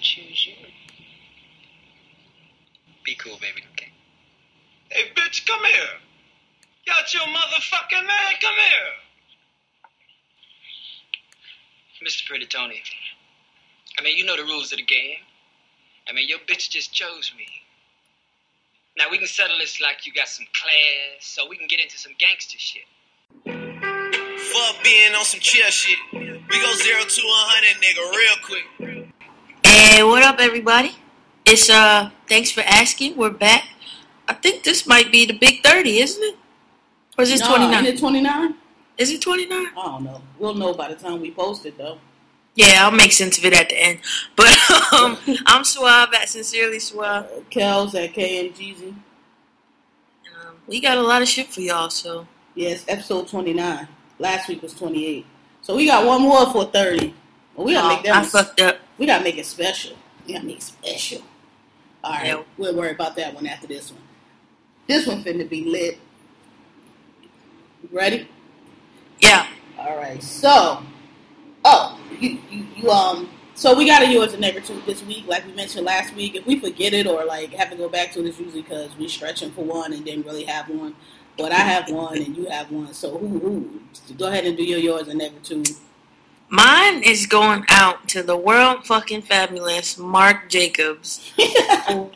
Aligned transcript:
choose 0.00 0.46
you. 0.46 0.54
Be 3.04 3.14
cool, 3.14 3.38
baby. 3.40 3.62
Okay. 3.72 3.92
Hey, 4.90 5.10
bitch, 5.14 5.46
come 5.46 5.64
here. 5.64 6.00
Got 6.86 7.12
your 7.14 7.22
motherfucking 7.22 8.06
man. 8.06 8.34
Come 8.40 8.54
here. 8.54 8.92
Mr. 12.06 12.26
Pretty 12.26 12.46
Tony. 12.46 12.82
I 13.98 14.02
mean, 14.02 14.16
you 14.16 14.24
know 14.24 14.36
the 14.36 14.44
rules 14.44 14.72
of 14.72 14.78
the 14.78 14.84
game. 14.84 15.18
I 16.08 16.12
mean, 16.12 16.28
your 16.28 16.38
bitch 16.40 16.70
just 16.70 16.92
chose 16.92 17.32
me. 17.36 17.46
Now 18.96 19.04
we 19.10 19.18
can 19.18 19.26
settle 19.26 19.58
this 19.58 19.80
like 19.80 20.06
you 20.06 20.12
got 20.12 20.28
some 20.28 20.46
class, 20.52 21.20
so 21.20 21.48
we 21.48 21.56
can 21.56 21.66
get 21.68 21.80
into 21.80 21.98
some 21.98 22.12
gangster 22.18 22.58
shit. 22.58 22.82
Fuck 23.44 24.82
being 24.82 25.14
on 25.14 25.24
some 25.24 25.40
chill 25.40 25.70
shit. 25.70 25.98
We 26.12 26.60
go 26.60 26.72
zero 26.74 27.02
to 27.02 27.22
a 27.22 27.42
hundred, 27.46 27.80
nigga, 27.80 28.10
real 28.16 28.36
quick. 28.44 28.99
Hey, 29.70 30.02
what 30.02 30.24
up, 30.24 30.40
everybody? 30.40 30.96
It's 31.44 31.70
uh, 31.70 32.10
thanks 32.28 32.50
for 32.50 32.60
asking. 32.62 33.16
We're 33.16 33.30
back. 33.30 33.68
I 34.26 34.32
think 34.32 34.64
this 34.64 34.84
might 34.84 35.12
be 35.12 35.26
the 35.26 35.38
big 35.38 35.62
thirty, 35.62 35.98
isn't 36.00 36.20
it? 36.20 36.34
Or 37.16 37.22
is 37.22 37.30
it 37.30 37.44
twenty 37.46 37.70
nine? 37.70 37.86
it 37.86 37.96
29? 37.96 38.56
Is 38.98 39.12
it 39.12 39.22
twenty 39.22 39.46
nine? 39.46 39.68
I 39.78 39.86
don't 39.86 40.02
know. 40.02 40.22
We'll 40.40 40.54
know 40.54 40.74
by 40.74 40.88
the 40.88 40.96
time 40.96 41.20
we 41.20 41.30
post 41.30 41.66
it, 41.66 41.78
though. 41.78 41.98
Yeah, 42.56 42.84
I'll 42.84 42.90
make 42.90 43.12
sense 43.12 43.38
of 43.38 43.44
it 43.44 43.52
at 43.52 43.68
the 43.68 43.80
end. 43.80 44.00
But 44.34 44.48
um, 44.92 45.16
I'm 45.46 45.62
Suave 45.62 46.14
at 46.14 46.28
Sincerely 46.28 46.80
Suave. 46.80 47.26
Uh, 47.26 47.40
Kels 47.48 47.94
at 47.94 48.12
KMGZ. 48.12 48.88
Um, 48.88 50.56
we 50.66 50.80
got 50.80 50.98
a 50.98 51.02
lot 51.02 51.22
of 51.22 51.28
shit 51.28 51.46
for 51.46 51.60
y'all, 51.60 51.90
so 51.90 52.26
Yes, 52.56 52.84
episode 52.88 53.28
29. 53.28 53.86
Last 54.18 54.48
week 54.48 54.62
was 54.62 54.74
28. 54.74 55.24
So 55.62 55.76
we 55.76 55.86
got 55.86 56.04
one 56.04 56.22
more 56.22 56.50
for 56.50 56.64
30. 56.64 57.14
But 57.56 57.62
we 57.62 57.74
gotta 57.74 57.86
um, 57.86 57.94
make 57.94 58.04
that 58.04 58.16
I 58.16 58.26
fucked 58.26 58.60
up. 58.60 58.78
We 59.00 59.06
gotta 59.06 59.24
make 59.24 59.38
it 59.38 59.46
special. 59.46 59.96
We 60.26 60.34
gotta 60.34 60.46
make 60.46 60.58
it 60.58 60.62
special. 60.62 61.22
All 62.04 62.12
right, 62.12 62.26
Yeah. 62.26 62.42
we'll 62.58 62.76
worry 62.76 62.90
about 62.92 63.16
that 63.16 63.34
one 63.34 63.46
after 63.46 63.66
this 63.66 63.90
one. 63.90 64.02
This 64.86 65.06
one 65.06 65.24
finna 65.24 65.48
be 65.48 65.64
lit. 65.64 65.98
Ready? 67.90 68.28
Yeah. 69.20 69.46
All 69.78 69.96
right. 69.96 70.22
So, 70.22 70.82
oh, 71.64 71.98
you, 72.20 72.38
you, 72.50 72.66
you 72.76 72.90
um. 72.90 73.30
So 73.54 73.76
we 73.76 73.86
got 73.86 74.02
a 74.02 74.06
yours 74.10 74.32
and 74.32 74.40
never 74.40 74.60
two 74.60 74.80
this 74.86 75.02
week, 75.04 75.26
like 75.26 75.44
we 75.46 75.52
mentioned 75.52 75.84
last 75.84 76.14
week. 76.14 76.34
If 76.34 76.46
we 76.46 76.58
forget 76.58 76.94
it 76.94 77.06
or 77.06 77.24
like 77.24 77.52
have 77.54 77.70
to 77.70 77.76
go 77.76 77.88
back 77.88 78.12
to 78.12 78.20
it, 78.20 78.26
it's 78.26 78.38
usually 78.38 78.62
because 78.62 78.94
we 78.96 79.08
stretching 79.08 79.50
for 79.52 79.64
one 79.64 79.92
and 79.92 80.04
didn't 80.04 80.24
really 80.26 80.44
have 80.44 80.68
one. 80.68 80.94
But 81.36 81.52
I 81.52 81.56
have 81.56 81.90
one 81.90 82.18
and 82.18 82.36
you 82.36 82.46
have 82.46 82.70
one. 82.70 82.92
So 82.94 83.16
who 83.18 83.38
who? 83.38 83.80
Go 84.16 84.28
ahead 84.28 84.44
and 84.46 84.56
do 84.56 84.62
your 84.62 84.78
yours 84.78 85.08
and 85.08 85.18
never 85.18 85.38
two. 85.42 85.62
Mine 86.50 87.04
is 87.04 87.26
going 87.26 87.64
out 87.68 88.08
to 88.08 88.24
the 88.24 88.36
world 88.36 88.84
fucking 88.84 89.22
fabulous 89.22 89.96
Marc 89.96 90.48
Jacobs 90.48 91.32
for 91.86 92.10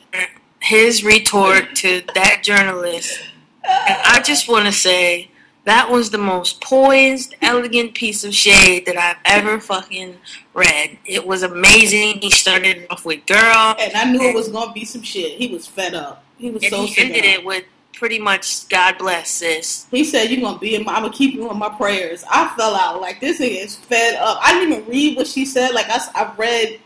his 0.60 1.04
retort 1.04 1.76
to 1.76 2.02
that 2.16 2.40
journalist. 2.42 3.20
And 3.64 3.96
I 4.04 4.20
just 4.22 4.48
want 4.48 4.66
to 4.66 4.72
say 4.72 5.30
that 5.64 5.88
was 5.88 6.10
the 6.10 6.18
most 6.18 6.60
poised, 6.60 7.36
elegant 7.42 7.94
piece 7.94 8.24
of 8.24 8.34
shade 8.34 8.86
that 8.86 8.96
I've 8.96 9.18
ever 9.24 9.60
fucking 9.60 10.16
read. 10.52 10.98
It 11.06 11.24
was 11.24 11.44
amazing. 11.44 12.18
He 12.20 12.30
started 12.30 12.88
off 12.90 13.04
with 13.04 13.24
girl, 13.26 13.76
And 13.78 13.94
I 13.94 14.10
knew 14.10 14.20
it 14.20 14.34
was 14.34 14.48
gonna 14.48 14.72
be 14.72 14.84
some 14.84 15.02
shit. 15.02 15.38
He 15.38 15.46
was 15.46 15.66
fed 15.66 15.94
up. 15.94 16.24
He 16.38 16.50
was 16.50 16.64
and 16.64 16.72
so 16.72 16.84
he 16.84 17.00
ended 17.00 17.18
of 17.18 17.24
it 17.24 17.44
with 17.44 17.64
pretty 17.94 18.18
much 18.18 18.68
God 18.68 18.98
bless 18.98 19.30
sis. 19.30 19.86
He 19.90 20.04
said, 20.04 20.30
"You're 20.30 20.40
gonna 20.40 20.58
be 20.58 20.74
in 20.74 20.84
my. 20.84 20.94
I'm 20.94 21.02
gonna 21.02 21.14
keep 21.14 21.34
you 21.34 21.50
in 21.50 21.58
my 21.58 21.68
prayers." 21.70 22.24
I 22.30 22.52
fell 22.56 22.74
out 22.74 23.00
like 23.00 23.20
this 23.20 23.40
nigga 23.40 23.64
is 23.64 23.76
fed 23.76 24.16
up. 24.16 24.38
I 24.42 24.54
didn't 24.54 24.72
even 24.72 24.86
read 24.88 25.16
what 25.16 25.26
she 25.26 25.44
said. 25.44 25.72
Like 25.74 25.88
I, 25.88 26.00
I 26.14 26.32
read, 26.36 26.80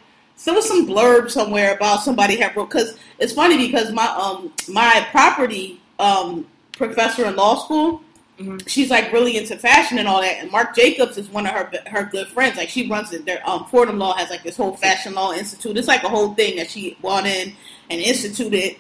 there 0.44 0.54
was 0.54 0.66
some 0.68 0.86
blurb 0.86 1.30
somewhere 1.30 1.74
about 1.74 2.02
somebody 2.02 2.36
had 2.36 2.56
wrote. 2.56 2.70
Because 2.70 2.96
it's 3.18 3.32
funny 3.32 3.66
because 3.66 3.92
my 3.92 4.06
um 4.06 4.52
my 4.68 5.06
property 5.10 5.80
um 5.98 6.46
professor 6.72 7.24
in 7.26 7.34
law 7.36 7.56
school, 7.64 8.02
Mhm. 8.38 8.68
she's 8.68 8.88
like 8.88 9.12
really 9.12 9.36
into 9.36 9.56
fashion 9.58 9.98
and 9.98 10.06
all 10.06 10.20
that. 10.20 10.36
And 10.38 10.48
Marc 10.52 10.76
Jacobs 10.76 11.18
is 11.18 11.28
one 11.28 11.44
of 11.44 11.52
her 11.52 11.70
her 11.86 12.04
good 12.04 12.28
friends. 12.28 12.56
Like 12.56 12.68
she 12.68 12.88
runs 12.88 13.12
it. 13.12 13.24
Their 13.26 13.40
um 13.48 13.64
Fordham 13.64 13.98
Law 13.98 14.14
has 14.14 14.30
like 14.30 14.44
this 14.44 14.56
whole 14.56 14.76
fashion 14.76 15.14
law 15.14 15.32
institute. 15.32 15.76
It's 15.76 15.88
like 15.88 16.04
a 16.04 16.08
whole 16.08 16.34
thing 16.34 16.56
that 16.56 16.70
she 16.70 16.96
brought 17.00 17.26
in 17.26 17.52
and 17.90 18.00
instituted. 18.00 18.76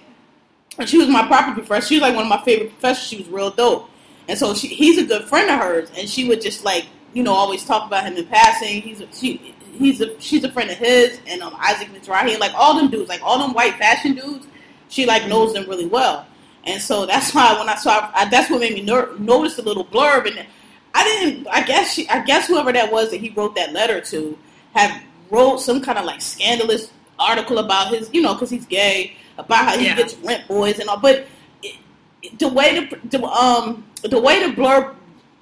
And 0.78 0.88
she 0.88 0.98
was 0.98 1.08
my 1.08 1.26
property 1.26 1.54
professor. 1.54 1.88
She 1.88 1.94
was 1.96 2.02
like 2.02 2.14
one 2.14 2.24
of 2.24 2.28
my 2.28 2.42
favorite 2.44 2.70
professors. 2.70 3.06
She 3.06 3.18
was 3.18 3.28
real 3.28 3.50
dope. 3.50 3.90
And 4.28 4.38
so 4.38 4.54
she, 4.54 4.68
he's 4.68 4.98
a 4.98 5.04
good 5.04 5.24
friend 5.24 5.50
of 5.50 5.58
hers. 5.58 5.90
And 5.96 6.08
she 6.08 6.28
would 6.28 6.40
just 6.40 6.64
like, 6.64 6.86
you 7.14 7.22
know, 7.22 7.32
always 7.32 7.64
talk 7.64 7.86
about 7.86 8.04
him 8.04 8.16
in 8.16 8.26
passing. 8.26 8.82
He's 8.82 9.00
a, 9.00 9.12
she, 9.12 9.54
he's 9.72 10.00
a, 10.00 10.20
she's 10.20 10.44
a 10.44 10.52
friend 10.52 10.70
of 10.70 10.76
his. 10.76 11.20
And 11.26 11.42
um, 11.42 11.56
Isaac 11.58 11.88
Mizrahi, 11.88 12.38
like 12.38 12.52
all 12.54 12.76
them 12.76 12.90
dudes, 12.90 13.08
like 13.08 13.22
all 13.22 13.38
them 13.38 13.54
white 13.54 13.74
fashion 13.76 14.14
dudes, 14.14 14.46
she 14.88 15.04
like 15.06 15.26
knows 15.26 15.52
them 15.52 15.68
really 15.68 15.86
well. 15.86 16.26
And 16.64 16.80
so 16.80 17.06
that's 17.06 17.34
why 17.34 17.58
when 17.58 17.68
I 17.68 17.74
saw, 17.76 18.10
I, 18.14 18.28
that's 18.28 18.50
what 18.50 18.60
made 18.60 18.74
me 18.74 18.82
ner- 18.82 19.16
notice 19.18 19.58
a 19.58 19.62
little 19.62 19.84
blurb. 19.84 20.28
And 20.28 20.46
I 20.94 21.04
didn't, 21.04 21.48
I 21.48 21.62
guess 21.62 21.92
she, 21.92 22.08
I 22.08 22.22
guess 22.24 22.46
whoever 22.46 22.72
that 22.72 22.92
was 22.92 23.10
that 23.10 23.20
he 23.20 23.30
wrote 23.30 23.56
that 23.56 23.72
letter 23.72 24.00
to 24.02 24.38
had 24.74 25.02
wrote 25.30 25.58
some 25.60 25.80
kind 25.80 25.98
of 25.98 26.04
like 26.04 26.20
scandalous 26.20 26.90
article 27.18 27.58
about 27.58 27.88
his, 27.88 28.10
you 28.12 28.22
know, 28.22 28.34
because 28.34 28.50
he's 28.50 28.66
gay, 28.66 29.14
about 29.38 29.64
how 29.64 29.76
he 29.78 29.86
Yeah. 29.86 29.96
gets 29.96 30.14
rent 30.16 30.46
boys 30.48 30.78
and 30.78 30.88
all. 30.88 30.98
But 30.98 31.26
it, 31.62 31.76
it- 32.22 32.38
the 32.38 32.48
way 32.48 32.78
the, 32.80 32.98
the 33.18 33.24
um 33.24 33.84
the 34.02 34.20
way 34.20 34.44
the 34.46 34.52
blurb 34.54 34.94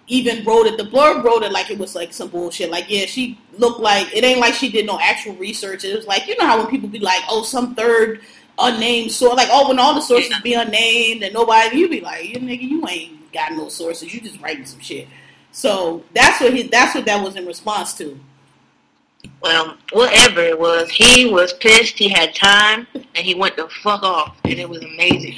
even 0.08 0.44
wrote 0.44 0.66
it, 0.66 0.76
the 0.76 0.84
blurb 0.84 1.24
wrote 1.24 1.42
it 1.42 1.50
like 1.50 1.70
it 1.70 1.78
was 1.78 1.94
like 1.94 2.12
some 2.12 2.28
bullshit. 2.28 2.70
Like 2.70 2.86
yeah, 2.88 3.06
she 3.06 3.38
looked 3.58 3.80
like 3.80 4.14
it 4.14 4.22
ain't 4.24 4.40
like 4.40 4.54
she 4.54 4.70
did 4.70 4.86
no 4.86 4.98
actual 5.00 5.34
research. 5.36 5.84
It 5.84 5.96
was 5.96 6.06
like 6.06 6.26
you 6.28 6.36
know 6.38 6.46
how 6.46 6.58
when 6.58 6.68
people 6.68 6.88
be 6.88 6.98
like, 7.00 7.22
oh, 7.28 7.42
some 7.42 7.74
third 7.74 8.20
unnamed 8.58 9.10
source, 9.12 9.34
like 9.36 9.48
oh, 9.50 9.68
when 9.68 9.78
all 9.78 9.94
the 9.94 10.00
sources 10.00 10.30
Yeah. 10.30 10.40
be 10.42 10.54
unnamed 10.54 11.22
and 11.22 11.34
nobody, 11.34 11.76
you 11.78 11.88
be 11.88 12.00
like, 12.00 12.24
you 12.28 12.36
nigga, 12.36 12.62
you 12.62 12.86
ain't 12.88 13.32
got 13.32 13.52
no 13.52 13.68
sources. 13.68 14.14
You 14.14 14.20
just 14.20 14.40
writing 14.40 14.64
some 14.64 14.80
shit. 14.80 15.08
So 15.52 16.04
that's 16.14 16.40
what 16.40 16.54
he. 16.54 16.64
That's 16.64 16.94
what 16.94 17.04
that 17.06 17.22
was 17.22 17.34
in 17.36 17.44
response 17.46 17.94
to. 17.98 18.18
Well, 19.42 19.76
whatever 19.92 20.40
it 20.40 20.58
was, 20.58 20.90
he 20.90 21.30
was 21.30 21.52
pissed. 21.54 21.98
He 21.98 22.08
had 22.08 22.34
time, 22.34 22.86
and 22.94 23.24
he 23.24 23.34
went 23.34 23.56
the 23.56 23.68
fuck 23.68 24.02
off, 24.02 24.36
and 24.44 24.54
it 24.54 24.68
was 24.68 24.82
amazing. 24.82 25.36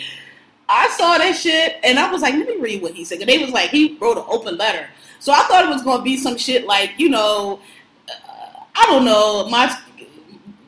I 0.69 0.89
saw 0.91 1.17
that 1.17 1.35
shit 1.35 1.77
and 1.83 1.99
I 1.99 2.11
was 2.11 2.21
like, 2.21 2.35
let 2.35 2.47
me 2.47 2.61
read 2.61 2.83
what 2.83 2.93
he 2.93 3.05
said. 3.05 3.21
And 3.21 3.29
they 3.29 3.39
was 3.39 3.51
like, 3.51 3.71
he 3.71 3.97
wrote 4.01 4.19
an 4.19 4.25
open 4.29 4.59
letter. 4.59 4.89
So 5.19 5.33
I 5.33 5.43
thought 5.45 5.65
it 5.65 5.71
was 5.71 5.83
going 5.83 5.99
to 5.99 6.05
be 6.05 6.17
some 6.17 6.37
shit 6.37 6.67
like, 6.67 6.93
you 6.99 7.09
know, 7.09 7.61
uh, 8.09 8.61
I 8.75 8.85
don't 8.87 9.05
know, 9.05 9.49
my 9.49 9.75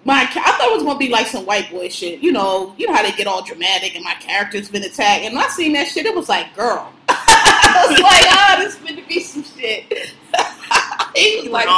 my 0.05 0.23
I 0.23 0.27
thought 0.27 0.71
it 0.71 0.73
was 0.73 0.83
going 0.83 0.95
to 0.95 0.99
be 0.99 1.11
like 1.11 1.27
some 1.27 1.45
white 1.45 1.71
boy 1.71 1.91
shit. 1.91 2.21
You 2.21 2.33
know, 2.33 2.75
you 2.79 2.87
know 2.87 2.95
how 2.95 3.03
they 3.03 3.13
get 3.13 3.27
all 3.27 3.45
dramatic 3.45 3.95
and 3.95 4.03
my 4.03 4.15
character's 4.15 4.71
been 4.71 4.83
attacked. 4.83 5.25
And 5.25 5.39
I 5.39 5.47
seen 5.49 5.75
that 5.75 5.87
shit, 5.87 6.07
it 6.07 6.15
was 6.15 6.29
like, 6.29 6.55
girl. 6.57 6.91
I 7.09 7.87
was 7.91 8.01
like, 8.01 8.33
ah, 8.33 8.57
this 8.59 8.77
finna 8.77 9.07
be 9.07 9.21
some 9.21 9.45
shit. 9.45 9.85
he 11.15 11.41
was 11.43 11.49
like, 11.49 11.69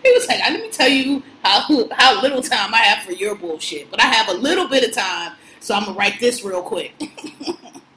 he 0.02 0.12
was 0.12 0.26
like, 0.28 0.38
let 0.40 0.60
me 0.60 0.70
tell 0.70 0.88
you 0.88 1.22
how 1.42 1.60
how 1.92 2.20
little 2.22 2.42
time 2.42 2.74
I 2.74 2.78
have 2.78 3.04
for 3.04 3.12
your 3.12 3.34
bullshit, 3.34 3.90
but 3.90 4.00
I 4.00 4.06
have 4.06 4.28
a 4.28 4.38
little 4.38 4.68
bit 4.68 4.84
of 4.84 4.92
time, 4.94 5.32
so 5.60 5.74
I'm 5.74 5.84
gonna 5.84 5.96
write 5.98 6.20
this 6.20 6.44
real 6.44 6.62
quick. 6.62 6.92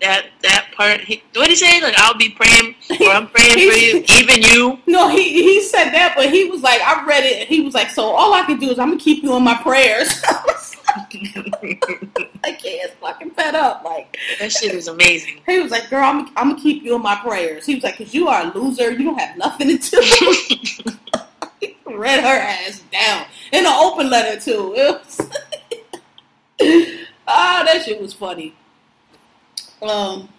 That 0.02 0.26
that 0.42 0.68
part. 0.76 1.00
He, 1.00 1.24
what 1.34 1.48
did 1.48 1.52
he 1.52 1.56
say? 1.56 1.82
Like 1.82 1.94
I'll 1.98 2.14
be 2.14 2.28
praying, 2.28 2.76
or 3.00 3.08
I'm 3.08 3.26
praying 3.30 3.54
for 3.54 3.78
you, 3.78 4.04
even 4.20 4.42
you. 4.42 4.78
No, 4.86 5.08
he 5.08 5.32
he 5.32 5.62
said 5.64 5.92
that, 5.92 6.12
but 6.18 6.30
he 6.30 6.44
was 6.50 6.62
like, 6.62 6.82
I 6.82 7.06
read 7.06 7.24
it. 7.24 7.40
and 7.40 7.48
He 7.48 7.62
was 7.62 7.74
like, 7.74 7.90
so 7.90 8.04
all 8.10 8.34
I 8.34 8.44
can 8.44 8.60
do 8.60 8.70
is 8.70 8.80
I'm 8.80 8.90
gonna 8.90 9.00
keep 9.00 9.24
you 9.24 9.34
in 9.38 9.44
my 9.44 9.56
prayers. 9.56 10.22
Like, 12.44 12.60
he 12.60 12.70
is 12.72 12.92
fucking 13.00 13.32
fed 13.32 13.56
up. 13.56 13.84
Like 13.86 14.18
that 14.40 14.52
shit 14.52 14.76
was 14.76 14.88
amazing. 14.90 15.40
he 15.46 15.60
was 15.60 15.72
like, 15.72 15.90
girl, 15.90 16.04
I'm 16.04 16.28
I'm 16.36 16.50
gonna 16.50 16.62
keep 16.62 16.84
you 16.84 16.96
in 16.96 17.02
my 17.02 17.16
prayers. 17.16 17.66
He 17.66 17.76
was 17.76 17.84
like, 17.84 17.98
cause 17.98 18.14
you 18.14 18.28
are 18.28 18.44
a 18.44 18.58
loser. 18.58 18.92
You 18.92 19.06
don't 19.06 19.18
have 19.20 19.38
nothing 19.38 19.78
to 19.78 20.82
do. 20.84 20.92
Read 21.98 22.24
her 22.24 22.28
ass 22.28 22.82
down 22.92 23.26
in 23.52 23.66
an 23.66 23.74
open 23.74 24.10
letter 24.10 24.40
too. 24.40 24.76
It 26.60 27.08
oh, 27.28 27.64
that 27.66 27.84
shit 27.84 28.00
was 28.00 28.14
funny. 28.14 28.54
Um, 29.82 30.30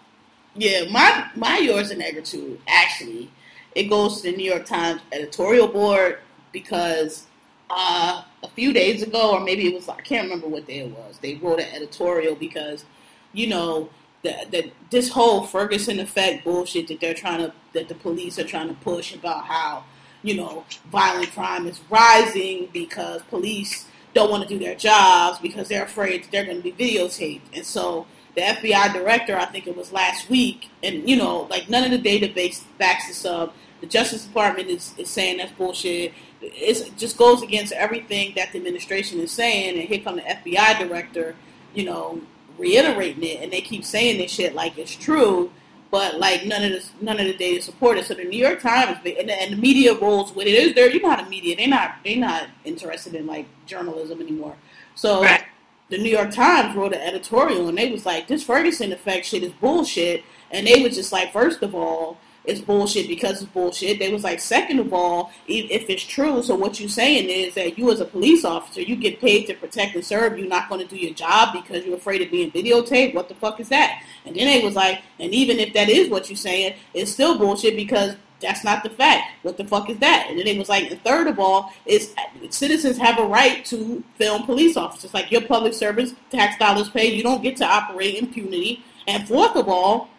yeah, 0.55 0.85
my 0.89 1.29
my 1.35 1.57
yours 1.57 1.91
and 1.91 2.01
Negritude 2.01 2.57
actually 2.67 3.29
it 3.75 3.89
goes 3.89 4.21
to 4.21 4.31
the 4.31 4.37
New 4.37 4.49
York 4.49 4.65
Times 4.65 5.01
editorial 5.11 5.67
board 5.67 6.19
because 6.53 7.27
uh, 7.69 8.23
a 8.41 8.47
few 8.49 8.71
days 8.71 9.03
ago, 9.03 9.31
or 9.33 9.41
maybe 9.41 9.67
it 9.67 9.73
was 9.73 9.89
I 9.89 9.99
can't 10.01 10.23
remember 10.23 10.47
what 10.47 10.65
day 10.65 10.79
it 10.79 10.91
was. 10.91 11.19
They 11.21 11.35
wrote 11.35 11.59
an 11.59 11.67
editorial 11.75 12.35
because 12.35 12.85
you 13.33 13.47
know 13.47 13.89
that 14.23 14.51
that 14.51 14.71
this 14.89 15.09
whole 15.09 15.43
Ferguson 15.43 15.99
effect 15.99 16.43
bullshit 16.43 16.87
that 16.87 17.01
they're 17.01 17.13
trying 17.13 17.39
to 17.39 17.53
that 17.73 17.89
the 17.89 17.95
police 17.95 18.39
are 18.39 18.45
trying 18.45 18.69
to 18.69 18.75
push 18.75 19.13
about 19.13 19.45
how 19.45 19.83
you 20.25 20.35
know 20.35 20.65
violent 20.91 21.31
crime 21.31 21.67
is 21.67 21.79
rising 21.89 22.67
because 22.73 23.21
police 23.23 23.85
don't 24.13 24.31
want 24.31 24.43
to 24.43 24.49
do 24.49 24.57
their 24.57 24.75
jobs 24.75 25.39
because 25.39 25.67
they're 25.67 25.83
afraid 25.83 26.25
they're 26.31 26.45
going 26.45 26.61
to 26.61 26.63
be 26.63 26.71
videotaped, 26.71 27.41
and 27.53 27.65
so 27.65 28.05
the 28.35 28.41
FBI 28.41 28.93
director, 28.93 29.37
I 29.37 29.45
think 29.45 29.65
it 29.65 29.75
was 29.75 29.91
last 29.91 30.29
week, 30.29 30.69
and 30.83 31.07
you 31.09 31.15
know, 31.15 31.47
like 31.49 31.69
none 31.69 31.83
of 31.83 31.91
the 31.91 32.09
database 32.09 32.63
backs 32.77 33.07
this 33.07 33.25
up. 33.25 33.55
The 33.81 33.87
Justice 33.87 34.25
Department 34.25 34.69
is, 34.69 34.93
is 34.97 35.09
saying 35.09 35.37
that's 35.37 35.51
bullshit. 35.53 36.13
It's, 36.41 36.81
it 36.81 36.97
just 36.97 37.17
goes 37.17 37.41
against 37.41 37.73
everything 37.73 38.33
that 38.35 38.51
the 38.51 38.57
administration 38.59 39.19
is 39.19 39.31
saying. 39.31 39.77
And 39.77 39.87
here 39.87 39.99
come 39.99 40.15
the 40.15 40.21
FBI 40.21 40.79
director, 40.79 41.35
you 41.73 41.85
know, 41.85 42.21
reiterating 42.57 43.23
it, 43.23 43.41
and 43.41 43.51
they 43.51 43.61
keep 43.61 43.83
saying 43.83 44.17
this 44.17 44.31
shit 44.31 44.55
like 44.55 44.77
it's 44.77 44.95
true, 44.95 45.51
but 45.95 46.19
like 46.19 46.45
none 46.45 46.61
of 46.61 46.71
this, 46.71 46.91
none 46.99 47.21
of 47.21 47.25
the 47.25 47.37
data 47.37 47.61
support 47.61 47.97
it. 47.97 48.03
So 48.03 48.15
the 48.15 48.25
New 48.25 48.37
York 48.37 48.59
Times 48.59 48.97
and 48.97 49.29
the, 49.29 49.41
and 49.41 49.53
the 49.53 49.55
media 49.55 49.93
rolls 49.97 50.35
with 50.35 50.45
it. 50.45 50.53
Is 50.53 50.75
there? 50.75 50.91
You 50.91 51.01
know 51.01 51.09
how 51.09 51.23
the 51.23 51.29
media 51.29 51.55
They're 51.55 51.69
not 51.69 51.99
They're 52.03 52.17
not 52.17 52.49
interested 52.65 53.15
in 53.15 53.25
like 53.25 53.45
journalism 53.65 54.19
anymore. 54.19 54.57
So. 54.95 55.23
Right. 55.23 55.45
The 55.87 55.99
New 55.99 56.09
York 56.09 56.31
Times 56.31 56.75
wrote 56.75 56.93
an 56.93 57.01
editorial 57.01 57.69
and 57.69 57.77
they 57.77 57.91
was 57.91 58.07
like, 58.07 58.27
"This 58.27 58.41
Ferguson 58.41 58.91
effect 58.91 59.27
shit 59.27 59.43
is 59.43 59.51
bullshit," 59.51 60.23
and 60.49 60.65
they 60.65 60.81
was 60.81 60.95
just 60.95 61.11
like, 61.11 61.31
first 61.31 61.61
of 61.61 61.75
all, 61.75 62.17
it's 62.47 62.61
bullshit 62.61 63.07
because 63.07 63.41
it's 63.41 63.51
bullshit. 63.51 63.99
They 63.99 64.11
was 64.11 64.23
like, 64.23 64.39
second 64.39 64.79
of 64.79 64.93
all, 64.93 65.31
if 65.47 65.89
it's 65.89 66.03
true, 66.03 66.43
so 66.43 66.55
what 66.55 66.79
you 66.79 66.87
saying 66.87 67.29
is 67.29 67.55
that 67.55 67.77
you 67.77 67.91
as 67.91 67.99
a 67.99 68.05
police 68.05 68.45
officer, 68.45 68.81
you 68.81 68.95
get 68.95 69.19
paid 69.19 69.45
to 69.47 69.53
protect 69.53 69.95
and 69.95 70.05
serve. 70.05 70.37
You're 70.37 70.47
not 70.47 70.69
going 70.69 70.81
to 70.81 70.87
do 70.87 70.97
your 70.97 71.13
job 71.13 71.53
because 71.53 71.85
you're 71.85 71.95
afraid 71.95 72.21
of 72.21 72.31
being 72.31 72.51
videotaped. 72.51 73.13
What 73.13 73.29
the 73.29 73.35
fuck 73.35 73.59
is 73.59 73.69
that? 73.69 74.01
And 74.25 74.35
then 74.35 74.45
they 74.45 74.63
was 74.63 74.75
like, 74.75 75.01
and 75.19 75.33
even 75.33 75.59
if 75.59 75.73
that 75.73 75.89
is 75.89 76.09
what 76.09 76.29
you're 76.29 76.37
saying, 76.37 76.75
it's 76.93 77.11
still 77.11 77.37
bullshit 77.37 77.75
because 77.75 78.15
that's 78.41 78.63
not 78.63 78.83
the 78.83 78.89
fact. 78.89 79.31
What 79.43 79.57
the 79.57 79.65
fuck 79.65 79.89
is 79.89 79.97
that? 79.99 80.27
And 80.29 80.37
then 80.37 80.47
it 80.47 80.57
was 80.57 80.69
like, 80.69 80.91
and 80.91 81.01
third 81.03 81.27
of 81.27 81.39
all, 81.39 81.71
is 81.85 82.13
citizens 82.49 82.97
have 82.97 83.17
a 83.19 83.25
right 83.25 83.63
to 83.65 84.03
film 84.17 84.43
police 84.43 84.77
officers. 84.77 85.13
Like 85.13 85.31
your 85.31 85.41
public 85.41 85.73
service 85.73 86.13
tax 86.29 86.57
dollars 86.57 86.89
paid, 86.89 87.13
you 87.13 87.23
don't 87.23 87.41
get 87.41 87.57
to 87.57 87.65
operate 87.65 88.15
impunity. 88.15 88.83
And 89.07 89.27
fourth 89.27 89.55
of 89.55 89.69
all, 89.69 90.09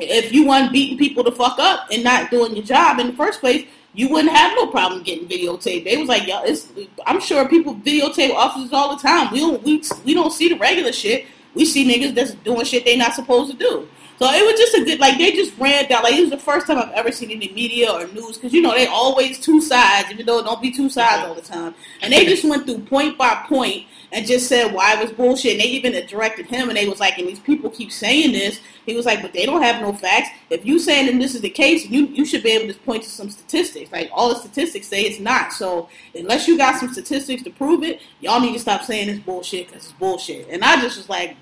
if 0.00 0.32
you 0.32 0.46
weren't 0.46 0.72
beating 0.72 0.98
people 0.98 1.24
to 1.24 1.32
fuck 1.32 1.58
up 1.58 1.88
and 1.90 2.02
not 2.04 2.30
doing 2.30 2.54
your 2.54 2.64
job 2.64 2.98
in 2.98 3.08
the 3.08 3.12
first 3.12 3.40
place, 3.40 3.66
you 3.92 4.08
wouldn't 4.08 4.32
have 4.32 4.52
no 4.54 4.68
problem 4.68 5.02
getting 5.02 5.28
videotaped. 5.28 5.84
They 5.84 5.96
was 5.96 6.08
like, 6.08 6.26
yo, 6.26 6.42
it's, 6.42 6.68
I'm 7.06 7.20
sure 7.20 7.48
people 7.48 7.74
videotape 7.74 8.32
officers 8.34 8.72
all 8.72 8.94
the 8.96 9.02
time. 9.02 9.32
We 9.32 9.40
don't, 9.40 9.62
we, 9.62 9.82
we 10.04 10.14
don't 10.14 10.32
see 10.32 10.48
the 10.48 10.58
regular 10.58 10.92
shit. 10.92 11.26
We 11.54 11.64
see 11.64 11.88
niggas 11.88 12.14
that's 12.14 12.34
doing 12.34 12.64
shit 12.64 12.84
they 12.84 12.96
not 12.96 13.14
supposed 13.14 13.50
to 13.50 13.56
do. 13.56 13.88
So 14.20 14.26
it 14.26 14.44
was 14.44 14.60
just 14.60 14.74
a 14.74 14.84
good, 14.84 15.00
like 15.00 15.16
they 15.16 15.32
just 15.32 15.56
ran 15.58 15.88
down. 15.88 16.02
Like 16.02 16.12
it 16.12 16.20
was 16.20 16.30
the 16.30 16.38
first 16.38 16.66
time 16.66 16.76
I've 16.76 16.92
ever 16.92 17.10
seen 17.10 17.30
any 17.30 17.50
media 17.52 17.90
or 17.90 18.06
news 18.08 18.36
because 18.36 18.52
you 18.52 18.60
know 18.60 18.74
they 18.74 18.86
always 18.86 19.40
two 19.40 19.62
sides, 19.62 20.10
even 20.10 20.26
though 20.26 20.40
it 20.40 20.44
don't 20.44 20.60
be 20.60 20.70
two 20.70 20.90
sides 20.90 21.26
all 21.26 21.34
the 21.34 21.40
time. 21.40 21.74
And 22.02 22.12
they 22.12 22.26
just 22.26 22.44
went 22.44 22.66
through 22.66 22.80
point 22.80 23.16
by 23.16 23.46
point 23.48 23.86
and 24.12 24.26
just 24.26 24.48
said 24.48 24.72
why 24.72 24.94
it 24.94 25.02
was 25.02 25.12
bullshit. 25.12 25.52
And 25.52 25.60
they 25.60 25.66
even 25.66 25.92
directed 26.06 26.46
him, 26.46 26.68
and 26.68 26.76
they 26.76 26.88
was 26.88 27.00
like, 27.00 27.18
and 27.18 27.28
these 27.28 27.40
people 27.40 27.70
keep 27.70 27.92
saying 27.92 28.32
this. 28.32 28.60
He 28.86 28.96
was 28.96 29.06
like, 29.06 29.22
but 29.22 29.32
they 29.32 29.46
don't 29.46 29.62
have 29.62 29.80
no 29.80 29.92
facts. 29.92 30.30
If 30.50 30.64
you 30.66 30.78
saying 30.78 31.06
that 31.06 31.18
this 31.18 31.34
is 31.34 31.40
the 31.40 31.50
case, 31.50 31.86
you 31.88 32.06
you 32.06 32.24
should 32.24 32.42
be 32.42 32.50
able 32.50 32.72
to 32.72 32.78
point 32.80 33.04
to 33.04 33.10
some 33.10 33.30
statistics. 33.30 33.92
Like 33.92 34.10
all 34.12 34.28
the 34.28 34.36
statistics 34.36 34.88
say 34.88 35.02
it's 35.02 35.20
not. 35.20 35.52
So 35.52 35.88
unless 36.14 36.48
you 36.48 36.58
got 36.58 36.78
some 36.80 36.92
statistics 36.92 37.42
to 37.44 37.50
prove 37.50 37.82
it, 37.82 38.00
y'all 38.20 38.40
need 38.40 38.52
to 38.54 38.58
stop 38.58 38.82
saying 38.82 39.08
it's 39.08 39.20
bullshit 39.20 39.68
because 39.68 39.84
it's 39.84 39.92
bullshit. 39.92 40.48
And 40.48 40.64
I 40.64 40.80
just 40.80 40.96
was 40.96 41.08
like, 41.08 41.36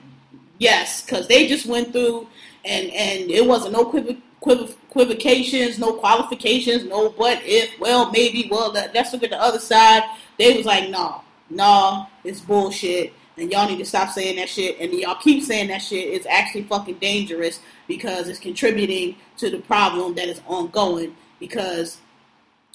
yes, 0.59 1.03
because 1.03 1.29
they 1.29 1.47
just 1.47 1.67
went 1.67 1.93
through 1.93 2.29
and 2.65 2.91
and 2.91 3.31
it 3.31 3.47
wasn't 3.47 3.73
no 3.73 3.85
quiv- 3.85 4.21
quiv- 4.43 4.77
equivocations, 4.89 5.79
no 5.79 5.95
qualifications, 5.95 6.85
no 6.85 7.11
but 7.11 7.41
if, 7.45 7.79
well, 7.79 8.11
maybe, 8.11 8.49
well, 8.51 8.73
let's 8.73 9.13
look 9.13 9.23
at 9.23 9.31
the 9.31 9.41
other 9.41 9.59
side. 9.59 10.03
They 10.39 10.57
was 10.57 10.67
like, 10.67 10.91
no, 10.91 11.23
no, 11.51 12.07
it's 12.25 12.41
bullshit, 12.41 13.13
and 13.37 13.51
y'all 13.51 13.69
need 13.69 13.79
to 13.79 13.85
stop 13.85 14.11
saying 14.11 14.37
that 14.37 14.49
shit. 14.49 14.79
And 14.81 14.93
y'all 14.93 15.15
keep 15.15 15.43
saying 15.43 15.69
that 15.69 15.83
shit. 15.83 16.09
It's 16.09 16.27
actually 16.27 16.65
fucking 16.65 16.99
dangerous 16.99 17.61
because 17.87 18.29
it's 18.29 18.39
contributing 18.39 19.17
to 19.39 19.51
the 19.51 19.59
problem 19.59 20.15
that 20.17 20.29
is 20.29 20.41
ongoing. 20.47 21.17
Because 21.39 21.99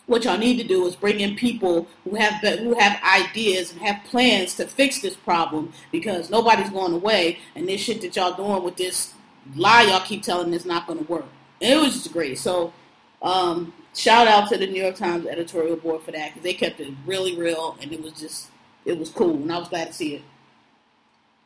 what 0.06 0.24
y'all 0.24 0.38
need 0.38 0.58
to 0.58 0.68
do 0.68 0.86
is 0.86 0.96
bring 0.96 1.20
in 1.20 1.36
people 1.36 1.88
who 2.04 2.16
have 2.16 2.34
who 2.60 2.78
have 2.78 3.02
ideas 3.04 3.72
and 3.72 3.82
have 3.82 4.04
plans 4.06 4.54
to 4.56 4.68
fix 4.68 5.02
this 5.02 5.16
problem 5.16 5.72
because 5.92 6.30
nobody's 6.30 6.70
going 6.70 6.94
away 6.94 7.40
and 7.56 7.68
this 7.68 7.82
shit 7.82 8.02
that 8.02 8.16
y'all 8.16 8.34
doing 8.34 8.64
with 8.64 8.76
this 8.76 9.14
lie 9.56 9.84
y'all 9.84 10.02
keep 10.02 10.24
telling 10.24 10.54
is 10.54 10.66
not 10.66 10.88
going 10.88 11.00
to 11.00 11.12
work. 11.12 11.26
And 11.62 11.74
it 11.74 11.82
was 11.82 11.94
just 11.94 12.12
great. 12.12 12.38
So 12.38 12.74
um, 13.22 13.74
shout 13.96 14.28
out 14.28 14.50
to 14.50 14.58
the 14.58 14.68
New 14.68 14.82
York 14.82 14.96
Times 14.96 15.26
editorial 15.26 15.78
board 15.78 16.02
for 16.04 16.12
that 16.12 16.30
because 16.30 16.44
they 16.44 16.54
kept 16.54 16.80
it 16.80 16.94
really 17.06 17.38
real 17.38 17.78
and 17.82 17.92
it 17.92 18.02
was 18.02 18.14
just 18.14 18.50
it 18.86 18.98
was 18.98 19.10
cool 19.10 19.36
and 19.36 19.52
I 19.52 19.60
was 19.60 19.70
glad 19.70 19.88
to 19.88 19.94
see 19.94 20.16
it. 20.16 20.22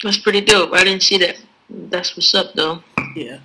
That's 0.03 0.17
pretty 0.17 0.41
dope. 0.41 0.73
I 0.73 0.83
didn't 0.83 1.03
see 1.03 1.17
that. 1.17 1.37
That's 1.69 2.15
what's 2.15 2.33
up, 2.33 2.53
though. 2.53 2.83
Yeah. 3.15 3.39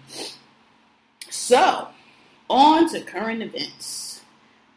So 1.30 1.88
on 2.48 2.88
to 2.90 3.00
current 3.00 3.42
events. 3.42 4.20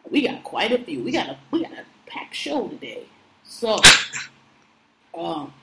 We 0.10 0.26
got 0.26 0.44
quite 0.44 0.72
a 0.72 0.78
few. 0.78 1.04
We 1.04 1.12
got 1.12 1.30
a 1.30 1.38
we 1.52 1.64
got 1.64 1.74
a 1.74 1.86
packed 2.06 2.36
show 2.36 2.68
today. 2.68 3.04
So 3.44 3.78
um, 5.18 5.54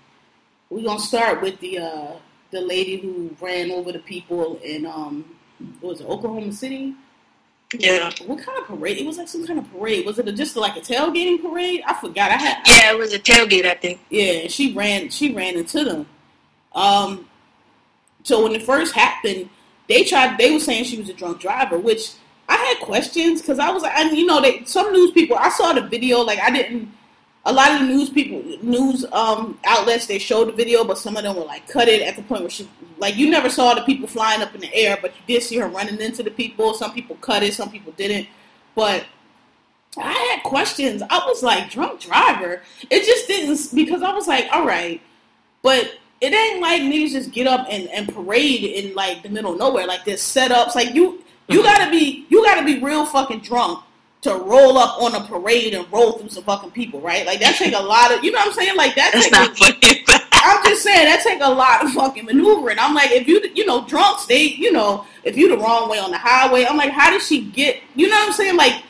we're 0.69 0.85
gonna 0.85 0.99
start 0.99 1.41
with 1.41 1.59
the 1.61 1.79
uh, 1.79 2.13
the 2.51 2.61
lady 2.61 2.97
who 2.99 3.35
ran 3.41 3.71
over 3.71 3.93
the 3.93 4.01
people 4.01 4.59
in 4.63 4.85
um 4.85 5.25
was 5.81 6.01
it 6.01 6.07
Oklahoma 6.07 6.53
City? 6.53 6.95
Yeah. 7.79 8.11
What 8.27 8.45
kind 8.45 8.59
of 8.59 8.67
parade? 8.67 8.99
It 8.99 9.07
was 9.07 9.19
like 9.19 9.29
some 9.29 9.47
kind 9.47 9.59
of 9.59 9.71
parade. 9.73 10.05
Was 10.07 10.19
it 10.19 10.29
a, 10.29 10.33
just 10.33 10.57
like 10.57 10.77
a 10.77 10.81
tailgating 10.81 11.41
parade? 11.41 11.83
I 11.87 11.95
forgot. 11.95 12.31
I 12.31 12.37
had 12.37 12.59
Yeah, 12.67 12.93
it 12.93 12.99
was 12.99 13.13
a 13.15 13.19
tailgate, 13.19 13.65
I 13.65 13.75
think. 13.75 14.01
yeah. 14.11 14.47
She 14.49 14.73
ran. 14.73 15.09
She 15.11 15.33
ran 15.33 15.57
into 15.57 15.85
them. 15.85 16.07
Um. 16.75 17.29
So 18.25 18.43
when 18.43 18.53
it 18.53 18.63
first 18.63 18.95
happened, 18.95 19.49
they 19.89 20.05
tried. 20.05 20.39
They 20.39 20.53
were 20.53 20.61
saying 20.61 20.85
she 20.85 20.99
was 20.99 21.09
a 21.09 21.15
drunk 21.15 21.41
driver, 21.41 21.79
which 21.79 22.13
I 22.49 22.57
had 22.57 22.79
questions 22.81 23.41
because 23.41 23.59
I 23.59 23.71
was 23.71 23.83
like, 23.83 23.95
and 23.97 24.17
you 24.17 24.27
know, 24.27 24.41
they 24.41 24.65
some 24.65 24.93
news 24.93 25.11
people. 25.13 25.37
I 25.37 25.49
saw 25.49 25.73
the 25.73 25.83
video. 25.83 26.21
Like 26.21 26.41
I 26.41 26.51
didn't. 26.51 26.93
A 27.44 27.53
lot 27.53 27.73
of 27.73 27.81
the 27.81 27.87
news 27.87 28.09
people, 28.09 28.41
news 28.62 29.05
um, 29.12 29.59
outlets, 29.65 30.06
they 30.06 30.19
showed 30.19 30.49
the 30.49 30.53
video, 30.53 30.85
but 30.85 30.97
some 30.97 31.17
of 31.17 31.25
them 31.25 31.35
were 31.35 31.44
like 31.44 31.67
cut 31.69 31.89
it 31.89 32.03
at 32.03 32.15
the 32.15 32.23
point 32.23 32.43
where 32.43 32.50
she, 32.50 32.69
like, 32.99 33.17
you 33.17 33.31
never 33.31 33.50
saw 33.50 33.75
the 33.75 33.83
people 33.83 34.06
flying 34.06 34.43
up 34.43 34.55
in 34.55 34.61
the 34.61 34.73
air, 34.73 34.97
but 35.03 35.12
you 35.17 35.23
did 35.35 35.43
see 35.43 35.59
her 35.59 35.67
running 35.67 36.00
into 36.00 36.23
the 36.23 36.31
people. 36.31 36.73
Some 36.75 36.93
people 36.93 37.17
cut 37.17 37.43
it, 37.43 37.55
some 37.55 37.71
people 37.71 37.93
didn't. 37.97 38.29
But 38.77 39.06
I 39.99 40.12
had 40.12 40.44
questions. 40.44 41.03
I 41.11 41.19
was 41.27 41.43
like, 41.43 41.71
drunk 41.71 42.00
driver. 42.00 42.62
It 42.91 43.05
just 43.05 43.27
didn't 43.27 43.75
because 43.75 44.03
I 44.03 44.12
was 44.12 44.29
like, 44.29 44.49
all 44.53 44.65
right, 44.65 45.00
but 45.62 45.99
it 46.21 46.33
ain't 46.33 46.61
like 46.61 46.83
niggas 46.83 47.11
just 47.11 47.33
get 47.33 47.49
up 47.49 47.67
and, 47.69 47.89
and 47.89 48.12
parade 48.15 48.62
in 48.62 48.94
like 48.94 49.23
the 49.23 49.29
middle 49.29 49.53
of 49.53 49.59
nowhere. 49.59 49.87
Like 49.87 50.05
there's 50.05 50.23
setups. 50.23 50.75
Like 50.77 50.94
you 50.94 51.23
you 51.49 51.62
gotta 51.62 51.91
be 51.91 52.27
you 52.31 52.44
gotta 52.44 52.65
be 52.65 52.79
real 52.79 53.05
fucking 53.05 53.41
drunk 53.41 53.83
to 54.23 54.35
roll 54.35 54.79
up 54.79 55.03
on 55.03 55.15
a 55.15 55.27
parade 55.27 55.75
and 55.75 55.91
roll 55.93 56.13
through 56.13 56.31
some 56.31 56.45
fucking 56.45 56.71
people, 56.71 57.01
right? 57.01 57.27
Like 57.27 57.41
that 57.41 57.57
take 57.57 57.75
a 57.75 57.81
lot 57.81 58.13
of 58.13 58.25
you 58.25 58.31
know 58.31 58.39
what 58.39 58.49
I'm 58.49 58.53
saying? 58.55 58.77
Like 58.77 58.95
that 58.95 59.13
That's 59.13 59.25
take 59.25 59.33
a, 59.33 59.37
not 59.37 59.57
funny. 59.57 60.05
I'm 60.33 60.65
just 60.65 60.83
saying 60.83 61.06
that 61.06 61.23
take 61.23 61.41
a 61.41 61.49
lot 61.49 61.85
of 61.85 61.93
fucking 61.93 62.25
maneuvering. 62.25 62.79
I'm 62.79 62.94
like, 62.94 63.11
if 63.13 63.29
you, 63.29 63.41
you 63.55 63.65
know, 63.65 63.87
drunks, 63.87 64.27
they, 64.27 64.43
you 64.43 64.73
know, 64.73 65.06
if 65.23 65.37
you 65.37 65.49
the 65.49 65.56
wrong 65.56 65.89
way 65.89 65.99
on 65.99 66.11
the 66.11 66.19
highway, 66.19 66.65
I'm 66.65 66.77
like, 66.77 66.91
how 66.91 67.11
did 67.11 67.23
she 67.23 67.43
get? 67.51 67.81
You 67.94 68.08
know 68.08 68.17
what 68.17 68.29
I'm 68.29 68.32
saying? 68.32 68.56
Like, 68.56 68.82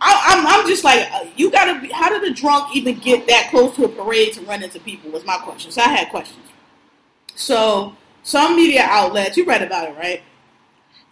I, 0.00 0.20
I'm, 0.28 0.46
I'm 0.46 0.66
just 0.66 0.84
like, 0.84 1.10
uh, 1.12 1.26
you 1.36 1.50
gotta 1.50 1.80
be. 1.80 1.88
How 1.88 2.08
did 2.08 2.30
a 2.30 2.34
drunk 2.34 2.74
even 2.74 2.98
get 2.98 3.26
that 3.26 3.48
close 3.50 3.74
to 3.76 3.84
a 3.84 3.88
parade 3.88 4.32
to 4.34 4.42
run 4.42 4.62
into 4.62 4.80
people? 4.80 5.10
Was 5.10 5.24
my 5.24 5.38
question. 5.38 5.70
So 5.72 5.82
I 5.82 5.88
had 5.88 6.08
questions. 6.10 6.40
So 7.34 7.96
some 8.22 8.56
media 8.56 8.86
outlets, 8.88 9.36
you 9.36 9.44
read 9.44 9.62
about 9.62 9.88
it, 9.88 9.96
right? 9.96 10.22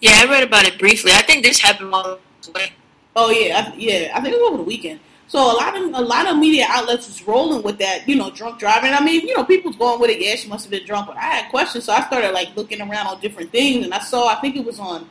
yeah, 0.02 0.20
I 0.20 0.26
read 0.28 0.42
about 0.42 0.66
it 0.66 0.78
briefly. 0.78 1.12
I 1.12 1.22
think 1.22 1.44
this 1.44 1.60
happened 1.60 1.92
while 1.92 2.04
I 2.04 2.18
was 2.38 2.48
away. 2.48 2.72
Oh 3.14 3.30
yeah, 3.30 3.70
I, 3.72 3.76
yeah. 3.76 4.12
I 4.14 4.20
think 4.20 4.34
it 4.34 4.40
was 4.40 4.48
over 4.48 4.56
the 4.58 4.62
weekend. 4.62 5.00
So 5.26 5.38
a 5.38 5.56
lot 5.56 5.76
of 5.76 5.82
a 5.94 6.00
lot 6.00 6.28
of 6.28 6.36
media 6.36 6.66
outlets 6.68 7.06
was 7.06 7.26
rolling 7.26 7.62
with 7.62 7.78
that, 7.78 8.06
you 8.08 8.16
know, 8.16 8.30
drunk 8.30 8.58
driving. 8.58 8.92
I 8.92 9.02
mean, 9.02 9.26
you 9.26 9.34
know, 9.34 9.44
people's 9.44 9.76
going 9.76 10.00
with 10.00 10.10
it. 10.10 10.20
Yeah, 10.20 10.34
she 10.34 10.48
must 10.48 10.64
have 10.64 10.70
been 10.70 10.84
drunk, 10.84 11.06
but 11.06 11.16
I 11.16 11.20
had 11.20 11.50
questions, 11.50 11.84
so 11.84 11.92
I 11.92 12.02
started 12.02 12.32
like 12.32 12.54
looking 12.56 12.80
around 12.80 13.06
on 13.06 13.20
different 13.20 13.50
things, 13.50 13.84
and 13.84 13.94
I 13.94 14.00
saw. 14.00 14.28
I 14.28 14.36
think 14.36 14.56
it 14.56 14.64
was 14.64 14.78
on 14.78 15.08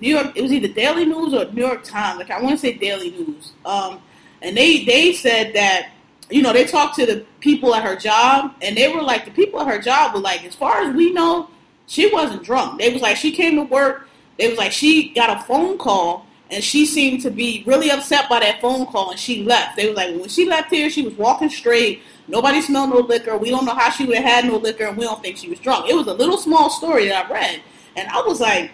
New 0.00 0.08
York. 0.08 0.32
It 0.34 0.42
was 0.42 0.52
either 0.52 0.68
Daily 0.68 1.04
News 1.04 1.32
or 1.32 1.50
New 1.52 1.64
York 1.64 1.84
Times. 1.84 2.18
Like 2.18 2.30
I 2.30 2.40
want 2.40 2.54
to 2.54 2.58
say 2.58 2.72
Daily 2.72 3.10
News. 3.10 3.52
Um, 3.64 4.00
and 4.42 4.56
they 4.56 4.84
they 4.84 5.12
said 5.12 5.54
that 5.54 5.90
you 6.28 6.42
know 6.42 6.52
they 6.52 6.64
talked 6.64 6.96
to 6.96 7.06
the 7.06 7.24
people 7.40 7.74
at 7.74 7.84
her 7.84 7.96
job, 7.96 8.54
and 8.62 8.76
they 8.76 8.92
were 8.92 9.02
like 9.02 9.24
the 9.24 9.30
people 9.30 9.60
at 9.60 9.68
her 9.68 9.80
job 9.80 10.14
were 10.14 10.20
like, 10.20 10.44
as 10.44 10.54
far 10.54 10.82
as 10.82 10.94
we 10.94 11.12
know, 11.12 11.50
she 11.86 12.12
wasn't 12.12 12.42
drunk. 12.42 12.80
They 12.80 12.92
was 12.92 13.00
like 13.00 13.16
she 13.16 13.32
came 13.32 13.56
to 13.56 13.62
work. 13.62 14.08
They 14.38 14.48
was 14.48 14.58
like 14.58 14.72
she 14.72 15.10
got 15.10 15.38
a 15.38 15.42
phone 15.44 15.78
call 15.78 16.25
and 16.50 16.62
she 16.62 16.86
seemed 16.86 17.22
to 17.22 17.30
be 17.30 17.64
really 17.66 17.90
upset 17.90 18.28
by 18.28 18.40
that 18.40 18.60
phone 18.60 18.86
call 18.86 19.10
and 19.10 19.18
she 19.18 19.42
left. 19.42 19.76
They 19.76 19.88
were 19.88 19.94
like 19.94 20.14
when 20.14 20.28
she 20.28 20.46
left 20.46 20.70
here, 20.70 20.88
she 20.90 21.02
was 21.02 21.14
walking 21.14 21.50
straight. 21.50 22.02
Nobody 22.28 22.60
smelled 22.60 22.90
no 22.90 23.00
liquor. 23.00 23.36
We 23.36 23.50
don't 23.50 23.64
know 23.64 23.74
how 23.74 23.90
she 23.90 24.04
would 24.04 24.16
have 24.16 24.24
had 24.24 24.44
no 24.46 24.56
liquor, 24.56 24.84
and 24.84 24.96
we 24.96 25.04
don't 25.04 25.22
think 25.22 25.36
she 25.36 25.48
was 25.48 25.60
drunk. 25.60 25.88
It 25.88 25.94
was 25.94 26.06
a 26.08 26.14
little 26.14 26.38
small 26.38 26.70
story 26.70 27.08
that 27.08 27.26
I 27.26 27.32
read, 27.32 27.60
and 27.94 28.08
I 28.08 28.20
was 28.22 28.40
like, 28.40 28.72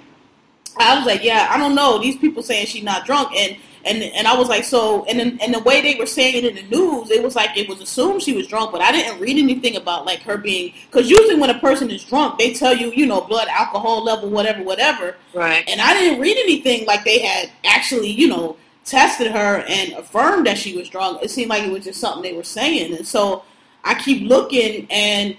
I 0.78 0.96
was 0.96 1.06
like, 1.06 1.22
yeah, 1.22 1.48
I 1.50 1.58
don't 1.58 1.74
know. 1.74 1.98
These 1.98 2.16
people 2.16 2.42
saying 2.42 2.66
she's 2.66 2.82
not 2.82 3.04
drunk, 3.04 3.34
and 3.36 3.56
and 3.84 4.02
and 4.02 4.26
I 4.26 4.36
was 4.36 4.48
like, 4.48 4.64
so, 4.64 5.04
and 5.06 5.18
then, 5.18 5.38
and 5.42 5.52
the 5.54 5.60
way 5.60 5.80
they 5.82 5.94
were 5.98 6.06
saying 6.06 6.36
it 6.36 6.44
in 6.44 6.54
the 6.54 6.76
news, 6.76 7.10
it 7.10 7.22
was 7.22 7.34
like 7.36 7.56
it 7.56 7.68
was 7.68 7.80
assumed 7.80 8.22
she 8.22 8.32
was 8.36 8.46
drunk, 8.46 8.72
but 8.72 8.80
I 8.80 8.92
didn't 8.92 9.20
read 9.20 9.36
anything 9.38 9.76
about 9.76 10.04
like 10.06 10.20
her 10.22 10.36
being, 10.36 10.72
because 10.90 11.10
usually 11.10 11.36
when 11.40 11.50
a 11.50 11.58
person 11.58 11.90
is 11.90 12.04
drunk, 12.04 12.38
they 12.38 12.52
tell 12.54 12.74
you, 12.76 12.92
you 12.92 13.06
know, 13.06 13.20
blood 13.20 13.48
alcohol 13.48 14.02
level, 14.04 14.28
whatever, 14.30 14.62
whatever, 14.62 15.16
Right. 15.34 15.64
and 15.68 15.80
I 15.80 15.94
didn't 15.94 16.20
read 16.20 16.36
anything 16.38 16.86
like 16.86 17.04
they 17.04 17.20
had 17.20 17.50
actually, 17.64 18.10
you 18.10 18.28
know, 18.28 18.56
tested 18.84 19.30
her 19.32 19.64
and 19.68 19.92
affirmed 19.92 20.46
that 20.46 20.58
she 20.58 20.76
was 20.76 20.88
drunk. 20.88 21.22
It 21.22 21.30
seemed 21.30 21.50
like 21.50 21.62
it 21.62 21.70
was 21.72 21.84
just 21.84 22.00
something 22.00 22.22
they 22.22 22.36
were 22.36 22.44
saying, 22.44 22.96
and 22.96 23.06
so 23.06 23.44
I 23.84 23.94
keep 23.94 24.28
looking, 24.28 24.86
and 24.90 25.36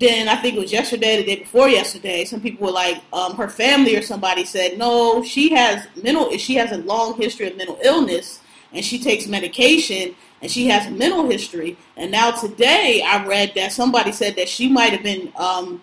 then 0.00 0.28
I 0.28 0.36
think 0.36 0.56
it 0.56 0.60
was 0.60 0.72
yesterday, 0.72 1.18
the 1.18 1.24
day 1.24 1.36
before 1.36 1.68
yesterday, 1.68 2.24
some 2.24 2.40
people 2.40 2.66
were 2.66 2.72
like, 2.72 3.00
um, 3.12 3.36
her 3.36 3.48
family 3.48 3.96
or 3.96 4.02
somebody 4.02 4.44
said, 4.44 4.76
no, 4.76 5.22
she 5.22 5.54
has 5.54 5.86
mental, 6.02 6.36
she 6.36 6.56
has 6.56 6.72
a 6.72 6.78
long 6.78 7.16
history 7.16 7.46
of 7.48 7.56
mental 7.56 7.78
illness, 7.82 8.40
and 8.72 8.84
she 8.84 8.98
takes 8.98 9.28
medication, 9.28 10.16
and 10.42 10.50
she 10.50 10.66
has 10.66 10.86
a 10.86 10.90
mental 10.90 11.30
history. 11.30 11.76
And 11.96 12.10
now 12.10 12.32
today, 12.32 13.02
I 13.06 13.24
read 13.24 13.52
that 13.54 13.72
somebody 13.72 14.10
said 14.10 14.34
that 14.36 14.48
she 14.48 14.68
might 14.68 14.92
have 14.92 15.04
been 15.04 15.32
um, 15.36 15.80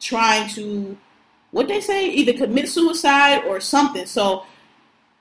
trying 0.00 0.48
to, 0.50 0.96
what 1.52 1.68
they 1.68 1.80
say, 1.80 2.08
either 2.10 2.32
commit 2.32 2.68
suicide 2.68 3.44
or 3.44 3.60
something. 3.60 4.06
So 4.06 4.44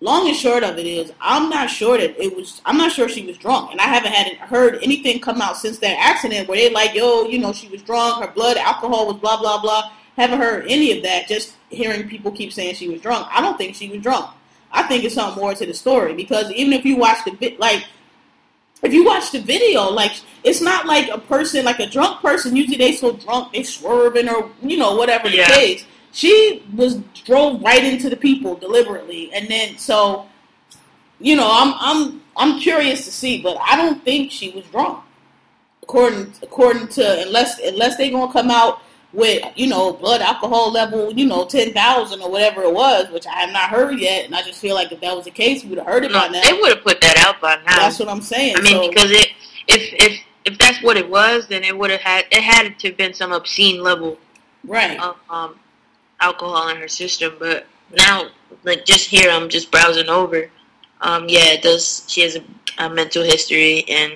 long 0.01 0.27
and 0.27 0.35
short 0.35 0.63
of 0.63 0.77
it 0.77 0.85
is, 0.85 1.13
I'm 1.21 1.49
not 1.49 1.69
sure 1.69 1.97
that 1.97 2.21
it 2.21 2.35
was. 2.35 2.61
I'm 2.65 2.77
not 2.77 2.91
sure 2.91 3.07
she 3.07 3.25
was 3.25 3.37
drunk, 3.37 3.71
and 3.71 3.79
I 3.79 3.85
haven't 3.85 4.11
had 4.11 4.35
heard 4.37 4.79
anything 4.83 5.21
come 5.21 5.41
out 5.41 5.57
since 5.57 5.79
that 5.79 5.97
accident 5.99 6.49
where 6.49 6.57
they're 6.57 6.71
like, 6.71 6.93
"Yo, 6.93 7.23
you 7.25 7.39
know, 7.39 7.53
she 7.53 7.69
was 7.69 7.81
drunk. 7.81 8.23
Her 8.23 8.31
blood 8.31 8.57
alcohol 8.57 9.07
was 9.07 9.17
blah 9.17 9.39
blah 9.39 9.61
blah." 9.61 9.91
Haven't 10.17 10.39
heard 10.39 10.65
any 10.67 10.97
of 10.97 11.03
that. 11.03 11.27
Just 11.27 11.55
hearing 11.69 12.09
people 12.09 12.31
keep 12.31 12.51
saying 12.51 12.75
she 12.75 12.89
was 12.89 12.99
drunk. 12.99 13.27
I 13.31 13.41
don't 13.41 13.57
think 13.57 13.75
she 13.75 13.87
was 13.89 14.01
drunk. 14.01 14.29
I 14.71 14.83
think 14.83 15.03
it's 15.03 15.15
something 15.15 15.41
more 15.41 15.53
to 15.53 15.65
the 15.65 15.73
story 15.73 16.13
because 16.13 16.51
even 16.51 16.73
if 16.73 16.85
you 16.85 16.97
watch 16.97 17.23
the 17.23 17.31
bit, 17.31 17.59
like 17.59 17.85
if 18.83 18.93
you 18.93 19.05
watch 19.05 19.31
the 19.31 19.39
video, 19.39 19.89
like 19.89 20.13
it's 20.43 20.61
not 20.61 20.85
like 20.85 21.09
a 21.09 21.17
person, 21.17 21.65
like 21.65 21.79
a 21.79 21.87
drunk 21.87 22.21
person. 22.21 22.55
Usually 22.55 22.77
they 22.77 22.93
so 22.93 23.13
drunk 23.13 23.53
they 23.53 23.63
swerving 23.63 24.29
or 24.29 24.49
you 24.63 24.77
know 24.77 24.95
whatever 24.95 25.29
the 25.29 25.43
case. 25.43 25.85
She 26.11 26.63
was 26.75 26.95
drove 27.25 27.61
right 27.61 27.83
into 27.83 28.09
the 28.09 28.17
people 28.17 28.55
deliberately, 28.55 29.31
and 29.33 29.47
then 29.47 29.77
so 29.77 30.27
you 31.19 31.35
know 31.35 31.49
I'm 31.51 31.73
I'm 31.79 32.21
I'm 32.35 32.59
curious 32.59 33.05
to 33.05 33.11
see, 33.11 33.41
but 33.41 33.57
I 33.61 33.75
don't 33.75 34.03
think 34.03 34.31
she 34.31 34.51
was 34.51 34.65
drunk. 34.65 35.03
According 35.83 36.33
according 36.41 36.87
to 36.89 37.21
unless 37.21 37.59
unless 37.59 37.97
they 37.97 38.09
gonna 38.09 38.31
come 38.31 38.51
out 38.51 38.81
with 39.13 39.43
you 39.55 39.67
know 39.67 39.93
blood 39.93 40.21
alcohol 40.21 40.71
level 40.71 41.11
you 41.11 41.25
know 41.25 41.45
ten 41.45 41.73
thousand 41.73 42.21
or 42.21 42.29
whatever 42.29 42.63
it 42.63 42.73
was, 42.73 43.09
which 43.11 43.25
I 43.27 43.39
have 43.41 43.51
not 43.51 43.69
heard 43.69 43.99
yet, 43.99 44.25
and 44.25 44.35
I 44.35 44.41
just 44.41 44.59
feel 44.59 44.75
like 44.75 44.91
if 44.91 44.99
that 45.01 45.15
was 45.15 45.25
the 45.25 45.31
case, 45.31 45.63
we 45.63 45.69
would 45.69 45.79
have 45.79 45.87
heard 45.87 46.03
it 46.03 46.11
by 46.11 46.27
now. 46.27 46.41
they 46.43 46.53
would 46.53 46.75
have 46.75 46.83
put 46.83 46.99
that 47.01 47.17
out 47.17 47.39
by 47.39 47.55
now. 47.55 47.77
That's 47.77 47.99
what 47.99 48.09
I'm 48.09 48.21
saying. 48.21 48.55
I 48.57 48.61
mean, 48.61 48.83
so, 48.83 48.89
because 48.89 49.11
it 49.11 49.29
if 49.67 49.93
if 49.93 50.19
if 50.43 50.57
that's 50.57 50.81
what 50.83 50.97
it 50.97 51.09
was, 51.09 51.47
then 51.47 51.63
it 51.63 51.77
would 51.77 51.89
have 51.89 52.01
had 52.01 52.25
it 52.31 52.41
had 52.41 52.77
to 52.79 52.87
have 52.87 52.97
been 52.97 53.13
some 53.13 53.31
obscene 53.31 53.81
level 53.81 54.17
right. 54.65 54.99
of 54.99 55.17
um, 55.29 55.59
alcohol 56.21 56.69
in 56.69 56.77
her 56.77 56.87
system. 56.87 57.35
But 57.39 57.67
now, 57.97 58.29
like 58.63 58.85
just 58.85 59.09
here, 59.09 59.29
I'm 59.29 59.49
just 59.49 59.71
browsing 59.71 60.09
over. 60.09 60.49
Um, 61.01 61.25
yeah, 61.27 61.53
it 61.53 61.61
does. 61.63 62.05
She 62.07 62.21
has 62.21 62.37
a, 62.37 62.43
a 62.77 62.89
mental 62.89 63.23
history, 63.23 63.83
and 63.89 64.15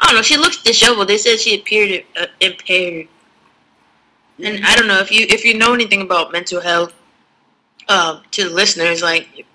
I 0.00 0.06
don't 0.06 0.16
know. 0.16 0.22
She 0.22 0.36
looks 0.36 0.62
disheveled. 0.62 1.08
They 1.08 1.18
said 1.18 1.40
she 1.40 1.58
appeared 1.58 2.04
uh, 2.20 2.26
impaired, 2.40 3.08
and 4.42 4.64
I 4.64 4.74
don't 4.76 4.86
know 4.86 5.00
if 5.00 5.10
you 5.10 5.26
if 5.28 5.44
you 5.44 5.56
know 5.56 5.74
anything 5.74 6.02
about 6.02 6.32
mental 6.32 6.60
health. 6.60 6.94
Um, 7.88 8.22
to 8.30 8.44
the 8.44 8.54
listeners, 8.54 9.02
like 9.02 9.46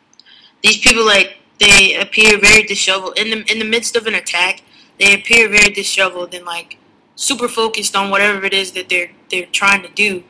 these 0.61 0.79
people, 0.79 1.05
like 1.05 1.37
they 1.59 1.95
appear 1.95 2.37
very 2.37 2.63
disheveled 2.63 3.17
in 3.17 3.29
the 3.29 3.51
in 3.51 3.59
the 3.59 3.65
midst 3.65 3.95
of 3.95 4.07
an 4.07 4.15
attack. 4.15 4.63
They 4.99 5.13
appear 5.13 5.47
very 5.49 5.69
disheveled 5.69 6.33
and 6.33 6.45
like 6.45 6.77
super 7.15 7.47
focused 7.47 7.95
on 7.95 8.09
whatever 8.09 8.45
it 8.45 8.53
is 8.53 8.71
that 8.71 8.89
they're 8.89 9.11
they're 9.29 9.45
trying 9.47 9.83
to 9.83 9.89
do. 9.89 10.23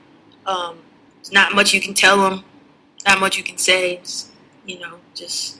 Um, 0.45 0.79
not 1.31 1.53
much 1.55 1.73
you 1.73 1.81
can 1.81 1.93
tell 1.93 2.17
them, 2.29 2.43
not 3.07 3.19
much 3.19 3.37
you 3.37 3.43
can 3.43 3.57
say. 3.57 3.95
It's, 3.97 4.31
you 4.65 4.79
know, 4.79 4.97
just 5.15 5.59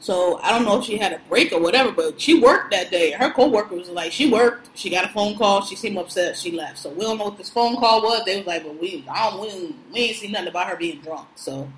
So 0.00 0.40
I 0.42 0.52
don't 0.52 0.64
know 0.64 0.78
if 0.78 0.84
she 0.86 0.96
had 0.98 1.12
a 1.12 1.20
break 1.28 1.52
or 1.52 1.60
whatever, 1.60 1.92
but 1.92 2.20
she 2.20 2.40
worked 2.40 2.70
that 2.72 2.90
day. 2.90 3.12
Her 3.12 3.30
coworker 3.32 3.74
was 3.76 3.88
like, 3.90 4.12
she 4.12 4.30
worked. 4.30 4.70
She 4.78 4.90
got 4.90 5.04
a 5.04 5.08
phone 5.08 5.36
call. 5.36 5.62
She 5.64 5.76
seemed 5.76 5.98
upset. 5.98 6.36
She 6.38 6.52
left. 6.52 6.78
So 6.78 6.90
we 6.90 7.02
don't 7.02 7.18
know 7.18 7.24
what 7.26 7.38
this 7.38 7.50
phone 7.50 7.76
call 7.76 8.02
was. 8.02 8.24
They 8.24 8.38
was 8.38 8.46
like, 8.46 8.64
but 8.64 8.80
we, 8.80 9.04
I 9.10 9.30
don't, 9.30 9.40
we, 9.42 9.48
ain't- 9.48 9.76
we 9.92 10.00
ain't 10.00 10.16
see 10.16 10.28
nothing 10.28 10.48
about 10.48 10.68
her 10.68 10.76
being 10.76 11.00
drunk. 11.00 11.28
So 11.36 11.70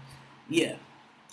yeah, 0.48 0.76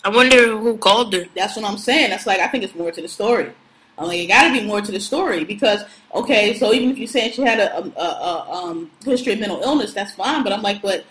I 0.04 0.08
wonder 0.10 0.56
who 0.58 0.76
called 0.78 1.12
her. 1.14 1.26
that's 1.34 1.56
what 1.56 1.64
I'm 1.64 1.78
saying. 1.78 2.10
That's 2.10 2.26
like 2.26 2.40
I 2.40 2.48
think 2.48 2.64
it's 2.64 2.74
more 2.74 2.90
to 2.90 3.02
the 3.02 3.08
story. 3.08 3.52
I'm 3.98 4.06
like, 4.08 4.18
it 4.20 4.26
got 4.28 4.48
to 4.48 4.52
be 4.58 4.66
more 4.66 4.80
to 4.80 4.92
the 4.92 5.00
story 5.00 5.44
because 5.44 5.82
okay, 6.14 6.54
so 6.58 6.72
even 6.72 6.90
if 6.90 6.98
you're 6.98 7.06
saying 7.06 7.32
she 7.32 7.42
had 7.42 7.60
a, 7.60 7.76
a, 7.78 7.82
a, 7.82 8.02
a 8.02 8.52
um, 8.52 8.90
history 9.04 9.34
of 9.34 9.40
mental 9.40 9.60
illness, 9.62 9.92
that's 9.92 10.12
fine. 10.14 10.42
But 10.42 10.52
I'm 10.54 10.62
like, 10.62 10.80
but 10.80 11.04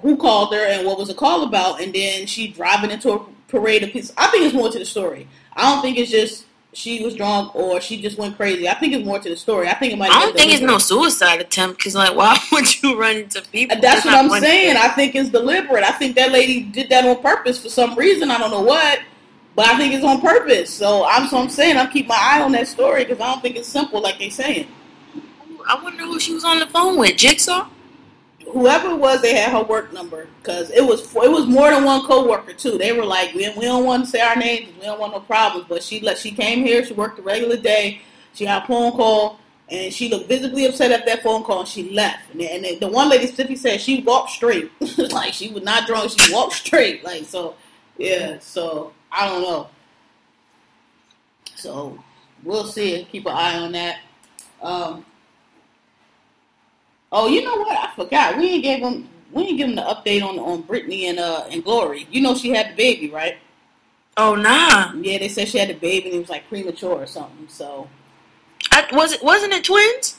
who 0.00 0.16
called 0.16 0.52
her 0.54 0.64
and 0.64 0.86
what 0.86 0.98
was 0.98 1.08
the 1.08 1.14
call 1.14 1.42
about? 1.44 1.80
And 1.80 1.92
then 1.92 2.26
she 2.26 2.48
driving 2.48 2.90
into 2.90 3.12
a 3.12 3.24
parade 3.48 3.82
of 3.82 3.90
people. 3.90 4.10
I 4.16 4.28
think 4.28 4.44
it's 4.44 4.54
more 4.54 4.70
to 4.70 4.78
the 4.78 4.84
story. 4.84 5.28
I 5.54 5.72
don't 5.72 5.82
think 5.82 5.98
it's 5.98 6.10
just 6.10 6.46
she 6.72 7.04
was 7.04 7.14
drunk 7.14 7.54
or 7.54 7.80
she 7.80 8.00
just 8.00 8.16
went 8.16 8.36
crazy. 8.36 8.68
I 8.68 8.74
think 8.74 8.94
it's 8.94 9.04
more 9.04 9.18
to 9.18 9.28
the 9.28 9.36
story. 9.36 9.68
I 9.68 9.74
think 9.74 9.92
it 9.92 9.96
might. 9.96 10.10
I 10.10 10.20
don't 10.20 10.36
think 10.36 10.52
it's 10.52 10.62
no 10.62 10.78
suicide 10.78 11.40
attempt 11.40 11.78
because, 11.78 11.94
like, 11.94 12.16
why 12.16 12.38
would 12.52 12.82
you 12.82 12.98
run 12.98 13.16
into 13.16 13.42
people? 13.42 13.78
That's 13.80 14.04
what 14.04 14.14
I'm 14.14 14.30
saying. 14.40 14.76
I 14.76 14.88
think 14.88 15.14
it's 15.14 15.28
deliberate. 15.28 15.84
I 15.84 15.92
think 15.92 16.16
that 16.16 16.32
lady 16.32 16.62
did 16.62 16.88
that 16.90 17.04
on 17.04 17.20
purpose 17.22 17.62
for 17.62 17.68
some 17.68 17.94
reason. 17.94 18.30
I 18.30 18.38
don't 18.38 18.50
know 18.50 18.62
what, 18.62 19.00
but 19.54 19.66
I 19.66 19.76
think 19.76 19.94
it's 19.94 20.04
on 20.04 20.20
purpose. 20.20 20.72
So 20.72 21.04
I'm 21.04 21.28
so 21.28 21.38
I'm 21.38 21.50
saying 21.50 21.76
I'm 21.76 21.90
keep 21.90 22.06
my 22.06 22.18
eye 22.18 22.40
on 22.40 22.52
that 22.52 22.68
story 22.68 23.04
because 23.04 23.20
I 23.20 23.30
don't 23.30 23.42
think 23.42 23.56
it's 23.56 23.68
simple 23.68 24.00
like 24.00 24.18
they 24.18 24.30
saying. 24.30 24.68
I 25.68 25.80
wonder 25.80 26.04
who 26.04 26.18
she 26.18 26.34
was 26.34 26.44
on 26.44 26.58
the 26.58 26.66
phone 26.66 26.98
with. 26.98 27.16
Jigsaw. 27.16 27.68
Whoever 28.52 28.90
it 28.90 28.98
was, 28.98 29.22
they 29.22 29.34
had 29.34 29.52
her 29.52 29.62
work 29.62 29.92
number 29.92 30.28
because 30.38 30.70
it 30.70 30.84
was 30.84 31.02
it 31.16 31.30
was 31.30 31.46
more 31.46 31.70
than 31.70 31.84
one 31.84 32.06
coworker 32.06 32.52
too. 32.52 32.78
They 32.78 32.92
were 32.92 33.04
like, 33.04 33.34
we, 33.34 33.48
we 33.56 33.64
don't 33.64 33.84
want 33.84 34.04
to 34.04 34.10
say 34.10 34.20
our 34.20 34.36
names, 34.36 34.68
we 34.78 34.84
don't 34.84 35.00
want 35.00 35.12
no 35.12 35.20
problems. 35.20 35.66
But 35.68 35.82
she 35.82 36.00
let 36.00 36.18
she 36.18 36.32
came 36.32 36.64
here, 36.64 36.84
she 36.84 36.92
worked 36.92 37.18
a 37.18 37.22
regular 37.22 37.56
day, 37.56 38.02
she 38.34 38.44
got 38.44 38.64
a 38.64 38.66
phone 38.66 38.92
call, 38.92 39.38
and 39.68 39.92
she 39.92 40.08
looked 40.08 40.28
visibly 40.28 40.66
upset 40.66 40.90
at 40.90 41.06
that 41.06 41.22
phone 41.22 41.44
call, 41.44 41.60
and 41.60 41.68
she 41.68 41.90
left. 41.90 42.30
And, 42.32 42.42
and 42.42 42.80
the 42.80 42.88
one 42.88 43.08
lady 43.08 43.26
specifically 43.26 43.56
said 43.56 43.80
she 43.80 44.02
walked 44.02 44.30
straight, 44.30 44.70
like 44.98 45.32
she 45.32 45.50
was 45.50 45.62
not 45.62 45.86
drunk, 45.86 46.10
she 46.10 46.32
walked 46.32 46.54
straight, 46.54 47.02
like 47.04 47.24
so. 47.24 47.54
Yeah, 47.98 48.38
so 48.40 48.92
I 49.10 49.28
don't 49.28 49.42
know. 49.42 49.68
So 51.56 52.02
we'll 52.42 52.64
see. 52.64 53.06
Keep 53.12 53.26
an 53.26 53.32
eye 53.32 53.58
on 53.58 53.72
that. 53.72 54.00
Um, 54.60 55.04
oh, 57.12 57.28
you 57.28 57.44
know 57.44 57.56
what? 57.56 57.78
I 57.78 57.94
forgot. 57.94 58.36
We 58.36 58.48
ain't 58.48 58.62
gave 58.62 58.82
them. 58.82 59.08
We 59.32 59.44
ain't 59.44 59.58
give 59.58 59.68
them 59.68 59.76
the 59.76 59.82
update 59.82 60.22
on 60.22 60.38
on 60.38 60.62
Brittany 60.62 61.06
and 61.06 61.18
uh 61.18 61.44
and 61.50 61.62
Glory. 61.62 62.06
You 62.10 62.20
know 62.22 62.34
she 62.34 62.50
had 62.50 62.72
the 62.72 62.76
baby, 62.76 63.10
right? 63.10 63.36
Oh 64.16 64.34
nah. 64.34 64.92
Yeah, 64.94 65.18
they 65.18 65.28
said 65.28 65.48
she 65.48 65.58
had 65.58 65.68
the 65.68 65.74
baby 65.74 66.06
and 66.06 66.16
it 66.16 66.20
was 66.20 66.28
like 66.28 66.48
premature 66.48 66.94
or 66.94 67.06
something. 67.06 67.48
So, 67.48 67.88
I, 68.70 68.86
was 68.92 69.12
it 69.12 69.22
wasn't 69.22 69.54
it 69.54 69.64
twins? 69.64 70.16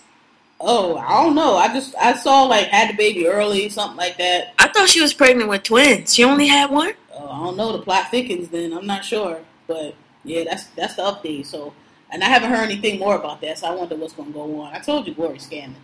oh, 0.63 0.97
I 0.97 1.21
don't 1.21 1.35
know. 1.35 1.55
I 1.55 1.67
just 1.67 1.95
I 1.95 2.13
saw 2.13 2.43
like 2.43 2.67
had 2.67 2.89
the 2.89 2.97
baby 2.97 3.27
early, 3.27 3.69
something 3.69 3.97
like 3.97 4.17
that. 4.17 4.53
I 4.57 4.67
thought 4.69 4.89
she 4.89 5.01
was 5.01 5.13
pregnant 5.13 5.49
with 5.49 5.63
twins. 5.63 6.13
She 6.13 6.23
only 6.23 6.47
had 6.47 6.71
one. 6.71 6.93
Uh, 7.13 7.25
I 7.25 7.43
don't 7.43 7.57
know. 7.57 7.71
The 7.73 7.79
plot 7.79 8.09
thickens. 8.09 8.49
Then 8.49 8.73
I'm 8.73 8.87
not 8.87 9.05
sure, 9.05 9.41
but 9.67 9.95
yeah, 10.23 10.43
that's 10.45 10.65
that's 10.67 10.95
the 10.95 11.03
update. 11.03 11.45
So, 11.45 11.73
and 12.09 12.23
I 12.23 12.27
haven't 12.27 12.49
heard 12.49 12.63
anything 12.63 12.99
more 12.99 13.15
about 13.15 13.41
that. 13.41 13.59
So 13.59 13.67
I 13.67 13.75
wonder 13.75 13.95
what's 13.95 14.13
gonna 14.13 14.31
go 14.31 14.61
on. 14.61 14.73
I 14.73 14.79
told 14.79 15.07
you, 15.07 15.13
Glory 15.13 15.37
scamming. 15.37 15.75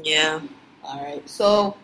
Yeah. 0.00 0.40
All 0.84 1.02
right, 1.02 1.28
so 1.28 1.76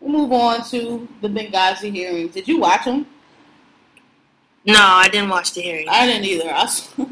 we'll 0.00 0.12
move 0.12 0.32
on 0.32 0.64
to 0.70 1.08
the 1.20 1.28
Benghazi 1.28 1.92
hearings. 1.92 2.32
Did 2.32 2.48
you 2.48 2.58
watch 2.58 2.84
them? 2.84 3.06
No, 4.66 4.76
I 4.78 5.08
didn't 5.08 5.28
watch 5.28 5.52
the 5.52 5.60
hearings. 5.60 5.88
I 5.90 6.06
didn't 6.06 6.24
either. 6.24 6.50
I, 6.50 6.62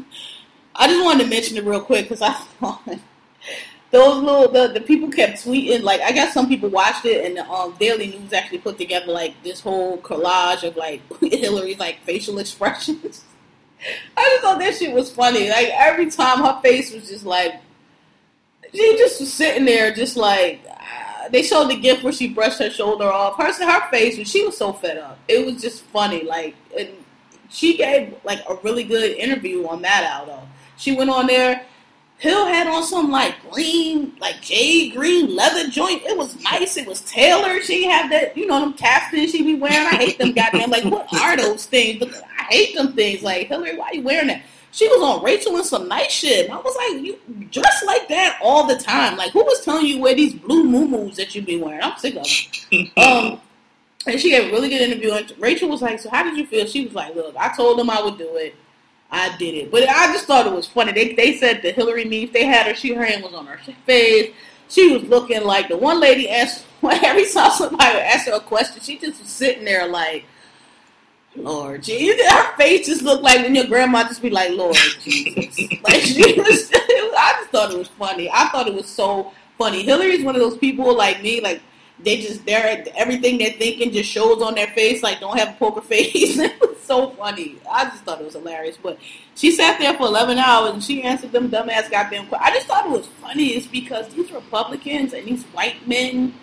I 0.75 0.87
just 0.87 1.03
wanted 1.03 1.23
to 1.23 1.29
mention 1.29 1.57
it 1.57 1.65
real 1.65 1.81
quick 1.81 2.05
because 2.05 2.21
I 2.21 2.33
thought 2.33 2.81
those 3.91 4.23
little 4.23 4.51
the, 4.51 4.73
the 4.73 4.81
people 4.81 5.09
kept 5.09 5.45
tweeting 5.45 5.83
like 5.83 6.01
I 6.01 6.11
guess 6.11 6.33
some 6.33 6.47
people 6.47 6.69
watched 6.69 7.05
it 7.05 7.25
and 7.25 7.37
the 7.37 7.47
um, 7.47 7.75
Daily 7.79 8.07
News 8.07 8.33
actually 8.33 8.57
put 8.57 8.79
together 8.79 9.11
like 9.11 9.41
this 9.43 9.59
whole 9.59 9.99
collage 9.99 10.63
of 10.63 10.75
like 10.75 11.01
Hillary's 11.21 11.77
like 11.77 11.99
facial 12.03 12.39
expressions. 12.39 13.23
I 14.17 14.23
just 14.31 14.41
thought 14.41 14.59
that 14.59 14.75
shit 14.75 14.93
was 14.93 15.11
funny. 15.11 15.49
Like 15.49 15.69
every 15.73 16.09
time 16.09 16.39
her 16.39 16.59
face 16.61 16.91
was 16.91 17.07
just 17.07 17.25
like 17.25 17.61
she 18.73 18.97
just 18.97 19.19
was 19.19 19.31
sitting 19.31 19.65
there 19.65 19.93
just 19.93 20.17
like 20.17 20.61
uh, 20.69 21.29
they 21.29 21.43
showed 21.43 21.69
the 21.69 21.75
gift 21.75 22.03
where 22.03 22.13
she 22.13 22.33
brushed 22.33 22.59
her 22.59 22.69
shoulder 22.69 23.11
off. 23.11 23.37
Her 23.37 23.51
her 23.51 23.89
face 23.89 24.17
was 24.17 24.29
she 24.29 24.45
was 24.45 24.57
so 24.57 24.73
fed 24.73 24.97
up. 24.97 25.19
It 25.27 25.45
was 25.45 25.61
just 25.61 25.83
funny. 25.85 26.23
Like 26.23 26.55
and 26.77 26.89
she 27.49 27.77
gave 27.77 28.15
like 28.23 28.39
a 28.49 28.55
really 28.63 28.83
good 28.83 29.11
interview 29.17 29.67
on 29.67 29.81
that 29.83 30.23
though. 30.25 30.47
She 30.77 30.95
went 30.95 31.09
on 31.09 31.27
there 31.27 31.65
Hill 32.23 32.45
had 32.45 32.67
on 32.67 32.83
some 32.83 33.11
like 33.11 33.35
green, 33.51 34.13
like 34.21 34.39
jade 34.39 34.93
green 34.93 35.35
leather 35.35 35.69
joint. 35.69 36.03
It 36.05 36.17
was 36.17 36.41
nice. 36.41 36.77
It 36.77 36.87
was 36.87 37.01
tailored. 37.01 37.63
She 37.63 37.83
had 37.83 38.09
that, 38.13 38.37
you 38.37 38.47
know, 38.47 38.61
them 38.61 38.73
caftans 38.75 39.31
she 39.31 39.43
be 39.43 39.55
wearing. 39.55 39.87
I 39.87 39.97
hate 39.97 40.17
them 40.19 40.31
goddamn. 40.31 40.69
Like, 40.69 40.85
what 40.85 41.13
are 41.13 41.35
those 41.35 41.65
things? 41.65 42.01
I 42.01 42.43
hate 42.43 42.77
them 42.77 42.93
things. 42.93 43.23
Like, 43.23 43.47
Hillary, 43.47 43.77
why 43.77 43.87
are 43.87 43.95
you 43.95 44.03
wearing 44.03 44.27
that? 44.27 44.43
She 44.73 44.87
was 44.87 45.03
on 45.03 45.23
Rachel 45.23 45.55
in 45.55 45.63
some 45.63 45.87
nice 45.87 46.11
shit. 46.11 46.45
And 46.45 46.53
I 46.53 46.57
was 46.57 46.75
like, 46.75 47.05
you 47.05 47.19
dress 47.51 47.83
like 47.85 48.07
that 48.09 48.39
all 48.41 48.65
the 48.65 48.75
time. 48.75 49.15
Like, 49.15 49.31
who 49.31 49.43
was 49.43 49.63
telling 49.63 49.85
you 49.85 49.99
wear 49.99 50.15
these 50.15 50.33
blue 50.33 50.63
moo 50.63 51.11
that 51.11 51.35
you 51.35 51.43
be 51.43 51.61
wearing? 51.61 51.79
I'm 51.83 51.95
sick 51.99 52.15
of 52.15 52.25
them. 52.71 52.91
um, 52.97 53.41
and 54.07 54.19
she 54.19 54.31
had 54.31 54.45
a 54.45 54.51
really 54.51 54.69
good 54.69 54.81
interview. 54.81 55.11
And 55.11 55.31
Rachel 55.37 55.69
was 55.69 55.83
like, 55.83 55.99
so 55.99 56.09
how 56.09 56.23
did 56.23 56.35
you 56.37 56.47
feel? 56.47 56.65
She 56.65 56.85
was 56.85 56.95
like, 56.95 57.13
look, 57.13 57.35
I 57.37 57.55
told 57.55 57.77
them 57.77 57.91
I 57.91 58.01
would 58.01 58.17
do 58.17 58.35
it. 58.35 58.55
I 59.11 59.37
did 59.37 59.53
it. 59.53 59.71
But 59.71 59.87
I 59.87 60.07
just 60.07 60.25
thought 60.25 60.47
it 60.47 60.51
was 60.51 60.67
funny. 60.67 60.91
They, 60.91 61.13
they 61.13 61.37
said 61.37 61.61
the 61.61 61.71
Hillary 61.71 62.05
memes, 62.05 62.33
they 62.33 62.45
had 62.45 62.65
her, 62.65 62.73
she 62.73 62.95
her 62.95 63.05
hand 63.05 63.23
was 63.23 63.35
on 63.35 63.45
her 63.45 63.59
face. 63.85 64.33
She 64.69 64.91
was 64.91 65.03
looking 65.03 65.43
like 65.43 65.67
the 65.67 65.77
one 65.77 65.99
lady 65.99 66.27
asked, 66.29 66.65
every 66.83 67.31
time 67.31 67.51
somebody 67.51 67.93
would 67.93 68.03
ask 68.03 68.25
her 68.25 68.33
a 68.33 68.39
question, 68.39 68.81
she 68.81 68.97
just 68.97 69.21
was 69.21 69.29
sitting 69.29 69.65
there 69.65 69.87
like, 69.87 70.25
Lord 71.35 71.83
Jesus. 71.83 72.29
Her 72.29 72.55
face 72.57 72.87
just 72.87 73.01
looked 73.01 73.23
like 73.23 73.41
when 73.41 73.55
your 73.55 73.65
grandma 73.65 74.03
just 74.03 74.21
be 74.21 74.29
like, 74.29 74.51
Lord 74.51 74.75
Jesus. 75.01 75.59
like 75.83 76.01
she 76.01 76.39
was, 76.39 76.71
I 76.73 77.35
just 77.39 77.49
thought 77.49 77.71
it 77.71 77.77
was 77.77 77.87
funny. 77.89 78.29
I 78.31 78.49
thought 78.49 78.67
it 78.67 78.73
was 78.73 78.87
so 78.87 79.31
funny. 79.57 79.83
Hillary's 79.83 80.23
one 80.23 80.35
of 80.35 80.41
those 80.41 80.57
people 80.57 80.95
like 80.95 81.21
me, 81.21 81.41
like, 81.41 81.61
they 81.99 82.17
just 82.21 82.45
they're 82.45 82.83
everything 82.95 83.37
they're 83.37 83.53
thinking 83.53 83.91
just 83.91 84.09
shows 84.09 84.41
on 84.41 84.55
their 84.55 84.67
face 84.67 85.03
like 85.03 85.19
don't 85.19 85.37
have 85.37 85.49
a 85.49 85.53
poker 85.53 85.81
face 85.93 86.37
it 86.37 86.59
was 86.59 86.77
so 86.81 87.11
funny 87.11 87.55
i 87.71 87.85
just 87.85 88.03
thought 88.03 88.19
it 88.19 88.25
was 88.25 88.33
hilarious 88.33 88.77
but 88.81 88.97
she 89.35 89.51
sat 89.51 89.79
there 89.79 89.93
for 89.93 90.07
11 90.07 90.37
hours 90.37 90.73
and 90.73 90.83
she 90.83 91.03
answered 91.03 91.31
them 91.31 91.49
dumbass 91.49 91.89
goddamn 91.89 92.27
questions 92.27 92.41
i 92.41 92.51
just 92.51 92.67
thought 92.67 92.85
it 92.85 92.91
was 92.91 93.07
funny 93.21 93.49
it's 93.49 93.67
because 93.67 94.07
these 94.09 94.31
republicans 94.31 95.13
and 95.13 95.27
these 95.27 95.43
white 95.45 95.87
men 95.87 96.33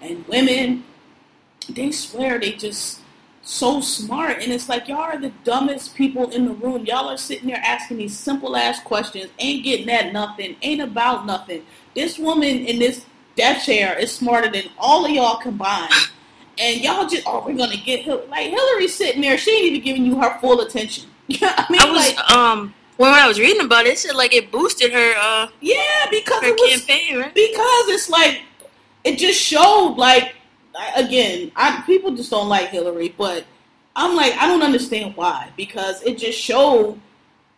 and 0.00 0.26
women 0.28 0.84
they 1.68 1.90
swear 1.90 2.38
they 2.38 2.52
just 2.52 2.99
so 3.50 3.80
smart 3.80 4.38
and 4.42 4.52
it's 4.52 4.68
like 4.68 4.86
y'all 4.86 4.98
are 4.98 5.18
the 5.18 5.32
dumbest 5.42 5.94
people 5.96 6.30
in 6.30 6.44
the 6.44 6.52
room 6.52 6.86
y'all 6.86 7.08
are 7.08 7.16
sitting 7.16 7.48
there 7.48 7.60
asking 7.64 7.96
these 7.96 8.16
simple 8.16 8.56
ass 8.56 8.80
questions 8.82 9.28
ain't 9.40 9.64
getting 9.64 9.90
at 9.90 10.12
nothing 10.12 10.54
ain't 10.62 10.80
about 10.80 11.26
nothing 11.26 11.60
this 11.94 12.16
woman 12.16 12.48
in 12.48 12.78
this 12.78 13.04
death 13.36 13.64
chair 13.64 13.98
is 13.98 14.12
smarter 14.12 14.50
than 14.50 14.64
all 14.78 15.04
of 15.04 15.10
y'all 15.10 15.40
combined. 15.40 15.92
And 16.58 16.80
y'all 16.82 17.08
just, 17.08 17.22
oh, 17.26 17.42
we're 17.44 17.56
gonna 17.56 17.76
get 17.76 18.00
Hillary. 18.00 18.26
Like 18.28 18.50
Hillary's 18.50 18.94
sitting 18.94 19.22
there, 19.22 19.38
she 19.38 19.50
ain't 19.50 19.64
even 19.66 19.80
giving 19.80 20.04
you 20.04 20.20
her 20.20 20.38
full 20.40 20.60
attention. 20.60 21.08
I 21.30 21.66
mean, 21.70 21.80
I 21.80 21.90
was 21.90 22.16
like, 22.16 22.30
um 22.30 22.74
when 22.96 23.14
I 23.14 23.26
was 23.26 23.40
reading 23.40 23.64
about 23.64 23.86
it, 23.86 23.94
it 23.94 23.98
said 23.98 24.14
like 24.14 24.34
it 24.34 24.52
boosted 24.52 24.92
her 24.92 25.14
uh 25.18 25.48
yeah, 25.60 26.06
because 26.10 26.42
her 26.42 26.48
it 26.48 26.54
was 26.54 26.84
campaign, 26.84 27.18
right? 27.18 27.34
because 27.34 27.88
it's 27.88 28.10
like 28.10 28.42
it 29.04 29.16
just 29.16 29.40
showed 29.40 29.94
like 29.96 30.34
again, 30.96 31.52
I 31.56 31.82
people 31.86 32.14
just 32.14 32.30
don't 32.30 32.48
like 32.48 32.68
Hillary, 32.68 33.14
but 33.16 33.44
I'm 33.96 34.16
like 34.16 34.34
I 34.34 34.46
don't 34.46 34.62
understand 34.62 35.16
why 35.16 35.50
because 35.56 36.02
it 36.02 36.18
just 36.18 36.38
showed 36.38 37.00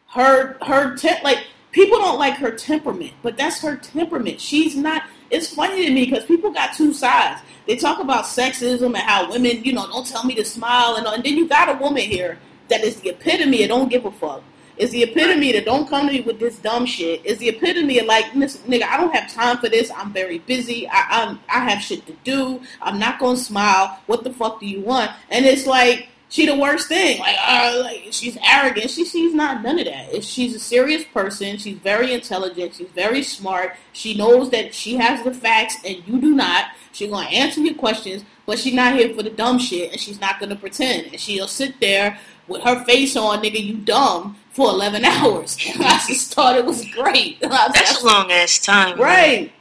her 0.09 0.57
her 0.63 0.97
te- 0.97 1.23
like 1.23 1.47
people 1.71 1.99
don't 1.99 2.19
like 2.19 2.35
her 2.35 2.51
temperament, 2.51 3.13
but 3.23 3.37
that's 3.37 3.61
her 3.61 3.77
temperament. 3.77 4.41
She's 4.41 4.77
not 4.77 5.05
it's 5.31 5.53
funny 5.53 5.87
to 5.87 5.91
me 5.93 6.05
because 6.05 6.27
people 6.27 6.51
got 6.51 6.75
two 6.75 6.93
sides. 6.93 7.41
They 7.67 7.77
talk 7.77 8.01
about 8.01 8.25
sexism 8.25 8.87
and 8.87 8.97
how 8.99 9.31
women, 9.31 9.65
you 9.65 9.73
know, 9.73 9.87
don't 9.87 10.07
tell 10.07 10.25
me 10.25 10.35
to 10.35 10.45
smile, 10.45 10.97
and, 10.97 11.07
and 11.07 11.25
then 11.25 11.37
you 11.37 11.49
got 11.49 11.69
a 11.69 11.79
woman 11.79 12.03
here 12.03 12.39
that 12.69 12.83
is 12.83 13.01
the 13.01 13.11
epitome 13.11 13.63
of 13.63 13.69
don't 13.71 13.89
give 13.89 14.05
a 14.05 14.11
fuck. 14.11 14.43
Is 14.83 14.91
the 14.91 15.05
epitome 15.05 15.53
that 15.53 15.65
don't 15.65 15.89
come 15.89 16.09
to 16.09 16.13
me 16.13 16.23
with 16.23 16.41
this 16.41 16.59
dumb 16.59 16.87
shit. 16.87 17.25
Is 17.25 17.39
the 17.39 17.51
epitome 17.51 18.01
of 18.01 18.07
like, 18.07 18.25
nigga, 18.33 18.83
I 18.83 18.97
don't 18.97 19.15
have 19.15 19.33
time 19.33 19.59
for 19.59 19.69
this. 19.69 19.93
I'm 19.93 20.13
very 20.13 20.41
busy. 20.41 20.89
I, 20.89 21.07
I'm 21.09 21.39
I 21.49 21.71
have 21.71 21.81
shit 21.81 22.05
to 22.07 22.13
do. 22.25 22.61
I'm 22.81 22.99
not 22.99 23.21
gonna 23.21 23.37
smile. 23.37 24.01
What 24.07 24.25
the 24.25 24.33
fuck 24.33 24.59
do 24.59 24.67
you 24.67 24.81
want? 24.81 25.13
And 25.31 25.47
it's 25.47 25.69
like 25.69 26.09
she 26.31 26.47
the 26.47 26.57
worst 26.57 26.89
thing. 26.89 27.21
Like, 27.21 27.37
uh, 27.47 27.81
like 27.81 28.09
she's 28.11 28.37
arrogant. 28.45 28.91
She 28.91 29.05
she's 29.05 29.33
not 29.33 29.63
none 29.63 29.79
of 29.79 29.85
that. 29.85 30.25
She's 30.25 30.57
a 30.57 30.59
serious 30.59 31.05
person. 31.05 31.59
She's 31.59 31.79
very 31.79 32.13
intelligent. 32.13 32.75
She's 32.75 32.89
very 32.89 33.23
smart. 33.23 33.77
She 33.93 34.17
knows 34.17 34.51
that 34.51 34.75
she 34.75 34.97
has 34.97 35.23
the 35.23 35.33
facts 35.33 35.77
and 35.85 36.03
you 36.09 36.21
do 36.21 36.35
not. 36.35 36.71
She's 36.91 37.09
gonna 37.09 37.29
answer 37.29 37.61
your 37.61 37.75
questions, 37.75 38.25
but 38.47 38.59
she's 38.59 38.75
not 38.75 38.97
here 38.97 39.15
for 39.15 39.23
the 39.23 39.31
dumb 39.31 39.61
shit, 39.61 39.93
and 39.93 40.01
she's 40.01 40.21
not 40.21 40.41
gonna 40.41 40.57
pretend. 40.57 41.13
And 41.13 41.21
she'll 41.21 41.47
sit 41.47 41.79
there 41.81 42.19
with 42.49 42.63
her 42.63 42.85
face 42.85 43.17
on, 43.17 43.43
nigga, 43.43 43.63
you 43.63 43.77
dumb, 43.77 44.37
for 44.53 44.69
eleven 44.69 45.05
hours. 45.07 45.57
I 45.79 46.03
just 46.07 46.35
thought 46.35 46.57
it 46.57 46.65
was 46.65 46.85
great. 46.91 47.41
That's 47.41 48.03
a 48.03 48.07
long 48.07 48.31
ass 48.31 48.59
time, 48.59 48.99
right? 49.01 49.43
Man. 49.43 49.53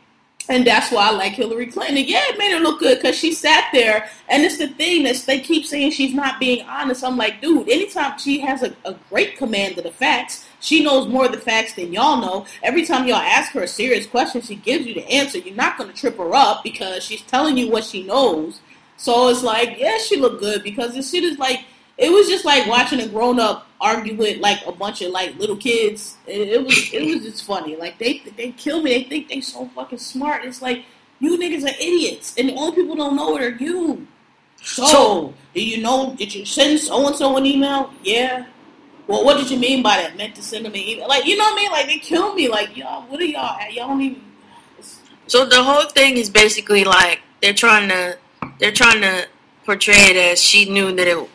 And 0.50 0.67
that's 0.67 0.91
why 0.91 1.07
I 1.07 1.12
like 1.12 1.33
Hillary 1.33 1.67
Clinton. 1.67 2.03
Yeah, 2.05 2.24
it 2.27 2.38
made 2.38 2.51
her 2.51 2.60
look 2.60 2.80
good 2.80 2.97
because 2.97 3.17
she 3.17 3.32
sat 3.32 3.69
there. 3.71 4.10
And 4.27 4.43
it's 4.43 4.58
the 4.58 4.67
thing 4.67 5.04
that 5.04 5.15
they 5.25 5.39
keep 5.39 5.65
saying 5.65 5.91
she's 5.91 6.13
not 6.13 6.41
being 6.41 6.65
honest. 6.67 7.06
I'm 7.06 7.15
like, 7.15 7.39
dude, 7.39 7.69
anytime 7.69 8.17
she 8.17 8.39
has 8.39 8.62
a, 8.63 8.75
a 8.84 8.95
great 9.10 9.38
command 9.38 9.77
of 9.77 9.86
the 9.86 9.91
facts, 9.91 10.45
she 10.60 10.84
knows 10.84 11.08
more 11.08 11.27
of 11.27 11.32
the 11.32 11.38
facts 11.38 11.73
than 11.75 11.93
y'all 11.93 12.19
know. 12.19 12.45
Every 12.63 12.86
time 12.86 13.08
y'all 13.08 13.17
ask 13.17 13.54
her 13.54 13.63
a 13.63 13.67
serious 13.67 14.06
question, 14.06 14.41
she 14.41 14.56
gives 14.56 14.86
you 14.86 14.93
the 14.93 15.08
answer. 15.10 15.38
You're 15.38 15.56
not 15.56 15.77
going 15.77 15.89
to 15.89 15.95
trip 15.95 16.17
her 16.17 16.36
up 16.36 16.63
because 16.63 17.04
she's 17.04 17.21
telling 17.21 17.56
you 17.56 17.69
what 17.69 17.86
she 17.86 18.04
knows. 18.04 18.60
So 18.97 19.30
it's 19.30 19.43
like, 19.43 19.77
yeah, 19.80 19.99
she 19.99 20.17
looked 20.17 20.41
good 20.41 20.63
because 20.63 20.95
this 20.95 21.12
shit 21.12 21.23
is 21.23 21.38
like, 21.39 21.65
it 22.02 22.12
was 22.12 22.28
just 22.28 22.46
like 22.46 22.66
watching 22.68 23.00
a 23.00 23.08
grown 23.08 23.40
up 23.40 23.68
argue 23.80 24.16
with 24.16 24.40
like 24.40 24.66
a 24.66 24.72
bunch 24.72 25.02
of 25.04 25.12
like 25.12 25.38
little 25.38 25.56
kids. 25.56 26.18
It, 26.26 26.50
it, 26.50 26.64
was 26.64 26.94
it 26.94 27.02
was 27.04 27.24
just 27.24 27.46
funny. 27.46 27.76
Like 27.76 28.00
they 28.00 28.24
they 28.36 28.52
kill 28.52 28.82
me. 28.82 28.92
They 28.92 29.04
think 29.04 29.30
they 29.30 29.40
so 29.40 29.68
fucking 29.68 30.00
smart. 30.00 30.44
It's 30.44 30.64
like 30.64 30.84
you 31.20 31.38
niggas 31.38 31.64
are 31.64 31.76
idiots, 31.80 32.36
and 32.38 32.50
the 32.50 32.56
only 32.56 32.76
people 32.76 32.96
don't 32.96 33.16
know 33.16 33.38
it 33.38 33.44
are 33.44 33.56
you. 33.56 34.08
So, 34.64 34.86
so 34.86 35.34
do 35.54 35.64
you 35.64 35.82
know? 35.82 36.16
Did 36.18 36.34
you 36.34 36.44
send 36.44 36.80
so 36.80 37.06
and 37.06 37.16
so 37.16 37.38
an 37.38 37.46
email? 37.46 37.94
Yeah. 38.04 38.48
Well, 39.06 39.24
what 39.24 39.38
did 39.38 39.52
you 39.52 39.60
mean 39.60 39.84
by 39.84 39.98
that? 39.98 40.18
Meant 40.18 40.36
to 40.36 40.44
send 40.44 40.66
them 40.66 40.74
an 40.74 40.80
email? 40.80 41.08
Like 41.08 41.26
you 41.26 41.38
know 41.38 41.44
what 41.44 41.54
I 41.54 41.56
mean? 41.56 41.72
Like 41.72 41.86
they 41.86 42.00
kill 42.00 42.34
me. 42.34 42.48
Like 42.48 42.76
y'all, 42.76 43.04
what 43.04 43.20
are 43.20 43.26
y'all? 43.26 43.60
At? 43.60 43.74
Y'all 43.74 43.90
don't 43.90 44.02
even. 44.02 44.24
So 45.28 45.46
the 45.46 45.62
whole 45.64 45.86
thing 45.86 46.18
is 46.18 46.32
basically 46.32 46.84
like 46.84 47.22
they're 47.44 47.54
trying 47.54 47.90
to 47.90 48.18
they're 48.58 48.72
trying 48.72 49.02
to 49.02 49.28
portray 49.66 50.10
it 50.10 50.18
as 50.18 50.42
she 50.42 50.66
knew 50.66 50.92
that 50.96 51.08
it 51.08 51.30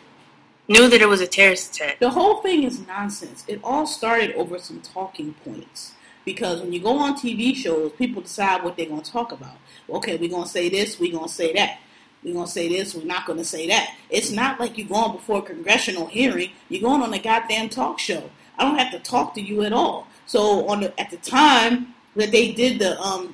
knew 0.67 0.89
that 0.89 1.01
it 1.01 1.07
was 1.07 1.21
a 1.21 1.27
terrorist 1.27 1.75
attack. 1.75 1.99
The 1.99 2.09
whole 2.09 2.41
thing 2.41 2.63
is 2.63 2.85
nonsense. 2.85 3.45
It 3.47 3.59
all 3.63 3.87
started 3.87 4.33
over 4.35 4.59
some 4.59 4.81
talking 4.81 5.33
points. 5.45 5.93
Because 6.25 6.59
when 6.59 6.73
you 6.73 6.81
go 6.81 6.97
on 6.97 7.15
TV 7.15 7.55
shows, 7.55 7.93
people 7.93 8.21
decide 8.21 8.61
what 8.61 8.75
they're 8.75 8.87
going 8.87 9.01
to 9.01 9.11
talk 9.11 9.31
about. 9.31 9.55
Okay, 9.89 10.17
we're 10.17 10.29
going 10.29 10.43
to 10.43 10.49
say 10.49 10.67
this, 10.67 10.99
we're 10.99 11.13
going 11.13 11.29
to 11.29 11.33
say 11.33 11.53
that. 11.53 11.79
We're 12.21 12.33
going 12.33 12.47
to 12.47 12.51
say 12.51 12.67
this, 12.67 12.93
we're 12.93 13.05
not 13.05 13.25
going 13.25 13.39
to 13.39 13.45
say 13.45 13.67
that. 13.69 13.95
It's 14.09 14.29
not 14.29 14.59
like 14.59 14.77
you're 14.77 14.89
going 14.89 15.13
before 15.13 15.39
a 15.39 15.41
congressional 15.41 16.07
hearing. 16.07 16.51
You're 16.67 16.81
going 16.81 17.01
on 17.01 17.13
a 17.13 17.19
goddamn 17.19 17.69
talk 17.69 17.97
show. 17.97 18.29
I 18.57 18.65
don't 18.65 18.77
have 18.77 18.91
to 18.91 18.99
talk 18.99 19.35
to 19.35 19.41
you 19.41 19.63
at 19.63 19.71
all. 19.71 20.07
So 20.25 20.67
on 20.67 20.81
the, 20.81 20.99
at 20.99 21.11
the 21.11 21.17
time 21.17 21.93
that 22.17 22.31
they 22.31 22.51
did 22.51 22.79
the 22.79 22.99
um, 22.99 23.33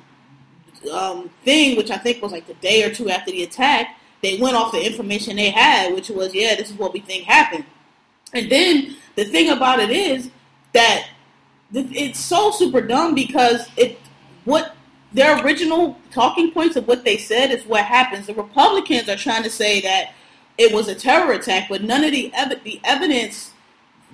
um, 0.92 1.30
thing, 1.44 1.76
which 1.76 1.90
I 1.90 1.98
think 1.98 2.22
was 2.22 2.30
like 2.30 2.46
the 2.46 2.54
day 2.54 2.84
or 2.84 2.94
two 2.94 3.10
after 3.10 3.32
the 3.32 3.42
attack, 3.42 3.98
they 4.24 4.38
went 4.38 4.56
off 4.56 4.72
the 4.72 4.84
information 4.84 5.36
they 5.36 5.50
had, 5.50 5.94
which 5.94 6.08
was, 6.08 6.34
yeah, 6.34 6.54
this 6.54 6.70
is 6.70 6.78
what 6.78 6.92
we 6.92 7.00
think 7.00 7.24
happened. 7.24 7.64
And 8.32 8.50
then 8.50 8.96
the 9.14 9.24
thing 9.24 9.50
about 9.50 9.80
it 9.80 9.90
is 9.90 10.30
that 10.72 11.08
it's 11.72 12.18
so 12.18 12.50
super 12.50 12.80
dumb 12.80 13.14
because 13.14 13.68
it 13.76 13.98
what 14.44 14.76
their 15.12 15.42
original 15.44 15.98
talking 16.10 16.50
points 16.50 16.76
of 16.76 16.86
what 16.88 17.04
they 17.04 17.16
said 17.16 17.50
is 17.50 17.64
what 17.64 17.84
happens. 17.84 18.26
The 18.26 18.34
Republicans 18.34 19.08
are 19.08 19.16
trying 19.16 19.44
to 19.44 19.50
say 19.50 19.80
that 19.80 20.12
it 20.58 20.72
was 20.72 20.88
a 20.88 20.94
terror 20.94 21.32
attack, 21.32 21.68
but 21.68 21.82
none 21.82 22.04
of 22.04 22.10
the 22.10 22.32
ev- 22.34 22.62
the 22.64 22.80
evidence 22.84 23.52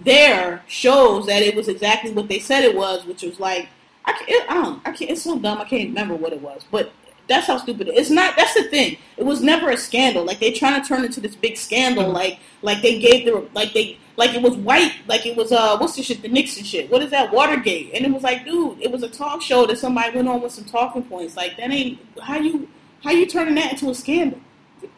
there 0.03 0.63
shows 0.67 1.27
that 1.27 1.43
it 1.43 1.55
was 1.55 1.69
exactly 1.69 2.13
what 2.13 2.29
they 2.29 2.39
said 2.39 2.65
it 2.65 2.77
was, 2.77 3.05
which 3.07 3.23
was 3.23 3.41
like 3.41 3.69
I 4.05 4.13
can't, 4.13 4.51
I 4.51 4.55
don't, 4.55 4.81
I 4.87 4.93
can't. 4.93 5.11
It's 5.11 5.23
so 5.23 5.39
dumb. 5.39 5.59
I 5.59 5.65
can't 5.65 5.89
remember 5.89 6.15
what 6.15 6.33
it 6.33 6.41
was, 6.41 6.65
but 6.71 6.93
that's 7.31 7.47
how 7.47 7.57
stupid 7.59 7.87
it 7.89 7.95
is. 7.95 8.01
It's 8.01 8.11
not. 8.11 8.35
That's 8.37 8.55
the 8.55 8.65
thing. 8.65 8.99
It 9.17 9.25
was 9.25 9.41
never 9.41 9.71
a 9.71 9.77
scandal. 9.77 10.25
Like 10.25 10.41
they 10.41 10.51
trying 10.51 10.83
to 10.83 10.87
turn 10.87 11.03
it 11.03 11.07
into 11.07 11.21
this 11.21 11.37
big 11.37 11.57
scandal. 11.57 12.05
Mm-hmm. 12.05 12.13
Like 12.13 12.41
like 12.63 12.83
they 12.83 12.99
gave 12.99 13.25
the 13.25 13.49
like 13.55 13.73
they 13.73 13.99
like 14.17 14.35
it 14.35 14.43
was 14.43 14.57
white. 14.57 14.95
Like 15.07 15.25
it 15.27 15.37
was 15.37 15.53
uh 15.53 15.79
what's 15.79 15.95
the 15.95 16.03
shit? 16.03 16.23
The 16.23 16.29
Nixon 16.29 16.65
shit. 16.65 16.91
What 16.91 17.03
is 17.03 17.11
that? 17.13 17.33
Watergate. 17.33 17.93
And 17.95 18.05
it 18.05 18.13
was 18.13 18.25
like, 18.25 18.45
dude, 18.45 18.81
it 18.81 18.91
was 18.91 19.05
a 19.05 19.09
talk 19.09 19.43
show 19.43 19.65
that 19.67 19.79
somebody 19.79 20.17
went 20.17 20.29
on 20.29 20.43
with 20.43 20.53
some 20.53 20.65
talking 20.65 21.05
points. 21.05 21.37
Like 21.37 21.57
that 21.57 21.71
ain't 21.71 22.01
how 22.21 22.39
you 22.39 22.69
how 23.05 23.13
you 23.13 23.27
turning 23.27 23.55
that 23.55 23.73
into 23.75 23.91
a 23.91 23.95
scandal. 23.95 24.41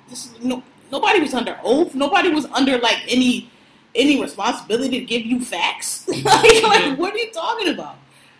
This, 0.08 0.30
no, 0.40 0.62
nobody 0.90 1.20
was 1.20 1.34
under 1.34 1.60
oath. 1.62 1.94
Nobody 1.94 2.30
was 2.30 2.46
under 2.46 2.78
like 2.78 2.98
any 3.08 3.50
any 3.94 4.22
responsibility 4.22 5.00
to 5.00 5.04
give 5.04 5.26
you 5.26 5.44
facts. 5.44 6.08
like, 6.08 6.24
like, 6.24 6.32
mm-hmm. 6.32 7.00
what 7.00 7.12
are 7.12 7.18
you 7.18 7.30
talking 7.30 7.68
about? 7.68 7.98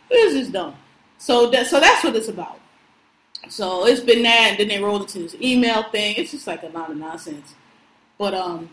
This 0.09 0.33
is 0.33 0.48
dumb. 0.48 0.76
So 1.18 1.50
that 1.50 1.66
so 1.66 1.78
that's 1.78 2.02
what 2.02 2.16
it's 2.16 2.28
about. 2.28 2.62
So 3.48 3.87
it's 3.87 4.00
been 4.00 4.22
that, 4.22 4.50
and 4.50 4.59
then 4.59 4.68
they 4.68 4.83
rolled 4.83 5.02
into 5.02 5.18
this 5.20 5.35
email 5.40 5.83
thing. 5.85 6.14
It's 6.16 6.31
just 6.31 6.46
like 6.46 6.62
a 6.62 6.68
lot 6.68 6.90
of 6.90 6.96
nonsense. 6.96 7.55
But 8.18 8.35
um, 8.35 8.70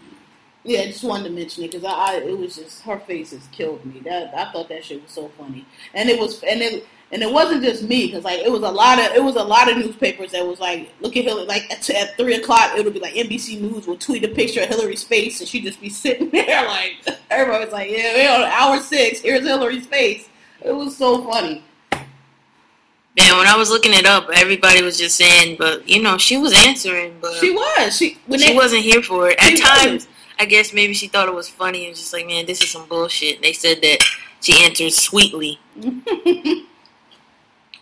yeah, 0.63 0.81
I 0.81 0.87
just 0.87 1.03
wanted 1.03 1.25
to 1.25 1.29
mention 1.31 1.63
it 1.63 1.71
because 1.71 1.83
I, 1.83 1.91
I, 1.91 2.15
it 2.17 2.37
was 2.37 2.55
just 2.55 2.81
her 2.83 2.99
face 2.99 3.31
has 3.31 3.47
killed 3.51 3.83
me. 3.85 3.99
That 4.01 4.33
I 4.35 4.51
thought 4.51 4.69
that 4.69 4.85
shit 4.85 5.01
was 5.01 5.11
so 5.11 5.29
funny, 5.29 5.65
and 5.93 6.09
it 6.09 6.19
was, 6.19 6.43
and 6.43 6.61
it, 6.61 6.85
and 7.11 7.23
it 7.23 7.31
wasn't 7.31 7.63
just 7.63 7.83
me 7.83 8.07
because 8.07 8.23
like 8.23 8.39
it 8.39 8.51
was 8.51 8.61
a 8.61 8.69
lot 8.69 8.99
of 8.99 9.15
it 9.15 9.23
was 9.23 9.35
a 9.35 9.43
lot 9.43 9.71
of 9.71 9.77
newspapers 9.77 10.31
that 10.31 10.45
was 10.45 10.59
like 10.59 10.93
look 11.01 11.17
at 11.17 11.23
Hillary 11.23 11.45
like 11.45 11.63
at, 11.71 11.89
at 11.89 12.15
three 12.17 12.35
o'clock 12.35 12.77
it 12.77 12.85
would 12.85 12.93
be 12.93 12.99
like 12.99 13.13
NBC 13.13 13.59
News 13.59 13.87
will 13.87 13.97
tweet 13.97 14.23
a 14.23 14.27
picture 14.27 14.61
of 14.61 14.69
Hillary's 14.69 15.03
face 15.03 15.39
and 15.39 15.49
she'd 15.49 15.63
just 15.63 15.81
be 15.81 15.89
sitting 15.89 16.29
there 16.29 16.65
like 16.67 16.97
everybody 17.29 17.65
was 17.65 17.73
like 17.73 17.89
yeah 17.89 18.13
we're 18.13 18.45
on 18.45 18.51
hour 18.51 18.79
six 18.81 19.21
here's 19.21 19.45
Hillary's 19.45 19.87
face 19.87 20.29
it 20.61 20.71
was 20.71 20.95
so 20.95 21.23
funny 21.23 21.63
Man, 23.17 23.37
when 23.37 23.47
I 23.47 23.57
was 23.57 23.69
looking 23.69 23.93
it 23.93 24.05
up, 24.05 24.29
everybody 24.33 24.81
was 24.81 24.97
just 24.97 25.15
saying, 25.17 25.57
but 25.57 25.87
you 25.87 26.01
know, 26.01 26.17
she 26.17 26.37
was 26.37 26.53
answering, 26.65 27.17
but 27.21 27.33
she 27.33 27.51
was 27.51 27.97
she 27.97 28.17
when 28.27 28.39
she 28.39 28.51
they, 28.51 28.55
wasn't 28.55 28.83
here 28.83 29.01
for 29.01 29.29
it. 29.29 29.37
At 29.41 29.57
times, 29.57 29.91
wasn't. 30.05 30.07
I 30.39 30.45
guess 30.45 30.73
maybe 30.73 30.93
she 30.93 31.07
thought 31.07 31.27
it 31.27 31.33
was 31.33 31.49
funny 31.49 31.87
and 31.87 31.95
just 31.95 32.13
like, 32.13 32.27
man, 32.27 32.45
this 32.45 32.61
is 32.61 32.69
some 32.71 32.87
bullshit. 32.87 33.41
They 33.41 33.51
said 33.51 33.81
that 33.81 33.97
she 34.41 34.63
answered 34.63 34.93
sweetly, 34.93 35.59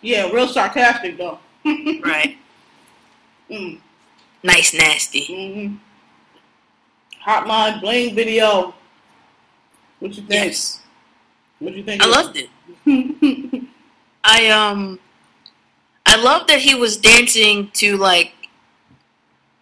yeah 0.01 0.29
real 0.31 0.47
sarcastic 0.47 1.17
though 1.17 1.39
right? 1.65 2.37
mm, 3.49 3.79
Nice, 4.43 4.73
nasty. 4.73 5.25
hmm 5.25 5.75
Hotline 7.25 7.81
Bling 7.81 8.15
video 8.15 8.73
what 9.99 10.11
you 10.15 10.23
think 10.23 10.29
Yes, 10.29 10.79
what 11.59 11.73
you 11.73 11.83
think 11.83 12.01
I 12.01 12.07
loved 12.07 12.37
it. 12.37 12.49
I 14.23 14.47
um, 14.49 14.99
I 16.07 16.15
love 16.21 16.47
that 16.47 16.59
he 16.59 16.73
was 16.73 16.97
dancing 16.97 17.69
to 17.75 17.97
like, 17.97 18.33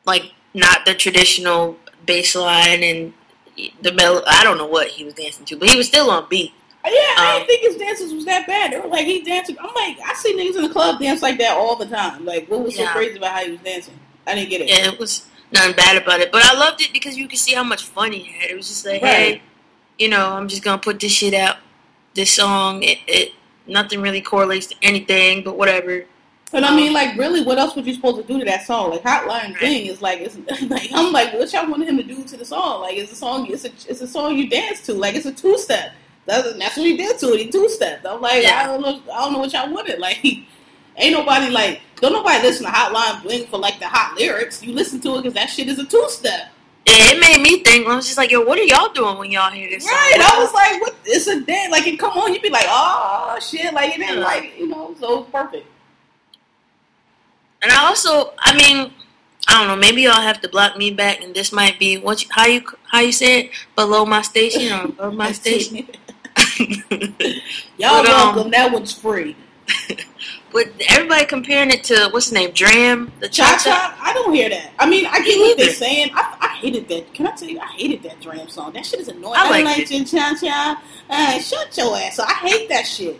like 0.06 0.32
not 0.54 0.86
the 0.86 0.94
traditional 0.94 1.76
bass 2.06 2.36
line 2.36 2.84
and 2.84 3.14
the 3.82 3.92
mel. 3.92 4.24
I 4.28 4.44
don't 4.44 4.58
know 4.58 4.68
what 4.68 4.90
he 4.90 5.04
was 5.04 5.16
dancing 5.16 5.46
to, 5.46 5.58
but 5.58 5.68
he 5.70 5.76
was 5.78 5.88
still 5.88 6.10
on 6.12 6.28
beat. 6.30 6.54
Yeah, 6.86 6.92
I 7.18 7.32
Um, 7.32 7.38
didn't 7.40 7.48
think 7.48 7.62
his 7.64 7.76
dances 7.78 8.14
was 8.14 8.26
that 8.26 8.46
bad. 8.46 8.72
They 8.72 8.80
were 8.80 8.88
like 8.88 9.08
he 9.08 9.22
dancing. 9.24 9.58
I'm 9.60 9.74
like, 9.74 9.98
I 10.06 10.14
see 10.14 10.36
niggas 10.38 10.56
in 10.56 10.64
the 10.64 10.70
club 10.70 11.00
dance 11.00 11.24
like 11.24 11.40
that 11.40 11.58
all 11.58 11.76
the 11.76 11.88
time. 11.88 12.26
Like, 12.26 12.48
what 12.48 12.62
was 12.64 12.76
so 12.76 12.86
crazy 12.88 13.18
about 13.18 13.32
how 13.32 13.44
he 13.44 13.52
was 13.52 13.60
dancing? 13.62 14.00
I 14.28 14.36
didn't 14.36 14.50
get 14.52 14.62
it. 14.62 14.68
Yeah, 14.70 14.92
it 14.92 15.00
was 15.00 15.26
nothing 15.52 15.76
bad 15.76 15.98
about 16.00 16.20
it, 16.20 16.32
but 16.32 16.44
I 16.44 16.54
loved 16.54 16.82
it 16.82 16.94
because 16.94 17.18
you 17.18 17.28
could 17.28 17.40
see 17.40 17.56
how 17.56 17.64
much 17.64 17.86
fun 17.86 18.12
he 18.12 18.24
had. 18.24 18.52
It 18.52 18.56
was 18.56 18.68
just 18.68 18.86
like, 18.86 19.02
Right. 19.02 19.16
hey, 19.16 19.42
you 19.98 20.10
know, 20.10 20.34
I'm 20.34 20.48
just 20.48 20.64
gonna 20.64 20.78
put 20.78 21.00
this 21.00 21.12
shit 21.12 21.34
out. 21.34 21.58
This 22.14 22.32
song, 22.32 22.84
it, 22.84 23.00
it 23.08 23.32
nothing 23.66 24.00
really 24.02 24.22
correlates 24.22 24.68
to 24.68 24.76
anything, 24.84 25.44
but 25.44 25.58
whatever. 25.58 26.06
But 26.52 26.64
I 26.64 26.76
mean, 26.76 26.90
um, 26.90 26.94
like, 26.94 27.18
really, 27.18 27.44
what 27.44 27.58
else 27.58 27.76
was 27.76 27.86
you 27.88 27.94
supposed 27.94 28.18
to 28.18 28.24
do 28.24 28.40
to 28.40 28.46
that 28.46 28.66
song? 28.66 28.92
Like, 28.92 29.04
Hotline 29.04 29.28
Right. 29.28 29.60
Bling 29.60 29.86
is 29.88 30.02
like, 30.02 30.20
it's 30.22 30.38
like 30.70 30.90
I'm 30.94 31.12
like, 31.12 31.34
what 31.34 31.52
y'all 31.52 31.70
wanted 31.70 31.90
him 31.90 31.98
to 31.98 32.04
do 32.04 32.24
to 32.24 32.38
the 32.38 32.46
song? 32.46 32.82
Like, 32.82 32.96
it's 32.98 33.12
a 33.12 33.16
song, 33.16 33.48
it's 33.52 33.66
a, 33.66 33.70
it's 33.92 34.02
a 34.02 34.08
song 34.08 34.38
you 34.38 34.50
dance 34.50 34.82
to. 34.86 34.94
Like, 34.94 35.16
it's 35.16 35.26
a 35.26 35.34
two 35.34 35.58
step. 35.58 35.94
That's, 36.26 36.54
that's 36.58 36.78
what 36.78 36.86
he 36.86 36.96
did 36.98 37.20
to 37.20 37.34
it. 37.34 37.40
He 37.40 37.50
two 37.52 37.68
stepped. 37.70 38.06
I'm 38.06 38.22
like, 38.22 38.44
Yeah. 38.44 38.62
I 38.62 38.66
don't 38.68 38.82
know, 38.82 39.02
I 39.14 39.22
don't 39.24 39.34
know 39.34 39.40
what 39.40 39.54
y'all 39.54 39.72
wanted. 39.72 40.00
Like, 40.06 40.24
ain't 40.98 41.12
nobody 41.14 41.50
like, 41.52 41.82
don't 42.00 42.14
nobody 42.14 42.42
listen 42.42 42.66
to 42.66 42.72
Hotline 42.72 43.22
Bling 43.24 43.48
for 43.48 43.58
like 43.58 43.80
the 43.80 43.88
hot 43.88 44.18
lyrics. 44.18 44.64
You 44.64 44.72
listen 44.74 45.00
to 45.02 45.16
it 45.16 45.24
because 45.24 45.34
that 45.34 45.50
shit 45.50 45.68
is 45.68 45.80
a 45.80 45.86
two 45.86 46.06
step. 46.10 46.52
It 46.86 47.20
made 47.20 47.42
me 47.42 47.64
think. 47.64 47.88
I 47.88 47.96
was 47.96 48.06
just 48.06 48.18
like, 48.18 48.32
yo, 48.32 48.42
what 48.42 48.60
are 48.60 48.64
y'all 48.64 48.94
doing 48.94 49.18
when 49.18 49.32
y'all 49.32 49.50
hear 49.52 49.68
this? 49.70 49.84
song? 49.84 49.92
Right, 49.94 50.20
I 50.22 50.40
was 50.40 50.54
like, 50.54 50.80
"What? 50.82 50.96
It's 51.04 51.26
a 51.28 51.42
dance. 51.42 51.72
Like, 51.72 51.88
it 51.88 51.98
come 51.98 52.12
on, 52.18 52.32
you'd 52.32 52.44
be 52.44 52.50
like, 52.50 52.68
oh 52.70 53.38
shit, 53.42 53.74
like 53.74 53.98
it 53.98 54.00
Yeah. 54.00 54.20
like, 54.24 54.54
you 54.58 54.68
know, 54.68 54.96
so 55.00 55.24
perfect. 55.24 55.68
And 57.62 57.72
I 57.72 57.86
also, 57.88 58.34
I 58.40 58.56
mean, 58.56 58.92
I 59.48 59.54
don't 59.60 59.68
know. 59.68 59.76
Maybe 59.76 60.04
y'all 60.04 60.22
have 60.22 60.42
to 60.42 60.50
block 60.50 60.78
me 60.78 60.92
back, 60.92 61.22
and 61.22 61.34
this 61.36 61.52
might 61.52 61.78
be 61.80 61.98
what 61.98 62.24
you, 62.24 62.30
how 62.32 62.46
you 62.46 62.64
how 62.92 63.00
you 63.00 63.12
say 63.12 63.42
it 63.42 63.52
below 63.76 64.06
my 64.06 64.22
station 64.22 64.72
or 64.72 64.86
above 64.86 65.14
my 65.14 65.32
station. 65.42 65.88
Y'all 67.78 68.04
But, 68.04 68.08
um, 68.08 68.36
welcome. 68.36 68.52
That 68.52 68.72
one's 68.72 68.94
free. 68.94 69.36
but 70.52 70.68
everybody 70.90 71.26
comparing 71.26 71.72
it 71.72 71.84
to 71.86 72.10
what's 72.12 72.28
his 72.28 72.34
name, 72.34 72.52
Dram, 72.52 73.12
the 73.20 73.30
Cha 73.30 73.58
Cha 73.64 73.98
I 74.02 74.14
don't 74.14 74.34
hear 74.34 74.50
that. 74.50 74.72
I 74.80 74.88
mean, 74.88 75.06
I 75.06 75.24
get 75.24 75.40
what 75.40 75.58
they're 75.58 75.74
saying. 75.74 76.12
I, 76.14 76.38
I 76.42 76.48
hated 76.58 76.88
that. 76.90 77.14
Can 77.14 77.28
I 77.28 77.32
tell 77.32 77.48
you? 77.48 77.60
I 77.60 77.68
hated 77.68 78.04
that 78.04 78.20
Dram 78.22 78.48
song. 78.48 78.74
That 78.74 78.86
shit 78.86 79.00
is 79.00 79.08
annoying. 79.08 79.36
I 79.38 79.60
I, 79.60 79.62
like 79.62 79.88
Cha 79.88 80.36
Cha. 80.40 80.84
Uh, 81.10 81.40
shut 81.40 81.78
your 81.78 81.98
ass. 81.98 82.20
up. 82.20 82.30
I 82.30 82.34
hate 82.34 82.70
that 82.70 82.86
shit. 82.86 83.20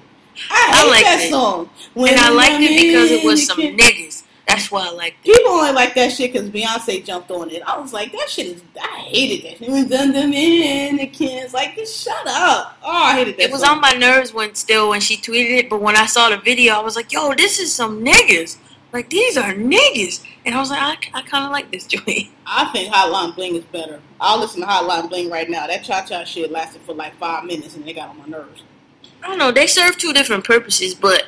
I 0.50 0.88
I 0.88 1.02
that 1.04 1.22
it. 1.22 1.30
song. 1.30 1.70
And 1.96 2.20
I 2.20 2.30
liked 2.30 2.62
it 2.62 2.86
because 2.86 3.12
it 3.12 3.24
was 3.24 3.46
some 3.46 3.60
niggas. 3.60 4.24
That's 4.56 4.72
why 4.72 4.88
I 4.88 4.92
liked 4.92 5.18
it. 5.24 5.36
People 5.36 5.52
only 5.52 5.74
like 5.74 5.94
that 5.96 6.12
shit 6.12 6.32
because 6.32 6.50
Beyonce 6.50 7.04
jumped 7.04 7.30
on 7.32 7.50
it. 7.50 7.62
I 7.64 7.78
was 7.78 7.94
like, 7.94 8.12
that 8.14 8.30
shit 8.30 8.48
is. 8.48 8.64
I 8.82 9.00
hated 9.00 9.46
that. 9.60 9.66
It 9.66 9.70
was 9.70 9.86
done 9.86 10.14
them 10.14 10.32
in 10.34 10.98
the 10.98 11.08
kids. 11.08 11.54
Like, 11.54 11.76
just 11.76 12.02
shut 12.04 12.26
up. 12.28 12.78
Oh, 12.84 12.92
I 12.92 13.14
hated 13.14 13.38
that. 13.38 13.44
It 13.44 13.52
was 13.52 13.62
song. 13.62 13.76
on 13.76 13.82
my 13.82 13.92
nerves 13.92 14.34
when 14.34 14.56
still 14.56 14.90
when 14.90 15.02
she 15.02 15.18
tweeted 15.18 15.58
it, 15.58 15.70
but 15.70 15.82
when 15.82 15.96
I 15.96 16.06
saw 16.06 16.30
the 16.30 16.38
video, 16.38 16.74
I 16.74 16.80
was 16.80 16.96
like, 16.96 17.12
"Yo, 17.12 17.34
this 17.34 17.60
is 17.60 17.74
some 17.74 18.04
niggas. 18.04 18.58
Like 18.94 19.10
these 19.10 19.38
are 19.38 19.54
niggas." 19.54 20.24
And 20.46 20.56
I 20.56 20.60
was 20.60 20.70
like, 20.70 20.82
"I, 20.82 21.20
I 21.20 21.22
kind 21.24 21.46
of 21.46 21.52
like 21.52 21.72
this 21.72 21.86
joint." 21.88 22.30
I 22.46 22.66
think 22.72 22.94
Hotline 22.94 23.36
Bling 23.36 23.56
is 23.56 23.66
better. 23.66 24.00
I'll 24.22 24.40
listen 24.40 24.62
to 24.62 24.68
Hotline 24.68 25.10
Bling 25.10 25.30
right 25.30 25.50
now. 25.50 25.68
That 25.68 25.84
cha 25.84 26.06
cha 26.06 26.24
shit 26.24 26.52
lasted 26.52 26.82
for 26.84 26.94
like 26.94 27.14
five 27.16 27.44
minutes 27.44 27.76
and 27.76 27.86
they 27.86 27.94
got 27.94 28.10
on 28.10 28.18
my 28.20 28.26
nerves. 28.26 28.64
I 29.24 29.28
don't 29.28 29.38
know. 29.38 29.52
They 29.52 29.68
serve 29.68 29.98
two 29.98 30.14
different 30.14 30.44
purposes, 30.44 30.94
but 30.94 31.26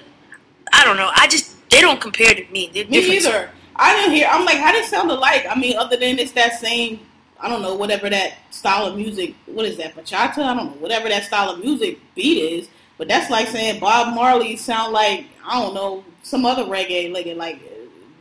I 0.71 0.85
don't 0.85 0.97
know. 0.97 1.09
I 1.15 1.27
just 1.27 1.56
they 1.69 1.81
don't 1.81 1.99
compare 2.01 2.33
to 2.33 2.45
me. 2.51 2.69
They're 2.73 2.85
Me 2.87 3.01
different. 3.01 3.25
either. 3.25 3.49
I 3.75 3.95
didn't 3.95 4.15
hear. 4.15 4.27
I'm 4.29 4.45
like, 4.45 4.57
how 4.57 4.71
they 4.71 4.81
sound 4.83 5.11
alike? 5.11 5.45
I 5.49 5.57
mean, 5.57 5.77
other 5.77 5.97
than 5.97 6.19
it's 6.19 6.31
that 6.33 6.59
same. 6.59 7.01
I 7.39 7.49
don't 7.49 7.61
know 7.61 7.75
whatever 7.75 8.09
that 8.09 8.33
style 8.49 8.87
of 8.87 8.95
music. 8.95 9.35
What 9.45 9.65
is 9.65 9.77
that? 9.77 9.95
Bachata? 9.95 10.39
I 10.39 10.55
don't 10.55 10.65
know 10.71 10.77
whatever 10.79 11.07
that 11.09 11.23
style 11.25 11.51
of 11.51 11.59
music 11.59 11.99
beat 12.15 12.39
is. 12.39 12.69
But 12.97 13.07
that's 13.07 13.29
like 13.29 13.47
saying 13.47 13.79
Bob 13.79 14.15
Marley 14.15 14.55
sound 14.55 14.91
like 14.91 15.25
I 15.45 15.61
don't 15.61 15.75
know 15.75 16.03
some 16.23 16.45
other 16.45 16.63
reggae. 16.63 17.11
Like 17.13 17.27
like, 17.37 17.61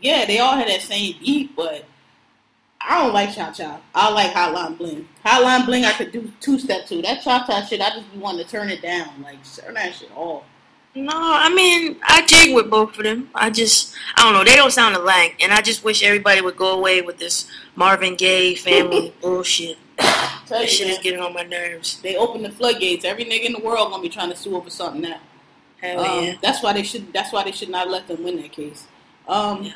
yeah, 0.03 0.27
they 0.27 0.39
all 0.39 0.55
had 0.55 0.69
that 0.69 0.83
same 0.83 1.15
beat, 1.19 1.57
but 1.57 1.87
I 2.81 3.03
don't 3.03 3.15
like 3.15 3.35
cha 3.35 3.51
cha. 3.53 3.81
I 3.95 4.11
like 4.11 4.33
Hotline 4.33 4.77
Bling. 4.77 5.09
Hotline 5.25 5.65
Bling, 5.65 5.85
I 5.87 5.93
could 5.93 6.13
do 6.13 6.31
two 6.41 6.59
step 6.59 6.87
to. 6.89 7.01
That 7.01 7.23
cha 7.23 7.47
cha 7.47 7.65
shit, 7.65 7.81
I 7.81 7.91
just 7.91 8.15
want 8.17 8.39
to 8.39 8.45
turn 8.45 8.69
it 8.69 8.83
down. 8.83 9.09
Like 9.23 9.39
turn 9.57 9.75
that 9.75 9.95
shit 9.95 10.11
off. 10.15 10.45
No, 10.97 11.13
I 11.15 11.53
mean 11.53 11.97
I 12.03 12.25
jig 12.27 12.55
with 12.55 12.71
both 12.71 12.97
of 12.97 13.05
them. 13.05 13.29
I 13.35 13.51
just 13.51 13.95
I 14.17 14.23
don't 14.23 14.33
know. 14.33 14.45
They 14.45 14.57
don't 14.57 14.73
sound 14.73 14.97
alike, 14.97 15.37
and 15.41 15.53
I 15.53 15.61
just 15.61 15.85
wish 15.85 16.03
everybody 16.03 16.41
would 16.41 16.57
go 16.57 16.71
away 16.79 17.03
with 17.03 17.19
this 17.19 17.49
Marvin 17.75 18.15
Gaye 18.17 18.55
family 18.55 19.13
bullshit. 19.21 19.77
That 19.99 20.69
shit 20.69 20.89
is 20.89 20.99
getting 20.99 21.21
on 21.21 21.35
my 21.35 21.43
nerves. 21.43 22.01
they 22.03 22.17
open 22.17 22.43
the 22.43 22.51
floodgates. 22.51 23.05
Every 23.05 23.25
nigga 23.25 23.45
in 23.47 23.53
the 23.53 23.61
world 23.61 23.91
gonna 23.91 24.03
be 24.03 24.09
trying 24.09 24.31
to 24.31 24.37
sue 24.37 24.57
over 24.57 24.71
something 24.71 25.03
now. 25.03 25.21
Hell 25.81 26.01
Um, 26.01 26.25
yeah. 26.25 26.35
That's 26.41 26.63
why 26.63 26.73
they 26.73 26.83
should. 26.83 27.13
That's 27.13 27.33
why 27.33 27.45
they 27.45 27.53
should 27.53 27.69
not 27.69 27.91
let 27.91 28.09
them 28.09 28.25
win 28.25 28.37
that 28.37 28.53
case. 28.53 28.87
Um, 29.29 29.63
Yeah. 29.65 29.73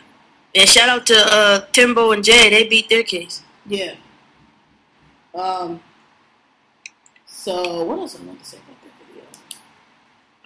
And 0.55 0.69
shout 0.69 0.89
out 0.89 1.07
to 1.07 1.15
uh, 1.17 1.61
Timbo 1.73 2.11
and 2.13 2.25
Jay. 2.25 2.49
They 2.51 2.67
beat 2.67 2.89
their 2.89 3.03
case. 3.05 3.43
yeah. 3.67 3.95
Um. 5.35 5.81
So 7.27 7.85
what 7.85 7.99
else 7.99 8.19
I 8.19 8.23
want 8.25 8.43
to 8.43 8.45
say 8.45 8.59
about 8.59 8.77
that 8.83 8.93
video? 9.07 9.25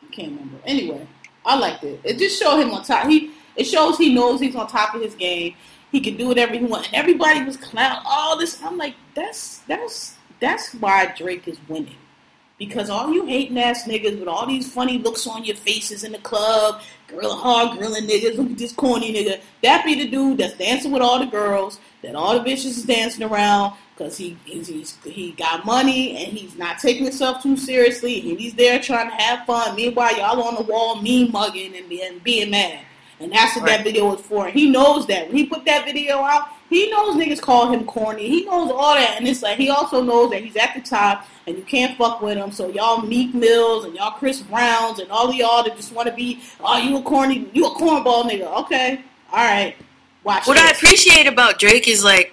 I 0.03 0.04
can't 0.15 0.33
remember. 0.33 0.59
Anyway, 0.65 1.07
I 1.45 1.57
liked 1.57 1.85
it. 1.85 2.01
It 2.05 2.19
just 2.19 2.41
showed 2.41 2.61
him 2.61 2.71
on 2.73 2.85
top. 2.85 3.09
He 3.09 3.33
it 3.57 3.65
shows 3.65 3.99
he 3.99 4.15
knows 4.15 4.41
he's 4.41 4.57
on 4.57 4.67
top 4.67 4.95
of 4.95 5.03
his 5.03 5.15
game. 5.15 5.55
He 5.93 6.01
can 6.01 6.17
do 6.17 6.29
whatever 6.29 6.55
he 6.55 6.65
wants. 6.65 6.89
And 6.89 6.97
everybody 6.97 7.45
was 7.45 7.57
clown 7.57 8.03
all 8.05 8.37
this. 8.39 8.61
I'm 8.63 8.77
like, 8.77 8.95
that's 9.15 9.59
that's 9.69 10.17
that's 10.41 10.73
why 10.75 11.15
Drake 11.17 11.47
is 11.47 11.59
winning. 11.69 11.97
Because 12.57 12.89
all 12.89 13.13
you 13.13 13.27
hating 13.27 13.59
ass 13.59 13.85
niggas 13.85 14.19
with 14.19 14.29
all 14.29 14.47
these 14.47 14.73
funny 14.73 14.99
looks 14.99 15.27
on 15.27 15.45
your 15.45 15.57
faces 15.57 16.05
in 16.05 16.13
the 16.13 16.19
club, 16.19 16.83
grilling 17.09 17.39
hard 17.39 17.79
grilling 17.79 18.05
niggas, 18.05 18.37
look 18.37 18.51
at 18.51 18.59
this 18.59 18.73
corny 18.73 19.13
nigga. 19.13 19.41
That 19.63 19.85
be 19.85 19.95
the 19.97 20.09
dude 20.09 20.39
that's 20.39 20.57
dancing 20.57 20.93
with 20.93 21.03
all 21.03 21.19
the 21.19 21.27
girls, 21.27 21.81
that 22.03 22.15
all 22.15 22.39
the 22.39 22.49
bitches 22.49 22.67
is 22.67 22.85
dancing 22.85 23.25
around, 23.25 23.75
because 23.97 24.17
he 24.17 24.37
he's, 24.45 24.97
he 25.05 25.33
got 25.33 25.65
money 25.65 26.17
and 26.17 26.37
he's 26.37 26.57
not 26.57 26.79
taking 26.79 27.05
himself 27.05 27.43
too 27.43 27.57
seriously, 27.57 28.31
and 28.31 28.39
he's 28.39 28.55
there 28.55 28.81
trying 28.81 29.09
to 29.09 29.17
have 29.17 29.47
fun. 29.47 29.77
Meanwhile, 29.77 30.17
y'all 30.17 30.43
on 30.43 30.55
the 30.57 30.63
wall 30.63 31.01
mean 31.01 31.31
mugging 31.31 31.77
and, 31.77 31.91
and 31.91 32.23
being 32.23 32.51
mad. 32.51 32.85
And 33.21 33.33
that's 33.33 33.57
what 33.57 33.67
that 33.67 33.85
video 33.85 34.11
was 34.11 34.21
for. 34.21 34.47
And 34.47 34.55
he 34.55 34.69
knows 34.69 35.07
that. 35.07 35.29
When 35.29 35.37
he 35.37 35.47
put 35.47 35.65
that 35.67 35.85
video 35.85 36.17
out, 36.19 36.49
he 36.69 36.91
knows 36.91 37.15
niggas 37.15 37.41
call 37.41 37.73
him 37.73 37.85
corny. 37.85 38.29
He 38.29 38.45
knows 38.45 38.71
all 38.71 38.95
that. 38.95 39.17
And 39.19 39.29
it's 39.29 39.43
like 39.43 39.57
he 39.57 39.71
also 39.71 40.03
knows 40.03 40.31
that 40.33 40.43
he's 40.43 40.57
at 40.57 40.75
the 40.75 40.81
top 40.81 41.27
and 41.47 41.57
you 41.57 41.63
can't 41.63 41.97
fuck 41.97 42.21
with 42.21 42.37
him. 42.37 42.51
So 42.51 42.69
y'all 42.69 43.03
Meek 43.03 43.33
Mills 43.33 43.85
and 43.85 43.95
y'all 43.95 44.11
Chris 44.11 44.41
Browns 44.41 44.99
and 44.99 45.11
all 45.13 45.29
of 45.29 45.35
y'all 45.35 45.63
that 45.63 45.77
just 45.77 45.93
want 45.93 46.09
to 46.09 46.15
be, 46.15 46.43
oh, 46.61 46.77
you 46.79 46.99
a 46.99 47.03
corny, 47.03 47.49
you 47.53 47.67
a 47.67 47.71
cornball 47.71 48.25
nigga. 48.25 48.53
Okay. 48.65 49.01
All 49.33 49.39
right. 49.39 49.77
Watch 50.25 50.47
What 50.47 50.59
I 50.59 50.71
appreciate 50.71 51.27
about 51.27 51.59
Drake 51.59 51.87
is 51.87 52.03
like 52.03 52.33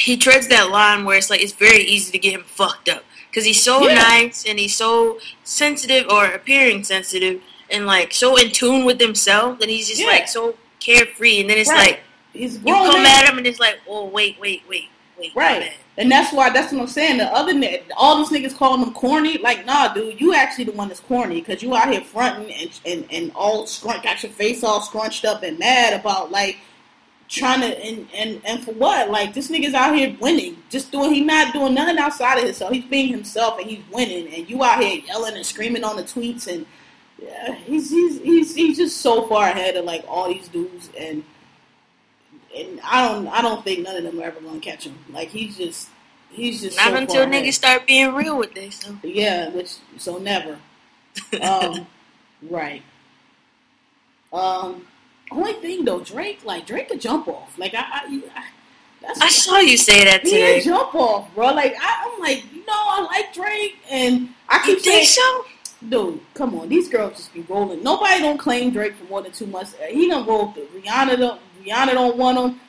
he 0.00 0.16
treads 0.16 0.48
that 0.48 0.70
line 0.70 1.04
where 1.04 1.16
it's 1.16 1.30
like 1.30 1.40
it's 1.42 1.52
very 1.52 1.80
easy 1.82 2.10
to 2.12 2.18
get 2.18 2.32
him 2.32 2.42
fucked 2.44 2.88
up 2.88 3.04
because 3.30 3.44
he's 3.44 3.62
so 3.62 3.86
Yeah. 3.88 3.94
nice 3.94 4.44
and 4.46 4.58
he's 4.58 4.76
so 4.76 5.18
sensitive 5.44 6.06
or 6.10 6.26
appearing 6.26 6.84
sensitive 6.84 7.40
and 7.70 7.86
like 7.86 8.12
so 8.12 8.36
in 8.36 8.50
tune 8.50 8.84
with 8.84 9.00
himself 9.00 9.58
that 9.60 9.68
he's 9.68 9.88
just 9.88 10.00
Yeah. 10.00 10.08
like 10.08 10.28
so 10.28 10.56
carefree 10.80 11.40
and 11.40 11.50
then 11.50 11.58
it's 11.58 11.70
Right. 11.70 11.78
like 11.78 12.00
He's 12.32 12.54
you 12.56 12.72
come 12.74 13.02
man. 13.02 13.24
at 13.24 13.30
him 13.30 13.38
and 13.38 13.46
it's 13.46 13.60
like 13.60 13.78
oh 13.88 14.06
wait 14.06 14.38
wait 14.40 14.62
wait 14.68 14.88
wait 15.18 15.32
Right. 15.34 15.72
And 15.98 16.10
that's 16.10 16.32
why 16.32 16.48
that's 16.48 16.72
what 16.72 16.80
I'm 16.80 16.86
saying. 16.88 17.18
The 17.18 17.26
other 17.26 17.52
all 17.94 18.24
these 18.24 18.30
niggas 18.30 18.56
calling 18.56 18.80
him 18.82 18.94
corny. 18.94 19.36
Like, 19.36 19.66
nah, 19.66 19.92
dude, 19.92 20.18
you 20.18 20.32
actually 20.34 20.64
the 20.64 20.72
one 20.72 20.88
that's 20.88 21.00
corny 21.00 21.40
because 21.42 21.62
you 21.62 21.74
out 21.76 21.92
here 21.92 22.00
fronting 22.00 22.50
and 22.54 22.70
and 22.86 23.06
and 23.12 23.32
all 23.34 23.66
scrunch 23.66 24.02
got 24.02 24.22
your 24.22 24.32
face 24.32 24.64
all 24.64 24.80
scrunched 24.80 25.26
up 25.26 25.42
and 25.42 25.58
mad 25.58 25.92
about 25.92 26.30
like 26.30 26.56
trying 27.30 27.60
to 27.60 27.78
and 27.78 28.08
and 28.12 28.42
and 28.44 28.62
for 28.62 28.72
what? 28.72 29.10
Like 29.10 29.32
this 29.32 29.50
nigga's 29.50 29.72
out 29.72 29.94
here 29.94 30.14
winning, 30.20 30.56
just 30.68 30.90
doing. 30.92 31.14
He 31.14 31.22
not 31.22 31.54
doing 31.54 31.72
nothing 31.74 31.96
outside 31.96 32.38
of 32.38 32.44
himself. 32.44 32.72
He's 32.72 32.84
being 32.84 33.08
himself 33.08 33.58
and 33.58 33.70
he's 33.70 33.82
winning. 33.90 34.34
And 34.34 34.50
you 34.50 34.62
out 34.62 34.82
here 34.82 35.00
yelling 35.06 35.36
and 35.36 35.46
screaming 35.46 35.84
on 35.84 35.96
the 35.96 36.02
tweets 36.02 36.46
and 36.52 36.66
yeah, 37.22 37.54
he's 37.54 37.90
he's 37.90 38.20
he's 38.20 38.54
he's 38.54 38.76
just 38.76 38.98
so 38.98 39.26
far 39.28 39.48
ahead 39.48 39.76
of 39.76 39.84
like 39.84 40.04
all 40.08 40.28
these 40.28 40.48
dudes 40.48 40.90
and 40.98 41.22
and 42.56 42.80
I 42.84 43.08
don't 43.08 43.28
I 43.28 43.40
don't 43.42 43.64
think 43.64 43.80
none 43.84 43.96
of 43.96 44.02
them 44.02 44.18
are 44.20 44.24
ever 44.24 44.40
gonna 44.40 44.60
catch 44.60 44.84
him. 44.84 44.98
Like 45.10 45.28
he's 45.28 45.56
just 45.56 45.88
he's 46.30 46.60
just 46.62 46.76
Not 46.76 46.88
so 46.88 46.96
until 46.96 47.14
far 47.22 47.32
ahead. 47.32 47.44
niggas 47.44 47.54
start 47.54 47.86
being 47.86 48.12
real 48.12 48.36
with 48.38 48.54
this. 48.54 48.76
So. 48.76 48.96
Yeah, 49.02 49.50
which 49.50 49.76
so 49.98 50.18
never. 50.18 50.58
Um, 51.42 51.86
right. 52.48 52.82
Um, 54.32 54.86
only 55.30 55.52
thing 55.54 55.84
though, 55.84 56.00
Drake 56.00 56.44
like 56.44 56.66
Drake 56.66 56.88
could 56.88 57.00
jump 57.00 57.28
off. 57.28 57.58
Like 57.58 57.74
I, 57.74 57.80
I, 57.80 58.22
I 58.36 58.44
that's 59.00 59.20
I 59.20 59.28
saw 59.28 59.58
you 59.58 59.76
say 59.76 60.04
that 60.04 60.22
he 60.22 60.30
today. 60.30 60.58
a 60.58 60.62
jump 60.62 60.94
off, 60.94 61.34
bro. 61.34 61.52
Like 61.54 61.74
I, 61.80 62.10
I'm 62.12 62.20
like, 62.20 62.44
you 62.52 62.60
know, 62.66 62.72
I 62.74 63.06
like 63.10 63.32
Drake, 63.32 63.78
and 63.90 64.30
I 64.48 64.56
You 64.58 64.74
keep 64.76 64.84
think 64.84 65.06
saying, 65.08 65.42
so? 65.42 65.44
dude, 65.88 66.20
come 66.34 66.54
on, 66.58 66.68
these 66.68 66.88
girls 66.88 67.16
just 67.16 67.32
be 67.32 67.42
rolling. 67.42 67.82
Nobody 67.82 68.20
don't 68.20 68.38
claim 68.38 68.70
Drake 68.72 68.94
for 68.96 69.04
more 69.04 69.22
than 69.22 69.32
two 69.32 69.46
months. 69.46 69.74
He 69.88 70.08
done 70.08 70.26
rolled 70.26 70.54
through. 70.54 70.66
Rihanna 70.66 71.18
don't. 71.18 71.40
Rihanna 71.64 71.92
don't 71.92 72.16
want 72.16 72.38
him. 72.38 72.60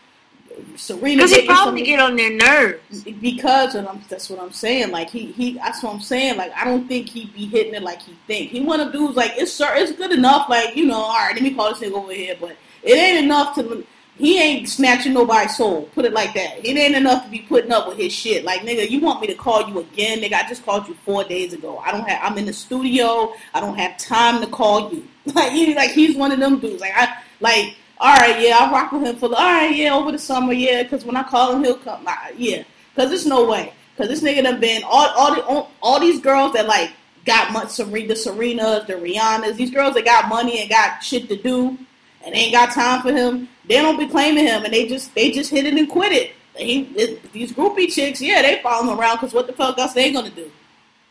Serena 0.76 1.24
Because 1.24 1.36
he 1.36 1.46
probably 1.46 1.84
get 1.84 2.00
on 2.00 2.16
their 2.16 2.32
nerves. 2.32 3.04
because 3.22 3.74
that's 4.10 4.30
what 4.30 4.40
I'm 4.40 4.52
saying. 4.52 4.92
Like 4.92 5.10
he 5.10 5.32
he 5.32 5.54
that's 5.54 5.84
what 5.84 5.94
I'm 5.94 6.02
saying. 6.02 6.38
Like 6.38 6.52
I 6.56 6.66
don't 6.66 6.88
think 6.88 7.10
he'd 7.10 7.34
be 7.34 7.46
hitting 7.46 7.74
it 7.74 7.84
like 7.84 8.02
he 8.02 8.18
think. 8.28 8.52
He 8.52 8.62
one 8.62 8.80
of 8.80 8.92
dudes 8.92 9.16
like 9.16 9.34
it's 9.36 9.52
sir 9.54 9.72
it's 9.76 9.92
good 9.92 10.12
enough. 10.12 10.50
Like 10.50 10.76
you 10.76 10.86
know, 10.86 10.96
all 10.96 11.14
right, 11.14 11.34
let 11.34 11.44
me 11.44 11.54
call 11.54 11.74
this 11.74 11.80
nigga 11.80 11.94
over 11.94 12.14
here, 12.14 12.36
but 12.40 12.56
it 12.84 12.94
ain't 12.94 13.24
enough 13.24 13.56
to. 13.56 13.86
He 14.18 14.40
ain't 14.40 14.70
snatching 14.70 15.14
nobody's 15.14 15.58
soul. 15.58 15.84
Put 15.96 16.06
it 16.06 16.14
like 16.14 16.34
that. 16.36 16.64
It 16.64 16.78
ain't 16.78 16.96
enough 16.96 17.24
to 17.26 17.32
be 17.32 17.40
putting 17.40 17.72
up 17.72 17.88
with 17.88 17.98
his 17.98 18.14
shit. 18.14 18.44
Like 18.44 18.62
nigga, 18.62 18.90
you 18.90 19.00
want 19.00 19.22
me 19.22 19.28
to 19.28 19.36
call 19.36 19.68
you 19.68 19.80
again, 19.80 20.20
nigga? 20.22 20.34
I 20.34 20.48
just 20.48 20.64
called 20.66 20.88
you 20.88 20.94
four 21.06 21.24
days 21.24 21.54
ago. 21.54 21.80
I 21.80 21.92
don't 21.92 22.08
have. 22.08 22.20
I'm 22.24 22.38
in 22.38 22.46
the 22.46 22.54
studio. 22.54 23.34
I 23.54 23.62
don't 23.62 23.78
have 23.78 23.98
time 23.98 24.42
to 24.42 24.48
call 24.48 24.94
you. 24.94 25.08
Like 25.36 25.52
he 25.52 25.76
like 25.76 25.92
he's 25.92 26.18
one 26.18 26.32
of 26.32 26.40
them 26.40 26.60
dudes. 26.60 26.82
Like 26.82 26.94
I 26.96 27.18
like. 27.40 27.76
All 28.02 28.16
right, 28.16 28.42
yeah, 28.42 28.58
I'll 28.60 28.72
rock 28.72 28.92
with 28.92 29.04
him 29.04 29.16
for 29.16 29.30
the. 29.30 29.36
All 29.36 29.44
right, 29.54 29.76
yeah, 29.76 29.94
over 29.94 30.12
the 30.12 30.18
summer, 30.18 30.54
yeah, 30.54 30.82
because 30.82 31.06
when 31.06 31.16
I 31.16 31.22
call 31.22 31.56
him, 31.56 31.64
he'll 31.64 31.78
come. 31.78 32.08
Yeah, 32.36 32.64
because 32.96 33.10
there's 33.10 33.28
no 33.28 33.48
way. 33.48 33.74
Because 33.96 34.10
this 34.10 34.24
nigga 34.28 34.42
done 34.44 34.60
been 34.60 34.82
all 34.84 35.08
all 35.10 35.36
the 35.36 35.42
all, 35.82 36.00
these 36.00 36.20
girls 36.20 36.54
that 36.54 36.66
like 36.66 36.92
got 37.26 37.54
much 37.54 37.78
the 37.78 37.84
Serenas, 37.84 38.88
the 38.88 38.94
Rihannas, 38.94 39.56
these 39.56 39.70
girls 39.70 39.94
that 39.94 40.06
got 40.06 40.28
money 40.30 40.62
and 40.62 40.70
got 40.70 41.04
shit 41.04 41.30
to 41.30 41.36
do 41.36 41.78
and 42.26 42.34
ain't 42.36 42.52
got 42.52 42.72
time 42.74 43.04
for 43.04 43.12
him. 43.12 43.48
They 43.68 43.76
don't 43.76 44.00
be 44.00 44.08
claiming 44.08 44.48
him, 44.48 44.66
and 44.66 44.74
they 44.74 44.88
just 44.88 45.14
they 45.14 45.30
just 45.30 45.52
hit 45.52 45.68
it 45.68 45.76
and 45.76 45.88
quit 45.88 46.12
it. 46.12 46.32
He, 46.56 46.82
it- 46.96 47.32
these 47.32 47.52
groupie 47.54 47.94
chicks, 47.94 48.20
yeah, 48.20 48.42
they 48.42 48.62
follow 48.64 48.92
him 48.92 49.00
around 49.00 49.18
because 49.18 49.34
what 49.34 49.46
the 49.46 49.54
fuck 49.54 49.78
else 49.78 49.94
they 49.94 50.12
gonna 50.12 50.32
do? 50.32 50.52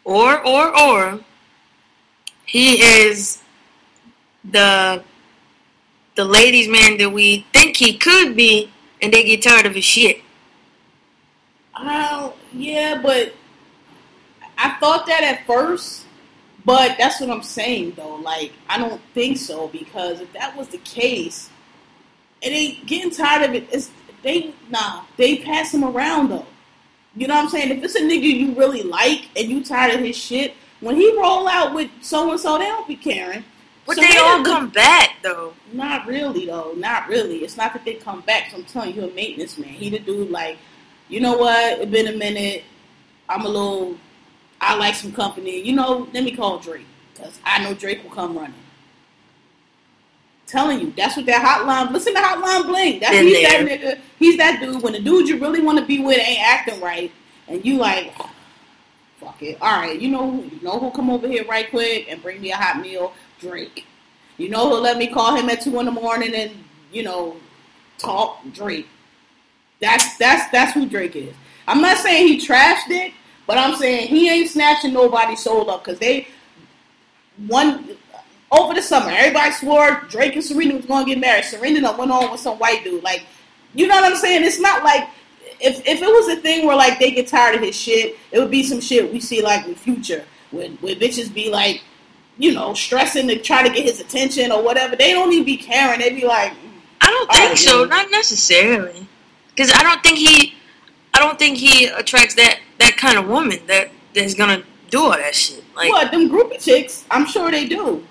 Or, 0.05 0.45
or, 0.47 0.77
or, 0.81 1.21
he 2.47 2.83
is 2.83 3.43
the 4.45 5.05
the 6.21 6.27
ladies' 6.27 6.69
man 6.69 6.99
that 6.99 7.11
we 7.11 7.47
think 7.55 7.79
he 7.79 7.97
could 7.97 8.37
be, 8.37 8.71
and 9.01 9.11
they 9.11 9.25
get 9.25 9.43
tired 9.43 9.65
of 9.65 9.75
his 9.75 9.85
shit. 9.87 10.21
Oh, 11.75 12.35
yeah, 12.53 13.01
but 13.01 13.33
I 14.59 14.77
thought 14.79 15.07
that 15.07 15.23
at 15.23 15.47
first, 15.47 16.05
but 16.67 16.97
that's 16.99 17.23
what 17.23 17.31
I'm 17.31 17.43
saying 17.43 17.95
though. 17.97 18.17
Like, 18.17 18.53
I 18.69 18.77
don't 18.77 19.01
think 19.15 19.39
so 19.39 19.69
because 19.69 20.21
if 20.21 20.31
that 20.35 20.55
was 20.55 20.69
the 20.69 20.79
case, 20.79 21.49
and 22.43 22.55
they 22.55 22.73
getting 22.85 23.11
tired 23.11 23.49
of 23.49 23.55
it, 23.55 23.67
it's 23.73 23.91
they 24.23 24.53
nah, 24.69 25.05
they 25.17 25.39
pass 25.39 25.73
him 25.73 25.85
around 25.85 26.29
though. 26.29 26.47
You 27.17 27.29
know 27.29 27.35
what 27.35 27.45
I'm 27.45 27.49
saying? 27.49 27.71
If 27.71 27.83
it's 27.83 27.95
a 27.95 28.03
nigga 28.03 28.25
you 28.25 28.53
really 28.55 28.83
like 28.83 29.31
and 29.37 29.49
you 29.49 29.65
tired 29.65 29.95
of 29.95 30.01
his 30.01 30.17
shit, 30.17 30.53
when 30.81 30.97
he 30.97 31.17
roll 31.17 31.49
out 31.49 31.73
with 31.73 31.91
so 32.03 32.31
and 32.31 32.39
so, 32.39 32.59
they 32.59 32.67
don't 32.67 32.87
be 32.87 32.97
caring. 32.97 33.43
But 33.91 33.97
So 33.97 34.03
they 34.03 34.19
all 34.19 34.45
come 34.45 34.69
back 34.69 35.17
though. 35.21 35.53
not 35.73 36.07
really 36.07 36.47
though. 36.47 36.75
Not 36.77 37.09
really. 37.09 37.39
It's 37.39 37.57
not 37.57 37.73
that 37.73 37.85
they 37.85 37.95
come 37.95 38.21
back. 38.21 38.53
I'm 38.55 38.63
telling 38.63 38.95
you, 38.95 39.03
a 39.03 39.13
maintenance 39.13 39.59
man. 39.59 39.71
He 39.71 39.91
the 39.91 39.99
dude 39.99 40.31
like, 40.31 40.59
you 41.09 41.19
know 41.19 41.37
what? 41.37 41.81
It's 41.81 41.91
been 41.91 42.07
a 42.07 42.17
minute. 42.17 42.63
I'm 43.29 43.45
a 43.45 43.49
little. 43.49 43.97
I 44.61 44.77
like 44.77 44.95
some 44.95 45.11
company. 45.11 45.61
You 45.61 45.73
know, 45.75 46.09
let 46.15 46.23
me 46.23 46.31
call 46.37 46.61
Drake 46.61 46.87
because 47.13 47.41
I 47.45 47.65
know 47.65 47.75
Drake 47.75 48.05
will 48.05 48.13
come 48.13 48.39
running. 48.39 48.55
Telling 50.47 50.81
you, 50.81 50.93
that's 50.97 51.17
what 51.17 51.27
that 51.27 51.45
hotline. 51.45 51.91
Listen 51.91 52.15
to 52.15 52.21
Hotline 52.21 52.67
Bling. 52.67 53.01
That's 53.01 53.19
he's 53.19 53.49
there. 53.51 53.65
that 53.65 53.81
nigga. 53.81 54.01
He's 54.21 54.37
that 54.37 54.61
dude. 54.61 54.83
When 54.83 54.93
the 54.93 55.01
dude 55.01 55.29
you 55.29 55.41
really 55.41 55.63
want 55.63 55.81
to 55.81 55.85
be 55.85 55.99
with 55.99 56.19
ain't 56.19 56.41
acting 56.45 56.81
right, 56.81 57.11
and 57.49 57.65
you 57.65 57.77
like, 57.77 58.15
fuck 59.21 59.43
it. 59.43 59.59
All 59.61 59.81
right, 59.81 60.01
you 60.01 60.11
know 60.11 60.31
who? 60.31 60.43
You 60.45 60.63
know 60.63 60.79
who'll 60.79 60.93
come 60.93 61.11
over 61.11 61.27
here 61.27 61.45
right 61.47 61.69
quick 61.69 62.07
and 62.09 62.23
bring 62.23 62.41
me 62.41 62.53
a 62.53 62.57
hot 62.57 62.81
meal? 62.81 63.13
Drake. 63.41 63.87
You 64.39 64.49
know 64.49 64.71
who'll 64.71 64.81
let 64.81 64.99
me 64.99 65.07
call 65.07 65.37
him 65.37 65.51
at 65.51 65.61
two 65.61 65.79
in 65.81 65.87
the 65.87 65.93
morning 65.93 66.35
and 66.35 66.53
you 66.93 67.03
know 67.03 67.37
talk 67.99 68.41
Drake. 68.53 68.89
That's 69.81 70.17
that's 70.19 70.51
that's 70.51 70.73
who 70.73 70.89
Drake 70.89 71.17
is. 71.17 71.35
I'm 71.67 71.81
not 71.81 71.99
saying 71.99 72.27
he 72.27 72.39
trashed 72.39 72.91
it, 72.91 73.13
but 73.47 73.59
I'm 73.59 73.77
saying 73.77 74.09
he 74.09 74.29
ain't 74.31 74.51
snatching 74.51 74.93
nobody's 74.93 75.43
soul 75.43 75.71
up 75.71 75.85
because 75.85 75.99
they 75.99 76.29
one 77.47 77.97
over 78.53 78.75
the 78.75 78.83
summer 78.83 79.11
everybody 79.11 79.53
swore 79.53 80.03
Drake 80.09 80.35
and 80.35 80.45
Serena 80.45 80.77
was 80.77 80.87
gonna 80.87 81.07
get 81.07 81.19
married. 81.19 81.45
Serena 81.45 81.81
done 81.81 81.97
went 81.97 82.11
on 82.11 82.33
with 82.33 82.41
some 82.41 82.59
white 82.59 82.85
dude. 82.85 83.03
Like, 83.03 83.25
you 83.75 83.87
know 83.87 83.95
what 83.95 84.05
I'm 84.05 84.17
saying? 84.17 84.45
It's 84.45 84.61
not 84.61 84.85
like 84.85 85.09
if 85.61 85.87
if 85.87 86.03
it 86.03 86.07
was 86.07 86.29
a 86.29 86.41
thing 86.41 86.67
where 86.67 86.77
like 86.77 86.99
they 86.99 87.11
get 87.11 87.29
tired 87.29 87.55
of 87.55 87.63
his 87.63 87.77
shit, 87.77 88.17
it 88.33 88.39
would 88.39 88.51
be 88.51 88.63
some 88.63 88.81
shit 88.81 89.13
we 89.13 89.21
see 89.21 89.43
like 89.43 89.67
with 89.67 89.79
Future, 89.79 90.25
when 90.51 90.77
where 90.79 90.95
bitches 90.95 91.33
be 91.33 91.51
like, 91.51 91.83
you 92.41 92.55
know, 92.55 92.73
stressing 92.73 93.29
to 93.29 93.39
try 93.39 93.63
to 93.63 93.73
get 93.73 93.85
his 93.85 94.01
attention 94.01 94.51
or 94.51 94.63
whatever. 94.63 94.97
They 94.97 95.13
don't 95.13 95.31
even 95.31 95.45
be 95.45 95.59
caring. 95.59 96.01
They 96.01 96.11
be 96.15 96.25
like, 96.25 96.55
I 97.03 97.11
don't 97.11 97.31
think 97.31 97.59
so. 97.59 97.85
Not 97.85 98.11
necessarily, 98.11 99.07
because 99.51 99.71
I 99.75 99.83
don't 99.83 100.03
think 100.03 100.19
he, 100.19 100.55
I 101.13 101.19
don't 101.19 101.39
think 101.39 101.59
he 101.59 101.87
attracts 101.87 102.35
that 102.37 102.61
that 102.79 102.97
kind 102.97 103.19
of 103.19 103.29
woman 103.29 103.59
that 103.67 103.91
that's 104.15 104.35
gonna 104.35 104.63
do 104.89 105.03
all 105.03 105.11
that 105.11 105.35
shit. 105.35 105.63
Like, 105.77 105.91
what 105.91 106.11
them 106.11 106.31
groupie 106.31 106.63
chicks? 106.63 107.05
I'm 107.11 107.27
sure 107.27 107.51
they 107.51 107.67
do. 107.67 108.07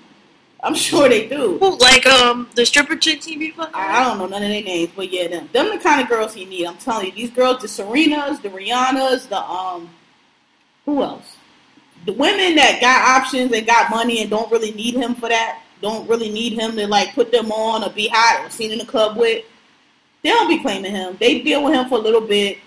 I'm 0.62 0.74
sure 0.74 1.08
they 1.08 1.26
do. 1.26 1.58
like 1.80 2.06
um 2.06 2.48
the 2.54 2.64
stripper 2.64 2.94
chicks 2.94 3.26
he 3.26 3.36
be 3.36 3.50
fucking. 3.50 3.74
I 3.74 4.00
I 4.00 4.04
don't 4.04 4.18
know 4.18 4.26
none 4.26 4.44
of 4.44 4.48
their 4.48 4.62
names, 4.62 4.90
but 4.94 5.10
yeah, 5.12 5.26
them. 5.26 5.48
Them 5.52 5.70
the 5.70 5.82
kind 5.82 6.00
of 6.00 6.08
girls 6.08 6.34
he 6.34 6.44
need. 6.44 6.66
I'm 6.66 6.76
telling 6.76 7.06
you, 7.06 7.12
these 7.12 7.30
girls, 7.30 7.62
the 7.62 7.66
Serenas, 7.66 8.40
the 8.42 8.48
Rihannas, 8.48 9.28
the 9.28 9.42
um, 9.42 9.90
who 10.84 11.02
else? 11.02 11.36
The 12.06 12.12
women 12.12 12.54
that 12.56 12.80
got 12.80 13.20
options 13.20 13.52
and 13.52 13.66
got 13.66 13.90
money 13.90 14.20
and 14.20 14.30
don't 14.30 14.50
really 14.50 14.72
need 14.72 14.94
him 14.94 15.14
for 15.14 15.28
that. 15.28 15.62
Don't 15.82 16.08
really 16.08 16.30
need 16.30 16.54
him 16.54 16.76
to 16.76 16.86
like 16.86 17.14
put 17.14 17.32
them 17.32 17.50
on 17.52 17.84
or 17.84 17.90
be 17.90 18.08
hot 18.12 18.44
or 18.44 18.50
seen 18.50 18.72
in 18.72 18.78
the 18.78 18.84
club 18.84 19.16
with. 19.16 19.44
They 20.22 20.30
don't 20.30 20.48
be 20.48 20.60
claiming 20.60 20.92
him. 20.92 21.16
They 21.18 21.40
deal 21.40 21.64
with 21.64 21.74
him 21.74 21.88
for 21.88 21.96
a 21.96 22.02
little 22.02 22.20
bit, 22.20 22.58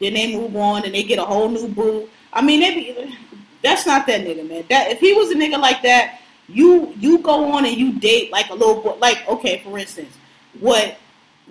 then 0.00 0.14
they 0.14 0.36
move 0.36 0.54
on 0.56 0.84
and 0.84 0.94
they 0.94 1.02
get 1.02 1.18
a 1.18 1.24
whole 1.24 1.48
new 1.48 1.68
boo. 1.68 2.08
I 2.32 2.42
mean, 2.42 2.60
they 2.60 2.74
be. 2.74 3.16
That's 3.62 3.86
not 3.86 4.06
that 4.06 4.20
nigga, 4.20 4.48
man. 4.48 4.64
That 4.68 4.90
if 4.90 5.00
he 5.00 5.12
was 5.14 5.30
a 5.30 5.34
nigga 5.34 5.58
like 5.58 5.82
that, 5.82 6.20
you 6.48 6.94
you 6.98 7.18
go 7.18 7.50
on 7.52 7.64
and 7.64 7.76
you 7.76 7.98
date 7.98 8.30
like 8.30 8.50
a 8.50 8.54
little 8.54 8.82
boy. 8.82 8.96
Like 9.00 9.26
okay, 9.28 9.60
for 9.64 9.78
instance, 9.78 10.16
what 10.60 10.98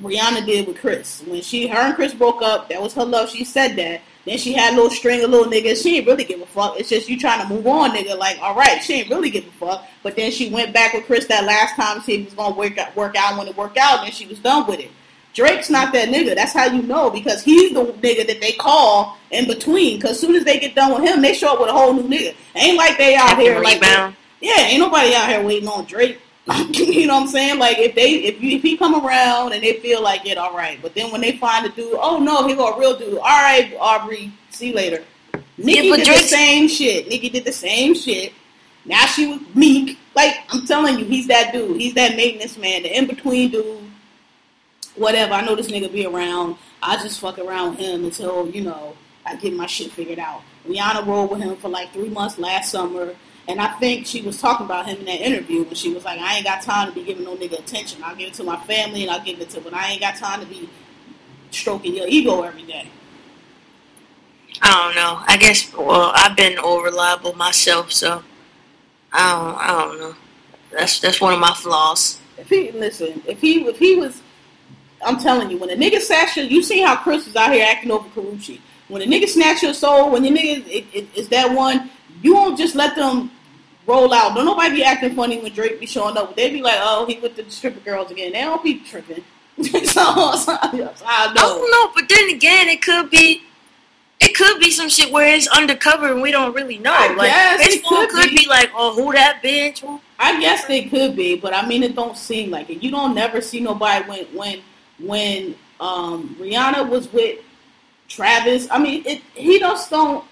Rihanna 0.02 0.46
did 0.46 0.68
with 0.68 0.80
Chris 0.80 1.24
when 1.28 1.42
she 1.42 1.68
her 1.68 1.78
and 1.78 1.96
Chris 1.96 2.14
broke 2.14 2.42
up. 2.42 2.70
That 2.70 2.82
was 2.82 2.94
her 2.94 3.06
love. 3.06 3.30
She 3.30 3.44
said 3.44 3.76
that. 3.78 4.02
Then 4.26 4.38
she 4.40 4.54
had 4.54 4.74
a 4.74 4.76
little 4.76 4.90
string 4.90 5.24
of 5.24 5.30
little 5.30 5.52
niggas. 5.52 5.84
She 5.84 5.98
ain't 5.98 6.08
really 6.08 6.24
give 6.24 6.42
a 6.42 6.46
fuck. 6.48 6.80
It's 6.80 6.90
just 6.90 7.08
you 7.08 7.20
trying 7.20 7.48
to 7.48 7.54
move 7.54 7.68
on, 7.68 7.92
nigga. 7.92 8.18
Like, 8.18 8.40
all 8.42 8.56
right, 8.56 8.84
she 8.84 8.94
ain't 8.94 9.10
really 9.10 9.30
give 9.30 9.46
a 9.46 9.52
fuck. 9.52 9.88
But 10.02 10.16
then 10.16 10.32
she 10.32 10.50
went 10.50 10.74
back 10.74 10.94
with 10.94 11.06
Chris 11.06 11.28
that 11.28 11.46
last 11.46 11.76
time. 11.76 12.02
If 12.06 12.26
was 12.26 12.34
gonna 12.34 12.56
work 12.56 12.78
out, 12.78 12.96
work 12.96 13.16
out 13.16 13.38
when 13.38 13.48
it 13.48 13.56
worked 13.56 13.78
out. 13.78 14.04
And 14.04 14.14
she 14.14 14.26
was 14.26 14.40
done 14.40 14.68
with 14.68 14.80
it. 14.80 14.90
Drake's 15.34 15.70
not 15.70 15.94
that 15.94 16.10
nigga. 16.10 16.34
That's 16.34 16.54
how 16.54 16.66
you 16.66 16.82
know 16.82 17.10
because 17.10 17.44
he's 17.44 17.74
the 17.74 17.86
nigga 17.86 18.26
that 18.26 18.40
they 18.40 18.54
call 18.54 19.18
in 19.32 19.48
between. 19.48 19.98
Because 19.98 20.20
soon 20.20 20.34
as 20.36 20.46
they 20.46 20.60
get 20.60 20.76
done 20.76 20.94
with 20.94 21.04
him, 21.04 21.22
they 21.22 21.34
show 21.34 21.54
up 21.54 21.60
with 21.60 21.70
a 21.70 21.74
whole 21.74 21.94
new 21.94 22.04
nigga. 22.04 22.34
Ain't 22.56 22.78
like 22.78 22.98
they 22.98 23.16
out 23.16 23.38
here 23.38 23.60
like 23.60 23.82
yeah, 24.42 24.62
ain't 24.62 24.80
nobody 24.80 25.14
out 25.16 25.30
here 25.30 25.44
waiting 25.44 25.68
on 25.68 25.86
Drake. 25.86 26.20
you 26.70 27.08
know 27.08 27.16
what 27.16 27.24
I'm 27.24 27.28
saying? 27.28 27.58
Like 27.58 27.80
if 27.80 27.96
they 27.96 28.12
if 28.12 28.42
you 28.42 28.58
if 28.58 28.62
he 28.62 28.78
come 28.78 29.04
around 29.04 29.54
and 29.54 29.64
they 29.64 29.80
feel 29.80 30.04
like 30.04 30.28
it, 30.28 30.38
all 30.38 30.56
right. 30.56 30.80
But 30.80 30.94
then 30.94 31.12
when 31.12 31.22
they 31.22 31.38
find 31.38 31.66
a 31.66 31.70
dude, 31.70 31.98
oh 32.00 32.20
no, 32.20 32.48
he 32.48 32.54
got 32.54 32.78
a 32.78 32.80
real 32.80 32.96
dude. 32.96 33.18
All 33.18 33.24
right, 33.24 33.76
Aubrey, 33.80 34.32
see 34.52 34.68
you 34.68 34.76
later. 34.76 35.04
Nikki 35.58 35.90
but 35.90 35.98
did 35.98 36.08
the 36.08 36.20
same 36.20 36.68
shit. 36.68 37.08
Nikki 37.10 37.30
did 37.30 37.46
the 37.46 37.52
same 37.52 37.96
shit. 37.96 38.32
Now 38.86 39.06
she 39.08 39.26
was 39.26 39.40
meek. 39.56 39.98
Like 40.14 40.36
I'm 40.50 40.68
telling 40.68 41.00
you, 41.00 41.06
he's 41.06 41.26
that 41.28 41.52
dude. 41.52 41.82
He's 41.82 41.96
that 41.96 42.16
maintenance 42.16 42.58
man, 42.58 42.84
the 42.84 42.96
in 42.96 43.08
between 43.08 43.50
dude. 43.50 43.82
Whatever. 44.96 45.34
I 45.34 45.44
know 45.44 45.56
this 45.56 45.72
nigga 45.72 45.92
be 45.92 46.06
around. 46.06 46.58
I 46.84 46.98
just 46.98 47.20
fuck 47.20 47.40
around 47.40 47.72
with 47.72 47.80
him 47.80 48.06
until 48.06 48.48
you 48.50 48.62
know 48.62 48.96
I 49.26 49.36
get 49.36 49.54
my 49.54 49.66
shit 49.66 49.92
figured 49.92 50.20
out. 50.20 50.44
Rihanna 50.68 51.08
rolled 51.08 51.32
with 51.32 51.42
him 51.42 51.56
for 51.56 51.70
like 51.70 51.92
three 51.92 52.10
months 52.10 52.38
last 52.38 52.70
summer. 52.70 53.16
And 53.48 53.62
I 53.62 53.68
think 53.80 54.08
she 54.08 54.22
was 54.22 54.42
talking 54.42 54.66
about 54.66 54.88
him 54.88 54.98
in 54.98 55.06
that 55.06 55.22
interview 55.22 55.64
when 55.64 55.76
she 55.76 55.94
was 55.94 56.04
like, 56.04 56.20
I 56.20 56.38
ain't 56.38 56.46
got 56.46 56.64
time 56.64 56.90
to 56.90 56.96
be 56.96 57.04
giving 57.04 57.26
no 57.26 57.36
nigga 57.36 57.60
attention. 57.60 58.04
I'll 58.04 58.16
give 58.16 58.30
it 58.30 58.34
to 58.36 58.44
my 58.44 58.58
family 58.64 59.04
and 59.04 59.12
I'll 59.12 59.24
give 59.24 59.40
it 59.40 59.50
to, 59.52 59.62
but 59.62 59.74
I 59.74 59.92
ain't 59.92 60.02
got 60.02 60.16
time 60.16 60.40
to 60.42 60.48
be 60.48 60.68
stroking 61.52 61.96
your 61.96 62.08
ego 62.08 62.42
every 62.42 62.64
day. 62.64 62.90
I 64.62 64.72
don't 64.72 64.96
know. 64.96 65.22
I 65.28 65.38
guess 65.38 65.74
well, 65.74 66.12
I've 66.16 66.36
been 66.36 66.58
over 66.60 66.86
reliable 66.86 67.34
myself, 67.34 67.92
so 67.92 68.24
I 69.12 69.34
don't. 69.34 69.58
I 69.58 69.68
don't 69.68 70.00
know. 70.00 70.16
That's 70.72 71.00
that's 71.00 71.22
one 71.22 71.34
of 71.34 71.40
my 71.40 71.54
flaws. 71.54 72.20
If 72.38 72.50
he 72.50 72.72
listen, 72.72 73.22
if 73.28 73.42
he 73.42 73.66
if 73.66 73.78
he 73.78 73.96
was, 73.96 74.22
I'm 75.06 75.18
telling 75.20 75.50
you, 75.50 75.58
when 75.58 75.70
a 75.70 75.76
nigga 75.76 76.00
snatch 76.00 76.38
you, 76.38 76.44
you 76.44 76.64
see 76.64 76.82
how 76.82 76.96
Chris 76.96 77.26
was 77.26 77.36
out 77.36 77.52
here 77.54 77.66
acting 77.70 77.92
over 77.92 78.08
Karrueche. 78.10 78.60
When 78.88 79.02
a 79.02 79.06
nigga 79.06 79.28
snatch 79.28 79.64
your 79.64 79.74
soul, 79.74 80.12
when 80.12 80.24
your 80.24 80.36
nigga 80.36 80.66
it, 80.68 80.86
it, 80.94 81.08
is 81.16 81.28
that 81.30 81.52
one, 81.52 81.90
you 82.22 82.34
won't 82.34 82.58
just 82.58 82.76
let 82.76 82.96
them 82.96 83.32
roll 83.88 84.14
out. 84.14 84.36
Don't 84.36 84.46
nobody 84.46 84.76
be 84.76 84.84
acting 84.84 85.16
funny 85.16 85.40
when 85.40 85.54
Drake 85.54 85.80
be 85.80 85.86
showing 85.86 86.18
up. 86.18 86.36
They 86.36 86.50
be 86.50 86.62
like, 86.62 86.80
oh, 86.80 87.06
he 87.06 87.20
with 87.20 87.36
the 87.36 87.50
stripper 87.50 87.80
girls 87.82 88.12
again. 88.12 88.34
They 88.34 88.42
don't 88.42 88.64
be 88.64 88.80
tripping. 88.80 89.24
so, 89.62 89.72
so, 89.84 90.58
I 90.62 90.70
know. 90.74 90.92
I 91.06 91.32
don't 91.34 91.72
know, 91.72 91.92
but 91.96 92.10
then 92.10 92.30
again, 92.36 92.68
it 92.68 92.82
could 92.82 93.10
be 93.10 93.44
it 94.20 94.34
could 94.34 94.60
be 94.60 94.72
some 94.72 94.88
shit 94.90 95.12
where 95.12 95.34
it's 95.34 95.48
undercover 95.48 96.12
and 96.12 96.22
we 96.22 96.32
don't 96.32 96.54
really 96.54 96.78
know. 96.78 96.94
I 96.94 97.14
like 97.14 97.30
guess 97.30 97.68
it 97.68 97.84
could 97.84 98.10
could 98.10 98.30
be. 98.30 98.44
be. 98.44 98.50
like, 98.50 98.72
oh, 98.76 98.96
who 98.96 99.12
that 99.14 99.42
bitch? 99.44 99.80
Who- 99.80 100.00
I 100.18 100.40
guess 100.40 100.66
they 100.66 100.86
could 100.86 101.16
be, 101.16 101.36
but 101.36 101.54
I 101.54 101.68
mean, 101.68 101.84
it 101.84 101.96
don't 101.96 102.18
seem 102.18 102.50
like 102.50 102.70
it. 102.70 102.82
You 102.82 102.92
don't 102.92 103.14
never 103.14 103.42
see 103.42 103.60
nobody 103.60 104.08
when 104.08 104.26
when 104.34 104.62
when 105.00 105.56
um, 105.80 106.36
Rihanna 106.40 106.88
was 106.88 107.12
with 107.12 107.40
Travis. 108.08 108.68
I 108.72 108.80
mean, 108.80 109.04
it 109.06 109.22
he 109.34 109.60
just 109.60 109.90
don't. 109.90 110.24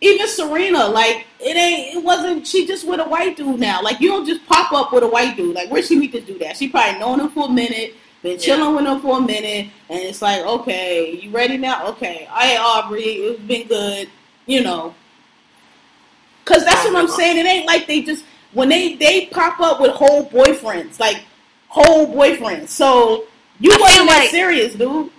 Even 0.00 0.28
Serena, 0.28 0.86
like 0.86 1.26
it 1.40 1.56
ain't. 1.56 1.96
It 1.96 2.04
wasn't. 2.04 2.46
She 2.46 2.66
just 2.66 2.86
with 2.86 3.00
a 3.00 3.04
white 3.04 3.36
dude 3.36 3.58
now. 3.58 3.82
Like 3.82 4.00
you 4.00 4.08
don't 4.08 4.26
just 4.26 4.46
pop 4.46 4.72
up 4.72 4.92
with 4.92 5.02
a 5.02 5.08
white 5.08 5.36
dude. 5.36 5.54
Like 5.54 5.70
where 5.70 5.82
she 5.82 5.98
meet 5.98 6.12
to 6.12 6.20
do 6.20 6.38
that? 6.38 6.56
She 6.56 6.68
probably 6.68 7.00
known 7.00 7.20
him 7.20 7.28
for 7.30 7.46
a 7.48 7.50
minute. 7.50 7.94
Been 8.22 8.38
chilling 8.38 8.74
with 8.74 8.84
him 8.84 9.00
for 9.00 9.18
a 9.18 9.20
minute, 9.20 9.70
and 9.88 10.00
it's 10.00 10.20
like, 10.20 10.44
okay, 10.44 11.12
you 11.12 11.30
ready 11.30 11.56
now? 11.56 11.86
Okay, 11.88 12.26
all 12.30 12.36
right, 12.36 12.58
Aubrey, 12.58 13.02
it's 13.04 13.40
been 13.42 13.68
good, 13.68 14.08
you 14.46 14.60
know. 14.60 14.94
Cause 16.44 16.64
that's 16.64 16.84
what 16.84 16.96
I'm 16.96 17.08
saying. 17.08 17.36
It 17.38 17.46
ain't 17.46 17.66
like 17.66 17.86
they 17.86 18.02
just 18.02 18.24
when 18.52 18.68
they 18.68 18.94
they 18.94 19.26
pop 19.26 19.60
up 19.60 19.80
with 19.80 19.92
whole 19.92 20.28
boyfriends, 20.30 20.98
like 20.98 21.22
whole 21.68 22.12
boyfriends. 22.12 22.68
So 22.68 23.26
you 23.60 23.70
wasn't 23.78 24.08
that 24.08 24.20
like- 24.22 24.30
serious, 24.30 24.74
dude. 24.74 25.10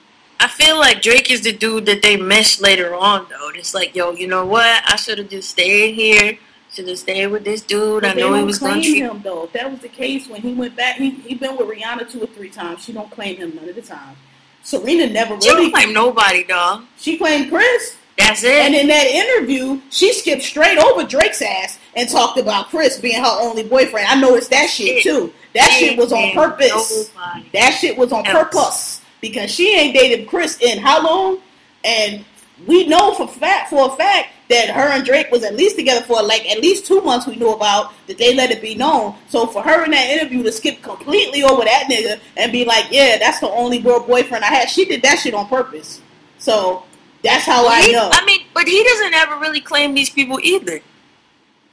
I 0.42 0.48
feel 0.48 0.78
like 0.80 1.02
Drake 1.02 1.30
is 1.32 1.42
the 1.42 1.52
dude 1.52 1.86
that 1.88 2.02
they 2.02 2.16
meshed 2.16 2.62
later 2.62 2.96
on, 2.96 3.28
though. 3.30 3.50
It's 3.56 3.74
like, 3.74 3.96
yo, 3.96 4.12
you 4.12 4.28
know 4.28 4.46
what? 4.46 4.82
I 4.88 4.96
should 4.96 5.18
have 5.18 5.30
just 5.30 5.50
stayed 5.50 5.96
here. 5.96 6.38
Should 6.72 6.88
have 6.88 7.00
stayed 7.00 7.28
with 7.28 7.44
this 7.44 7.62
dude. 7.62 8.06
I 8.06 8.10
But 8.10 8.16
they 8.16 8.22
know 8.22 8.34
he 8.36 8.44
was 8.44 8.60
going 8.60 8.76
to 8.76 8.82
treat. 8.82 9.00
him 9.02 9.22
though. 9.24 9.44
If 9.44 9.54
that 9.54 9.70
was 9.72 9.80
the 9.82 9.90
case, 9.90 10.28
when 10.30 10.42
he 10.42 10.54
went 10.54 10.76
back, 10.76 10.98
he 10.98 11.10
he 11.10 11.34
been 11.36 11.58
with 11.58 11.68
Rihanna 11.68 12.10
two 12.12 12.22
or 12.24 12.28
three 12.28 12.50
times. 12.50 12.84
She 12.84 12.94
don't 12.94 13.10
claim 13.10 13.38
him 13.38 13.56
none 13.56 13.68
of 13.68 13.76
the 13.76 13.82
time. 13.82 14.16
Serena 14.62 15.08
never 15.08 15.40
She 15.42 15.50
really. 15.50 15.64
don't 15.64 15.74
claim 15.74 15.94
nobody, 15.94 16.44
dog. 16.44 16.84
She 16.98 17.18
claimed 17.18 17.50
Chris. 17.50 17.96
That's 18.20 18.44
it. 18.44 18.52
And 18.52 18.76
in 18.76 18.88
that 18.88 19.08
interview, 19.08 19.82
she 19.90 20.14
skipped 20.14 20.44
straight 20.44 20.78
over 20.78 21.04
Drake's 21.06 21.42
ass 21.42 21.80
and 21.96 22.08
talked 22.08 22.38
about 22.38 22.68
Chris 22.70 23.00
being 23.00 23.20
her 23.24 23.38
only 23.40 23.64
boyfriend. 23.64 24.08
I 24.08 24.20
noticed 24.20 24.50
that 24.52 24.70
shit 24.70 25.02
Shit. 25.02 25.04
too. 25.04 25.34
That 25.56 25.72
She 25.72 25.88
shit 25.90 25.98
was 25.98 26.12
on 26.14 26.34
purpose. 26.34 27.12
nobody. 27.16 27.50
That 27.54 27.72
shit 27.72 27.98
was 27.98 28.12
on 28.12 28.26
else. 28.28 28.38
purpose 28.38 28.89
because 29.22 29.52
she 29.52 29.76
ain't 29.76 29.94
dated 29.96 30.28
Chris 30.28 30.58
in 30.62 30.80
how 30.80 31.04
long? 31.04 31.40
And 31.84 32.26
we 32.68 32.86
know 32.88 33.14
for 33.14 33.28
fact 33.28 33.70
for 33.70 33.92
a 33.92 33.96
fact 33.96 34.30
that 34.50 34.70
her 34.70 34.90
and 34.90 35.06
Drake 35.06 35.30
was 35.32 35.44
at 35.44 35.56
least 35.56 35.76
together 35.78 36.02
for 36.06 36.22
like 36.24 36.50
at 36.50 36.60
least 36.60 36.86
two 36.86 37.02
months. 37.02 37.28
We 37.28 37.36
knew 37.36 37.54
about 37.54 37.94
that 38.08 38.18
they 38.18 38.34
let 38.36 38.52
it 38.52 38.62
be 38.62 38.76
known. 38.76 39.16
So 39.28 39.46
for 39.48 39.62
her 39.62 39.86
in 39.86 39.92
that 39.92 40.10
interview 40.10 40.44
to 40.44 40.52
skip 40.52 40.82
completely 40.82 41.44
over 41.44 41.64
that 41.64 41.88
nigga 41.90 42.20
and 42.36 42.52
be 42.52 42.66
like, 42.66 42.86
"Yeah, 42.92 43.18
that's 43.18 43.40
the 43.40 43.50
only 43.50 43.80
girl 43.80 44.00
boyfriend 44.00 44.44
I 44.44 44.48
had," 44.48 44.70
she 44.70 44.86
did 44.86 45.02
that 45.04 45.20
shit 45.20 45.34
on 45.34 45.48
purpose. 45.48 46.02
So 46.40 46.84
that's 47.24 47.46
how 47.46 47.68
I 47.68 47.82
He- 47.82 47.92
know, 47.92 48.10
I 48.12 48.26
mean, 48.26 48.42
but 48.54 48.68
he 48.68 48.84
doesn't 48.84 49.14
ever 49.14 49.36
really 49.38 49.62
claim 49.62 49.94
these 49.94 50.10
people 50.10 50.40
either. 50.42 50.82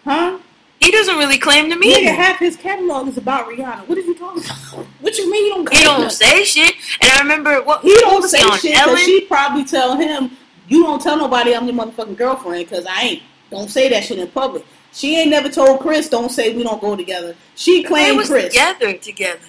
huh? 0.04 0.38
He 0.80 0.90
doesn't 0.90 1.16
really 1.16 1.38
claim 1.38 1.70
them 1.70 1.80
Nigga, 1.80 2.02
either. 2.02 2.12
half 2.12 2.38
his 2.38 2.56
catalog 2.56 3.08
is 3.08 3.16
about 3.16 3.48
Rihanna. 3.48 3.88
What 3.88 3.96
are 3.96 4.02
you 4.02 4.14
talking 4.14 4.44
about? 4.44 4.86
What 5.00 5.16
you 5.18 5.30
mean 5.30 5.46
you 5.46 5.54
don't? 5.54 5.72
He 5.74 5.82
don't 5.84 6.10
say 6.10 6.44
shit. 6.44 6.74
And 7.00 7.12
I 7.12 7.20
remember 7.20 7.62
what 7.62 7.82
He 7.82 7.94
don't 8.00 8.28
say 8.28 8.38
on 8.42 8.58
shit 8.58 8.72
because 8.74 9.00
she 9.00 9.22
probably 9.22 9.64
tell 9.64 9.96
him, 9.96 10.36
"You 10.68 10.82
don't 10.82 11.00
tell 11.00 11.16
nobody 11.16 11.54
I'm 11.54 11.66
your 11.66 11.74
motherfucking 11.74 12.16
girlfriend 12.16 12.68
because 12.68 12.84
I 12.86 13.00
ain't. 13.02 13.22
Don't 13.50 13.70
say 13.70 13.88
that 13.88 14.04
shit 14.04 14.18
in 14.18 14.28
public." 14.28 14.64
She 14.92 15.16
ain't 15.16 15.30
never 15.30 15.48
told 15.48 15.80
Chris, 15.80 16.08
"Don't 16.08 16.30
say 16.30 16.54
we 16.54 16.62
don't 16.62 16.80
go 16.80 16.96
together." 16.96 17.34
She 17.54 17.82
they 17.82 17.88
claimed 17.88 18.16
was 18.18 18.28
Chris. 18.28 18.46
together 18.52 18.92
together. 18.94 19.40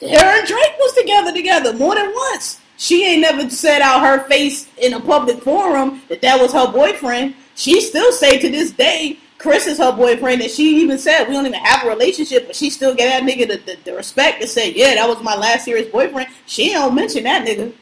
Her 0.00 0.06
and 0.38 0.46
Drake 0.46 0.74
was 0.78 0.92
together 0.94 1.32
together 1.32 1.72
more 1.74 1.94
than 1.94 2.12
once. 2.14 2.60
She 2.76 3.04
ain't 3.04 3.20
never 3.22 3.48
said 3.50 3.82
out 3.82 4.00
her 4.00 4.28
face 4.28 4.68
in 4.78 4.94
a 4.94 5.00
public 5.00 5.40
forum 5.42 6.02
that 6.08 6.22
that 6.22 6.40
was 6.40 6.52
her 6.52 6.70
boyfriend. 6.70 7.34
She 7.56 7.80
still 7.80 8.12
say 8.12 8.38
to 8.38 8.48
this 8.50 8.70
day 8.70 9.18
Chris 9.38 9.66
is 9.68 9.78
her 9.78 9.92
boyfriend, 9.92 10.42
and 10.42 10.50
she 10.50 10.80
even 10.80 10.98
said 10.98 11.28
we 11.28 11.34
don't 11.34 11.46
even 11.46 11.60
have 11.60 11.84
a 11.84 11.88
relationship, 11.88 12.48
but 12.48 12.56
she 12.56 12.70
still 12.70 12.94
get 12.94 13.08
that 13.08 13.22
nigga 13.22 13.46
the, 13.48 13.56
the, 13.58 13.78
the 13.84 13.94
respect 13.94 14.40
to 14.42 14.48
say, 14.48 14.72
yeah, 14.72 14.94
that 14.94 15.08
was 15.08 15.22
my 15.22 15.36
last 15.36 15.64
serious 15.64 15.88
boyfriend. 15.88 16.28
She 16.46 16.70
don't 16.72 16.94
mention 16.94 17.22
that 17.24 17.46
nigga. 17.46 17.72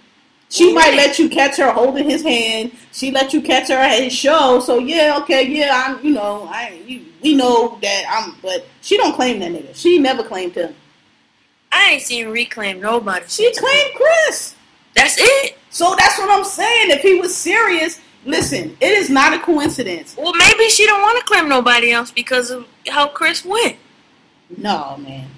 She 0.49 0.73
might 0.73 0.95
let 0.95 1.19
you 1.19 1.29
catch 1.29 1.57
her 1.57 1.73
holding 1.73 2.09
his 2.09 2.23
hand. 2.23 2.73
She 2.93 3.11
let 3.11 3.33
you 3.33 3.41
catch 3.41 3.69
her 3.69 3.75
at 3.75 4.03
his 4.03 4.13
show. 4.13 4.61
So 4.61 4.79
yeah, 4.79 5.19
okay, 5.23 5.49
yeah, 5.49 5.85
I'm, 5.87 6.05
you 6.05 6.13
know, 6.13 6.49
I, 6.51 6.81
you, 6.87 7.07
we 7.23 7.35
know 7.35 7.79
that 7.83 8.05
I'm, 8.09 8.37
but 8.43 8.67
she 8.81 8.97
don't 8.97 9.15
claim 9.15 9.41
that 9.41 9.51
nigga. 9.51 9.75
She 9.75 9.99
never 9.99 10.23
claimed 10.23 10.55
him. 10.55 10.75
I 11.73 11.93
ain't 11.93 12.03
seen 12.03 12.29
reclaim 12.29 12.81
nobody. 12.81 13.25
She 13.29 13.53
claimed 13.55 13.95
Chris. 13.97 14.55
That's 14.95 15.17
it. 15.19 15.59
So 15.71 15.95
that's 15.99 16.19
what 16.19 16.31
I'm 16.31 16.45
saying. 16.45 16.91
If 16.91 17.03
he 17.03 17.21
was 17.21 17.37
serious, 17.37 18.01
listen, 18.27 18.77
it 18.81 18.91
is 18.91 19.09
not 19.09 19.33
a 19.33 19.39
coincidence. 19.39 20.17
Well, 20.17 20.35
maybe 20.35 20.69
she 20.69 20.85
don't 20.87 21.01
want 21.01 21.19
to 21.19 21.25
claim 21.25 21.49
nobody 21.49 21.93
else 21.93 22.11
because 22.11 22.51
of 22.51 22.67
how 22.89 23.09
Chris 23.09 23.45
went. 23.45 23.77
No, 24.59 24.97
man. 24.99 25.29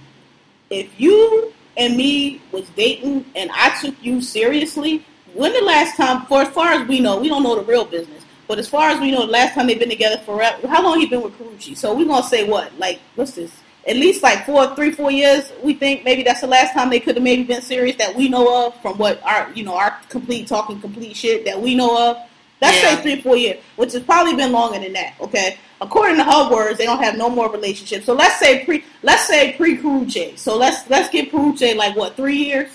If 0.71 0.99
you 0.99 1.53
and 1.77 1.97
me 1.97 2.43
was 2.53 2.69
dating 2.71 3.25
and 3.37 3.51
I 3.55 3.79
took 3.81 3.95
you 4.03 4.21
seriously, 4.21 5.05
when 5.35 5.53
the 5.53 5.63
last 5.63 5.97
time, 5.97 6.27
for 6.27 6.43
as 6.43 6.49
far 6.49 6.73
as 6.73 6.89
we 6.89 7.01
know, 7.01 7.19
we 7.19 7.29
don't 7.29 7.43
know 7.43 7.55
the 7.55 7.65
real 7.65 7.85
business, 7.85 8.25
but 8.47 8.59
as 8.59 8.69
far 8.69 8.91
as 8.91 9.01
we 9.01 9.11
know, 9.11 9.27
the 9.27 9.33
last 9.33 9.55
time 9.55 9.67
they've 9.67 9.79
been 9.79 9.89
together 9.91 10.19
forever, 10.19 10.67
how 10.67 10.83
long 10.83 10.99
he 10.99 11.07
been 11.07 11.23
with 11.23 11.39
Karrueche? 11.39 11.77
So 11.77 11.95
we're 11.95 12.07
gonna 12.07 12.27
say 12.27 12.49
what? 12.49 12.77
Like, 12.79 12.99
what's 13.15 13.33
this? 13.33 13.53
At 13.87 13.97
least 13.97 14.23
like 14.23 14.45
four, 14.45 14.75
three, 14.75 14.91
four 14.91 15.11
years. 15.11 15.51
We 15.63 15.75
think 15.75 16.05
maybe 16.05 16.23
that's 16.23 16.41
the 16.43 16.47
last 16.47 16.73
time 16.75 16.91
they 16.91 17.01
could 17.01 17.15
have 17.17 17.25
maybe 17.25 17.45
been 17.45 17.63
serious 17.63 17.97
that 17.97 18.15
we 18.15 18.29
know 18.29 18.67
of 18.67 18.81
from 18.83 18.99
what 18.99 19.23
our, 19.23 19.51
you 19.55 19.65
know, 19.65 19.77
our 19.77 19.99
complete 20.09 20.47
talking 20.47 20.81
complete 20.81 21.17
shit 21.17 21.45
that 21.45 21.61
we 21.61 21.75
know 21.75 22.11
of. 22.11 22.28
Let's 22.61 22.83
Yeah. 22.83 22.97
say 22.97 23.03
three, 23.03 23.21
four 23.23 23.37
years, 23.37 23.59
which 23.77 23.93
has 23.93 24.03
probably 24.03 24.35
been 24.35 24.53
longer 24.53 24.79
than 24.81 24.93
that. 24.95 25.15
Okay, 25.21 25.57
according 25.81 26.17
to 26.17 26.25
her 26.25 26.51
words, 26.51 26.79
they 26.79 26.87
don't 26.87 27.03
have 27.03 27.17
no 27.17 27.29
more 27.29 27.49
relationships. 27.51 28.05
So 28.07 28.15
let's 28.15 28.39
say 28.39 28.65
pre, 28.65 28.85
let's 29.03 29.27
say 29.27 29.53
pre 29.53 29.77
Karrueche. 29.77 30.39
So 30.39 30.57
let's 30.57 30.89
let's 30.91 31.09
get 31.11 31.31
Karrueche 31.31 31.77
like 31.77 31.95
what 31.97 32.17
three 32.17 32.37
years 32.37 32.71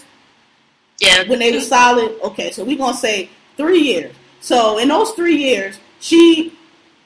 Yeah. 0.99 1.23
when 1.27 1.39
they 1.39 1.51
were 1.51 1.61
solid. 1.61 2.15
Okay, 2.23 2.51
so 2.51 2.63
we're 2.63 2.77
gonna 2.77 2.95
say 2.95 3.29
three 3.57 3.79
years. 3.81 4.15
So 4.39 4.77
in 4.77 4.87
those 4.89 5.11
three 5.11 5.35
years, 5.37 5.75
she 5.99 6.53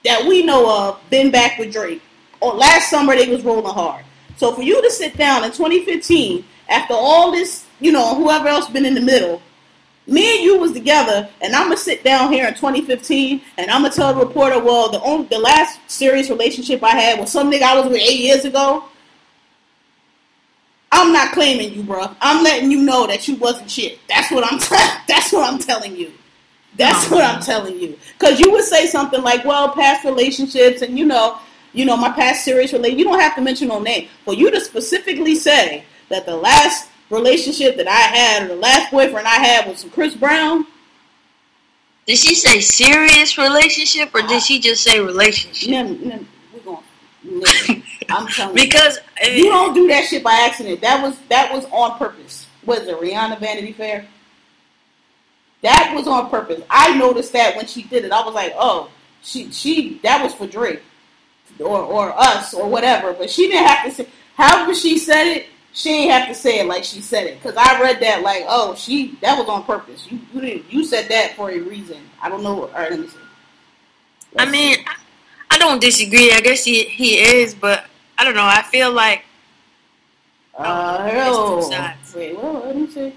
that 0.03 0.25
we 0.25 0.43
know 0.43 0.69
of 0.69 0.99
been 1.09 1.31
back 1.31 1.57
with 1.57 1.71
Drake. 1.73 2.01
Or 2.39 2.53
last 2.53 2.89
summer 2.89 3.15
they 3.15 3.27
was 3.27 3.43
rolling 3.43 3.73
hard. 3.73 4.05
So 4.37 4.53
for 4.53 4.61
you 4.61 4.79
to 4.81 4.91
sit 4.91 5.17
down 5.17 5.43
in 5.43 5.51
2015 5.51 6.45
after 6.69 6.93
all 6.93 7.31
this, 7.31 7.65
you 7.79 7.91
know, 7.91 8.13
whoever 8.15 8.47
else 8.47 8.67
been 8.69 8.85
in 8.85 8.93
the 8.93 9.01
middle, 9.01 9.41
me 10.07 10.37
and 10.37 10.43
you 10.43 10.57
was 10.57 10.71
together, 10.71 11.29
and 11.41 11.53
I'm 11.53 11.63
gonna 11.63 11.77
sit 11.77 12.03
down 12.03 12.31
here 12.31 12.47
in 12.47 12.53
2015, 12.53 13.41
and 13.57 13.69
I'm 13.69 13.81
gonna 13.81 13.93
tell 13.93 14.13
the 14.13 14.25
reporter, 14.25 14.57
well, 14.59 14.89
the 14.89 15.01
only 15.01 15.27
the 15.27 15.37
last 15.37 15.79
serious 15.87 16.29
relationship 16.29 16.81
I 16.81 16.91
had 16.91 17.19
was 17.19 17.31
some 17.31 17.51
nigga 17.51 17.63
I 17.63 17.79
was 17.79 17.91
with 17.91 18.01
eight 18.01 18.19
years 18.19 18.45
ago. 18.45 18.85
I'm 20.91 21.11
not 21.11 21.33
claiming 21.33 21.73
you, 21.73 21.83
bro. 21.83 22.09
I'm 22.21 22.43
letting 22.43 22.71
you 22.71 22.81
know 22.83 23.05
that 23.07 23.27
you 23.27 23.35
wasn't 23.35 23.69
shit. 23.69 23.99
That's 24.07 24.31
what 24.31 24.45
I'm. 24.45 24.59
that's 25.07 25.33
what 25.33 25.51
I'm 25.51 25.59
telling 25.59 25.95
you. 25.95 26.13
That's 26.77 27.11
what. 27.11 27.23
I'm 27.23 27.41
telling 27.41 27.77
you. 27.77 27.99
Because 28.17 28.39
you 28.39 28.49
would 28.51 28.63
say 28.63 28.87
something 28.87 29.21
like, 29.21 29.43
"Well, 29.43 29.73
past 29.73 30.05
relationships, 30.05 30.81
and 30.81 30.97
you 30.97 31.05
know, 31.05 31.39
you 31.73 31.83
know, 31.83 31.97
my 31.97 32.11
past 32.11 32.45
serious 32.45 32.71
relation." 32.71 32.97
You 32.97 33.03
don't 33.03 33.19
have 33.19 33.35
to 33.35 33.41
mention 33.41 33.67
no 33.67 33.79
name. 33.79 34.07
For 34.23 34.33
you 34.33 34.49
to 34.51 34.61
specifically 34.61 35.35
say 35.35 35.83
that 36.07 36.25
the 36.25 36.35
last 36.35 36.87
relationship 37.09 37.77
that 37.77 37.87
I 37.87 37.91
had, 37.91 38.49
the 38.49 38.55
last 38.55 38.91
boyfriend 38.91 39.27
I 39.27 39.35
had, 39.35 39.67
was 39.67 39.85
Chris 39.91 40.15
Brown. 40.15 40.65
Did 42.05 42.17
she 42.17 42.35
say 42.35 42.61
serious 42.61 43.37
relationship 43.37 44.15
or 44.15 44.21
did 44.21 44.41
she 44.41 44.59
just 44.59 44.81
say 44.81 44.99
relationship? 44.99 45.69
No, 45.69 45.83
no, 45.83 46.25
we're 46.53 46.59
going. 46.61 46.83
No, 47.23 47.81
I'm 48.09 48.27
telling 48.27 48.57
you. 48.57 48.63
Because 48.63 48.99
I 49.21 49.27
You 49.27 49.49
don't 49.49 49.73
do 49.73 49.87
that 49.89 50.05
shit 50.05 50.23
by 50.23 50.33
accident. 50.47 50.79
That 50.79 51.03
was 51.03 51.19
that 51.27 51.53
was 51.53 51.65
on 51.65 51.97
purpose. 51.97 52.47
Was 52.65 52.87
it 52.87 52.97
Rihanna 52.97 53.39
Vanity 53.39 53.73
Fair? 53.73 54.07
That 55.63 55.91
was 55.93 56.07
on 56.07 56.29
purpose. 56.29 56.61
I 56.69 56.97
noticed 56.97 57.33
that 57.33 57.57
when 57.57 57.65
she 57.65 57.83
did 57.83 58.05
it. 58.05 58.11
I 58.13 58.23
was 58.23 58.33
like, 58.33 58.53
oh, 58.57 58.89
she 59.21 59.51
she 59.51 59.99
that 60.03 60.23
was 60.23 60.33
for 60.33 60.47
Drake 60.47 60.81
or 61.59 61.81
or 61.81 62.17
us 62.17 62.53
or 62.53 62.69
whatever. 62.69 63.11
But 63.11 63.29
she 63.29 63.47
didn't 63.47 63.67
have 63.67 63.85
to 63.85 63.91
say. 63.91 64.07
However 64.35 64.73
she 64.73 64.97
said 64.97 65.25
it, 65.25 65.47
she 65.77 65.89
ain't 65.91 66.11
have 66.11 66.27
to 66.27 66.33
say 66.33 66.59
it 66.59 66.65
like 66.65 66.83
she 66.83 67.01
said 67.01 67.27
it. 67.27 67.41
Cause 67.43 67.53
I 67.55 67.79
read 67.79 67.99
that 68.01 68.23
like, 68.23 68.43
oh, 68.47 68.73
she 68.73 69.15
that 69.21 69.37
was 69.37 69.47
on 69.47 69.63
purpose. 69.63 70.07
You 70.11 70.19
you 70.33 70.41
didn't 70.41 70.73
you 70.73 70.83
said 70.83 71.07
that 71.09 71.35
for 71.35 71.51
a 71.51 71.59
reason. 71.59 71.99
I 72.19 72.29
don't 72.29 72.41
know. 72.41 72.63
All 72.63 72.67
right, 72.69 72.89
let 72.89 72.99
me 72.99 73.07
see. 73.07 73.17
I 74.37 74.45
Let's 74.45 74.51
mean, 74.51 74.75
see. 74.75 74.83
I- 74.87 74.95
I 75.49 75.57
don't 75.59 75.79
disagree. 75.79 76.33
I 76.33 76.41
guess 76.41 76.65
he 76.65 76.83
he 76.83 77.19
is, 77.19 77.55
but 77.55 77.85
I 78.17 78.25
don't 78.25 78.35
know. 78.35 78.45
I 78.45 78.63
feel 78.63 78.91
like 78.91 79.23
Uh, 80.55 81.07
hello. 81.07 81.69
Wait, 82.15 82.35
well, 82.35 82.63
let 82.65 82.75
me 82.75 82.87
see. 82.87 83.13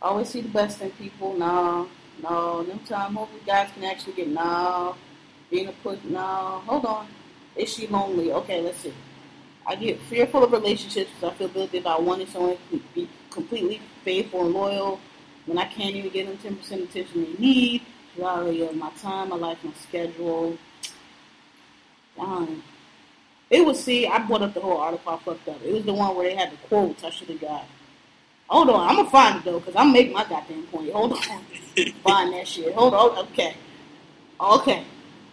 Always 0.00 0.28
see 0.30 0.40
the 0.40 0.48
best 0.48 0.80
in 0.80 0.90
people. 0.92 1.34
No, 1.36 1.88
no. 2.22 2.62
Them 2.62 2.78
time, 2.88 3.14
hopefully, 3.14 3.42
guys 3.44 3.68
can 3.74 3.84
actually 3.84 4.14
get 4.14 4.28
no. 4.28 4.94
Being 5.50 5.68
a 5.68 5.72
put 5.82 6.02
no. 6.04 6.62
Hold 6.66 6.86
on. 6.86 7.08
Is 7.56 7.74
she 7.74 7.86
lonely? 7.88 8.32
Okay, 8.32 8.62
let's 8.62 8.78
see. 8.78 8.94
I 9.70 9.76
get 9.76 10.00
fearful 10.00 10.42
of 10.42 10.50
relationships 10.50 11.10
because 11.14 11.32
I 11.32 11.38
feel 11.38 11.46
guilty 11.46 11.78
about 11.78 12.02
wanting 12.02 12.26
someone 12.26 12.56
to 12.72 12.80
be 12.92 13.08
completely 13.30 13.80
faithful 14.02 14.44
and 14.44 14.52
loyal 14.52 14.98
when 15.46 15.58
I 15.58 15.64
can't 15.66 15.94
even 15.94 16.10
give 16.10 16.26
them 16.26 16.38
ten 16.38 16.56
percent 16.56 16.90
attention 16.90 17.22
they 17.22 17.32
need. 17.34 17.82
Reality 18.16 18.66
of 18.66 18.74
my 18.74 18.90
time, 19.00 19.28
my 19.28 19.36
life, 19.36 19.58
my 19.62 19.72
schedule. 19.74 20.58
Fine. 22.16 22.64
It 23.48 23.64
was 23.64 23.82
see, 23.82 24.08
I 24.08 24.18
brought 24.26 24.42
up 24.42 24.54
the 24.54 24.60
whole 24.60 24.78
article. 24.78 25.12
I 25.12 25.18
fucked 25.18 25.48
up. 25.48 25.62
It 25.64 25.72
was 25.72 25.84
the 25.84 25.94
one 25.94 26.16
where 26.16 26.28
they 26.28 26.34
had 26.34 26.50
the 26.50 26.56
quotes. 26.66 27.04
I 27.04 27.10
should 27.10 27.28
have 27.28 27.40
got. 27.40 27.64
Hold 28.48 28.70
on, 28.70 28.88
I'm 28.88 28.96
gonna 28.96 29.08
find 29.10 29.38
it 29.38 29.44
though, 29.44 29.60
cause 29.60 29.74
I'm 29.76 29.92
making 29.92 30.14
my 30.14 30.24
goddamn 30.24 30.64
point. 30.64 30.90
Hold 30.92 31.12
on, 31.12 31.18
find 32.02 32.32
that 32.32 32.48
shit. 32.48 32.74
Hold 32.74 32.94
on, 32.94 33.18
okay, 33.26 33.54
okay. 34.40 34.84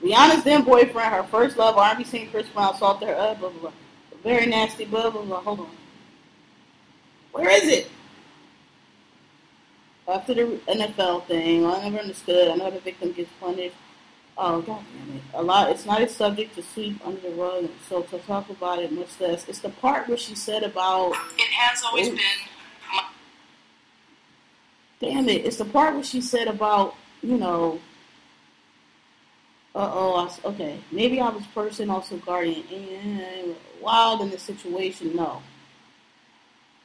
Rihanna's 0.03 0.43
then 0.43 0.63
boyfriend, 0.63 1.11
her 1.11 1.23
first 1.23 1.57
love, 1.57 1.75
R&B 1.75 2.03
singer 2.03 2.29
Chris 2.29 2.47
Brown, 2.49 2.75
assaulted 2.75 3.07
her. 3.07 3.15
Uh, 3.15 3.33
blah 3.33 3.49
blah 3.49 3.61
blah. 3.61 3.71
Very 4.23 4.45
nasty. 4.45 4.85
Blah 4.85 5.09
blah 5.09 5.23
blah. 5.23 5.41
Hold 5.41 5.61
on. 5.61 5.69
Where 7.31 7.49
is 7.49 7.67
it? 7.67 7.91
After 10.07 10.33
the 10.33 10.59
NFL 10.67 11.25
thing, 11.25 11.65
I 11.65 11.83
never 11.83 11.99
understood. 11.99 12.49
I 12.49 12.55
know 12.55 12.71
the 12.71 12.79
victim 12.79 13.11
gets 13.11 13.29
punished. 13.39 13.75
Oh 14.37 14.61
god 14.61 14.83
damn 14.93 15.17
it! 15.17 15.23
A 15.33 15.41
lot. 15.41 15.71
It's 15.71 15.85
not 15.85 16.01
a 16.01 16.07
subject 16.07 16.55
to 16.55 16.63
sweep 16.63 17.05
under 17.05 17.19
the 17.19 17.31
rug. 17.31 17.69
So 17.89 18.03
to 18.03 18.19
talk 18.19 18.49
about 18.49 18.79
it 18.79 18.91
much 18.91 19.19
less. 19.19 19.47
It's 19.49 19.59
the 19.59 19.69
part 19.69 20.07
where 20.07 20.17
she 20.17 20.35
said 20.35 20.63
about. 20.63 21.13
It 21.37 21.51
has 21.51 21.83
always 21.83 22.07
Ooh. 22.07 22.11
been 22.11 22.21
Damn 24.99 25.29
it! 25.29 25.45
It's 25.45 25.57
the 25.57 25.65
part 25.65 25.93
where 25.93 26.03
she 26.03 26.21
said 26.21 26.47
about 26.47 26.95
you 27.21 27.37
know. 27.37 27.79
Uh 29.77 29.91
oh. 29.93 30.37
Okay. 30.43 30.79
Maybe 30.91 31.21
I 31.21 31.29
was 31.29 31.45
person 31.53 31.91
also 31.91 32.17
guardian 32.17 32.63
and 32.71 33.55
wild 33.79 34.21
in 34.21 34.31
the 34.31 34.39
situation. 34.39 35.15
No. 35.15 35.43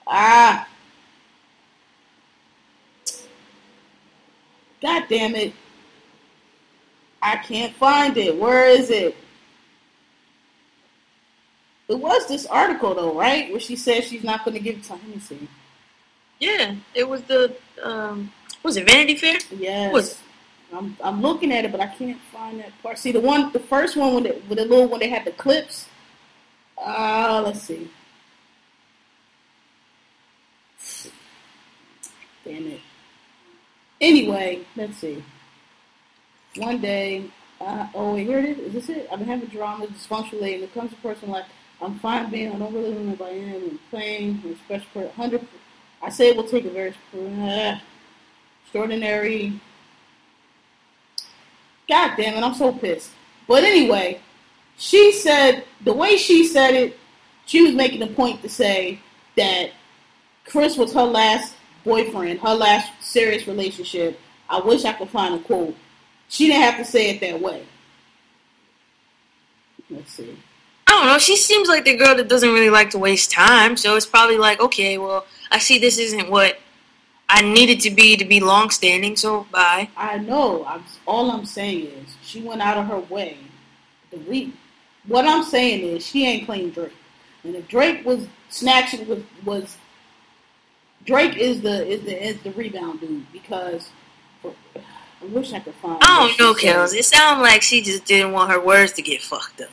Ah. 0.07 0.69
God 4.83 5.05
damn 5.09 5.35
it. 5.35 5.55
I 7.23 7.37
can't 7.37 7.75
find 7.77 8.15
it. 8.19 8.37
Where 8.39 8.69
is 8.69 8.91
it? 8.91 9.17
It 11.89 11.95
was 11.99 12.29
this 12.29 12.45
article 12.45 12.95
though, 12.95 13.19
right? 13.19 13.51
Where 13.51 13.61
she 13.61 13.75
said 13.75 14.05
she's 14.05 14.23
not 14.25 14.45
going 14.45 14.55
to 14.55 14.61
give 14.61 14.77
it 14.77 14.85
to. 14.85 14.93
Let 14.93 15.09
me 15.09 15.19
see. 15.19 15.49
yeah, 16.41 16.75
it 16.95 17.09
was 17.09 17.23
the 17.23 17.57
um, 17.83 18.31
was 18.63 18.77
it 18.77 18.87
Vanity 18.87 19.17
Fair? 19.17 19.39
Yes. 19.51 19.93
Was- 19.95 20.19
I'm 20.73 20.97
I'm 21.03 21.21
looking 21.21 21.53
at 21.53 21.65
it, 21.65 21.73
but 21.73 21.81
I 21.81 21.87
can't 21.87 22.21
find 22.33 22.61
that 22.61 22.73
part. 22.83 22.99
See 22.99 23.13
the 23.13 23.21
one, 23.21 23.53
the 23.53 23.61
first 23.61 23.97
one 23.97 24.15
with 24.15 24.25
the, 24.25 24.43
with 24.49 24.59
the 24.59 24.65
little 24.65 24.89
one, 24.89 25.01
they 25.01 25.09
had 25.09 25.25
the 25.25 25.33
clips. 25.33 25.87
Uh, 26.79 27.43
let's 27.45 27.63
see. 27.63 27.91
Damn 32.45 32.67
it. 32.67 32.81
Anyway, 34.01 34.65
let's 34.75 34.97
see. 34.99 35.23
One 36.57 36.81
day, 36.81 37.31
uh, 37.61 37.87
oh 37.95 38.15
wait, 38.15 38.27
here 38.27 38.39
it 38.39 38.45
is. 38.47 38.59
Is 38.59 38.73
this 38.73 38.89
it? 38.89 39.09
I've 39.13 39.19
been 39.21 39.29
having 39.29 39.49
drama, 39.49 39.87
dysfunctional 39.87 40.41
lately. 40.41 40.55
When 40.55 40.63
it 40.65 40.75
comes 40.75 40.91
to 40.91 40.97
personal 40.97 41.35
life, 41.35 41.47
I'm 41.81 41.99
fine 41.99 42.31
being. 42.31 42.53
I 42.53 42.59
don't 42.59 42.75
really 42.75 42.93
know 42.93 43.13
if 43.13 43.23
I 43.23 43.29
am. 43.31 43.63
I'm 43.71 43.81
playing. 43.91 44.43
I'm 44.45 44.57
special. 44.65 45.11
Hundred. 45.13 45.47
I 46.03 46.11
say 46.11 46.31
it 46.31 46.37
will 46.37 46.49
take 46.49 46.65
a 46.65 46.71
very 46.71 46.95
uh, 47.17 47.79
extraordinary. 48.65 49.61
God 51.93 52.17
damn 52.17 52.39
it! 52.39 52.43
I'm 52.43 52.55
so 52.55 52.73
pissed. 52.73 53.11
But 53.47 53.65
anyway, 53.65 54.19
she 54.79 55.13
said 55.13 55.65
the 55.85 55.93
way 55.93 56.17
she 56.17 56.47
said 56.47 56.73
it, 56.73 56.99
she 57.45 57.61
was 57.61 57.75
making 57.75 58.01
a 58.01 58.07
point 58.07 58.41
to 58.41 58.49
say 58.49 58.99
that 59.37 59.73
Chris 60.47 60.79
was 60.79 60.95
her 60.95 61.03
last 61.03 61.53
boyfriend, 61.85 62.41
her 62.41 62.55
last 62.55 62.91
serious 63.03 63.47
relationship. 63.47 64.19
I 64.49 64.61
wish 64.61 64.87
I 64.87 64.95
could 64.95 65.11
find 65.11 65.35
a 65.35 65.39
quote. 65.41 65.77
She 66.31 66.47
didn't 66.47 66.63
have 66.63 66.79
to 66.79 66.85
say 66.87 67.11
it 67.11 67.21
that 67.21 67.39
way. 67.43 67.63
Let's 69.91 70.15
see. 70.15 70.35
I 70.87 70.93
don't 70.93 71.07
know. 71.09 71.19
She 71.19 71.37
seems 71.37 71.69
like 71.69 71.85
the 71.85 71.95
girl 71.95 72.17
that 72.17 72.27
doesn't 72.27 72.55
really 72.55 72.71
like 72.71 72.89
to 72.91 72.99
waste 72.99 73.31
time. 73.31 73.77
So 73.77 73.97
it's 73.97 74.07
probably 74.07 74.39
like, 74.39 74.61
okay, 74.61 74.97
well, 74.97 75.27
I 75.51 75.59
see 75.59 75.79
this 75.79 75.99
isn't 75.99 76.31
what 76.31 76.57
I 77.35 77.41
needed 77.41 77.81
to 77.81 77.91
be 77.91 78.15
to 78.19 78.27
be 78.27 78.41
long 78.41 78.69
standing. 78.69 79.17
So 79.17 79.47
bye. 79.51 79.89
I 79.97 80.19
know. 80.19 80.67
I'm, 80.67 80.85
all 81.07 81.31
I'm 81.31 81.47
saying 81.47 81.87
is 81.87 82.15
she 82.23 82.43
went 82.43 82.61
out 82.61 82.77
of 82.77 82.87
her 82.87 83.01
way. 83.01 83.39
The 84.11 84.19
re- 84.19 84.53
what 85.07 85.27
I'm 85.27 85.43
saying 85.43 85.83
is 85.83 86.05
she 86.07 86.27
ain't 86.27 86.45
claimed 86.45 86.75
Drake. 86.75 86.93
And 87.43 87.57
if 87.57 87.67
Drake 87.69 88.05
was 88.05 88.29
snatching 88.51 89.09
was 89.09 89.23
was 89.47 89.79
Drake 91.07 91.39
is 91.39 91.63
the 91.63 91.87
is 91.87 92.03
the 92.03 92.23
is 92.23 92.39
the 92.43 92.51
rebound 92.53 93.01
dude 93.01 93.33
because 93.33 93.89
I 94.45 95.25
wish 95.31 95.55
I 95.55 95.61
could 95.61 95.75
find. 95.77 95.99
I 96.03 96.29
don't 96.29 96.39
know. 96.39 96.53
Kels. 96.53 96.95
It 96.95 97.07
sounded 97.07 97.43
like 97.43 97.63
she 97.63 97.81
just 97.81 98.05
didn't 98.05 98.33
want 98.33 98.51
her 98.51 98.61
words 98.61 98.93
to 98.93 99.03
get 99.03 99.23
fucked 99.23 99.63
up. 99.63 99.71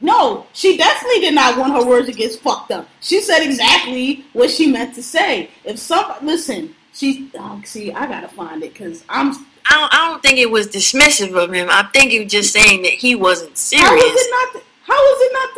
No, 0.00 0.46
she 0.52 0.76
definitely 0.76 1.20
did 1.20 1.34
not 1.34 1.58
want 1.58 1.72
her 1.72 1.84
words 1.84 2.06
to 2.06 2.14
get 2.14 2.32
fucked 2.32 2.70
up. 2.70 2.88
She 3.00 3.20
said 3.20 3.42
exactly 3.42 4.24
what 4.32 4.50
she 4.50 4.70
meant 4.70 4.94
to 4.94 5.02
say. 5.02 5.50
If 5.64 5.78
some 5.78 6.14
listen, 6.22 6.74
she 6.98 7.30
oh, 7.38 7.60
see, 7.64 7.92
I 7.92 8.06
gotta 8.06 8.28
find 8.28 8.62
it 8.62 8.72
because 8.72 9.04
I'm. 9.08 9.30
I 9.70 9.74
don't, 9.74 9.94
I 9.94 10.08
don't 10.08 10.22
think 10.22 10.38
it 10.38 10.50
was 10.50 10.66
dismissive 10.68 11.36
of 11.36 11.52
him. 11.52 11.68
I 11.70 11.82
think 11.92 12.12
it 12.12 12.24
was 12.24 12.32
just 12.32 12.52
saying 12.52 12.82
that 12.82 12.92
he 12.92 13.14
wasn't 13.14 13.56
serious. 13.56 13.86
How 13.88 13.94
is 13.96 14.02
serious. 14.02 14.20
it 14.22 14.30
not? 14.54 14.62
How 14.82 15.14
is 15.14 15.20
it 15.20 15.32
not 15.34 15.54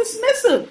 dismissive, 0.67 0.69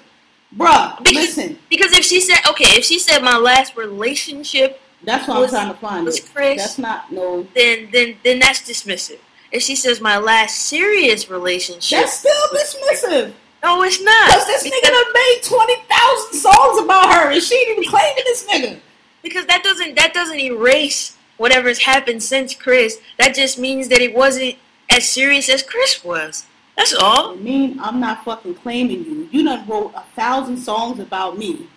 bruh? 0.56 0.98
Because- 1.04 1.36
listen, 1.36 1.58
Because 1.70 1.92
if 1.92 2.04
she 2.04 2.20
said, 2.20 2.38
okay, 2.50 2.76
if 2.78 2.84
she 2.84 2.98
said 2.98 3.20
my 3.22 3.38
last 3.38 3.76
relationship, 3.76 4.80
that's 5.04 5.26
what 5.26 5.36
I'm 5.36 5.40
was- 5.42 5.50
trying 5.50 5.72
to 5.72 5.78
find 5.80 6.04
was 6.04 6.18
it. 6.18 6.28
Chris- 6.34 6.58
That's 6.60 6.78
not 6.78 7.10
no. 7.10 7.46
then 7.54 7.88
then 7.92 8.16
then 8.22 8.38
that's 8.38 8.60
dismissive. 8.60 9.18
If 9.52 9.62
she 9.62 9.74
says 9.74 10.00
my 10.00 10.18
last 10.18 10.56
serious 10.66 11.28
relationship, 11.30 11.98
That's 12.00 12.18
still 12.18 12.46
dismissive. 12.54 13.32
no, 13.64 13.82
it's 13.82 14.00
not. 14.02 14.28
Cause 14.30 14.46
this 14.46 14.62
nigga 14.64 14.70
because, 14.82 14.90
done 14.90 15.12
made 15.14 15.40
twenty 15.42 15.76
thousand 15.88 16.38
songs 16.38 16.82
about 16.84 17.12
her, 17.14 17.30
and 17.32 17.42
she 17.42 17.56
ain't 17.56 17.78
even 17.78 17.90
claiming 17.90 18.22
this 18.26 18.46
nigga. 18.46 18.78
Because 19.22 19.46
that 19.46 19.62
doesn't 19.62 19.96
that 19.96 20.14
doesn't 20.14 20.40
erase 20.40 21.16
whatever's 21.36 21.80
happened 21.80 22.22
since 22.22 22.54
Chris. 22.54 23.00
That 23.18 23.34
just 23.34 23.58
means 23.58 23.88
that 23.88 24.00
it 24.00 24.14
wasn't 24.14 24.56
as 24.90 25.08
serious 25.08 25.48
as 25.48 25.62
Chris 25.62 26.04
was. 26.04 26.46
That's 26.76 26.94
all. 26.94 27.32
I 27.32 27.36
mean, 27.36 27.78
I'm 27.80 28.00
not 28.00 28.24
fucking 28.24 28.54
claiming 28.56 29.04
you. 29.04 29.28
You 29.30 29.44
done 29.44 29.66
wrote 29.66 29.92
a 29.94 30.02
thousand 30.16 30.56
songs 30.56 30.98
about 30.98 31.36
me, 31.38 31.68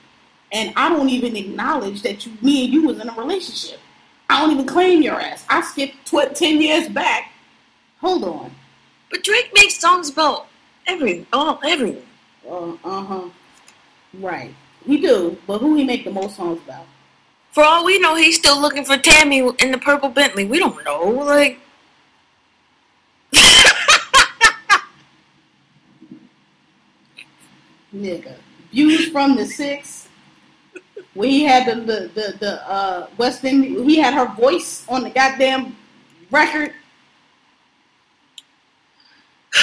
and 0.51 0.73
I 0.75 0.89
don't 0.89 1.09
even 1.09 1.35
acknowledge 1.35 2.01
that 2.03 2.25
you, 2.25 2.33
me 2.41 2.65
and 2.65 2.73
you 2.73 2.87
was 2.87 2.99
in 2.99 3.09
a 3.09 3.13
relationship. 3.13 3.79
I 4.29 4.39
don't 4.41 4.51
even 4.51 4.65
claim 4.65 5.01
your 5.01 5.19
ass. 5.19 5.45
I 5.49 5.61
skipped 5.61 6.05
tw- 6.05 6.33
ten 6.35 6.61
years 6.61 6.87
back. 6.89 7.31
Hold 7.99 8.23
on. 8.23 8.51
But 9.09 9.23
Drake 9.23 9.51
makes 9.53 9.77
songs 9.79 10.09
about 10.09 10.47
every 10.87 11.25
all 11.33 11.59
everyone. 11.63 12.03
Uh 12.49 12.75
huh. 12.83 13.29
Right. 14.13 14.53
He 14.85 14.99
do, 14.99 15.37
but 15.47 15.59
who 15.59 15.75
he 15.75 15.83
make 15.83 16.03
the 16.03 16.11
most 16.11 16.35
songs 16.35 16.59
about? 16.63 16.85
For 17.53 17.63
all 17.63 17.85
we 17.85 17.99
know, 17.99 18.15
he's 18.15 18.35
still 18.35 18.59
looking 18.59 18.83
for 18.83 18.97
Tammy 18.97 19.47
in 19.59 19.71
the 19.71 19.77
purple 19.77 20.09
Bentley. 20.09 20.45
We 20.45 20.57
don't 20.57 20.83
know. 20.83 21.03
Like, 21.03 21.59
Nigga. 27.95 28.35
Views 28.71 29.09
from 29.09 29.35
the 29.35 29.45
six. 29.45 30.07
Where 31.13 31.29
he 31.29 31.43
had 31.43 31.67
the 31.67 31.75
the 31.81 32.09
the, 32.15 32.37
the 32.39 32.67
uh 32.67 33.07
West 33.19 33.43
Indian, 33.43 33.87
he 33.87 33.97
had 33.97 34.15
her 34.15 34.25
voice 34.33 34.83
on 34.89 35.03
the 35.03 35.11
goddamn 35.11 35.75
record. 36.31 36.73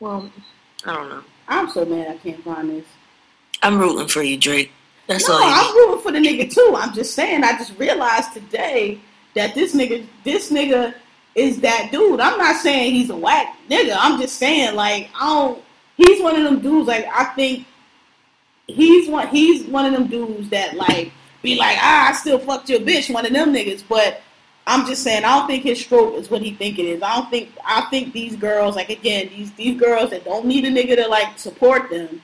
well, 0.00 0.28
I 0.84 0.94
don't 0.94 1.08
know. 1.08 1.22
I'm 1.46 1.70
so 1.70 1.84
mad 1.84 2.08
I 2.10 2.16
can't 2.16 2.42
find 2.42 2.70
this. 2.70 2.86
I'm 3.62 3.78
rooting 3.78 4.08
for 4.08 4.24
you, 4.24 4.36
Drake. 4.36 4.72
That's 5.08 5.26
no. 5.26 5.38
I'm 5.40 5.74
rooting 5.74 6.02
for 6.02 6.12
the 6.12 6.18
nigga 6.18 6.52
too. 6.52 6.74
I'm 6.76 6.92
just 6.94 7.14
saying. 7.14 7.42
I 7.42 7.52
just 7.52 7.76
realized 7.78 8.34
today 8.34 9.00
that 9.34 9.54
this 9.54 9.74
nigga, 9.74 10.06
this 10.22 10.52
nigga 10.52 10.94
is 11.34 11.60
that 11.62 11.88
dude. 11.90 12.20
I'm 12.20 12.38
not 12.38 12.56
saying 12.56 12.94
he's 12.94 13.08
a 13.08 13.16
whack 13.16 13.56
nigga. 13.70 13.96
I'm 13.98 14.20
just 14.20 14.36
saying 14.36 14.76
like 14.76 15.08
I 15.18 15.26
don't. 15.26 15.64
He's 15.96 16.22
one 16.22 16.36
of 16.36 16.44
them 16.44 16.60
dudes. 16.60 16.88
Like 16.88 17.06
I 17.06 17.24
think 17.34 17.66
he's 18.66 19.08
one. 19.08 19.28
He's 19.28 19.66
one 19.66 19.86
of 19.86 19.92
them 19.92 20.08
dudes 20.08 20.50
that 20.50 20.74
like 20.74 21.10
be 21.42 21.56
like, 21.56 21.78
ah, 21.80 22.10
I 22.10 22.12
still 22.12 22.38
fucked 22.38 22.68
your 22.68 22.80
bitch. 22.80 23.12
One 23.12 23.24
of 23.24 23.32
them 23.32 23.54
niggas. 23.54 23.84
But 23.88 24.20
I'm 24.66 24.86
just 24.86 25.02
saying, 25.02 25.24
I 25.24 25.38
don't 25.38 25.46
think 25.46 25.62
his 25.62 25.80
stroke 25.80 26.16
is 26.16 26.30
what 26.30 26.42
he 26.42 26.52
think 26.52 26.78
it 26.78 26.84
is. 26.84 27.02
I 27.02 27.14
don't 27.14 27.30
think. 27.30 27.48
I 27.64 27.80
think 27.88 28.12
these 28.12 28.36
girls, 28.36 28.76
like 28.76 28.90
again, 28.90 29.30
these 29.30 29.52
these 29.52 29.80
girls 29.80 30.10
that 30.10 30.26
don't 30.26 30.44
need 30.44 30.66
a 30.66 30.70
nigga 30.70 30.96
to 30.96 31.08
like 31.08 31.38
support 31.38 31.88
them 31.88 32.20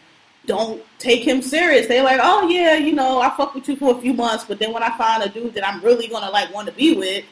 don't 0.47 0.83
take 0.99 1.27
him 1.27 1.43
serious. 1.43 1.87
They're 1.87 2.05
like, 2.05 2.21
oh 2.23 2.49
yeah, 2.49 2.77
you 2.77 2.93
know, 2.93 3.21
I 3.21 3.31
fuck 3.37 3.55
with 3.55 3.69
you 3.69 3.77
for 3.77 3.97
a 3.97 4.01
few 4.01 4.13
months, 4.13 4.45
but 4.45 4.59
then 4.59 4.73
when 4.73 4.83
I 4.83 4.97
find 4.97 5.23
a 5.23 5.29
dude 5.29 5.55
that 5.55 5.67
I'm 5.67 5.81
really 5.81 6.09
gonna 6.09 6.31
like 6.31 6.53
want 6.53 6.69
to 6.69 6.75
be 6.75 6.95
with, 6.95 7.25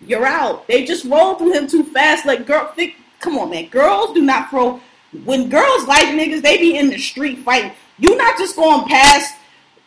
you're 0.00 0.26
out. 0.26 0.66
They 0.66 0.84
just 0.84 1.04
roll 1.04 1.34
through 1.34 1.52
him 1.52 1.66
too 1.66 1.84
fast. 1.84 2.26
Like 2.26 2.46
girl, 2.46 2.72
think, 2.74 2.96
come 3.20 3.38
on, 3.38 3.50
man. 3.50 3.68
Girls 3.68 4.14
do 4.14 4.22
not 4.22 4.50
throw. 4.50 4.80
When 5.24 5.48
girls 5.48 5.86
like 5.86 6.08
niggas, 6.08 6.42
they 6.42 6.58
be 6.58 6.76
in 6.76 6.88
the 6.88 6.98
street 6.98 7.38
fighting. 7.38 7.72
You 7.98 8.16
not 8.16 8.36
just 8.38 8.56
going 8.56 8.86
past. 8.88 9.34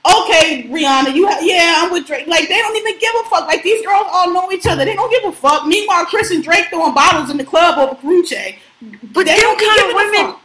Okay, 0.06 0.64
Rihanna, 0.64 1.14
you 1.14 1.28
ha- 1.28 1.40
yeah, 1.42 1.76
I'm 1.78 1.92
with 1.92 2.08
Drake. 2.08 2.26
Like 2.26 2.48
they 2.48 2.58
don't 2.58 2.76
even 2.76 2.98
give 3.00 3.14
a 3.26 3.30
fuck. 3.30 3.48
Like 3.48 3.64
these 3.64 3.86
girls 3.86 4.08
all 4.12 4.34
know 4.34 4.52
each 4.52 4.66
other. 4.66 4.86
They 4.86 4.96
don't 4.96 5.12
give 5.12 5.26
a 5.26 5.36
fuck. 5.36 5.68
Meanwhile, 5.68 6.06
Chris 6.06 6.32
and 6.32 6.44
Drake 6.44 6.68
throwing 6.70 6.94
bottles 6.94 7.30
in 7.30 7.38
the 7.38 7.44
club 7.44 7.78
over 7.78 8.00
Karrueche. 8.02 8.58
But 9.14 9.26
they 9.26 9.36
don't 9.36 9.60
kind 9.60 9.90
of 9.90 9.96
women, 9.96 10.32
fuck. 10.34 10.42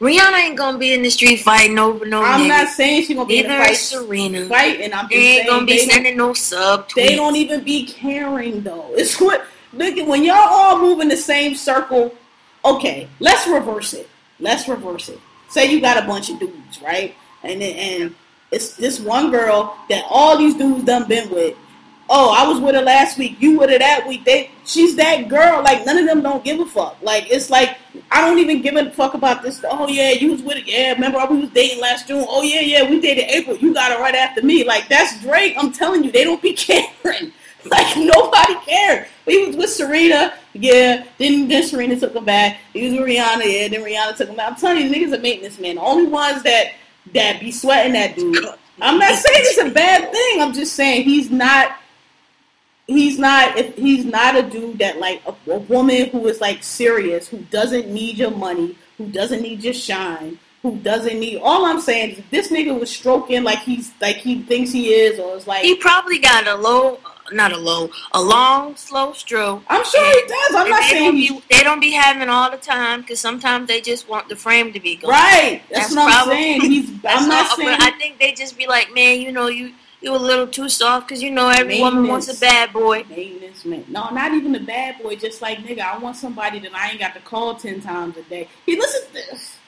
Rihanna 0.00 0.38
ain't 0.38 0.58
gonna 0.58 0.76
be 0.76 0.92
in 0.92 1.02
the 1.02 1.08
street 1.10 1.38
fighting 1.38 1.78
over 1.78 2.04
no 2.04 2.22
I'm 2.22 2.42
niggas. 2.42 2.48
not 2.48 2.68
saying 2.68 3.04
she 3.04 3.14
gonna 3.14 3.26
be 3.26 3.38
in 3.38 3.46
Neither 3.48 3.62
is 3.62 3.68
fight. 3.68 3.76
Serena. 3.76 4.46
Fight, 4.46 4.80
and 4.82 4.92
I'm 4.92 5.04
just 5.08 5.10
They 5.12 5.16
ain't 5.16 5.36
saying 5.36 5.46
gonna 5.48 5.66
be 5.66 5.78
sending 5.78 6.16
no 6.16 6.34
sub. 6.34 6.90
They 6.94 7.16
don't 7.16 7.36
even 7.36 7.64
be 7.64 7.86
caring 7.86 8.62
though. 8.62 8.90
It's 8.94 9.18
what 9.20 9.46
look 9.72 9.96
at 9.96 10.06
when 10.06 10.22
y'all 10.22 10.36
all 10.36 10.78
move 10.78 11.00
in 11.00 11.08
the 11.08 11.16
same 11.16 11.54
circle. 11.54 12.14
Okay, 12.64 13.08
let's 13.20 13.46
reverse 13.46 13.94
it. 13.94 14.08
Let's 14.38 14.68
reverse 14.68 15.08
it. 15.08 15.18
Say 15.48 15.70
you 15.70 15.80
got 15.80 16.02
a 16.02 16.06
bunch 16.06 16.28
of 16.28 16.38
dudes, 16.40 16.82
right? 16.82 17.14
And 17.42 17.62
and 17.62 18.14
it's 18.50 18.74
this 18.76 19.00
one 19.00 19.30
girl 19.30 19.76
that 19.88 20.04
all 20.10 20.36
these 20.36 20.56
dudes 20.56 20.84
done 20.84 21.08
been 21.08 21.30
with. 21.30 21.56
Oh, 22.08 22.32
I 22.32 22.46
was 22.46 22.60
with 22.60 22.74
her 22.74 22.82
last 22.82 23.18
week. 23.18 23.36
You 23.40 23.58
with 23.58 23.70
her 23.70 23.78
that 23.78 24.06
week. 24.06 24.24
They, 24.24 24.50
she's 24.64 24.94
that 24.96 25.28
girl. 25.28 25.62
Like 25.62 25.84
none 25.84 25.98
of 25.98 26.06
them 26.06 26.22
don't 26.22 26.44
give 26.44 26.60
a 26.60 26.66
fuck. 26.66 26.96
Like 27.02 27.30
it's 27.30 27.50
like 27.50 27.78
I 28.10 28.20
don't 28.20 28.38
even 28.38 28.62
give 28.62 28.76
a 28.76 28.90
fuck 28.90 29.14
about 29.14 29.42
this. 29.42 29.64
Oh 29.68 29.88
yeah, 29.88 30.12
you 30.12 30.30
was 30.30 30.42
with 30.42 30.58
it. 30.58 30.66
Yeah, 30.66 30.92
remember 30.92 31.24
we 31.28 31.40
was 31.40 31.50
dating 31.50 31.80
last 31.80 32.06
June. 32.06 32.24
Oh 32.28 32.42
yeah, 32.42 32.60
yeah, 32.60 32.88
we 32.88 33.00
dated 33.00 33.24
April. 33.24 33.56
You 33.56 33.74
got 33.74 33.92
her 33.92 33.98
right 33.98 34.14
after 34.14 34.42
me. 34.42 34.64
Like 34.64 34.88
that's 34.88 35.20
Drake. 35.20 35.54
I'm 35.58 35.72
telling 35.72 36.04
you, 36.04 36.12
they 36.12 36.24
don't 36.24 36.40
be 36.40 36.52
caring. 36.54 37.32
Like 37.70 37.96
nobody 37.96 38.54
cared. 38.66 39.08
He 39.24 39.46
was 39.46 39.56
with 39.56 39.70
Serena, 39.70 40.34
yeah. 40.52 41.04
Then 41.18 41.48
then 41.48 41.64
Serena 41.64 41.98
took 41.98 42.14
him 42.14 42.24
back. 42.24 42.58
He 42.72 42.88
was 42.88 42.98
with 42.98 43.08
Rihanna, 43.08 43.44
yeah. 43.44 43.68
Then 43.68 43.82
Rihanna 43.82 44.16
took 44.16 44.28
him 44.28 44.36
back. 44.36 44.52
I'm 44.52 44.56
telling 44.56 44.84
you, 44.84 44.90
niggas 44.90 45.12
are 45.16 45.20
maintenance 45.20 45.58
man. 45.58 45.76
The 45.76 45.80
only 45.80 46.06
ones 46.06 46.42
that 46.44 46.74
that 47.14 47.40
be 47.40 47.50
sweating 47.50 47.94
that 47.94 48.14
dude. 48.16 48.44
I'm 48.80 48.98
not 48.98 49.14
saying 49.14 49.40
it's 49.40 49.58
a 49.58 49.70
bad 49.70 50.12
thing. 50.12 50.42
I'm 50.42 50.52
just 50.52 50.74
saying 50.74 51.04
he's 51.04 51.30
not. 51.30 51.76
He's 52.86 53.18
not. 53.18 53.56
If 53.58 53.74
he's 53.76 54.04
not 54.04 54.36
a 54.36 54.42
dude 54.42 54.78
that 54.78 54.98
like 54.98 55.22
a, 55.26 55.34
a 55.50 55.58
woman 55.58 56.08
who 56.10 56.26
is 56.28 56.40
like 56.40 56.62
serious, 56.62 57.26
who 57.28 57.38
doesn't 57.50 57.88
need 57.88 58.16
your 58.16 58.30
money, 58.30 58.76
who 58.96 59.08
doesn't 59.08 59.42
need 59.42 59.62
your 59.64 59.74
shine, 59.74 60.38
who 60.62 60.76
doesn't 60.78 61.18
need. 61.18 61.40
All 61.42 61.64
I'm 61.64 61.80
saying 61.80 62.12
is, 62.12 62.18
if 62.20 62.30
this 62.30 62.48
nigga 62.52 62.78
was 62.78 62.90
stroking 62.90 63.42
like 63.42 63.58
he's 63.60 63.92
like 64.00 64.16
he 64.16 64.42
thinks 64.42 64.70
he 64.70 64.94
is, 64.94 65.18
or 65.18 65.36
it's 65.36 65.46
like 65.46 65.62
He 65.64 65.74
probably 65.76 66.18
got 66.18 66.46
a 66.46 66.54
low, 66.54 67.00
not 67.32 67.50
a 67.52 67.56
low, 67.56 67.90
a 68.12 68.22
long, 68.22 68.76
slow 68.76 69.12
stroke. 69.12 69.64
I'm 69.68 69.84
sure 69.84 70.04
he 70.08 70.28
does. 70.28 70.54
I'm 70.54 70.70
not 70.70 70.84
saying 70.84 71.12
be, 71.14 71.42
they 71.50 71.64
don't 71.64 71.80
be 71.80 71.90
having 71.90 72.28
all 72.28 72.50
the 72.52 72.56
time 72.56 73.00
because 73.00 73.18
sometimes 73.18 73.66
they 73.66 73.80
just 73.80 74.08
want 74.08 74.28
the 74.28 74.36
frame 74.36 74.72
to 74.72 74.78
be 74.78 74.94
gone. 74.94 75.10
right. 75.10 75.60
That's, 75.70 75.92
That's 75.92 75.96
what 75.96 76.14
I'm 76.14 76.28
saying. 76.28 76.60
He's. 76.60 76.90
I'm 77.04 77.28
not 77.28 77.50
all- 77.50 77.56
saying. 77.56 77.78
I 77.80 77.90
think 77.98 78.20
they 78.20 78.32
just 78.32 78.56
be 78.56 78.68
like, 78.68 78.94
man, 78.94 79.20
you 79.20 79.32
know, 79.32 79.48
you 79.48 79.72
you 80.00 80.14
a 80.14 80.16
little 80.16 80.46
too 80.46 80.68
soft 80.68 81.08
because 81.08 81.22
you 81.22 81.30
know 81.30 81.48
every 81.48 81.80
woman 81.80 82.06
wants 82.06 82.28
a 82.34 82.38
bad 82.38 82.72
boy. 82.72 83.04
Maintenance 83.08 83.64
man. 83.64 83.84
No, 83.88 84.10
not 84.10 84.32
even 84.32 84.54
a 84.54 84.60
bad 84.60 85.02
boy. 85.02 85.16
Just 85.16 85.42
like 85.42 85.58
nigga, 85.58 85.80
I 85.80 85.98
want 85.98 86.16
somebody 86.16 86.58
that 86.60 86.74
I 86.74 86.90
ain't 86.90 87.00
got 87.00 87.14
to 87.14 87.20
call 87.20 87.54
ten 87.54 87.80
times 87.80 88.16
a 88.16 88.22
day. 88.22 88.48
He 88.64 88.76
listen 88.76 89.06
to 89.08 89.12
this. 89.12 89.58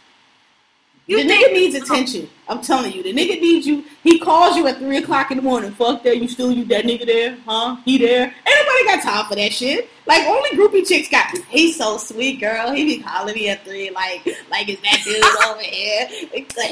You 1.08 1.16
the 1.16 1.32
nigga 1.32 1.52
needs 1.54 1.74
attention. 1.74 2.28
I'm 2.48 2.60
telling 2.60 2.92
you, 2.92 3.02
the 3.02 3.14
nigga 3.14 3.40
needs 3.40 3.66
you. 3.66 3.82
He 4.02 4.18
calls 4.18 4.56
you 4.56 4.66
at 4.66 4.76
three 4.76 4.98
o'clock 4.98 5.30
in 5.30 5.38
the 5.38 5.42
morning. 5.42 5.72
Fuck 5.72 6.02
that, 6.02 6.18
you 6.18 6.28
still 6.28 6.52
you 6.52 6.66
that 6.66 6.84
nigga 6.84 7.06
there, 7.06 7.38
huh? 7.46 7.76
He 7.86 7.96
there. 7.96 8.24
Ain't 8.24 8.34
nobody 8.44 8.84
got 8.84 9.02
time 9.02 9.26
for 9.26 9.34
that 9.36 9.50
shit. 9.50 9.88
Like 10.08 10.26
only 10.26 10.48
groupie 10.50 10.88
chicks 10.88 11.10
got. 11.10 11.36
He's 11.50 11.76
so 11.76 11.98
sweet, 11.98 12.40
girl. 12.40 12.72
He 12.72 12.84
be 12.84 13.02
calling 13.02 13.34
me 13.34 13.50
at 13.50 13.62
three, 13.62 13.90
like 13.90 14.26
like 14.50 14.66
is 14.70 14.80
that 14.80 15.02
dude 15.04 15.22
over 15.46 15.60
here? 15.60 16.08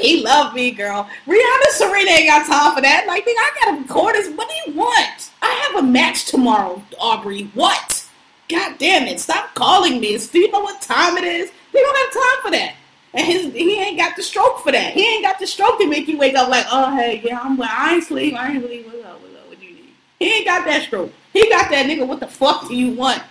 He 0.01 0.23
love 0.23 0.55
me, 0.55 0.71
girl. 0.71 1.07
Rihanna 1.27 1.69
Serena 1.69 2.09
ain't 2.09 2.27
got 2.27 2.47
time 2.47 2.73
for 2.73 2.81
that. 2.81 3.05
Like 3.05 3.23
nigga, 3.23 3.35
I 3.37 3.51
gotta 3.63 3.81
record 3.83 4.15
this. 4.15 4.35
What 4.35 4.49
do 4.49 4.71
you 4.71 4.77
want? 4.77 5.29
I 5.43 5.51
have 5.51 5.83
a 5.83 5.87
match 5.87 6.25
tomorrow, 6.25 6.81
Aubrey. 6.99 7.43
What? 7.53 8.03
God 8.49 8.79
damn 8.79 9.07
it! 9.07 9.19
Stop 9.19 9.53
calling 9.53 9.99
me. 9.99 10.17
Do 10.17 10.39
you 10.39 10.51
know 10.51 10.61
what 10.61 10.81
time 10.81 11.15
it 11.17 11.23
is? 11.23 11.51
They 11.73 11.79
don't 11.79 11.97
have 11.97 12.13
time 12.13 12.41
for 12.43 12.51
that. 12.51 12.75
And 13.13 13.25
his 13.25 13.53
he 13.53 13.79
ain't 13.79 13.99
got 13.99 14.15
the 14.15 14.23
stroke 14.23 14.61
for 14.61 14.71
that. 14.71 14.93
He 14.93 15.07
ain't 15.07 15.23
got 15.23 15.37
the 15.37 15.45
stroke 15.45 15.77
to 15.79 15.87
make 15.87 16.07
you 16.07 16.17
wake 16.17 16.35
up 16.35 16.49
like, 16.49 16.65
oh 16.71 16.95
hey, 16.95 17.21
yeah, 17.23 17.39
I'm 17.39 17.61
I 17.61 17.93
ain't 17.93 18.03
sleep, 18.03 18.33
I 18.33 18.53
ain't 18.53 18.63
really 18.63 18.81
what's 18.83 19.05
up, 19.05 19.21
what's 19.21 19.35
up, 19.35 19.47
what 19.47 19.59
do 19.59 19.65
you 19.67 19.75
need? 19.75 19.93
He 20.17 20.37
ain't 20.37 20.45
got 20.45 20.65
that 20.65 20.83
stroke. 20.83 21.11
He 21.37 21.49
got 21.49 21.69
that 21.69 21.85
nigga, 21.85 22.07
what 22.07 22.19
the 22.19 22.27
fuck 22.27 22.67
do 22.67 22.75
you 22.75 22.93
want? 22.93 23.21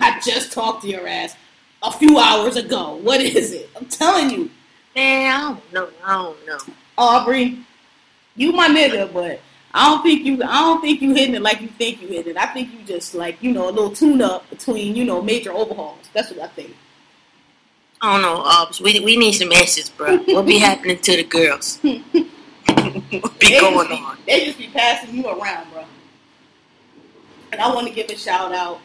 I 0.00 0.20
just 0.20 0.52
talked 0.52 0.82
to 0.82 0.88
your 0.88 1.06
ass 1.06 1.36
a 1.82 1.90
few 1.90 2.18
hours 2.18 2.56
ago. 2.56 2.96
What 2.96 3.20
is 3.20 3.52
it? 3.52 3.70
I'm 3.76 3.86
telling 3.86 4.30
you, 4.30 4.50
Man, 4.94 5.32
I 5.32 5.40
don't 5.48 5.72
know. 5.72 5.88
I 6.04 6.12
don't 6.14 6.46
know. 6.46 6.74
Aubrey, 6.96 7.58
you 8.36 8.52
my 8.52 8.68
nigga, 8.68 9.12
but 9.12 9.40
I 9.72 9.88
don't 9.88 10.02
think 10.02 10.24
you 10.24 10.34
I 10.44 10.60
don't 10.60 10.80
think 10.80 11.02
you 11.02 11.14
hitting 11.14 11.34
it 11.34 11.42
like 11.42 11.60
you 11.60 11.68
think 11.68 12.00
you 12.00 12.08
hitting 12.08 12.32
it. 12.32 12.36
I 12.36 12.46
think 12.46 12.72
you 12.72 12.78
just 12.86 13.14
like, 13.14 13.42
you 13.42 13.52
know, 13.52 13.68
a 13.68 13.72
little 13.72 13.90
tune 13.90 14.22
up 14.22 14.48
between, 14.50 14.94
you 14.94 15.04
know, 15.04 15.20
major 15.20 15.52
overhauls. 15.52 16.08
That's 16.12 16.30
what 16.30 16.40
I 16.40 16.46
think. 16.48 16.76
I 18.00 18.12
don't 18.12 18.22
know, 18.22 18.42
Ops. 18.42 18.80
We 18.80 19.00
we 19.00 19.16
need 19.16 19.32
some 19.32 19.50
answers, 19.52 19.88
bro. 19.88 20.18
What 20.18 20.46
be 20.46 20.58
happening 20.68 20.98
to 20.98 21.16
the 21.16 21.24
girls? 21.24 21.80
what 21.82 23.40
be 23.40 23.50
They 23.50 23.60
going 23.60 23.88
be, 23.88 23.94
on? 23.94 24.18
They 24.26 24.44
just 24.44 24.58
be 24.58 24.68
passing 24.68 25.14
you 25.16 25.26
around. 25.26 25.72
And 27.54 27.62
I 27.62 27.72
want 27.72 27.86
to 27.86 27.94
give 27.94 28.10
a 28.10 28.16
shout 28.16 28.52
out 28.52 28.80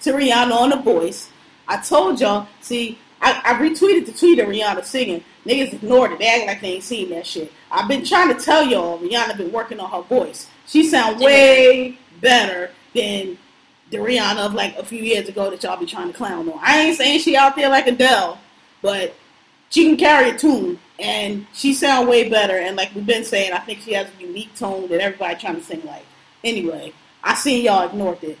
to 0.00 0.12
Rihanna 0.12 0.50
on 0.50 0.70
the 0.70 0.78
voice. 0.78 1.28
I 1.68 1.76
told 1.76 2.18
y'all, 2.18 2.48
see, 2.62 2.98
I, 3.20 3.38
I 3.44 3.54
retweeted 3.60 4.06
the 4.06 4.12
tweet 4.12 4.38
of 4.38 4.48
Rihanna 4.48 4.82
singing. 4.82 5.22
Niggas 5.44 5.74
ignored 5.74 6.12
it. 6.12 6.18
They 6.20 6.26
act 6.26 6.46
like 6.46 6.60
they 6.62 6.74
ain't 6.76 6.84
seen 6.84 7.10
that 7.10 7.26
shit. 7.26 7.52
I've 7.70 7.86
been 7.86 8.06
trying 8.06 8.34
to 8.34 8.42
tell 8.42 8.64
y'all, 8.64 8.98
Rihanna 8.98 9.36
been 9.36 9.52
working 9.52 9.78
on 9.78 9.90
her 9.90 10.00
voice. 10.00 10.48
She 10.66 10.88
sound 10.88 11.20
way 11.20 11.98
better 12.22 12.70
than 12.94 13.36
the 13.90 13.98
Rihanna 13.98 14.38
of 14.38 14.54
like 14.54 14.78
a 14.78 14.84
few 14.86 15.02
years 15.02 15.28
ago 15.28 15.50
that 15.50 15.62
y'all 15.62 15.78
be 15.78 15.84
trying 15.84 16.10
to 16.10 16.16
clown 16.16 16.48
on. 16.48 16.58
I 16.62 16.78
ain't 16.78 16.96
saying 16.96 17.20
she 17.20 17.36
out 17.36 17.56
there 17.56 17.68
like 17.68 17.88
Adele, 17.88 18.38
but 18.80 19.14
she 19.68 19.84
can 19.84 19.98
carry 19.98 20.30
a 20.30 20.38
tune 20.38 20.78
and 20.98 21.46
she 21.52 21.74
sound 21.74 22.08
way 22.08 22.30
better. 22.30 22.56
And 22.56 22.74
like 22.74 22.94
we've 22.94 23.04
been 23.04 23.24
saying, 23.24 23.52
I 23.52 23.58
think 23.58 23.80
she 23.80 23.92
has 23.92 24.08
a 24.08 24.22
unique 24.22 24.54
tone 24.54 24.88
that 24.88 25.00
everybody 25.00 25.34
trying 25.34 25.56
to 25.56 25.62
sing 25.62 25.84
like. 25.84 26.06
Anyway, 26.42 26.94
I 27.28 27.34
seen 27.34 27.62
y'all 27.62 27.86
ignored 27.86 28.24
it. 28.24 28.38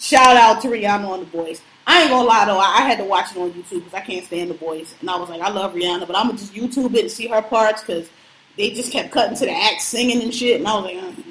Shout 0.00 0.36
out 0.36 0.60
to 0.62 0.68
Rihanna 0.68 1.08
on 1.08 1.20
the 1.20 1.26
Voice. 1.26 1.62
I 1.86 2.02
ain't 2.02 2.10
gonna 2.10 2.26
lie 2.26 2.44
though, 2.44 2.58
I, 2.58 2.78
I 2.78 2.80
had 2.80 2.98
to 2.98 3.04
watch 3.04 3.30
it 3.30 3.38
on 3.38 3.52
YouTube 3.52 3.84
because 3.84 3.94
I 3.94 4.00
can't 4.00 4.26
stand 4.26 4.50
the 4.50 4.54
Voice. 4.54 4.96
and 5.00 5.08
I 5.08 5.16
was 5.16 5.28
like, 5.30 5.40
I 5.40 5.48
love 5.48 5.74
Rihanna, 5.74 6.08
but 6.08 6.16
I'm 6.16 6.26
gonna 6.26 6.38
just 6.38 6.52
YouTube 6.52 6.92
it 6.96 7.02
and 7.02 7.10
see 7.10 7.28
her 7.28 7.40
parts 7.40 7.82
because 7.82 8.08
they 8.56 8.70
just 8.72 8.90
kept 8.90 9.12
cutting 9.12 9.36
to 9.36 9.44
the 9.46 9.52
act 9.52 9.80
singing 9.80 10.22
and 10.22 10.34
shit, 10.34 10.58
and 10.58 10.66
I 10.66 10.74
was 10.74 10.84
like, 10.86 10.96
uh, 10.96 11.22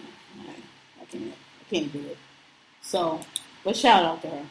I 1.02 1.06
can't, 1.06 1.34
I 1.34 1.70
can't 1.70 1.92
do 1.92 2.00
it. 2.00 2.18
So, 2.82 3.20
but 3.66 3.76
shout 3.76 4.06
out 4.06 4.22
to 4.22 4.30
her. 4.30 4.46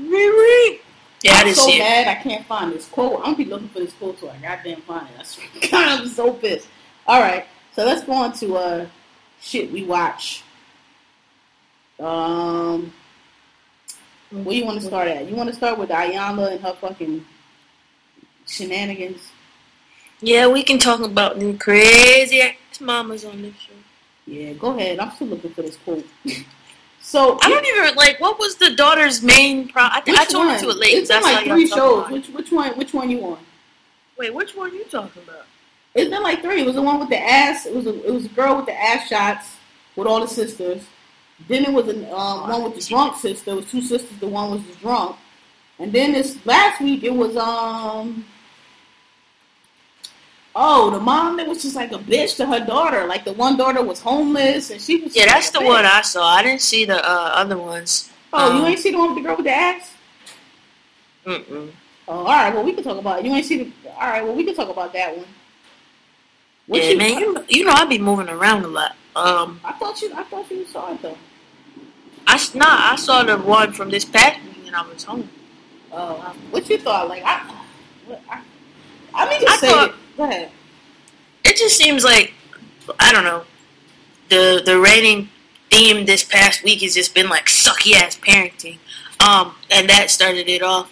Riri. 0.00 0.80
Yeah, 1.22 1.34
I 1.34 1.40
I'm 1.42 1.54
so 1.54 1.66
see 1.66 1.76
it. 1.76 1.78
mad 1.80 2.08
I 2.08 2.16
can't 2.16 2.44
find 2.46 2.72
this 2.72 2.88
quote. 2.88 3.18
I'm 3.18 3.32
gonna 3.32 3.36
be 3.36 3.44
looking 3.44 3.68
for 3.68 3.78
this 3.78 3.92
quote 3.92 4.18
till 4.18 4.30
I 4.30 4.38
goddamn 4.38 4.80
find 4.82 5.06
it. 5.06 5.20
I 5.20 5.22
swear 5.22 5.46
God, 5.70 6.00
I'm 6.00 6.08
so 6.08 6.32
pissed. 6.32 6.66
All 7.06 7.20
right, 7.20 7.46
so 7.76 7.84
let's 7.84 8.02
go 8.02 8.12
on 8.12 8.32
to 8.34 8.56
uh 8.56 8.86
shit 9.48 9.72
we 9.72 9.84
watch. 9.84 10.42
Um, 11.98 12.92
where 14.30 14.54
you 14.54 14.64
want 14.64 14.80
to 14.80 14.86
start 14.86 15.08
at? 15.08 15.28
You 15.28 15.34
want 15.34 15.48
to 15.48 15.54
start 15.56 15.78
with 15.78 15.88
Iyanla 15.88 16.52
and 16.52 16.60
her 16.60 16.74
fucking 16.74 17.24
shenanigans? 18.46 19.32
Yeah, 20.20 20.48
we 20.48 20.62
can 20.62 20.78
talk 20.78 21.00
about 21.00 21.38
them 21.38 21.58
crazy 21.58 22.42
ass 22.42 22.80
mamas 22.80 23.24
on 23.24 23.42
this 23.42 23.54
show. 23.54 23.72
Yeah, 24.26 24.52
go 24.52 24.76
ahead. 24.76 24.98
I'm 24.98 25.12
still 25.12 25.28
looking 25.28 25.52
for 25.52 25.62
this 25.62 25.76
quote. 25.76 26.06
so 27.00 27.38
I 27.42 27.48
don't 27.48 27.64
even 27.66 27.94
like 27.94 28.20
what 28.20 28.38
was 28.38 28.56
the 28.56 28.74
daughter's 28.74 29.22
main 29.22 29.68
pro. 29.68 29.84
I, 29.84 30.02
which 30.04 30.18
I 30.18 30.24
told 30.26 30.46
one? 30.46 30.54
her 30.56 30.60
to 30.60 30.68
it 30.70 30.76
late. 30.76 30.94
It's 30.94 31.08
been 31.08 31.22
That's 31.22 31.34
like 31.34 31.46
three 31.46 31.66
shows. 31.66 32.10
Which 32.10 32.28
which 32.28 32.52
one? 32.52 32.76
Which 32.76 32.92
one 32.92 33.10
you 33.10 33.24
on? 33.24 33.38
Wait, 34.18 34.34
which 34.34 34.54
one 34.54 34.70
are 34.70 34.74
you 34.74 34.84
talking 34.84 35.22
about? 35.22 35.46
It's 35.94 36.10
been 36.10 36.22
like 36.22 36.42
three. 36.42 36.60
It 36.62 36.66
was 36.66 36.76
the 36.76 36.82
one 36.82 37.00
with 37.00 37.08
the 37.08 37.18
ass. 37.18 37.66
It 37.66 37.74
was 37.74 37.86
a, 37.86 38.04
it 38.06 38.12
was 38.12 38.26
a 38.26 38.28
girl 38.30 38.56
with 38.56 38.66
the 38.66 38.80
ass 38.80 39.08
shots 39.08 39.56
with 39.96 40.06
all 40.06 40.20
the 40.20 40.28
sisters. 40.28 40.82
Then 41.48 41.64
it 41.64 41.72
was 41.72 41.88
a 41.88 42.14
um, 42.14 42.48
one 42.48 42.62
with 42.64 42.74
the 42.74 42.84
drunk 42.88 43.16
sister. 43.16 43.50
It 43.52 43.54
was 43.54 43.70
two 43.70 43.80
sisters. 43.82 44.18
The 44.18 44.26
one 44.28 44.50
was 44.50 44.62
the 44.64 44.74
drunk. 44.76 45.16
And 45.78 45.92
then 45.92 46.12
this 46.12 46.44
last 46.44 46.80
week 46.80 47.04
it 47.04 47.14
was 47.14 47.36
um 47.36 48.24
oh 50.56 50.90
the 50.90 50.98
mom 50.98 51.36
that 51.36 51.46
was 51.46 51.62
just 51.62 51.76
like 51.76 51.92
a 51.92 51.98
bitch 51.98 52.36
to 52.36 52.46
her 52.46 52.64
daughter. 52.64 53.06
Like 53.06 53.24
the 53.24 53.32
one 53.32 53.56
daughter 53.56 53.82
was 53.82 54.00
homeless 54.00 54.70
and 54.70 54.80
she 54.80 54.96
was 55.02 55.14
Yeah, 55.16 55.26
that's 55.26 55.50
the 55.50 55.60
bitch. 55.60 55.66
one 55.66 55.84
I 55.86 56.02
saw. 56.02 56.26
I 56.26 56.42
didn't 56.42 56.62
see 56.62 56.84
the 56.84 56.98
uh, 56.98 57.30
other 57.34 57.56
ones. 57.56 58.10
Oh, 58.32 58.56
you 58.56 58.62
Um, 58.62 58.66
ain't 58.66 58.78
see 58.80 58.90
the 58.90 58.98
one 58.98 59.14
with 59.14 59.22
the 59.22 59.28
girl 59.28 59.36
with 59.36 59.46
the 59.46 59.52
ass? 59.52 59.94
Mm-mm. 61.24 61.70
Oh, 62.08 62.18
all 62.20 62.24
right. 62.24 62.52
Well, 62.54 62.64
we 62.64 62.72
can 62.72 62.82
talk 62.82 62.98
about. 62.98 63.20
It. 63.20 63.26
You 63.26 63.34
ain't 63.34 63.44
see 63.44 63.64
the. 63.64 63.90
All 63.92 64.08
right. 64.08 64.24
Well, 64.24 64.34
we 64.34 64.44
can 64.44 64.54
talk 64.54 64.68
about 64.70 64.92
that 64.94 65.16
one. 65.16 65.26
What 66.68 66.84
Yeah, 66.84 66.94
man, 66.94 67.18
you 67.18 67.44
you 67.48 67.64
know 67.64 67.72
I 67.72 67.84
be 67.86 67.98
moving 67.98 68.28
around 68.28 68.64
a 68.64 68.68
lot. 68.68 68.94
Um, 69.16 69.60
I 69.64 69.72
thought 69.72 70.00
you. 70.00 70.12
I 70.14 70.22
thought 70.24 70.48
you 70.50 70.64
saw 70.66 70.92
it 70.94 71.02
though. 71.02 71.16
I 72.26 72.36
nah, 72.54 72.92
I 72.92 72.96
saw 72.96 73.24
the 73.24 73.36
one 73.38 73.72
from 73.72 73.90
this 73.90 74.04
past 74.04 74.38
week 74.44 74.66
and 74.66 74.76
I 74.76 74.86
was 74.86 75.02
home. 75.02 75.28
Oh, 75.90 76.36
what 76.50 76.68
you 76.68 76.78
thought? 76.78 77.08
Like 77.08 77.22
I. 77.24 77.52
What, 78.06 78.22
I, 78.30 78.42
I 79.14 79.28
mean, 79.30 79.40
just 79.40 79.64
I 79.64 79.66
say 79.66 79.72
thought- 79.72 79.88
it. 79.90 79.94
Go 80.16 80.24
ahead. 80.24 80.50
It 81.44 81.56
just 81.56 81.76
seems 81.78 82.04
like 82.04 82.32
I 83.00 83.12
don't 83.12 83.24
know. 83.24 83.44
The 84.28 84.62
the 84.64 84.78
reigning 84.78 85.30
theme 85.70 86.04
this 86.04 86.22
past 86.22 86.62
week 86.64 86.82
has 86.82 86.94
just 86.94 87.14
been 87.14 87.28
like 87.28 87.46
sucky 87.46 87.94
ass 87.94 88.16
parenting. 88.18 88.78
Um, 89.26 89.54
and 89.70 89.88
that 89.88 90.10
started 90.10 90.48
it 90.48 90.62
off. 90.62 90.86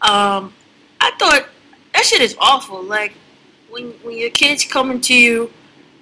Um, 0.00 0.54
I 1.00 1.10
thought 1.18 1.48
that 1.92 2.04
shit 2.04 2.20
is 2.22 2.36
awful. 2.40 2.82
Like 2.82 3.14
when 3.70 3.90
when 4.02 4.16
your 4.16 4.30
kids 4.30 4.64
coming 4.64 5.00
to 5.02 5.14
you, 5.14 5.50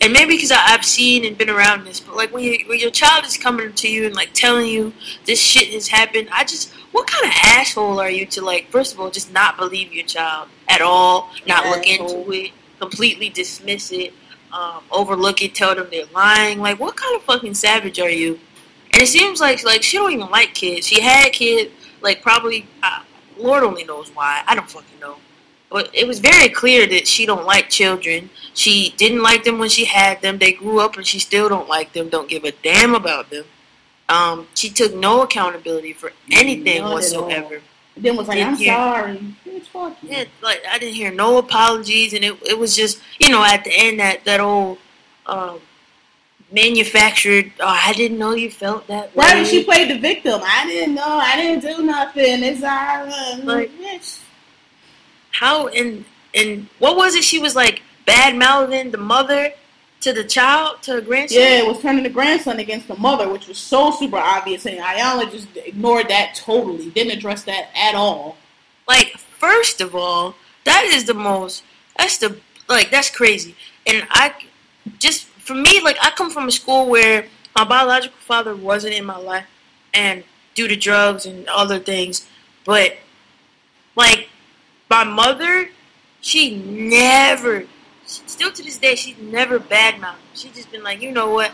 and 0.01 0.13
maybe 0.13 0.35
because 0.35 0.53
I've 0.53 0.85
seen 0.85 1.25
and 1.25 1.37
been 1.37 1.51
around 1.51 1.85
this, 1.85 2.01
but 2.01 2.17
like 2.17 2.33
when 2.33 2.45
you, 2.45 2.59
when 2.69 2.79
your 2.79 2.91
child 2.91 3.25
is 3.25 3.37
coming 3.37 3.73
to 3.73 3.89
you 3.89 4.07
and 4.07 4.15
like 4.15 4.33
telling 4.33 4.67
you 4.67 4.93
this 5.25 5.41
shit 5.41 5.69
has 5.69 5.89
happened, 5.89 6.29
I 6.33 6.45
just 6.45 6.73
what 6.93 7.07
kind 7.07 7.27
of 7.27 7.33
asshole 7.43 8.01
are 8.01 8.11
you 8.11 8.27
to 8.27 8.43
like 8.43 8.71
first 8.71 8.95
of 8.95 9.01
all 9.01 9.11
just 9.11 9.33
not 9.33 9.57
believe 9.57 9.93
your 9.93 10.07
child 10.07 10.49
at 10.69 10.81
all, 10.81 11.31
not 11.47 11.67
look 11.67 11.87
Asshole. 11.87 12.21
into 12.21 12.33
it, 12.33 12.53
completely 12.79 13.29
dismiss 13.29 13.93
it, 13.93 14.13
um, 14.53 14.83
overlook 14.91 15.43
it, 15.43 15.55
tell 15.55 15.75
them 15.75 15.89
they're 15.91 16.05
lying. 16.15 16.61
Like 16.61 16.79
what 16.79 16.97
kind 16.97 17.17
of 17.17 17.23
fucking 17.23 17.55
savage 17.55 17.99
are 17.99 18.11
you? 18.11 18.39
And 18.93 19.03
it 19.03 19.09
seems 19.09 19.41
like 19.41 19.65
like 19.65 19.83
she 19.83 19.97
don't 19.97 20.13
even 20.13 20.31
like 20.31 20.55
kids. 20.55 20.87
She 20.87 21.01
had 21.01 21.33
kids, 21.33 21.71
like 22.03 22.23
probably 22.23 22.67
uh, 22.83 23.03
Lord 23.39 23.63
only 23.65 23.85
knows 23.85 24.11
why. 24.15 24.43
I 24.47 24.55
don't 24.55 24.71
fucking 24.71 25.01
know. 25.01 25.17
But 25.71 25.91
it 25.93 26.07
was 26.07 26.21
very 26.21 26.49
clear 26.49 26.87
that 26.87 27.09
she 27.09 27.27
don't 27.27 27.45
like 27.45 27.69
children. 27.69 28.31
She 28.55 28.95
didn't 28.97 29.23
like 29.23 29.45
them 29.45 29.59
when 29.59 29.69
she 29.69 29.85
had 29.85 30.23
them. 30.23 30.39
They 30.39 30.53
grew 30.53 30.81
up 30.81 30.97
and 30.97 31.07
she 31.07 31.19
still 31.19 31.49
don't 31.49 31.69
like 31.69 31.93
them. 31.93 32.09
Don't 32.09 32.29
give 32.29 32.45
a 32.45 32.53
damn 32.53 32.95
about 32.95 33.31
them. 33.31 33.45
Um, 34.09 34.47
she 34.55 34.71
took 34.71 34.95
no 34.95 35.23
accountability 35.23 35.93
for 35.93 36.13
anything 36.31 36.85
whatsoever. 36.85 37.61
Then 37.97 38.17
was 38.17 38.29
like, 38.29 38.37
Didn't 38.37 38.51
I'm 38.53 38.57
hear- 38.57 38.75
sorry. 38.75 39.35
Bitch. 39.47 39.97
Yeah, 40.03 40.25
like 40.43 40.63
I 40.71 40.79
didn't 40.79 40.95
hear 40.95 41.11
no 41.11 41.39
apologies, 41.39 42.13
and 42.15 42.25
it 42.25 42.35
it 42.47 42.59
was 42.59 42.77
just 42.77 43.01
you 43.19 43.31
know 43.31 43.43
at 43.45 43.65
the 43.65 43.73
end 43.75 43.99
that 44.01 44.25
that 44.25 44.39
old 44.41 44.79
um, 45.27 45.61
manufactured. 46.53 47.53
Oh, 47.61 47.67
I 47.67 47.93
didn't 47.95 48.19
know 48.19 48.35
you 48.35 48.51
felt 48.51 48.87
that 48.87 49.15
way. 49.17 49.25
Right 49.25 49.35
when 49.37 49.45
she 49.45 49.65
played 49.65 49.91
the 49.91 49.99
victim, 49.99 50.41
I 50.45 50.67
didn't 50.67 50.95
know. 50.95 51.03
I 51.07 51.37
didn't 51.37 51.61
do 51.63 51.83
nothing. 51.85 52.43
It's 52.43 52.63
all 52.63 52.69
right. 52.69 53.41
Like- 53.43 53.71
bitch. 53.73 54.21
How 55.39 55.69
and 55.69 56.05
and 56.35 56.69
what 56.79 56.97
was 56.97 57.15
it? 57.15 57.25
She 57.25 57.39
was 57.39 57.55
like 57.55 57.83
bad 58.07 58.37
mouthing 58.37 58.91
the 58.91 58.99
mother 58.99 59.53
to 60.01 60.13
the 60.13 60.25
child 60.25 60.83
to 60.83 60.93
her 60.93 61.01
grandson. 61.01 61.41
Yeah, 61.41 61.59
it 61.59 61.67
was 61.67 61.81
turning 61.81 62.05
the 62.05 62.11
grandson 62.11 62.59
against 62.59 62.89
the 62.89 62.97
mother, 62.97 63.29
which 63.29 63.49
was 63.49 63.59
so 63.59 63.91
super 63.91 64.19
obvious, 64.19 64.67
and 64.67 64.79
Iyanla 64.79 65.31
just 65.31 65.49
ignored 65.57 66.09
that 66.09 66.35
totally. 66.35 66.91
Didn't 66.91 67.13
address 67.13 67.45
that 67.45 67.71
at 67.75 67.95
all. 67.95 68.37
Like, 68.87 69.19
first 69.19 69.81
of 69.81 69.95
all, 69.95 70.37
that 70.65 70.85
is 70.85 71.05
the 71.05 71.15
most. 71.15 71.65
That's 71.99 72.19
the 72.19 72.39
like 72.69 72.91
that's 72.91 73.11
crazy. 73.11 73.57
And 73.87 74.07
I 74.11 74.35
just 74.99 75.27
for 75.27 75.55
me, 75.55 75.81
like 75.83 75.97
I 76.01 76.11
come 76.11 76.31
from 76.31 76.49
a 76.49 76.53
school 76.53 76.89
where 76.89 77.27
my 77.55 77.65
biological 77.65 78.19
father 78.21 78.55
wasn't 78.55 78.95
in 78.95 79.05
my 79.05 79.17
life, 79.19 79.47
and 79.93 80.25
due 80.55 80.69
to 80.69 80.77
drugs 80.77 81.27
and 81.27 81.47
other 81.49 81.79
things, 81.79 82.27
but 82.65 82.97
like 83.97 84.29
my 84.89 85.05
mother, 85.05 85.71
she 86.21 86.57
never. 86.57 87.65
Still 88.05 88.53
to 88.53 88.63
this 88.63 88.79
day, 88.79 88.95
she's 88.95 89.19
never 89.19 89.59
badmouthed. 89.59 90.17
She's 90.35 90.53
just 90.55 90.71
been 90.71 90.85
like, 90.85 91.03
you 91.03 91.11
know 91.13 91.31
what, 91.33 91.53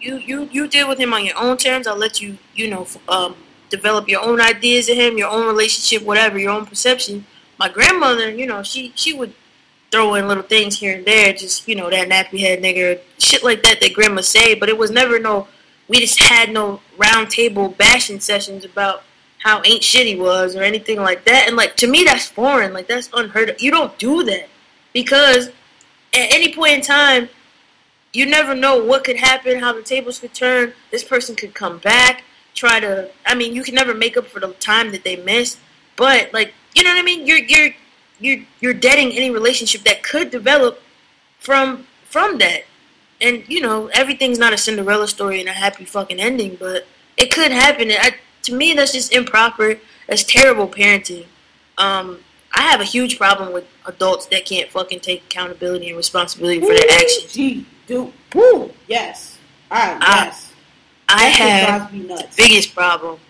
you 0.00 0.16
you 0.18 0.48
you 0.52 0.68
deal 0.68 0.88
with 0.88 0.98
him 0.98 1.12
on 1.12 1.24
your 1.24 1.36
own 1.38 1.56
terms. 1.56 1.86
I'll 1.86 1.96
let 1.96 2.20
you, 2.20 2.38
you 2.54 2.68
know, 2.70 2.86
um, 3.08 3.36
develop 3.70 4.08
your 4.08 4.22
own 4.22 4.40
ideas 4.40 4.88
of 4.88 4.96
him, 4.96 5.18
your 5.18 5.28
own 5.30 5.46
relationship, 5.46 6.06
whatever, 6.06 6.38
your 6.38 6.52
own 6.52 6.66
perception. 6.66 7.26
My 7.58 7.68
grandmother, 7.68 8.30
you 8.30 8.46
know, 8.46 8.62
she 8.62 8.92
she 8.94 9.12
would 9.12 9.34
throw 9.90 10.14
in 10.14 10.28
little 10.28 10.42
things 10.42 10.78
here 10.80 10.96
and 10.96 11.06
there, 11.06 11.32
just 11.32 11.66
you 11.68 11.74
know 11.74 11.90
that 11.90 12.08
nappy 12.08 12.40
head 12.40 12.62
nigga, 12.62 13.00
shit 13.18 13.42
like 13.44 13.62
that 13.62 13.80
that 13.80 13.94
grandma 13.94 14.20
say. 14.20 14.54
But 14.54 14.68
it 14.68 14.78
was 14.78 14.90
never 14.90 15.18
no. 15.18 15.48
We 15.88 16.00
just 16.00 16.20
had 16.20 16.50
no 16.52 16.80
round 16.98 17.30
table 17.30 17.68
bashing 17.68 18.20
sessions 18.20 18.64
about 18.64 19.04
how 19.46 19.62
ain't 19.64 19.84
shit 19.84 20.08
he 20.08 20.16
was 20.16 20.56
or 20.56 20.64
anything 20.64 21.00
like 21.00 21.24
that. 21.24 21.44
And 21.46 21.56
like 21.56 21.76
to 21.76 21.86
me, 21.86 22.02
that's 22.02 22.26
foreign. 22.26 22.72
Like 22.72 22.88
that's 22.88 23.08
unheard 23.14 23.48
of. 23.48 23.62
You 23.62 23.70
don't 23.70 23.96
do 23.96 24.24
that 24.24 24.48
because 24.92 25.46
at 25.48 26.34
any 26.34 26.52
point 26.52 26.72
in 26.72 26.80
time, 26.80 27.28
you 28.12 28.26
never 28.26 28.56
know 28.56 28.82
what 28.82 29.04
could 29.04 29.16
happen, 29.16 29.60
how 29.60 29.72
the 29.72 29.82
tables 29.82 30.18
could 30.18 30.34
turn. 30.34 30.72
This 30.90 31.04
person 31.04 31.36
could 31.36 31.54
come 31.54 31.78
back, 31.78 32.24
try 32.54 32.80
to. 32.80 33.08
I 33.24 33.36
mean, 33.36 33.54
you 33.54 33.62
can 33.62 33.76
never 33.76 33.94
make 33.94 34.16
up 34.16 34.26
for 34.26 34.40
the 34.40 34.48
time 34.54 34.90
that 34.90 35.04
they 35.04 35.14
missed, 35.14 35.60
but 35.94 36.32
like, 36.32 36.52
you 36.74 36.82
know 36.82 36.90
what 36.90 36.98
I 36.98 37.02
mean? 37.02 37.24
You're 37.24 37.38
you're 37.38 37.70
you're 38.18 38.44
you're 38.58 38.74
deading 38.74 39.12
any 39.12 39.30
relationship 39.30 39.82
that 39.82 40.02
could 40.02 40.32
develop 40.32 40.82
from 41.38 41.86
from 42.02 42.38
that. 42.38 42.64
And 43.20 43.44
you 43.46 43.60
know, 43.60 43.86
everything's 43.94 44.40
not 44.40 44.52
a 44.52 44.58
Cinderella 44.58 45.06
story 45.06 45.38
and 45.38 45.48
a 45.48 45.52
happy 45.52 45.84
fucking 45.84 46.18
ending, 46.18 46.56
but 46.58 46.88
it 47.16 47.32
could 47.32 47.52
happen. 47.52 47.92
I, 47.92 48.16
to 48.46 48.54
me, 48.54 48.74
that's 48.74 48.92
just 48.92 49.12
improper. 49.12 49.78
That's 50.08 50.24
terrible 50.24 50.68
parenting. 50.68 51.26
Um, 51.78 52.20
I 52.52 52.62
have 52.62 52.80
a 52.80 52.84
huge 52.84 53.18
problem 53.18 53.52
with 53.52 53.66
adults 53.84 54.26
that 54.26 54.46
can't 54.46 54.70
fucking 54.70 55.00
take 55.00 55.24
accountability 55.24 55.88
and 55.88 55.96
responsibility 55.96 56.60
for 56.60 56.68
their 56.68 56.90
actions. 56.90 57.32
Gee, 57.32 57.66
dude. 57.86 58.12
Woo. 58.34 58.72
Yes. 58.88 59.38
All 59.70 59.78
right. 59.78 59.98
Ah, 60.00 60.24
yes. 60.24 60.52
I 61.08 61.24
have 61.24 61.92
nuts. 61.92 62.36
biggest 62.36 62.74
problem 62.74 63.20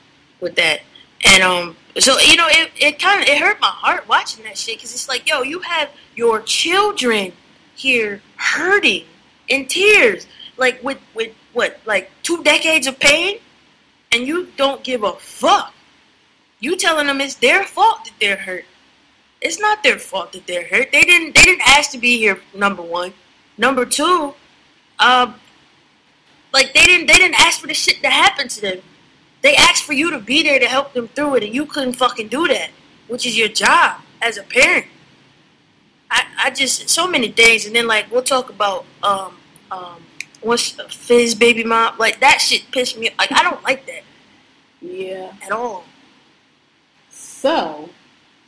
with 0.41 0.55
that. 0.57 0.81
And 1.25 1.43
um, 1.43 1.77
so 1.99 2.19
you 2.21 2.37
know, 2.37 2.47
it, 2.49 2.71
it 2.79 2.99
kind 2.99 3.21
of 3.21 3.29
it 3.29 3.39
hurt 3.39 3.61
my 3.61 3.67
heart 3.69 4.07
watching 4.09 4.45
that 4.45 4.57
shit 4.57 4.77
because 4.77 4.93
it's 4.93 5.09
like, 5.09 5.29
yo, 5.29 5.43
you 5.43 5.61
have 5.61 5.91
your 6.14 6.41
children 6.41 7.33
here 7.75 8.23
hurting 8.37 9.05
in 9.49 9.67
tears, 9.67 10.27
like 10.57 10.83
with 10.85 10.99
with 11.14 11.33
what, 11.53 11.81
like 11.87 12.11
two 12.23 12.43
decades 12.45 12.87
of 12.87 12.99
pain, 13.01 13.39
and 14.12 14.26
you 14.26 14.48
don't 14.57 14.82
give 14.82 15.02
a 15.02 15.12
fuck. 15.14 15.74
You 16.61 16.76
telling 16.76 17.07
them 17.07 17.20
it's 17.20 17.34
their 17.34 17.64
fault 17.64 18.04
that 18.04 18.14
they're 18.20 18.36
hurt. 18.36 18.64
It's 19.40 19.61
not 19.61 19.82
their 19.82 19.98
fault 19.98 20.32
that 20.32 20.46
they're 20.46 20.66
hurt. 20.66 20.90
They 20.92 21.04
didn't 21.04 21.34
they 21.34 21.44
didn't 21.44 21.68
ask 21.68 21.90
to 21.90 21.98
be 21.98 22.18
here. 22.18 22.40
Number 22.54 22.82
one, 22.82 23.12
number 23.59 23.84
two, 23.84 24.34
um, 24.98 25.34
like 26.52 26.72
they 26.72 26.86
didn't 26.86 27.07
they 27.07 27.18
didn't 27.18 27.38
ask 27.38 27.61
for 27.61 27.66
the 27.66 27.74
shit 27.74 28.00
to 28.02 28.09
happen 28.09 28.48
to 28.48 28.61
them. 28.61 28.78
They 29.42 29.54
asked 29.54 29.84
for 29.84 29.92
you 29.92 30.11
to 30.11 30.18
be 30.18 30.42
there 30.42 30.59
to 30.59 30.66
help 30.66 30.94
them 30.94 31.09
through 31.09 31.36
it, 31.36 31.44
and 31.44 31.54
you 31.54 31.66
couldn't 31.66 31.92
fucking 31.92 32.28
do 32.28 32.48
that, 32.48 32.70
which 33.09 33.26
is 33.26 33.36
your 33.36 33.48
job 33.48 34.00
as 34.22 34.38
a 34.38 34.42
parent. 34.42 34.86
I, 36.11 36.24
I 36.38 36.50
just 36.50 36.88
so 36.88 37.07
many 37.07 37.28
things, 37.28 37.66
and 37.66 37.76
then 37.76 37.86
like 37.86 38.11
we'll 38.11 38.22
talk 38.22 38.48
about 38.48 38.86
um 39.02 39.36
um 39.70 40.02
what's 40.43 40.70
Fizz 40.95 41.34
baby 41.34 41.64
mom 41.64 41.97
like 41.99 42.20
that 42.20 42.41
shit 42.41 42.70
pissed 42.72 42.99
me 42.99 43.11
like 43.18 43.32
I 43.32 43.43
don't 43.43 43.62
like 43.64 43.87
that 43.87 44.03
Yeah. 44.80 45.32
at 45.43 45.53
all. 45.53 45.84
So, 47.11 47.89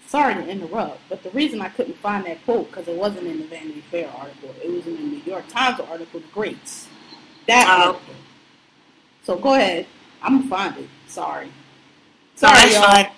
sorry 0.07 0.35
to 0.35 0.47
interrupt, 0.49 1.01
but 1.09 1.23
the 1.23 1.31
reason 1.31 1.61
I 1.61 1.69
couldn't 1.69 1.97
find 1.99 2.25
that 2.27 2.45
quote 2.45 2.69
because 2.71 2.89
it 2.89 2.97
wasn't 2.97 3.27
in 3.27 3.39
the 3.39 3.47
Vanity 3.47 3.83
Fair 3.91 4.11
article. 4.11 4.55
It 4.63 4.71
was 4.71 4.87
in 4.87 4.97
the 4.97 5.03
New 5.03 5.23
York 5.25 5.47
Times 5.49 5.81
article, 5.81 6.21
The 6.21 6.27
Greats. 6.29 6.89
That 7.47 7.67
Oh. 7.69 7.87
article. 7.93 8.15
So 9.25 9.37
go 9.37 9.55
ahead. 9.55 9.87
I'm 10.23 10.39
gonna 10.39 10.49
find 10.51 10.77
it. 10.79 10.89
Sorry. 11.07 11.47
No, 11.47 11.53
Sorry, 12.37 12.55
that's 12.55 12.75
y'all. 12.75 12.83
fine. 12.83 13.11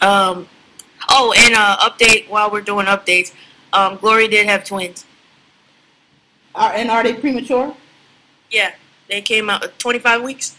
Um, 0.00 0.48
oh, 1.10 1.32
and 1.38 1.54
uh, 1.54 1.76
update 1.78 2.28
while 2.28 2.50
we're 2.50 2.60
doing 2.60 2.86
updates. 2.86 3.32
Um, 3.72 3.96
Glory 3.96 4.28
did 4.28 4.46
have 4.46 4.64
twins. 4.64 5.04
Are, 6.56 6.72
and 6.72 6.90
are 6.90 7.02
they 7.02 7.14
premature? 7.14 7.74
Yeah, 8.50 8.72
they 9.08 9.20
came 9.20 9.50
out 9.50 9.62
at 9.62 9.78
25 9.78 10.22
weeks. 10.22 10.56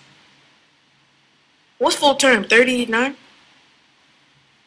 What's 1.80 1.96
full 1.96 2.16
term? 2.16 2.44
39? 2.44 3.16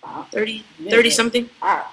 Uh, 0.02 0.24
30, 0.32 0.64
Yeah, 0.78 0.90
30 0.90 1.08
but- 1.08 1.12
something? 1.14 1.50
I, 1.62 1.84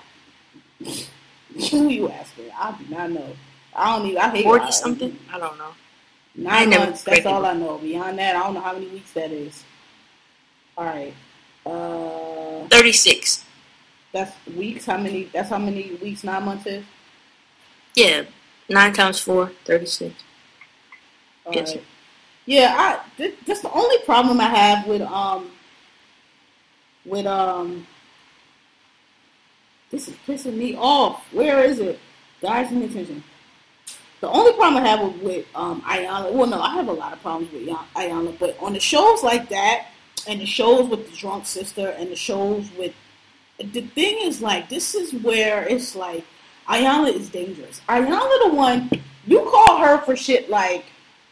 Who 0.79 1.87
you 1.89 2.09
asking? 2.09 2.51
I 2.57 2.71
do 2.77 2.93
not 2.95 3.11
know. 3.11 3.35
I 3.75 3.97
don't 3.97 4.07
even. 4.07 4.17
I 4.21 4.29
hate 4.29 4.43
Forty 4.43 4.65
I- 4.65 4.69
something? 4.71 5.17
I 5.31 5.37
don't 5.39 5.57
know. 5.57 5.71
Nine 6.35 6.69
months. 6.69 7.03
That's 7.03 7.25
all 7.25 7.45
I 7.45 7.53
know. 7.53 7.77
Beyond 7.79 8.17
that, 8.19 8.35
I 8.35 8.43
don't 8.43 8.53
know 8.53 8.61
how 8.61 8.73
many 8.73 8.87
weeks 8.87 9.11
that 9.13 9.31
is. 9.31 9.63
All 10.77 10.85
right. 10.85 11.13
Uh, 11.65 12.67
Thirty 12.69 12.91
six. 12.91 13.43
that's 14.11 14.33
weeks. 14.55 14.85
How 14.85 14.97
many? 14.97 15.23
That's 15.33 15.49
how 15.49 15.57
many 15.57 15.97
weeks 16.01 16.23
nine 16.23 16.43
months 16.45 16.65
is. 16.67 16.85
Yeah. 17.95 18.23
Nine 18.69 18.93
times 18.93 19.19
four, 19.19 19.51
36. 19.65 20.13
All 21.45 21.53
Yes. 21.53 21.75
right. 21.75 21.83
Yeah, 22.45 22.75
I. 22.77 23.31
That's 23.45 23.61
the 23.61 23.71
only 23.71 23.97
problem 23.99 24.39
I 24.39 24.45
have 24.45 24.87
with 24.87 25.01
um. 25.01 25.51
With 27.05 27.25
um. 27.25 27.85
This 29.89 30.07
is 30.09 30.15
pissing 30.27 30.55
me 30.55 30.75
off. 30.75 31.23
Where 31.31 31.63
is 31.63 31.79
it, 31.79 31.99
guys? 32.41 32.67
Pay 32.69 32.85
attention. 32.85 33.23
The 34.19 34.29
only 34.29 34.51
problem 34.53 34.83
I 34.83 34.87
have 34.87 35.01
with, 35.01 35.21
with 35.21 35.45
um 35.55 35.81
Iyanla, 35.83 36.31
well, 36.33 36.47
no, 36.47 36.61
I 36.61 36.73
have 36.73 36.87
a 36.87 36.91
lot 36.93 37.13
of 37.13 37.21
problems 37.21 37.51
with 37.53 37.63
Ya- 37.63 37.85
Iyanla, 37.95 38.37
but 38.39 38.57
on 38.59 38.73
the 38.73 38.79
shows 38.79 39.23
like 39.23 39.47
that, 39.49 39.87
and 40.27 40.41
the 40.41 40.45
shows 40.45 40.89
with 40.89 41.09
the 41.09 41.15
drunk 41.15 41.45
sister, 41.45 41.89
and 41.89 42.09
the 42.11 42.15
shows 42.15 42.69
with 42.77 42.93
the 43.59 43.81
thing 43.81 44.17
is 44.21 44.41
like 44.41 44.69
this 44.69 44.95
is 44.95 45.13
where 45.23 45.63
it's 45.67 45.95
like 45.95 46.25
Iyanla 46.67 47.13
is 47.13 47.29
dangerous. 47.29 47.81
Iyanla 47.87 48.49
the 48.49 48.55
one 48.55 48.89
you 49.25 49.41
call 49.41 49.77
her 49.79 49.99
for 49.99 50.15
shit 50.15 50.49
like 50.49 50.85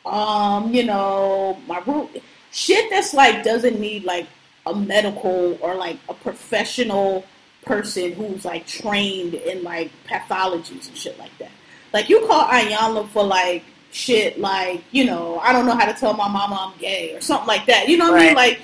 um 0.05 0.73
you 0.73 0.83
know 0.83 1.57
my 1.67 1.81
root 1.87 2.21
shit 2.51 2.89
that's 2.89 3.13
like 3.13 3.43
doesn't 3.43 3.79
need 3.79 4.03
like 4.03 4.27
a 4.65 4.75
medical 4.75 5.57
or 5.61 5.75
like 5.75 5.97
a 6.09 6.13
professional 6.13 7.25
person 7.65 8.13
who's 8.13 8.45
like 8.45 8.65
trained 8.65 9.33
in 9.33 9.63
like 9.63 9.91
pathologies 10.07 10.87
and 10.87 10.95
shit 10.95 11.17
like 11.19 11.35
that. 11.39 11.51
Like 11.93 12.09
you 12.09 12.25
call 12.27 12.45
Iyanla 12.45 13.07
for 13.09 13.23
like 13.23 13.63
shit 13.91 14.39
like 14.39 14.83
you 14.91 15.05
know 15.05 15.39
I 15.39 15.51
don't 15.53 15.65
know 15.65 15.75
how 15.75 15.85
to 15.85 15.93
tell 15.93 16.13
my 16.13 16.27
mama 16.27 16.71
I'm 16.73 16.79
gay 16.79 17.15
or 17.15 17.21
something 17.21 17.47
like 17.47 17.65
that. 17.65 17.87
You 17.87 17.97
know 17.97 18.11
what 18.11 18.21
I 18.21 18.25
mean? 18.27 18.35
Like 18.35 18.59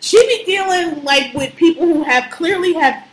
she 0.00 0.16
be 0.26 0.44
dealing 0.44 1.04
like 1.04 1.32
with 1.34 1.54
people 1.56 1.86
who 1.86 2.02
have 2.02 2.30
clearly 2.30 2.72
have 2.74 3.06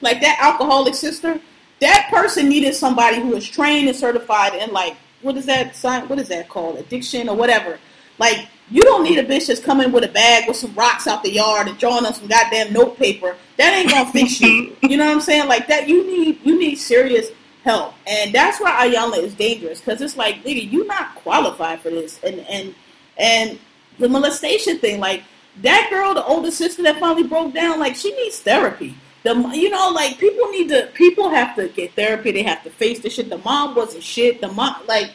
like 0.00 0.20
that 0.20 0.38
alcoholic 0.40 0.94
sister. 0.94 1.40
That 1.80 2.08
person 2.10 2.48
needed 2.48 2.74
somebody 2.74 3.20
who 3.20 3.34
is 3.34 3.48
trained 3.48 3.88
and 3.88 3.96
certified 3.96 4.54
in 4.54 4.72
like 4.72 4.96
what 5.22 5.36
is 5.36 5.46
that 5.46 5.74
sign? 5.74 6.08
What 6.08 6.18
is 6.18 6.28
that 6.28 6.48
called? 6.48 6.78
Addiction 6.78 7.28
or 7.28 7.36
whatever. 7.36 7.78
Like 8.18 8.48
you 8.70 8.82
don't 8.82 9.02
need 9.02 9.18
a 9.18 9.24
bitch 9.24 9.46
that's 9.46 9.60
coming 9.60 9.92
with 9.92 10.04
a 10.04 10.08
bag 10.08 10.46
with 10.46 10.56
some 10.56 10.74
rocks 10.74 11.06
out 11.06 11.22
the 11.22 11.32
yard 11.32 11.68
and 11.68 11.78
drawing 11.78 12.04
on 12.04 12.14
some 12.14 12.26
goddamn 12.28 12.72
note 12.72 12.98
paper. 12.98 13.36
That 13.56 13.74
ain't 13.74 13.90
gonna 13.90 14.10
fix 14.12 14.40
you. 14.40 14.76
You 14.82 14.96
know 14.96 15.06
what 15.06 15.12
I'm 15.12 15.20
saying? 15.20 15.48
Like 15.48 15.66
that, 15.68 15.88
you 15.88 16.06
need 16.06 16.40
you 16.44 16.58
need 16.58 16.76
serious 16.76 17.28
help, 17.64 17.94
and 18.06 18.34
that's 18.34 18.60
why 18.60 18.88
Iyanla 18.88 19.18
is 19.18 19.34
dangerous 19.34 19.80
because 19.80 20.00
it's 20.00 20.16
like, 20.16 20.44
nigga, 20.44 20.70
you 20.70 20.86
not 20.86 21.14
qualified 21.16 21.80
for 21.80 21.90
this, 21.90 22.20
and 22.22 22.40
and 22.40 22.74
and 23.16 23.58
the 23.98 24.08
molestation 24.08 24.78
thing, 24.78 25.00
like 25.00 25.22
that 25.62 25.88
girl, 25.90 26.14
the 26.14 26.24
older 26.24 26.50
sister 26.50 26.82
that 26.84 27.00
finally 27.00 27.24
broke 27.24 27.54
down, 27.54 27.80
like 27.80 27.96
she 27.96 28.14
needs 28.14 28.40
therapy. 28.40 28.94
The 29.24 29.34
you 29.52 29.70
know, 29.70 29.90
like 29.90 30.18
people 30.18 30.48
need 30.50 30.68
to 30.68 30.88
people 30.94 31.28
have 31.30 31.56
to 31.56 31.68
get 31.68 31.94
therapy. 31.94 32.30
They 32.30 32.42
have 32.44 32.62
to 32.64 32.70
face 32.70 33.00
the 33.00 33.10
shit. 33.10 33.28
The 33.28 33.38
mom 33.38 33.74
wasn't 33.74 34.04
shit. 34.04 34.40
The 34.40 34.48
mom, 34.48 34.76
like, 34.86 35.10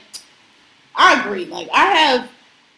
I 0.95 1.21
agree. 1.21 1.45
Like 1.45 1.69
I 1.73 1.85
have, 1.85 2.29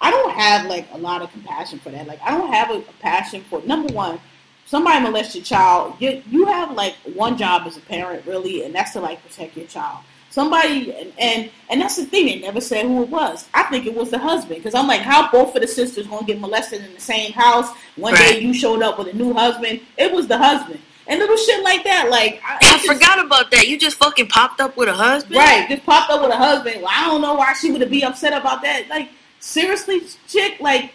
I 0.02 0.12
don't 0.12 0.32
have 0.32 0.68
like 0.68 0.88
a 0.94 0.98
lot 0.98 1.22
of 1.22 1.32
compassion 1.32 1.80
for 1.80 1.90
that. 1.90 2.08
Like 2.08 2.22
I 2.22 2.38
don't 2.38 2.54
have 2.54 2.70
a, 2.70 2.78
a 2.78 2.94
passion 3.02 3.42
for 3.50 3.62
number 3.64 3.92
one. 3.94 4.20
Somebody 4.68 5.00
molest 5.04 5.36
your 5.36 5.44
child. 5.44 5.96
You 6.00 6.22
you 6.30 6.46
have 6.46 6.72
like 6.72 6.96
one 7.14 7.38
job 7.38 7.64
as 7.66 7.78
a 7.78 7.82
parent 7.82 8.26
really, 8.28 8.64
and 8.64 8.74
that's 8.74 8.94
to 8.94 9.02
like 9.02 9.22
protect 9.24 9.58
your 9.58 9.68
child. 9.68 10.00
Somebody 10.30 10.94
and 10.94 11.12
and, 11.18 11.50
and 11.72 11.82
that's 11.82 11.96
the 11.96 12.06
thing. 12.06 12.28
They 12.28 12.40
never 12.40 12.62
said 12.62 12.86
who 12.86 13.02
it 13.02 13.10
was. 13.10 13.48
I 13.54 13.64
think 13.64 13.88
it 13.88 13.96
was 13.96 14.12
the 14.12 14.20
husband 14.20 14.58
because 14.58 14.76
I'm 14.76 14.88
like, 14.88 15.02
how 15.02 15.32
both 15.32 15.56
of 15.56 15.62
the 15.62 15.68
sisters 15.68 16.06
gonna 16.06 16.26
get 16.28 16.40
molested 16.40 16.84
in 16.84 16.94
the 16.94 17.02
same 17.02 17.32
house? 17.32 17.70
One 17.96 18.14
day 18.14 18.42
you 18.42 18.54
showed 18.54 18.84
up 18.84 19.00
with 19.00 19.08
a 19.08 19.14
new 19.14 19.34
husband. 19.34 19.82
It 19.98 20.12
was 20.12 20.28
the 20.28 20.38
husband 20.38 20.80
and 21.08 21.20
little 21.20 21.38
shit 21.38 21.64
like 21.64 21.84
that. 21.84 22.10
Like 22.10 22.42
I, 22.46 22.58
I 22.58 22.60
just- 22.78 22.88
forgot 22.88 23.24
about 23.24 23.52
that. 23.52 23.68
You 23.68 23.78
just 23.78 23.98
fucking 23.98 24.28
popped 24.28 24.60
up 24.60 24.76
with 24.78 24.90
a 24.90 24.94
husband? 24.94 25.36
Right, 25.36 25.68
just 25.70 25.86
popped 25.86 26.12
up 26.12 26.22
with 26.22 26.32
a 26.32 26.38
husband. 26.38 26.82
Well, 26.82 26.92
I 26.92 27.06
don't 27.08 27.22
know 27.22 27.34
why 27.36 27.54
she 27.54 27.72
would 27.72 27.90
be 27.90 28.04
upset 28.04 28.34
about 28.34 28.62
that. 28.64 28.88
Like, 28.90 29.10
seriously, 29.40 30.02
chick, 30.28 30.60
like, 30.60 30.92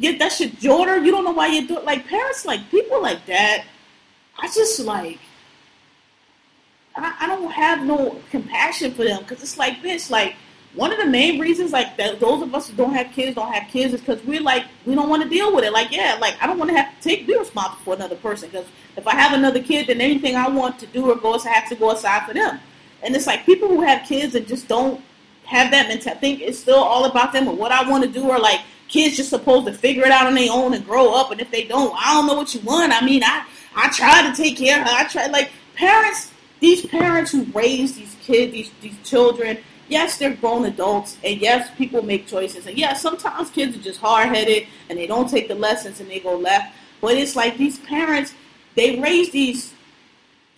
get 0.00 0.18
that 0.18 0.32
shit 0.32 0.60
daughter. 0.60 0.98
You 1.04 1.10
don't 1.10 1.24
know 1.24 1.32
why 1.32 1.46
you 1.48 1.66
do 1.66 1.78
it. 1.78 1.84
Like, 1.84 2.06
parents, 2.06 2.44
like, 2.44 2.70
people 2.70 3.00
like 3.00 3.24
that, 3.26 3.64
I 4.38 4.46
just, 4.48 4.80
like, 4.80 5.18
I, 6.96 7.14
I 7.20 7.26
don't 7.26 7.50
have 7.50 7.84
no 7.84 8.20
compassion 8.30 8.92
for 8.92 9.04
them 9.04 9.22
because 9.22 9.42
it's 9.42 9.58
like, 9.58 9.82
bitch, 9.82 10.10
like, 10.10 10.36
one 10.76 10.92
of 10.92 10.98
the 10.98 11.06
main 11.06 11.40
reasons, 11.40 11.72
like, 11.72 11.96
that 11.96 12.20
those 12.20 12.42
of 12.42 12.54
us 12.54 12.68
who 12.68 12.76
don't 12.76 12.92
have 12.92 13.10
kids 13.12 13.34
don't 13.34 13.52
have 13.52 13.68
kids 13.68 13.94
is 13.94 14.00
because 14.00 14.22
we're 14.24 14.42
like, 14.42 14.66
we 14.84 14.94
don't 14.94 15.08
want 15.08 15.22
to 15.22 15.28
deal 15.28 15.54
with 15.54 15.64
it. 15.64 15.72
Like, 15.72 15.90
yeah, 15.90 16.18
like, 16.20 16.36
I 16.40 16.46
don't 16.46 16.58
want 16.58 16.70
to 16.70 16.76
have 16.76 16.94
to 16.94 17.08
take, 17.08 17.26
be 17.26 17.36
responsible 17.36 17.82
for 17.82 17.94
another 17.94 18.16
person 18.16 18.50
because 18.50 18.66
if 18.96 19.06
I 19.06 19.14
have 19.14 19.32
another 19.32 19.62
kid, 19.62 19.86
then 19.86 20.00
anything 20.00 20.36
I 20.36 20.48
want 20.48 20.78
to 20.80 20.86
do 20.86 21.10
or 21.10 21.16
go, 21.16 21.34
I 21.34 21.48
have 21.48 21.68
to 21.70 21.74
go 21.74 21.92
aside 21.92 22.26
for 22.26 22.34
them. 22.34 22.60
And 23.02 23.16
it's 23.16 23.26
like 23.26 23.46
people 23.46 23.68
who 23.68 23.80
have 23.82 24.06
kids 24.06 24.34
and 24.34 24.46
just 24.46 24.68
don't 24.68 25.02
have 25.44 25.70
that 25.70 25.88
mentality, 25.88 26.20
think 26.20 26.40
it's 26.42 26.58
still 26.58 26.78
all 26.78 27.04
about 27.04 27.32
them 27.32 27.48
or 27.48 27.54
what 27.54 27.72
I 27.72 27.88
want 27.88 28.04
to 28.04 28.10
do, 28.10 28.28
or 28.28 28.38
like 28.38 28.60
kids 28.88 29.16
just 29.16 29.30
supposed 29.30 29.66
to 29.66 29.72
figure 29.72 30.04
it 30.04 30.10
out 30.10 30.26
on 30.26 30.34
their 30.34 30.50
own 30.50 30.74
and 30.74 30.84
grow 30.84 31.14
up. 31.14 31.30
And 31.30 31.40
if 31.40 31.50
they 31.50 31.64
don't, 31.64 31.94
I 31.96 32.14
don't 32.14 32.26
know 32.26 32.34
what 32.34 32.54
you 32.54 32.60
want. 32.60 32.92
I 32.92 33.04
mean, 33.04 33.22
I 33.24 33.46
I 33.74 33.88
try 33.90 34.28
to 34.28 34.34
take 34.34 34.56
care 34.56 34.80
of 34.80 34.88
her. 34.88 34.92
I 34.92 35.04
try 35.04 35.26
like 35.26 35.50
parents. 35.74 36.32
These 36.58 36.86
parents 36.86 37.32
who 37.32 37.44
raise 37.54 37.96
these 37.96 38.16
kids, 38.22 38.52
these 38.52 38.70
these 38.80 38.96
children. 39.04 39.58
Yes, 39.88 40.18
they're 40.18 40.34
grown 40.34 40.64
adults, 40.64 41.16
and 41.22 41.40
yes, 41.40 41.70
people 41.76 42.02
make 42.02 42.26
choices, 42.26 42.66
and 42.66 42.76
yes, 42.76 43.00
sometimes 43.00 43.50
kids 43.50 43.76
are 43.76 43.80
just 43.80 44.00
hard 44.00 44.28
headed 44.28 44.66
and 44.88 44.98
they 44.98 45.06
don't 45.06 45.30
take 45.30 45.46
the 45.48 45.54
lessons 45.54 46.00
and 46.00 46.10
they 46.10 46.18
go 46.20 46.36
left. 46.36 46.74
But 47.00 47.16
it's 47.16 47.36
like 47.36 47.56
these 47.56 47.78
parents, 47.80 48.34
they 48.74 48.98
raise 48.98 49.30
these 49.30 49.74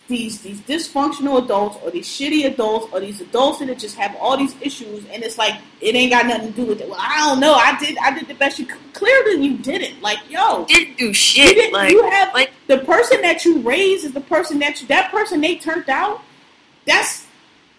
these 0.07 0.41
these 0.41 0.59
dysfunctional 0.61 1.43
adults 1.43 1.77
or 1.83 1.91
these 1.91 2.07
shitty 2.07 2.45
adults 2.45 2.91
or 2.91 2.99
these 2.99 3.21
adults 3.21 3.59
that 3.59 3.77
just 3.77 3.95
have 3.95 4.15
all 4.19 4.35
these 4.35 4.55
issues 4.59 5.05
and 5.13 5.21
it's 5.23 5.37
like 5.37 5.53
it 5.81 5.93
ain't 5.93 6.11
got 6.11 6.25
nothing 6.25 6.47
to 6.51 6.53
do 6.61 6.65
with 6.65 6.81
it. 6.81 6.89
Well, 6.89 6.97
I 6.99 7.19
don't 7.27 7.39
know. 7.39 7.53
I 7.53 7.77
did 7.79 7.95
I 7.99 8.17
did 8.17 8.27
the 8.27 8.33
best 8.33 8.57
you 8.57 8.65
could. 8.65 8.79
Clearly 8.93 9.45
you 9.45 9.57
didn't. 9.57 10.01
Like, 10.01 10.17
yo, 10.29 10.65
Didn't 10.65 10.97
do 10.97 11.13
shit. 11.13 11.49
you, 11.49 11.53
didn't, 11.53 11.73
like, 11.73 11.91
you 11.91 12.09
have 12.09 12.33
like, 12.33 12.51
the 12.67 12.79
person 12.79 13.21
that 13.21 13.45
you 13.45 13.59
raised 13.59 14.03
is 14.03 14.11
the 14.11 14.21
person 14.21 14.57
that 14.59 14.81
you 14.81 14.87
that 14.87 15.11
person 15.11 15.41
they 15.41 15.57
turned 15.57 15.89
out, 15.89 16.21
that's 16.87 17.27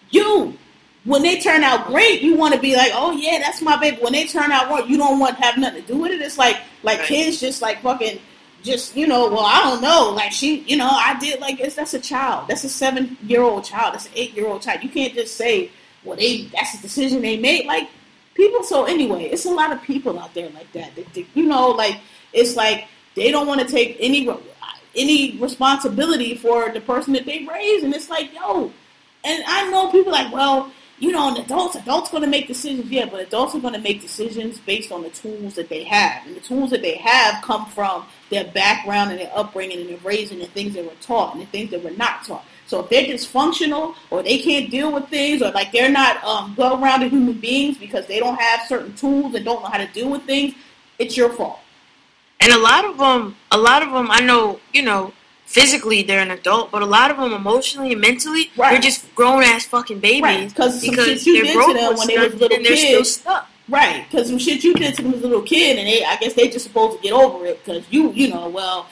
you. 0.09 0.57
When 1.03 1.23
they 1.23 1.39
turn 1.39 1.63
out 1.63 1.87
great, 1.87 2.21
you 2.21 2.35
want 2.35 2.53
to 2.53 2.59
be 2.59 2.75
like, 2.75 2.91
oh 2.93 3.11
yeah, 3.11 3.39
that's 3.39 3.61
my 3.61 3.75
baby. 3.77 3.97
When 4.01 4.13
they 4.13 4.27
turn 4.27 4.51
out 4.51 4.69
wrong, 4.69 4.87
you 4.87 4.97
don't 4.97 5.17
want 5.19 5.37
to 5.37 5.43
have 5.43 5.57
nothing 5.57 5.81
to 5.81 5.87
do 5.87 5.97
with 5.97 6.11
it. 6.11 6.21
It's 6.21 6.37
like 6.37 6.57
like 6.83 6.99
Right. 6.99 7.07
kids 7.07 7.39
just 7.39 7.61
like 7.61 7.81
fucking 7.81 8.19
just 8.63 8.95
you 8.95 9.07
know, 9.07 9.27
well, 9.27 9.45
I 9.45 9.61
don't 9.61 9.81
know. 9.81 10.11
Like 10.11 10.31
she, 10.31 10.59
you 10.61 10.77
know, 10.77 10.89
I 10.89 11.17
did 11.19 11.39
like 11.39 11.59
it's 11.59 11.75
that's 11.75 11.95
a 11.95 11.99
child. 11.99 12.47
That's 12.47 12.63
a 12.63 12.69
seven 12.69 13.17
year 13.23 13.41
old 13.41 13.63
child. 13.65 13.95
That's 13.95 14.05
an 14.05 14.11
eight 14.15 14.33
year 14.35 14.47
old 14.47 14.61
child. 14.61 14.83
You 14.83 14.89
can't 14.89 15.13
just 15.15 15.35
say, 15.37 15.71
well, 16.03 16.17
they 16.17 16.43
that's 16.53 16.75
the 16.75 16.81
decision 16.83 17.21
they 17.21 17.37
made. 17.37 17.65
Like 17.65 17.89
people. 18.35 18.63
So 18.63 18.85
anyway, 18.85 19.23
it's 19.25 19.45
a 19.45 19.51
lot 19.51 19.71
of 19.71 19.81
people 19.81 20.19
out 20.19 20.33
there 20.35 20.49
like 20.51 20.71
that. 20.73 20.91
You 21.33 21.45
know, 21.47 21.69
like 21.69 21.99
it's 22.33 22.55
like 22.55 22.87
they 23.15 23.31
don't 23.31 23.47
want 23.47 23.61
to 23.61 23.67
take 23.67 23.97
any 23.99 24.29
any 24.95 25.37
responsibility 25.37 26.35
for 26.35 26.69
the 26.69 26.81
person 26.81 27.13
that 27.13 27.25
they 27.25 27.47
raised, 27.51 27.83
and 27.85 27.95
it's 27.95 28.09
like, 28.09 28.33
yo. 28.33 28.71
And 29.23 29.43
I 29.45 29.69
know 29.69 29.91
people 29.91 30.11
like, 30.11 30.33
well, 30.33 30.71
you 31.01 31.11
know, 31.11 31.35
adults, 31.35 31.75
adults 31.75 32.11
going 32.11 32.21
to 32.21 32.29
make 32.29 32.47
decisions, 32.47 32.89
yeah, 32.91 33.05
but 33.05 33.19
adults 33.19 33.55
are 33.55 33.59
going 33.59 33.73
to 33.73 33.79
make 33.79 34.01
decisions 34.01 34.59
based 34.59 34.91
on 34.91 35.01
the 35.01 35.09
tools 35.09 35.55
that 35.55 35.67
they 35.67 35.83
have, 35.83 36.27
and 36.27 36.35
the 36.35 36.39
tools 36.39 36.69
that 36.69 36.83
they 36.83 36.95
have 36.97 37.43
come 37.43 37.65
from 37.65 38.05
their 38.29 38.45
background 38.45 39.09
and 39.09 39.19
their 39.19 39.31
upbringing 39.35 39.79
and 39.81 39.89
their 39.89 39.97
raising 40.03 40.39
and 40.39 40.49
things 40.51 40.75
that 40.75 40.85
were 40.85 40.91
taught 41.01 41.33
and 41.33 41.41
the 41.41 41.47
things 41.47 41.71
that 41.71 41.83
were 41.83 41.89
not 41.89 42.23
taught. 42.23 42.45
So 42.67 42.81
if 42.81 42.89
they're 42.89 43.03
dysfunctional 43.03 43.95
or 44.11 44.21
they 44.21 44.37
can't 44.37 44.69
deal 44.69 44.93
with 44.93 45.09
things 45.09 45.41
or 45.41 45.49
like 45.51 45.71
they're 45.71 45.91
not 45.91 46.23
um, 46.23 46.55
well-rounded 46.55 47.11
human 47.11 47.39
beings 47.39 47.79
because 47.79 48.05
they 48.05 48.19
don't 48.19 48.39
have 48.39 48.67
certain 48.67 48.95
tools 48.95 49.33
and 49.33 49.43
don't 49.43 49.63
know 49.63 49.69
how 49.69 49.79
to 49.79 49.87
deal 49.87 50.09
with 50.11 50.21
things, 50.23 50.53
it's 50.99 51.17
your 51.17 51.31
fault. 51.33 51.59
and 52.41 52.53
a 52.53 52.59
lot 52.59 52.85
of 52.85 52.99
them, 52.99 53.35
a 53.49 53.57
lot 53.57 53.81
of 53.81 53.91
them, 53.91 54.11
I 54.11 54.21
know, 54.21 54.59
you 54.71 54.83
know, 54.83 55.13
physically 55.51 56.01
they're 56.01 56.21
an 56.21 56.31
adult, 56.31 56.71
but 56.71 56.81
a 56.81 56.85
lot 56.85 57.11
of 57.11 57.17
them 57.17 57.33
emotionally 57.33 57.91
and 57.91 58.01
mentally, 58.01 58.49
Right. 58.55 58.71
they're 58.71 58.81
just 58.81 59.13
grown 59.15 59.43
ass 59.43 59.65
fucking 59.65 59.99
babies 59.99 60.21
Right, 60.23 60.55
'cause 60.55 60.79
some 60.81 60.89
because 60.91 61.07
shit 61.07 61.25
you 61.25 61.33
their 61.35 61.43
did 61.43 61.51
to 61.51 61.57
growth 61.57 61.75
them 61.75 61.95
when 61.97 62.07
they 62.07 62.17
was 62.17 62.33
little 62.35 62.57
and 62.57 62.65
they're 62.65 62.77
still 62.77 63.05
stuck. 63.05 63.47
Right, 63.67 64.05
because 64.09 64.27
some 64.27 64.39
shit 64.39 64.63
you 64.63 64.73
did 64.73 64.95
to 64.95 65.03
them 65.03 65.13
as 65.13 65.21
a 65.23 65.27
little 65.27 65.41
kid, 65.41 65.77
and 65.77 65.87
they, 65.87 66.03
I 66.03 66.15
guess 66.17 66.33
they 66.33 66.47
just 66.47 66.65
supposed 66.65 66.97
to 66.97 67.03
get 67.03 67.13
over 67.13 67.45
it 67.45 67.63
because 67.63 67.83
you, 67.89 68.11
you 68.13 68.29
know, 68.29 68.47
well, 68.49 68.87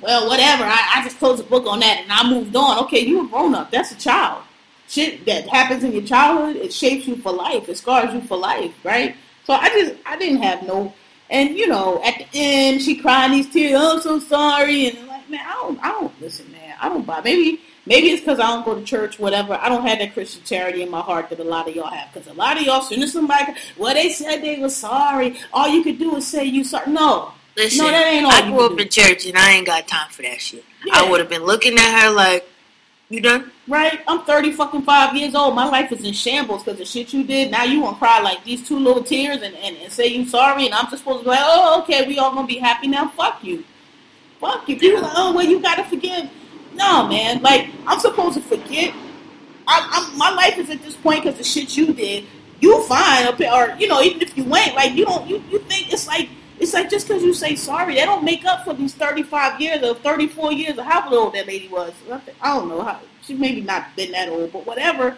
well, 0.00 0.28
whatever. 0.28 0.64
I, 0.64 0.96
I 0.96 1.04
just 1.04 1.18
closed 1.18 1.40
the 1.40 1.48
book 1.48 1.66
on 1.66 1.80
that 1.80 2.00
and 2.02 2.12
I 2.12 2.28
moved 2.28 2.54
on. 2.56 2.78
Okay, 2.84 3.00
you 3.00 3.24
a 3.24 3.28
grown 3.28 3.54
up. 3.54 3.70
That's 3.70 3.92
a 3.92 3.96
child. 3.96 4.42
Shit 4.88 5.24
that 5.26 5.48
happens 5.48 5.82
in 5.84 5.92
your 5.92 6.02
childhood, 6.02 6.56
it 6.56 6.72
shapes 6.72 7.06
you 7.08 7.16
for 7.16 7.32
life. 7.32 7.68
It 7.68 7.76
scars 7.78 8.12
you 8.14 8.20
for 8.22 8.36
life, 8.36 8.72
right? 8.84 9.16
So 9.46 9.54
I 9.54 9.68
just, 9.70 9.94
I 10.06 10.16
didn't 10.16 10.42
have 10.42 10.62
no, 10.62 10.92
and 11.30 11.56
you 11.56 11.66
know, 11.66 12.00
at 12.04 12.18
the 12.18 12.26
end, 12.34 12.82
she 12.82 12.96
crying 12.96 13.32
these 13.32 13.48
tears. 13.48 13.74
Oh, 13.76 13.96
I'm 13.96 14.00
so 14.02 14.18
sorry, 14.20 14.88
and 14.88 15.08
like, 15.08 15.15
man, 15.28 15.40
I 15.46 15.52
don't, 15.54 15.78
I 15.82 15.88
don't 15.92 16.20
listen, 16.22 16.50
man. 16.52 16.74
I 16.80 16.88
don't 16.88 17.06
buy. 17.06 17.20
Maybe, 17.22 17.60
maybe 17.86 18.08
it's 18.08 18.20
because 18.20 18.38
I 18.40 18.46
don't 18.48 18.64
go 18.64 18.74
to 18.74 18.82
church, 18.84 19.18
whatever. 19.18 19.54
I 19.54 19.68
don't 19.68 19.86
have 19.86 19.98
that 19.98 20.12
Christian 20.14 20.42
charity 20.44 20.82
in 20.82 20.90
my 20.90 21.00
heart 21.00 21.28
that 21.30 21.40
a 21.40 21.44
lot 21.44 21.68
of 21.68 21.74
y'all 21.76 21.86
have. 21.88 22.12
Because 22.12 22.28
a 22.28 22.34
lot 22.34 22.56
of 22.56 22.62
y'all, 22.62 22.82
soon 22.82 23.02
as 23.02 23.12
somebody, 23.12 23.52
well, 23.76 23.94
they 23.94 24.10
said 24.10 24.42
they 24.42 24.58
were 24.58 24.68
sorry. 24.68 25.36
All 25.52 25.68
you 25.68 25.82
could 25.82 25.98
do 25.98 26.16
is 26.16 26.26
say 26.26 26.44
you 26.44 26.64
sorry. 26.64 26.90
No, 26.90 27.32
Listen, 27.56 27.84
No, 27.86 27.90
that 27.90 28.06
ain't 28.06 28.26
all 28.26 28.32
I 28.32 28.42
grew 28.50 28.66
up 28.66 28.76
do. 28.76 28.82
in 28.82 28.88
church 28.88 29.26
and 29.26 29.36
I 29.36 29.52
ain't 29.52 29.66
got 29.66 29.88
time 29.88 30.10
for 30.10 30.22
that 30.22 30.40
shit. 30.40 30.64
Yeah. 30.84 30.92
I 30.96 31.10
would 31.10 31.20
have 31.20 31.30
been 31.30 31.44
looking 31.44 31.76
at 31.78 32.02
her 32.02 32.10
like, 32.10 32.46
you 33.08 33.20
done? 33.20 33.52
right? 33.68 34.00
I'm 34.08 34.22
30 34.24 34.52
fucking 34.52 34.82
five 34.82 35.14
years 35.16 35.34
old. 35.36 35.54
My 35.54 35.64
life 35.68 35.92
is 35.92 36.04
in 36.04 36.12
shambles 36.12 36.64
because 36.64 36.78
the 36.78 36.84
shit 36.84 37.12
you 37.14 37.22
did. 37.22 37.50
Now 37.52 37.62
you 37.62 37.80
want 37.80 37.96
to 37.96 37.98
cry 38.00 38.20
like 38.20 38.42
these 38.44 38.66
two 38.66 38.78
little 38.78 39.02
tears 39.02 39.42
and, 39.42 39.54
and, 39.54 39.76
and 39.76 39.92
say 39.92 40.08
you 40.08 40.26
sorry, 40.26 40.66
and 40.66 40.74
I'm 40.74 40.86
just 40.90 40.98
supposed 41.04 41.20
to 41.20 41.24
be 41.24 41.30
like, 41.30 41.40
oh, 41.42 41.82
okay, 41.82 42.06
we 42.06 42.18
all 42.18 42.34
gonna 42.34 42.46
be 42.48 42.58
happy 42.58 42.88
now. 42.88 43.08
Fuck 43.08 43.44
you. 43.44 43.64
Fuck 44.40 44.68
you. 44.68 44.78
People 44.78 45.02
like, 45.02 45.12
oh, 45.16 45.34
well, 45.34 45.44
you 45.44 45.60
gotta 45.60 45.84
forgive. 45.84 46.30
No, 46.74 47.06
man. 47.06 47.42
Like, 47.42 47.68
I'm 47.86 47.98
supposed 47.98 48.34
to 48.34 48.42
forget. 48.42 48.94
I, 49.66 49.88
I'm, 49.90 50.18
my 50.18 50.30
life 50.30 50.58
is 50.58 50.70
at 50.70 50.82
this 50.82 50.96
point 50.96 51.24
because 51.24 51.38
the 51.38 51.44
shit 51.44 51.76
you 51.76 51.92
did. 51.92 52.24
You 52.60 52.82
fine 52.84 53.26
or 53.26 53.76
you 53.78 53.86
know, 53.86 54.00
even 54.00 54.22
if 54.22 54.36
you 54.36 54.44
ain't, 54.44 54.74
like 54.74 54.92
you 54.92 55.04
don't, 55.04 55.28
you, 55.28 55.42
you 55.50 55.58
think 55.60 55.92
it's 55.92 56.06
like 56.06 56.28
it's 56.58 56.72
like 56.72 56.88
just 56.88 57.06
because 57.06 57.22
you 57.22 57.34
say 57.34 57.54
sorry, 57.54 57.94
they 57.94 58.04
don't 58.04 58.24
make 58.24 58.46
up 58.46 58.64
for 58.64 58.72
these 58.72 58.94
35 58.94 59.60
years 59.60 59.82
or 59.82 59.94
34 59.96 60.52
years 60.52 60.78
or 60.78 60.82
how 60.82 61.12
old 61.12 61.34
that 61.34 61.46
lady 61.46 61.68
was. 61.68 61.92
I 62.40 62.54
don't 62.54 62.68
know 62.68 62.82
how 62.82 63.00
she 63.22 63.34
maybe 63.34 63.60
not 63.60 63.94
been 63.94 64.12
that 64.12 64.28
old, 64.28 64.52
but 64.52 64.66
whatever. 64.66 65.16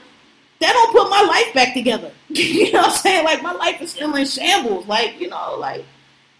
That 0.60 0.72
don't 0.72 0.92
put 0.92 1.08
my 1.08 1.22
life 1.22 1.54
back 1.54 1.74
together. 1.74 2.10
you 2.28 2.72
know 2.72 2.80
what 2.80 2.90
I'm 2.90 2.96
saying? 2.96 3.24
Like 3.24 3.42
my 3.42 3.52
life 3.52 3.80
is 3.80 3.92
still 3.92 4.14
in 4.16 4.26
shambles. 4.26 4.86
Like 4.88 5.20
you 5.20 5.28
know, 5.28 5.56
like 5.56 5.84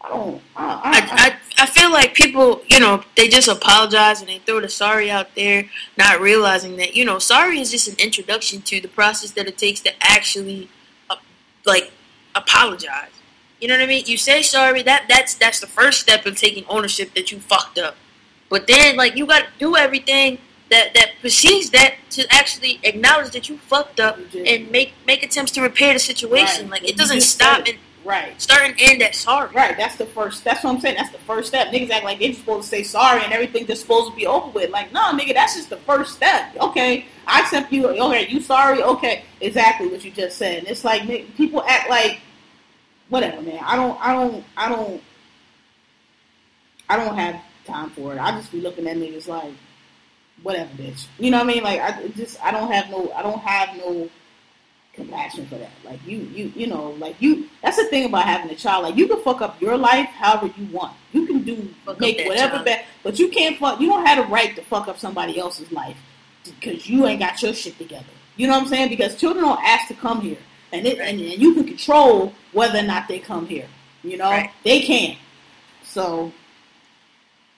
I 0.01 0.09
don't. 0.09 0.43
I, 0.57 0.73
I, 0.85 1.09
I, 1.11 1.65
I, 1.65 1.67
feel 1.67 1.91
like 1.91 2.15
people, 2.15 2.63
you 2.69 2.79
know, 2.79 3.03
they 3.17 3.29
just 3.29 3.49
apologize 3.49 4.21
and 4.21 4.29
they 4.29 4.39
throw 4.39 4.61
the 4.61 4.69
sorry 4.69 5.11
out 5.11 5.35
there, 5.35 5.65
not 5.97 6.21
realizing 6.21 6.77
that, 6.77 6.95
you 6.95 7.05
know, 7.05 7.19
sorry 7.19 7.59
is 7.61 7.71
just 7.71 7.89
an 7.89 7.97
introduction 7.99 8.63
to 8.63 8.81
the 8.81 8.89
process 8.89 9.33
that 9.33 9.49
it 9.49 9.59
takes 9.59 9.81
to 9.81 9.93
actually, 10.01 10.69
uh, 11.11 11.17
like, 11.67 11.91
apologize. 12.35 13.11
You 13.61 13.69
know 13.69 13.75
what 13.75 13.83
I 13.83 13.87
mean? 13.87 14.05
You 14.07 14.17
say 14.17 14.43
sorry. 14.43 14.83
That 14.83 15.07
that's 15.09 15.35
that's 15.35 15.59
the 15.59 15.67
first 15.67 16.01
step 16.01 16.27
in 16.27 16.37
taking 16.37 16.65
ownership 16.69 17.15
that 17.15 17.33
you 17.33 17.41
fucked 17.41 17.79
up. 17.79 17.97
But 18.49 18.69
then, 18.69 18.97
like, 18.97 19.17
you 19.17 19.27
got 19.27 19.41
to 19.41 19.49
do 19.59 19.77
everything 19.77 20.39
that 20.71 20.95
that 20.95 21.13
precedes 21.21 21.71
that 21.71 21.97
to 22.11 22.27
actually 22.33 22.79
acknowledge 22.85 23.33
that 23.33 23.49
you 23.49 23.59
fucked 23.59 23.99
up 23.99 24.19
and 24.47 24.71
make 24.71 24.93
make 25.07 25.25
attempts 25.25 25.51
to 25.53 25.61
repair 25.61 25.93
the 25.93 25.99
situation. 25.99 26.71
Right. 26.71 26.83
Like, 26.83 26.89
it 26.89 26.97
doesn't 26.97 27.23
stop 27.23 27.67
and 27.67 27.79
right. 28.09 28.41
start 28.41 28.63
and 28.63 28.75
end 28.81 29.03
at 29.03 29.15
sorry. 29.15 29.51
Right, 29.55 29.77
that's 29.77 29.97
the 29.97 30.07
first. 30.07 30.43
That's 30.43 30.65
what 30.65 30.75
I'm 30.75 30.81
saying. 30.81 30.97
That's 30.97 31.11
the 31.11 31.19
first 31.19 31.49
step. 31.49 31.69
Niggas 31.69 31.91
act 31.91 32.05
like 32.05 32.19
they 32.19 32.29
just 32.29 32.41
supposed 32.41 32.65
to 32.65 32.69
say 32.69 32.83
sorry 32.83 33.23
and 33.23 33.33
everything 33.33 33.67
just 33.67 33.83
supposed 33.83 34.11
to 34.11 34.17
be 34.17 34.27
over 34.27 34.51
with. 34.51 34.71
Like, 34.71 34.93
no, 34.93 35.13
nigga, 35.13 35.35
that's 35.35 35.55
just 35.55 35.71
the 35.71 35.77
first 35.77 36.15
step. 36.15 36.57
Okay, 36.57 37.07
I 37.27 37.41
accept 37.43 37.73
you. 37.73 37.89
Okay, 37.89 38.27
you 38.29 38.41
sorry. 38.41 38.83
Okay, 38.83 39.25
exactly 39.41 39.89
what 39.89 40.05
you 40.05 40.11
just 40.11 40.39
said. 40.39 40.65
It's 40.65 40.85
like 40.85 41.03
nigga, 41.03 41.35
people 41.37 41.63
act 41.65 41.91
like 41.91 42.21
whatever, 43.09 43.43
man. 43.43 43.63
I 43.65 43.77
don't. 43.77 44.01
I 44.01 44.13
don't. 44.13 44.45
I 44.57 44.69
don't. 44.69 45.03
I 46.89 46.97
don't 46.97 47.17
have 47.17 47.41
time 47.67 47.91
for 47.91 48.15
it. 48.15 48.19
I 48.19 48.31
just 48.33 48.51
be 48.51 48.61
looking 48.61 48.87
at 48.89 48.97
niggas 48.97 49.29
like 49.29 49.53
whatever, 50.43 50.71
bitch. 50.77 51.07
You 51.19 51.31
know 51.31 51.39
what 51.39 51.51
I 51.51 51.53
mean? 51.53 51.63
Like, 51.63 51.81
I 51.81 52.09
just. 52.09 52.43
I 52.43 52.51
don't 52.51 52.71
have 52.73 52.91
no. 52.91 53.13
I 53.13 53.23
don't 53.23 53.41
have 53.41 53.77
no 53.77 54.09
compassion 54.99 55.47
for 55.47 55.57
that. 55.57 55.71
Like 55.85 55.99
you, 56.07 56.19
you, 56.19 56.53
you 56.55 56.67
know, 56.67 56.91
like 56.99 57.17
you. 57.21 57.49
That's 57.63 57.77
the 57.79 57.85
thing 57.85 58.05
about 58.05 58.25
having 58.25 58.51
a 58.51 58.55
child. 58.55 58.85
Like 58.85 58.97
you 58.97 59.09
can 59.09 59.23
fuck 59.23 59.41
up 59.41 59.61
your 59.63 59.77
life 59.79 60.09
however 60.11 60.53
you 60.59 60.67
want. 60.67 60.95
You 61.13 61.27
can 61.27 61.43
do 61.43 61.69
Fuck 61.87 62.01
make 62.01 62.27
whatever 62.27 62.63
bad, 62.63 62.85
but 63.03 63.19
you 63.19 63.29
can't 63.29 63.57
fuck. 63.59 63.81
You 63.81 63.89
don't 63.89 64.05
have 64.05 64.19
the 64.25 64.31
right 64.31 64.55
to 64.57 64.63
fuck 64.63 64.89
up 64.89 64.99
somebody 64.99 65.39
else's 65.39 65.73
life 65.73 65.97
because 66.45 66.89
you 66.89 67.07
ain't 67.07 67.21
got 67.21 67.41
your 67.43 67.55
shit 67.55 67.79
together. 67.79 68.05
You 68.37 68.47
know 68.47 68.55
what 68.55 68.65
I'm 68.65 68.69
saying? 68.69 68.89
Because 68.91 69.17
children 69.17 69.45
don't 69.45 69.61
ask 69.63 69.89
to 69.89 69.95
come 69.95 70.21
here, 70.21 70.39
and 70.73 70.87
it, 70.87 70.99
and, 70.99 71.21
and 71.21 71.43
you 71.43 71.55
can 71.55 71.65
control 71.65 72.35
whether 72.53 72.79
or 72.79 72.83
not 72.83 73.09
they 73.09 73.19
come 73.19 73.47
here. 73.47 73.67
You 74.05 74.17
know, 74.19 74.31
Right. 74.31 74.51
they 74.65 74.83
can't. 74.83 75.19
So. 75.83 76.33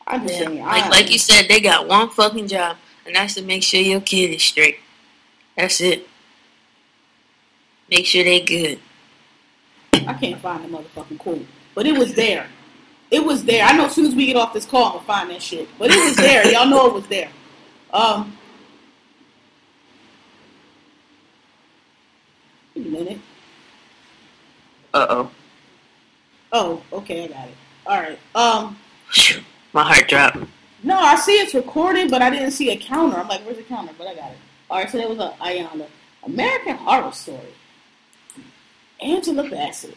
I'm 0.07 0.23
just 0.23 0.41
Yeah, 0.41 0.47
saying, 0.47 0.65
like 0.65 0.85
I, 0.85 0.89
like 0.89 1.11
you 1.11 1.19
said, 1.19 1.47
they 1.49 1.61
got 1.61 1.87
one 1.87 2.09
fucking 2.11 2.49
job, 2.49 2.77
and 3.07 3.15
that's 3.15 3.35
to 3.35 3.43
make 3.43 3.63
sure 3.63 3.81
your 3.81 4.01
kid 4.01 4.35
is 4.35 4.43
straight. 4.43 4.79
That's 5.57 5.81
it. 5.81 6.09
Make 7.91 8.07
sure 8.07 8.23
they 8.25 8.41
good. 8.41 8.79
I 10.07 10.15
can't 10.15 10.41
find 10.41 10.65
the 10.65 10.69
motherfucking 10.79 11.19
quote, 11.19 11.45
but 11.75 11.87
it 11.87 11.97
was 11.99 12.15
there. 12.15 12.47
It 13.11 13.25
was 13.25 13.45
there. 13.45 13.65
I 13.67 13.73
know 13.77 13.87
as 13.87 13.95
soon 13.95 14.07
as 14.07 14.15
we 14.15 14.27
get 14.27 14.37
off 14.37 14.53
this 14.53 14.65
call, 14.65 14.85
I'm 14.87 14.93
gonna 14.93 15.05
find 15.05 15.31
that 15.31 15.43
shit. 15.43 15.69
But 15.79 15.91
it 15.91 15.99
was 16.05 16.17
there. 16.17 16.47
Y'all 16.53 16.67
know 16.67 16.87
it 16.87 16.95
was 16.95 17.07
there. 17.09 17.29
Um, 17.93 18.37
wait 22.77 22.87
a 22.87 22.89
minute. 22.89 23.21
Uh 24.95 25.07
oh. 25.11 25.31
Oh, 26.53 26.83
okay, 26.93 27.25
I 27.25 27.29
got 27.29 27.49
it. 27.49 27.55
All 27.87 28.01
right. 28.01 28.19
Um, 28.35 28.79
My 29.73 29.83
heart 29.85 30.09
dropped. 30.09 30.39
no, 30.83 30.99
I 30.99 31.17
see 31.17 31.33
it's 31.33 31.55
recording, 31.55 32.09
but 32.11 32.23
I 32.23 32.31
didn't 32.31 32.51
see 32.53 32.71
a 32.71 32.77
counter. 32.77 33.17
I'm 33.19 33.29
like, 33.29 33.43
where's 33.43 33.57
the 33.57 33.63
counter? 33.65 33.93
But 33.99 34.07
I 34.09 34.15
got 34.15 34.31
it. 34.33 34.39
All 34.69 34.79
right, 34.79 34.91
so 34.91 34.99
that 34.99 35.09
was 35.09 35.19
a 35.19 35.35
Iyanla 35.41 35.87
American 36.25 36.77
Horror 36.77 37.13
Story. 37.13 37.39
Angela 39.03 39.49
Bassett. 39.49 39.97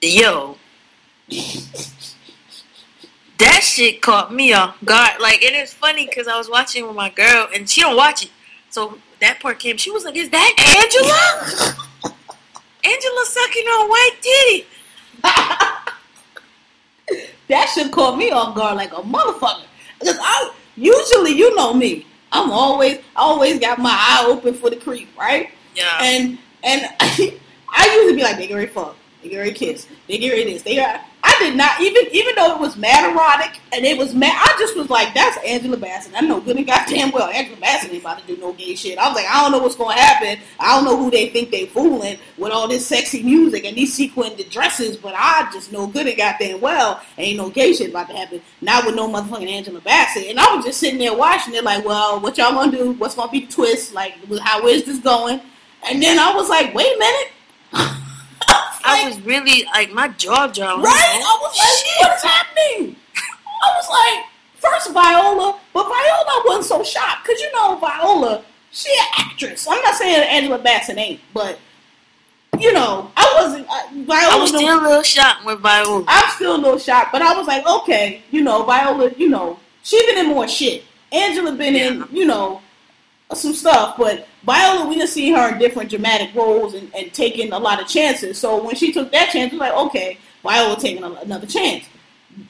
Yo, 0.00 0.56
that 3.38 3.60
shit 3.62 4.02
caught 4.02 4.34
me 4.34 4.52
off 4.52 4.76
guard. 4.84 5.20
Like, 5.20 5.42
and 5.42 5.56
it's 5.56 5.72
funny 5.72 6.06
because 6.06 6.28
I 6.28 6.36
was 6.36 6.50
watching 6.50 6.86
with 6.86 6.96
my 6.96 7.08
girl, 7.10 7.48
and 7.54 7.68
she 7.68 7.80
don't 7.80 7.96
watch 7.96 8.24
it. 8.24 8.30
So 8.70 8.98
that 9.20 9.40
part 9.40 9.58
came. 9.58 9.76
She 9.76 9.90
was 9.90 10.04
like, 10.04 10.14
"Is 10.16 10.30
that 10.30 10.54
Angela? 10.58 11.74
Angela 12.84 13.24
sucking 13.24 13.64
on 13.64 13.88
white 13.88 14.16
titty." 14.20 14.66
that 17.48 17.70
should 17.74 17.90
caught 17.92 18.18
me 18.18 18.30
off 18.30 18.54
guard 18.54 18.76
like 18.76 18.92
a 18.92 18.96
motherfucker. 18.96 19.64
Because 19.98 20.18
I 20.20 20.52
usually, 20.76 21.32
you 21.32 21.54
know 21.54 21.72
me, 21.72 22.06
I'm 22.32 22.50
always, 22.50 22.98
I 23.16 23.22
always 23.22 23.58
got 23.58 23.78
my 23.78 23.92
eye 23.92 24.26
open 24.28 24.52
for 24.54 24.68
the 24.68 24.76
creep, 24.76 25.08
right? 25.18 25.48
Yeah. 25.74 25.98
And 26.02 26.38
and 26.62 26.82
I 27.74 27.94
usually 27.96 28.16
be 28.16 28.22
like, 28.22 28.36
they 28.36 28.46
get 28.46 28.54
ready 28.54 28.70
fuck, 28.70 28.96
they 29.22 29.28
get 29.28 29.38
ready 29.38 29.52
kiss, 29.52 29.86
they 30.08 30.18
get 30.18 30.30
ready 30.30 30.52
this, 30.52 30.62
they. 30.62 30.78
I 31.26 31.34
did 31.38 31.56
not 31.56 31.80
even 31.80 32.04
even 32.12 32.34
though 32.36 32.54
it 32.54 32.60
was 32.60 32.76
mad 32.76 33.10
erotic 33.10 33.58
and 33.72 33.84
it 33.86 33.96
was 33.96 34.14
mad. 34.14 34.34
I 34.36 34.58
just 34.58 34.76
was 34.76 34.90
like, 34.90 35.14
that's 35.14 35.38
Angela 35.38 35.78
Bassett. 35.78 36.12
I 36.14 36.20
know 36.20 36.38
good 36.38 36.58
and 36.58 36.66
goddamn 36.66 37.12
well 37.12 37.28
Angela 37.28 37.56
Bassett 37.56 37.92
ain't 37.92 38.02
about 38.02 38.20
to 38.20 38.26
do 38.26 38.36
no 38.36 38.52
gay 38.52 38.74
shit. 38.74 38.98
I 38.98 39.08
was 39.08 39.16
like, 39.16 39.26
I 39.26 39.40
don't 39.40 39.50
know 39.50 39.58
what's 39.58 39.74
gonna 39.74 39.98
happen. 39.98 40.44
I 40.60 40.76
don't 40.76 40.84
know 40.84 40.98
who 40.98 41.10
they 41.10 41.30
think 41.30 41.50
they 41.50 41.64
fooling 41.64 42.18
with 42.36 42.52
all 42.52 42.68
this 42.68 42.86
sexy 42.86 43.22
music 43.22 43.64
and 43.64 43.74
these 43.74 43.94
sequined 43.94 44.44
dresses, 44.50 44.98
but 44.98 45.14
I 45.16 45.48
just 45.50 45.72
know 45.72 45.86
good 45.86 46.06
and 46.06 46.16
goddamn 46.16 46.60
well 46.60 47.00
ain't 47.16 47.38
no 47.38 47.48
gay 47.48 47.72
shit 47.72 47.88
about 47.88 48.10
to 48.10 48.16
happen. 48.16 48.42
Not 48.60 48.84
with 48.84 48.94
no 48.94 49.08
motherfucking 49.08 49.48
Angela 49.48 49.80
Bassett. 49.80 50.26
And 50.26 50.38
I 50.38 50.54
was 50.54 50.66
just 50.66 50.78
sitting 50.78 50.98
there 50.98 51.16
watching 51.16 51.54
it, 51.54 51.64
like, 51.64 51.86
well, 51.86 52.20
what 52.20 52.36
y'all 52.36 52.52
gonna 52.52 52.70
do? 52.70 52.92
What's 52.92 53.14
gonna 53.14 53.32
be 53.32 53.46
the 53.46 53.52
twist? 53.52 53.94
Like, 53.94 54.14
how 54.42 54.66
is 54.68 54.84
this 54.84 54.98
going? 54.98 55.40
And 55.88 56.02
then 56.02 56.18
I 56.18 56.34
was 56.34 56.50
like, 56.50 56.74
wait 56.74 56.94
a 56.94 56.98
minute. 56.98 57.32
I 57.74 59.04
was 59.08 59.20
really 59.22 59.64
like 59.66 59.92
my 59.92 60.08
jaw 60.08 60.46
dropped. 60.46 60.84
Right? 60.84 61.22
I 61.24 61.38
was 61.40 61.56
like, 61.58 62.08
what 62.08 62.16
is 62.16 62.22
happening? 62.22 62.96
I 63.62 63.72
was 63.76 63.88
like, 63.90 64.26
first 64.58 64.92
Viola, 64.92 65.58
but 65.72 65.84
Viola 65.84 66.42
wasn't 66.46 66.64
so 66.64 66.84
shocked 66.84 67.24
because 67.24 67.40
you 67.40 67.52
know 67.52 67.76
Viola, 67.76 68.44
she 68.70 68.90
an 68.90 69.26
actress. 69.26 69.66
I'm 69.68 69.80
not 69.82 69.94
saying 69.94 70.22
Angela 70.28 70.58
Bassett 70.58 70.98
ain't, 70.98 71.20
but 71.32 71.58
you 72.58 72.72
know, 72.72 73.10
I 73.16 73.34
wasn't. 73.36 73.66
I, 73.70 73.88
Viola 73.92 74.36
I 74.36 74.38
was 74.38 74.50
still 74.50 74.80
a 74.80 74.82
little 74.82 75.02
shocked 75.02 75.44
with 75.44 75.60
Viola. 75.60 76.04
I'm 76.06 76.30
still 76.30 76.56
a 76.56 76.58
little 76.58 76.78
shocked, 76.78 77.12
but 77.12 77.22
I 77.22 77.36
was 77.36 77.46
like, 77.46 77.66
okay, 77.66 78.22
you 78.30 78.42
know, 78.42 78.64
Viola, 78.64 79.10
you 79.16 79.28
know, 79.28 79.58
she 79.82 80.04
been 80.06 80.18
in 80.18 80.28
more 80.28 80.48
shit. 80.48 80.84
Angela 81.12 81.52
been 81.52 81.76
in, 81.76 82.04
you 82.12 82.24
know, 82.24 82.60
some 83.32 83.54
stuff, 83.54 83.96
but 83.96 84.26
Viola, 84.44 84.86
we 84.86 84.98
done 84.98 85.08
see 85.08 85.32
her 85.32 85.52
in 85.52 85.58
different 85.58 85.90
dramatic 85.90 86.34
roles 86.34 86.74
and, 86.74 86.94
and 86.94 87.12
taking 87.12 87.52
a 87.52 87.58
lot 87.58 87.80
of 87.80 87.88
chances. 87.88 88.38
So 88.38 88.62
when 88.62 88.74
she 88.74 88.92
took 88.92 89.10
that 89.12 89.30
chance, 89.30 89.52
we 89.52 89.58
like, 89.58 89.72
okay, 89.72 90.18
Viola 90.42 90.76
taking 90.78 91.02
a, 91.02 91.10
another 91.12 91.46
chance. 91.46 91.86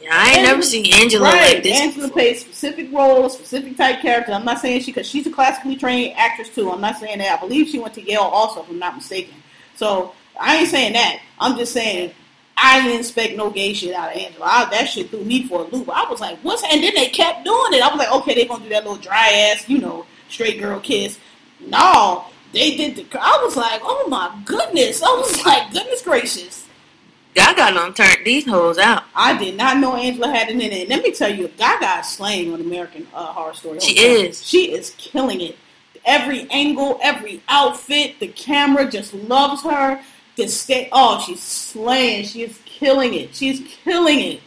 Yeah, 0.01 0.11
I 0.13 0.33
ain't 0.33 0.43
never 0.43 0.63
seen 0.63 0.93
Angela 0.95 1.25
right. 1.25 1.55
like 1.55 1.63
this. 1.63 1.79
Angela 1.79 2.07
before. 2.09 2.15
plays 2.15 2.41
specific 2.41 2.93
roles, 2.93 3.35
specific 3.35 3.77
type 3.77 4.01
character. 4.01 4.33
I'm 4.33 4.45
not 4.45 4.59
saying 4.59 4.81
she, 4.81 4.93
because 4.93 5.07
she's 5.07 5.27
a 5.27 5.31
classically 5.31 5.77
trained 5.77 6.15
actress 6.17 6.49
too. 6.49 6.71
I'm 6.71 6.81
not 6.81 6.97
saying 6.97 7.19
that. 7.19 7.39
I 7.39 7.41
believe 7.41 7.69
she 7.69 7.79
went 7.79 7.95
to 7.95 8.03
Yale 8.03 8.21
also, 8.21 8.63
if 8.63 8.71
I'm 8.71 8.79
not 8.79 8.97
mistaken. 8.97 9.35
So 9.77 10.15
I 10.41 10.57
ain't 10.57 10.69
saying 10.69 10.95
that. 10.95 11.21
I'm 11.39 11.57
just 11.57 11.73
saying 11.73 12.13
I 12.57 12.83
didn't 12.83 13.01
expect 13.01 13.37
no 13.37 13.51
gay 13.51 13.75
shit 13.75 13.95
out 13.95 14.13
of 14.13 14.17
Angela. 14.17 14.47
I, 14.47 14.65
that 14.71 14.89
shit 14.89 15.11
threw 15.11 15.25
me 15.25 15.47
for 15.47 15.61
a 15.61 15.65
loop. 15.65 15.89
I 15.91 16.09
was 16.11 16.21
like, 16.21 16.39
what's? 16.39 16.63
And 16.63 16.83
then 16.83 16.95
they 16.95 17.09
kept 17.09 17.45
doing 17.45 17.75
it. 17.75 17.83
I 17.83 17.89
was 17.89 17.99
like, 17.99 18.13
okay, 18.13 18.35
they 18.35 18.47
gonna 18.47 18.63
do 18.63 18.71
that 18.71 18.85
little 18.85 18.99
dry 18.99 19.53
ass, 19.53 19.69
you 19.69 19.79
know, 19.79 20.07
straight 20.29 20.61
girl 20.61 20.81
kiss. 20.81 21.19
No, 21.61 22.27
they 22.53 22.77
did 22.77 22.97
the. 22.97 23.19
I 23.21 23.41
was 23.45 23.57
like, 23.57 23.81
oh 23.85 24.07
my 24.09 24.37
goodness. 24.45 25.03
I 25.03 25.09
was 25.09 25.45
like, 25.47 25.73
goodness 25.73 26.03
gracious. 26.03 26.65
Gaga 27.35 27.75
done 27.75 27.95
turned 27.95 28.25
these 28.25 28.47
hoes 28.47 28.79
out. 28.79 29.03
I 29.15 29.37
did 29.37 29.57
not 29.57 29.79
know 29.79 29.97
Angela 29.97 30.29
had 30.29 30.49
it 30.49 30.55
in 30.55 30.61
it. 30.61 30.89
Let 30.89 31.03
me 31.03 31.11
tell 31.11 31.35
you, 31.35 31.49
Gaga 31.49 32.01
is 32.01 32.09
slaying 32.09 32.53
on 32.53 32.61
American 32.61 33.09
uh, 33.13 33.27
Horror 33.27 33.55
Story. 33.55 33.81
She 33.81 33.99
is. 33.99 34.47
She 34.47 34.73
is 34.73 34.95
killing 34.99 35.41
it. 35.41 35.57
Every 36.05 36.49
angle, 36.51 37.01
every 37.03 37.43
outfit, 37.49 38.21
the 38.21 38.29
camera 38.29 38.89
just 38.89 39.15
loves 39.15 39.63
her. 39.63 40.01
The 40.37 40.47
stay, 40.49 40.89
oh, 40.93 41.23
she's 41.27 41.43
slaying. 41.43 42.25
She 42.25 42.43
is 42.43 42.61
killing 42.67 43.15
it. 43.15 43.35
She's 43.35 43.61
killing 43.85 44.21
it. 44.21 44.41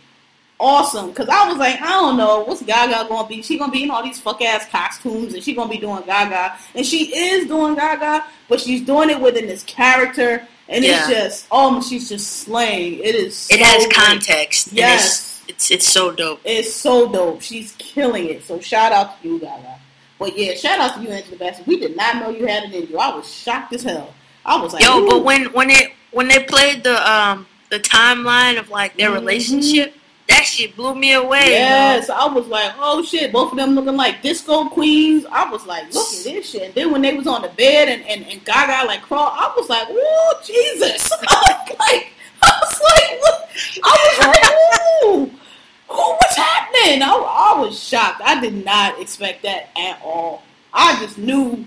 Awesome. 0.59 1.13
Cause 1.13 1.29
I 1.29 1.47
was 1.47 1.57
like, 1.57 1.79
I 1.81 1.89
don't 1.89 2.17
know, 2.17 2.43
what's 2.43 2.63
Gaga 2.63 3.07
gonna 3.07 3.27
be? 3.27 3.43
She 3.43 3.59
gonna 3.59 3.71
be 3.71 3.83
in 3.83 3.91
all 3.91 4.03
these 4.03 4.19
fuck 4.19 4.41
ass 4.41 4.67
costumes, 4.69 5.33
and 5.35 5.43
she 5.43 5.53
gonna 5.53 5.69
be 5.69 5.77
doing 5.77 6.01
Gaga, 6.03 6.57
and 6.73 6.83
she 6.85 7.15
is 7.15 7.47
doing 7.47 7.75
Gaga, 7.75 8.25
but 8.49 8.59
she's 8.59 8.81
doing 8.81 9.11
it 9.11 9.21
within 9.21 9.45
this 9.45 9.61
character, 9.63 10.47
and 10.67 10.83
it's 10.83 11.07
just, 11.07 11.47
oh, 11.51 11.79
she's 11.81 12.09
just 12.09 12.27
slaying. 12.41 12.99
It 13.03 13.13
is. 13.13 13.47
It 13.51 13.59
has 13.59 13.85
great. 13.85 13.93
context. 13.93 14.73
Yes. 14.73 15.43
it's, 15.47 15.49
it's 15.49 15.71
it's 15.71 15.87
so 15.93 16.11
dope. 16.11 16.41
It's 16.43 16.73
so 16.73 17.11
dope. 17.11 17.41
She's 17.43 17.73
killing 17.77 18.25
it. 18.27 18.43
So 18.43 18.59
shout 18.59 18.91
out 18.91 19.21
to 19.21 19.27
you, 19.27 19.39
Gaga. 19.39 19.75
But 20.17 20.35
yeah, 20.35 20.55
shout 20.55 20.79
out 20.79 20.95
to 20.95 21.01
you, 21.03 21.09
Angela 21.09 21.37
Bassett. 21.37 21.67
We 21.67 21.79
did 21.79 21.95
not 21.95 22.15
know 22.15 22.29
you 22.29 22.47
had 22.47 22.63
it 22.63 22.73
in 22.73 22.89
you. 22.89 22.97
I 22.97 23.15
was 23.15 23.31
shocked 23.31 23.73
as 23.73 23.83
hell. 23.83 24.11
I 24.43 24.59
was 24.59 24.73
like, 24.73 24.81
Yo, 24.83 25.03
Ooh. 25.03 25.07
but 25.07 25.23
when 25.23 25.45
when 25.53 25.67
they 25.67 25.93
when 26.11 26.27
they 26.27 26.39
played 26.43 26.83
the 26.83 26.97
um 27.11 27.45
the 27.69 27.79
timeline 27.79 28.57
of 28.57 28.69
like 28.71 28.97
their 28.97 29.11
Mhm. 29.11 29.15
relationship, 29.15 29.93
that 30.27 30.43
shit 30.43 30.75
blew 30.75 30.93
me 30.93 31.13
away. 31.13 31.45
Yes, 31.47 32.09
I 32.09 32.27
was 32.27 32.47
like, 32.47 32.73
oh 32.77 33.03
shit, 33.03 33.31
both 33.31 33.51
of 33.51 33.57
them 33.57 33.75
looking 33.75 33.95
like 33.95 34.21
disco 34.21 34.67
queens. 34.69 35.25
I 35.31 35.49
was 35.49 35.65
like, 35.65 35.93
look 35.93 36.07
at 36.07 36.23
this 36.23 36.49
shit. 36.49 36.63
And 36.63 36.73
then 36.73 36.91
when 36.91 37.01
they 37.01 37.13
was 37.13 37.27
on 37.27 37.41
the 37.41 37.49
bed 37.49 37.87
and, 37.87 38.03
and, 38.05 38.25
and 38.29 38.43
Gaga 38.43 38.85
like 38.87 39.01
crawl, 39.03 39.31
I 39.33 39.53
was 39.55 39.69
like, 39.69 39.87
oh 39.89 40.41
Jesus. 40.45 41.11
I 41.27 41.65
was 41.67 41.77
like, 41.79 42.11
I 42.41 42.59
was 42.61 42.81
like, 42.81 43.21
what? 43.21 43.49
I 43.83 43.97
was 44.03 44.27
like, 44.27 45.03
ooh, 45.05 45.95
ooh, 45.95 46.15
what's 46.17 46.35
happening? 46.35 47.01
I, 47.01 47.53
I 47.55 47.59
was 47.59 47.81
shocked. 47.81 48.21
I 48.23 48.41
did 48.41 48.65
not 48.65 49.01
expect 49.01 49.43
that 49.43 49.69
at 49.77 50.01
all. 50.03 50.43
I 50.73 50.99
just 50.99 51.17
knew. 51.17 51.65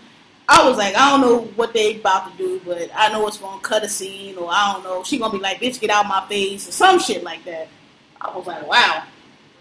I 0.53 0.69
was 0.69 0.77
like, 0.77 0.97
I 0.97 1.11
don't 1.11 1.21
know 1.21 1.43
what 1.55 1.73
they 1.73 2.01
about 2.01 2.33
to 2.33 2.37
do, 2.37 2.61
but 2.67 2.91
I 2.93 3.13
know 3.13 3.27
it's 3.29 3.39
gonna 3.39 3.63
cut 3.63 3.85
a 3.85 3.89
scene, 3.89 4.37
or 4.37 4.49
I 4.51 4.73
don't 4.73 4.83
know. 4.83 5.05
She 5.05 5.17
gonna 5.17 5.33
be 5.33 5.39
like, 5.39 5.61
bitch, 5.61 5.81
get 5.81 5.91
out 5.91 6.09
my 6.09 6.27
face, 6.29 6.69
or 6.69 6.73
some 6.73 6.99
shit 6.99 7.23
like 7.23 7.45
that. 7.45 7.69
I 8.21 8.37
was 8.37 8.47
like, 8.47 8.67
wow. 8.67 9.05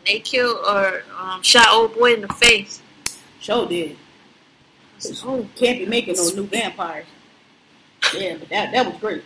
They 0.05 0.19
killed 0.19 0.57
or 0.67 1.03
um, 1.19 1.41
shot 1.43 1.67
old 1.71 1.95
boy 1.95 2.13
in 2.15 2.21
the 2.21 2.33
face. 2.33 2.81
Show 3.39 3.67
did. 3.67 3.97
Oh, 5.23 5.47
Can't 5.55 5.79
be 5.79 5.85
making 5.85 6.15
no 6.15 6.29
new 6.31 6.43
vampires. 6.47 7.05
Yeah, 8.13 8.37
but 8.37 8.49
that 8.49 8.71
that 8.71 8.85
was 8.85 8.99
great. 8.99 9.23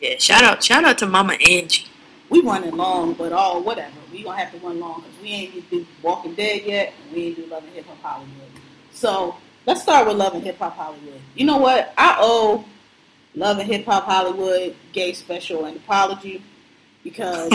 yeah, 0.00 0.18
shout 0.18 0.42
out 0.44 0.62
shout 0.62 0.84
out 0.84 0.98
to 0.98 1.06
Mama 1.06 1.34
Angie. 1.34 1.86
We 2.30 2.40
running 2.42 2.76
long, 2.76 3.14
but 3.14 3.32
all 3.32 3.62
whatever. 3.62 3.94
We 4.10 4.22
gonna 4.24 4.38
have 4.38 4.52
to 4.52 4.58
run 4.66 4.80
long 4.80 5.02
because 5.02 5.22
we 5.22 5.28
ain't 5.28 5.54
even 5.54 5.68
do 5.70 5.86
Walking 6.02 6.34
Dead 6.34 6.62
yet, 6.64 6.92
and 7.04 7.14
we 7.16 7.26
ain't 7.26 7.36
do 7.36 7.46
Love 7.46 7.64
and 7.64 7.72
Hip 7.74 7.86
Hop 7.86 8.02
Hollywood. 8.02 8.50
So 8.92 9.36
let's 9.66 9.82
start 9.82 10.06
with 10.08 10.16
Love 10.16 10.34
and 10.34 10.42
Hip 10.42 10.58
Hop 10.58 10.76
Hollywood. 10.76 11.20
You 11.34 11.46
know 11.46 11.58
what? 11.58 11.94
I 11.96 12.16
owe 12.18 12.64
Love 13.34 13.58
and 13.58 13.70
Hip 13.70 13.84
Hop 13.86 14.04
Hollywood 14.04 14.74
gay 14.92 15.12
special 15.12 15.64
an 15.66 15.76
apology 15.76 16.42
because 17.04 17.52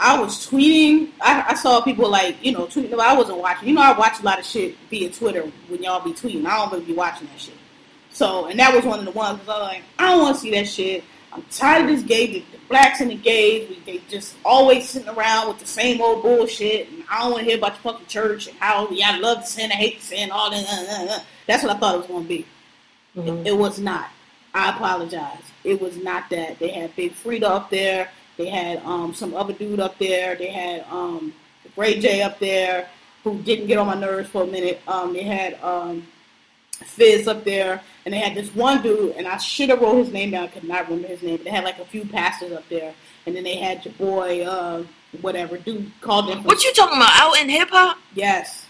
I 0.00 0.18
was 0.18 0.46
tweeting. 0.48 1.10
I, 1.20 1.44
I 1.48 1.54
saw 1.54 1.82
people 1.82 2.08
like 2.08 2.42
you 2.42 2.52
know 2.52 2.66
tweeting. 2.66 2.98
I 2.98 3.14
wasn't 3.14 3.38
watching. 3.38 3.68
You 3.68 3.74
know, 3.74 3.82
I 3.82 3.98
watch 3.98 4.20
a 4.20 4.22
lot 4.22 4.38
of 4.38 4.46
shit 4.46 4.76
via 4.88 5.10
Twitter 5.10 5.42
when 5.68 5.82
y'all 5.82 6.02
be 6.02 6.12
tweeting. 6.12 6.46
I 6.46 6.56
don't 6.56 6.72
really 6.72 6.86
be 6.86 6.94
watching 6.94 7.26
that 7.26 7.40
shit. 7.40 7.54
So, 8.10 8.46
and 8.46 8.58
that 8.58 8.74
was 8.74 8.84
one 8.84 8.98
of 8.98 9.04
the 9.04 9.10
ones 9.12 9.40
I 9.46 9.52
was 9.52 9.60
like, 9.60 9.82
I 9.98 10.10
don't 10.10 10.22
want 10.22 10.36
to 10.36 10.40
see 10.40 10.50
that 10.52 10.68
shit. 10.68 11.04
I'm 11.32 11.42
tired 11.50 11.82
of 11.84 11.90
this 11.90 12.02
gay, 12.02 12.26
the, 12.26 12.44
the 12.52 12.58
blacks 12.68 13.00
and 13.00 13.10
the 13.10 13.14
gays. 13.14 13.68
We, 13.68 13.80
they 13.86 14.02
just 14.08 14.36
always 14.44 14.88
sitting 14.88 15.08
around 15.08 15.48
with 15.48 15.58
the 15.60 15.66
same 15.66 16.00
old 16.00 16.22
bullshit. 16.22 16.90
And 16.90 17.04
I 17.08 17.20
don't 17.20 17.32
want 17.32 17.44
to 17.44 17.48
hear 17.48 17.58
about 17.58 17.72
your 17.74 17.92
fucking 17.92 18.06
church 18.06 18.48
and 18.48 18.56
how 18.58 18.88
yeah, 18.90 19.12
I 19.12 19.18
love 19.18 19.38
the 19.38 19.46
sin, 19.46 19.70
I 19.70 19.76
hate 19.76 20.00
the 20.00 20.06
sin, 20.06 20.30
all 20.30 20.50
that. 20.50 20.66
Uh, 20.68 21.12
uh, 21.12 21.16
uh. 21.16 21.20
That's 21.46 21.62
what 21.62 21.76
I 21.76 21.78
thought 21.78 21.94
it 21.94 21.98
was 21.98 22.06
going 22.08 22.22
to 22.24 22.28
be. 22.28 22.46
Mhm. 23.16 23.46
It 23.46 23.56
was 23.56 23.78
not. 23.78 24.10
I 24.54 24.70
apologize. 24.70 25.42
It 25.62 25.80
was 25.80 25.96
not 25.96 26.28
that. 26.30 26.58
They 26.58 26.68
had 26.68 26.94
Big 26.96 27.12
Freedia 27.12 27.44
up 27.44 27.70
there. 27.70 28.10
They 28.40 28.48
had 28.48 28.82
um, 28.86 29.12
some 29.12 29.34
other 29.34 29.52
dude 29.52 29.80
up 29.80 29.98
there. 29.98 30.34
They 30.34 30.48
had 30.48 30.86
um, 30.90 31.34
Ray 31.76 32.00
J 32.00 32.22
up 32.22 32.38
there, 32.38 32.88
who 33.22 33.38
didn't 33.42 33.66
get 33.66 33.76
on 33.76 33.86
my 33.86 33.94
nerves 33.94 34.30
for 34.30 34.44
a 34.44 34.46
minute. 34.46 34.80
Um, 34.88 35.12
they 35.12 35.24
had 35.24 35.62
um, 35.62 36.06
Fizz 36.72 37.28
up 37.28 37.44
there, 37.44 37.82
and 38.06 38.14
they 38.14 38.18
had 38.18 38.34
this 38.34 38.48
one 38.54 38.80
dude, 38.80 39.14
and 39.16 39.28
I 39.28 39.36
should 39.36 39.68
have 39.68 39.82
wrote 39.82 39.98
his 39.98 40.10
name 40.10 40.30
down. 40.30 40.44
I 40.44 40.46
could 40.46 40.64
not 40.64 40.88
remember 40.88 41.08
his 41.08 41.22
name. 41.22 41.36
But 41.36 41.44
they 41.44 41.50
had 41.50 41.64
like 41.64 41.80
a 41.80 41.84
few 41.84 42.06
pastors 42.06 42.52
up 42.52 42.66
there, 42.70 42.94
and 43.26 43.36
then 43.36 43.44
they 43.44 43.56
had 43.56 43.84
your 43.84 43.92
boy, 43.92 44.42
uh, 44.42 44.84
whatever 45.20 45.58
dude 45.58 45.92
called 46.00 46.30
them. 46.30 46.42
What 46.44 46.64
you 46.64 46.72
talking 46.72 46.96
about? 46.96 47.12
Out 47.20 47.38
in 47.42 47.50
hip 47.50 47.68
hop? 47.68 47.98
Yes. 48.14 48.68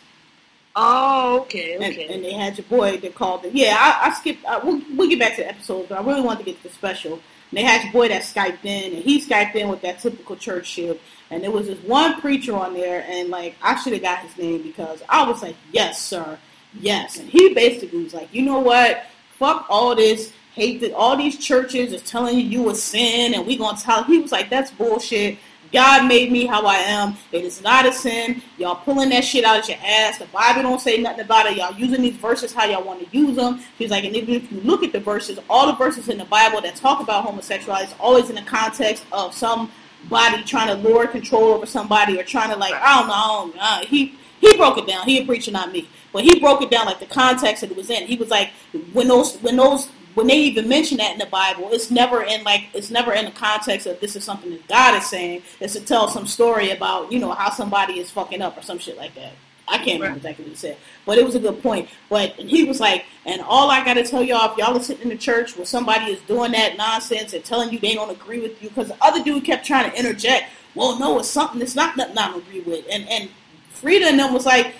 Oh, 0.74 1.42
okay, 1.42 1.74
And, 1.74 1.84
and 1.84 2.24
they 2.24 2.32
had 2.32 2.58
your 2.58 2.66
boy 2.66 2.96
that 2.96 3.14
called 3.14 3.44
it. 3.44 3.52
Yeah, 3.52 3.76
I, 3.78 4.08
I 4.08 4.14
skipped. 4.14 4.44
I, 4.44 4.58
we'll, 4.58 4.82
we'll 4.96 5.08
get 5.08 5.20
back 5.20 5.36
to 5.36 5.42
the 5.42 5.48
episode, 5.48 5.88
but 5.88 5.96
I 5.96 6.04
really 6.04 6.22
wanted 6.22 6.38
to 6.40 6.44
get 6.44 6.56
to 6.62 6.68
the 6.68 6.74
special. 6.74 7.20
And 7.50 7.58
they 7.58 7.62
had 7.62 7.82
your 7.84 7.92
boy 7.92 8.08
that 8.08 8.22
Skyped 8.22 8.64
in, 8.64 8.94
and 8.94 9.02
he 9.02 9.20
Skyped 9.20 9.54
in 9.56 9.68
with 9.68 9.82
that 9.82 10.00
typical 10.00 10.36
church 10.36 10.66
shit. 10.66 11.00
And 11.30 11.42
there 11.42 11.50
was 11.50 11.66
this 11.66 11.78
one 11.84 12.20
preacher 12.20 12.54
on 12.54 12.74
there, 12.74 13.04
and 13.08 13.28
like 13.28 13.56
I 13.62 13.80
should 13.80 13.92
have 13.92 14.02
got 14.02 14.20
his 14.20 14.36
name 14.36 14.62
because 14.62 15.02
I 15.08 15.28
was 15.28 15.42
like, 15.42 15.56
"Yes, 15.72 16.02
sir, 16.02 16.38
yes." 16.80 17.18
And 17.18 17.28
he 17.28 17.54
basically 17.54 18.04
was 18.04 18.14
like, 18.14 18.32
"You 18.32 18.42
know 18.42 18.58
what? 18.58 19.06
Fuck 19.38 19.66
all 19.68 19.94
this." 19.94 20.32
Hate 20.54 20.80
that 20.80 20.92
all 20.92 21.16
these 21.16 21.38
churches 21.38 21.92
is 21.92 22.02
telling 22.02 22.36
you 22.38 22.44
you 22.44 22.70
a 22.70 22.74
sin, 22.74 23.34
and 23.34 23.46
we 23.46 23.56
gonna 23.56 23.78
tell. 23.78 24.02
He 24.04 24.18
was 24.18 24.32
like, 24.32 24.50
"That's 24.50 24.70
bullshit." 24.72 25.38
God 25.72 26.08
made 26.08 26.32
me 26.32 26.46
how 26.46 26.66
I 26.66 26.76
am. 26.76 27.16
It 27.30 27.44
is 27.44 27.62
not 27.62 27.86
a 27.86 27.92
sin. 27.92 28.42
Y'all 28.58 28.76
pulling 28.76 29.10
that 29.10 29.24
shit 29.24 29.44
out 29.44 29.60
of 29.60 29.68
your 29.68 29.78
ass. 29.84 30.18
The 30.18 30.26
Bible 30.26 30.62
don't 30.62 30.80
say 30.80 31.00
nothing 31.00 31.20
about 31.20 31.46
it. 31.46 31.56
Y'all 31.56 31.74
using 31.74 32.02
these 32.02 32.16
verses 32.16 32.52
how 32.52 32.64
y'all 32.64 32.82
want 32.82 33.00
to 33.00 33.16
use 33.16 33.36
them. 33.36 33.60
He's 33.78 33.90
like, 33.90 34.04
and 34.04 34.16
even 34.16 34.34
if 34.34 34.50
you 34.50 34.60
look 34.62 34.82
at 34.82 34.92
the 34.92 35.00
verses, 35.00 35.38
all 35.48 35.66
the 35.66 35.74
verses 35.74 36.08
in 36.08 36.18
the 36.18 36.24
Bible 36.24 36.60
that 36.62 36.74
talk 36.74 37.00
about 37.00 37.24
homosexuality 37.24 37.86
is 37.86 37.94
always 38.00 38.30
in 38.30 38.34
the 38.34 38.42
context 38.42 39.04
of 39.12 39.32
somebody 39.32 40.42
trying 40.44 40.68
to 40.68 40.88
lord 40.88 41.12
control 41.12 41.52
over 41.52 41.66
somebody 41.66 42.18
or 42.18 42.24
trying 42.24 42.50
to 42.50 42.56
like, 42.56 42.74
I 42.74 42.98
don't 42.98 43.08
know. 43.08 43.14
I 43.14 43.26
don't, 43.26 43.56
uh, 43.60 43.86
he 43.86 44.16
he 44.40 44.56
broke 44.56 44.78
it 44.78 44.86
down. 44.86 45.06
He 45.06 45.18
a 45.18 45.26
preacher, 45.26 45.50
not 45.50 45.70
me, 45.70 45.88
but 46.12 46.24
he 46.24 46.40
broke 46.40 46.62
it 46.62 46.70
down 46.70 46.86
like 46.86 46.98
the 46.98 47.06
context 47.06 47.60
that 47.60 47.70
it 47.70 47.76
was 47.76 47.90
in. 47.90 48.06
He 48.06 48.16
was 48.16 48.30
like, 48.30 48.50
when 48.92 49.06
those 49.06 49.36
when 49.36 49.56
those 49.56 49.90
when 50.14 50.26
they 50.26 50.36
even 50.36 50.68
mention 50.68 50.98
that 50.98 51.12
in 51.12 51.18
the 51.18 51.26
Bible, 51.26 51.68
it's 51.72 51.90
never 51.90 52.22
in 52.22 52.42
like 52.44 52.68
it's 52.74 52.90
never 52.90 53.12
in 53.12 53.26
the 53.26 53.30
context 53.30 53.86
of 53.86 54.00
this 54.00 54.16
is 54.16 54.24
something 54.24 54.50
that 54.50 54.66
God 54.68 54.96
is 54.96 55.06
saying. 55.06 55.42
It's 55.60 55.74
to 55.74 55.80
tell 55.80 56.08
some 56.08 56.26
story 56.26 56.70
about 56.70 57.12
you 57.12 57.18
know 57.18 57.32
how 57.32 57.50
somebody 57.50 57.98
is 57.98 58.10
fucking 58.10 58.42
up 58.42 58.56
or 58.56 58.62
some 58.62 58.78
shit 58.78 58.96
like 58.96 59.14
that. 59.14 59.32
I 59.68 59.78
can't 59.78 60.00
remember 60.00 60.16
exactly 60.16 60.44
what 60.44 60.50
he 60.50 60.56
said, 60.56 60.76
but 61.06 61.16
it 61.16 61.24
was 61.24 61.36
a 61.36 61.38
good 61.38 61.62
point. 61.62 61.88
But 62.08 62.32
he 62.32 62.64
was 62.64 62.80
like, 62.80 63.04
and 63.24 63.40
all 63.40 63.70
I 63.70 63.84
got 63.84 63.94
to 63.94 64.04
tell 64.04 64.22
y'all, 64.22 64.50
if 64.50 64.58
y'all 64.58 64.76
are 64.76 64.82
sitting 64.82 65.04
in 65.04 65.08
the 65.10 65.16
church 65.16 65.56
where 65.56 65.64
somebody 65.64 66.12
is 66.12 66.20
doing 66.22 66.50
that 66.52 66.76
nonsense 66.76 67.34
and 67.34 67.44
telling 67.44 67.70
you 67.70 67.78
they 67.78 67.94
don't 67.94 68.10
agree 68.10 68.40
with 68.40 68.60
you, 68.60 68.68
because 68.68 68.88
the 68.88 68.96
other 69.00 69.22
dude 69.22 69.44
kept 69.44 69.64
trying 69.64 69.88
to 69.90 69.96
interject. 69.96 70.50
Well, 70.74 70.98
no, 70.98 71.18
it's 71.20 71.28
something 71.28 71.60
that's 71.60 71.76
not 71.76 71.96
nothing 71.96 72.18
I 72.18 72.30
don't 72.30 72.42
agree 72.46 72.60
with, 72.60 72.84
and 72.90 73.08
and 73.08 73.30
Freedia 73.72 74.08
and 74.08 74.18
them 74.18 74.34
was 74.34 74.44
like, 74.44 74.74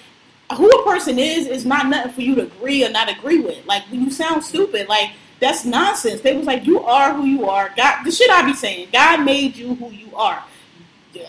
who 0.57 0.69
a 0.69 0.85
person 0.85 1.19
is 1.19 1.47
is 1.47 1.65
not 1.65 1.87
nothing 1.87 2.13
for 2.13 2.21
you 2.21 2.35
to 2.35 2.43
agree 2.43 2.85
or 2.85 2.91
not 2.91 3.11
agree 3.11 3.41
with. 3.41 3.65
Like 3.67 3.85
when 3.91 4.03
you 4.03 4.11
sound 4.11 4.43
stupid, 4.43 4.89
like 4.89 5.11
that's 5.41 5.65
nonsense. 5.65 6.21
They 6.21 6.37
was 6.37 6.47
like, 6.47 6.67
you 6.67 6.81
are 6.85 7.15
who 7.15 7.25
you 7.25 7.49
are. 7.49 7.73
God, 7.77 8.05
the 8.05 8.11
shit 8.11 8.31
I 8.31 8.45
be 8.45 8.55
saying, 8.55 8.89
God 8.93 9.25
made 9.25 9.57
you 9.57 9.75
who 9.75 9.91
you 9.91 10.15
are. 10.15 10.43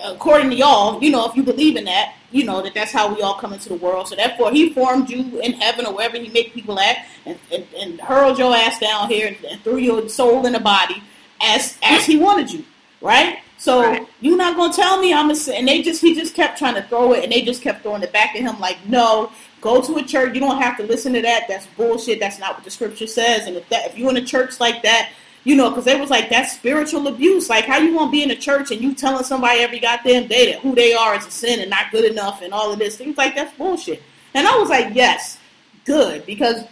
According 0.03 0.51
to 0.51 0.55
y'all, 0.55 1.01
you 1.01 1.09
know, 1.09 1.27
if 1.27 1.35
you 1.35 1.43
believe 1.43 1.75
in 1.75 1.85
that, 1.85 2.15
you 2.31 2.45
know 2.45 2.61
that 2.61 2.73
that's 2.73 2.91
how 2.91 3.13
we 3.13 3.21
all 3.21 3.33
come 3.33 3.51
into 3.51 3.69
the 3.69 3.75
world. 3.75 4.07
So 4.07 4.15
therefore, 4.15 4.51
He 4.51 4.73
formed 4.73 5.09
you 5.09 5.39
in 5.41 5.53
heaven 5.53 5.85
or 5.85 5.93
wherever 5.93 6.17
He 6.17 6.29
make 6.29 6.53
people 6.53 6.79
at, 6.79 7.07
and, 7.25 7.37
and, 7.51 7.65
and 7.77 7.99
hurled 7.99 8.37
your 8.37 8.55
ass 8.55 8.79
down 8.79 9.09
here 9.09 9.35
and, 9.49 9.61
threw 9.63 9.77
your 9.77 10.07
soul 10.07 10.45
in 10.45 10.55
a 10.55 10.59
body 10.59 11.01
as 11.41 11.77
as 11.83 12.05
He 12.05 12.17
wanted 12.17 12.51
you, 12.51 12.63
right? 13.01 13.39
So 13.57 13.81
Right. 13.81 14.07
you're 14.21 14.37
not 14.37 14.55
gonna 14.55 14.73
tell 14.73 14.99
me 14.99 15.13
I'm 15.13 15.29
a 15.29 15.35
sin. 15.35 15.55
And 15.55 15.67
they 15.67 15.81
just 15.81 16.01
he 16.01 16.15
just 16.15 16.33
kept 16.33 16.57
trying 16.57 16.75
to 16.75 16.83
throw 16.83 17.13
it, 17.13 17.23
and 17.23 17.31
they 17.31 17.41
just 17.41 17.61
kept 17.61 17.83
throwing 17.83 18.01
it 18.01 18.11
back 18.11 18.35
at 18.35 18.41
him 18.41 18.59
like, 18.59 18.77
no, 18.87 19.31
go 19.61 19.81
to 19.81 19.95
a 19.97 20.03
church. 20.03 20.33
You 20.33 20.41
don't 20.41 20.61
have 20.61 20.75
to 20.77 20.83
listen 20.83 21.13
to 21.13 21.21
that. 21.21 21.47
That's 21.47 21.67
bullshit. 21.77 22.19
That's 22.19 22.39
not 22.39 22.55
what 22.55 22.63
the 22.63 22.71
scripture 22.71 23.07
says. 23.07 23.47
And 23.47 23.55
if 23.55 23.69
that 23.69 23.87
if 23.87 23.97
you're 23.97 24.09
in 24.09 24.17
a 24.17 24.25
church 24.25 24.59
like 24.59 24.81
that, 24.83 25.11
you 25.43 25.55
know, 25.55 25.69
because 25.69 25.85
they 25.85 25.99
was 25.99 26.09
like 26.09 26.29
that's 26.29 26.53
spiritual 26.53 27.07
abuse. 27.07 27.49
Like 27.49 27.65
how 27.65 27.77
you 27.77 27.97
to 27.97 28.11
be 28.11 28.23
in 28.23 28.31
a 28.31 28.35
church 28.35 28.71
and 28.71 28.81
you 28.81 28.93
telling 28.93 29.23
somebody 29.23 29.61
every 29.61 29.79
goddamn 29.79 30.27
day 30.27 30.51
that 30.51 30.61
who 30.61 30.75
they 30.75 30.93
are 30.93 31.15
is 31.15 31.25
a 31.25 31.31
sin 31.31 31.61
and 31.61 31.69
not 31.69 31.91
good 31.91 32.09
enough 32.09 32.41
and 32.41 32.53
all 32.53 32.71
of 32.73 32.79
this. 32.79 32.97
Things 32.97 33.17
like 33.17 33.35
that's 33.35 33.55
bullshit. 33.57 34.03
And 34.33 34.47
I 34.47 34.57
was 34.57 34.69
like, 34.69 34.93
yes, 34.93 35.39
good 35.85 36.25
because 36.25 36.65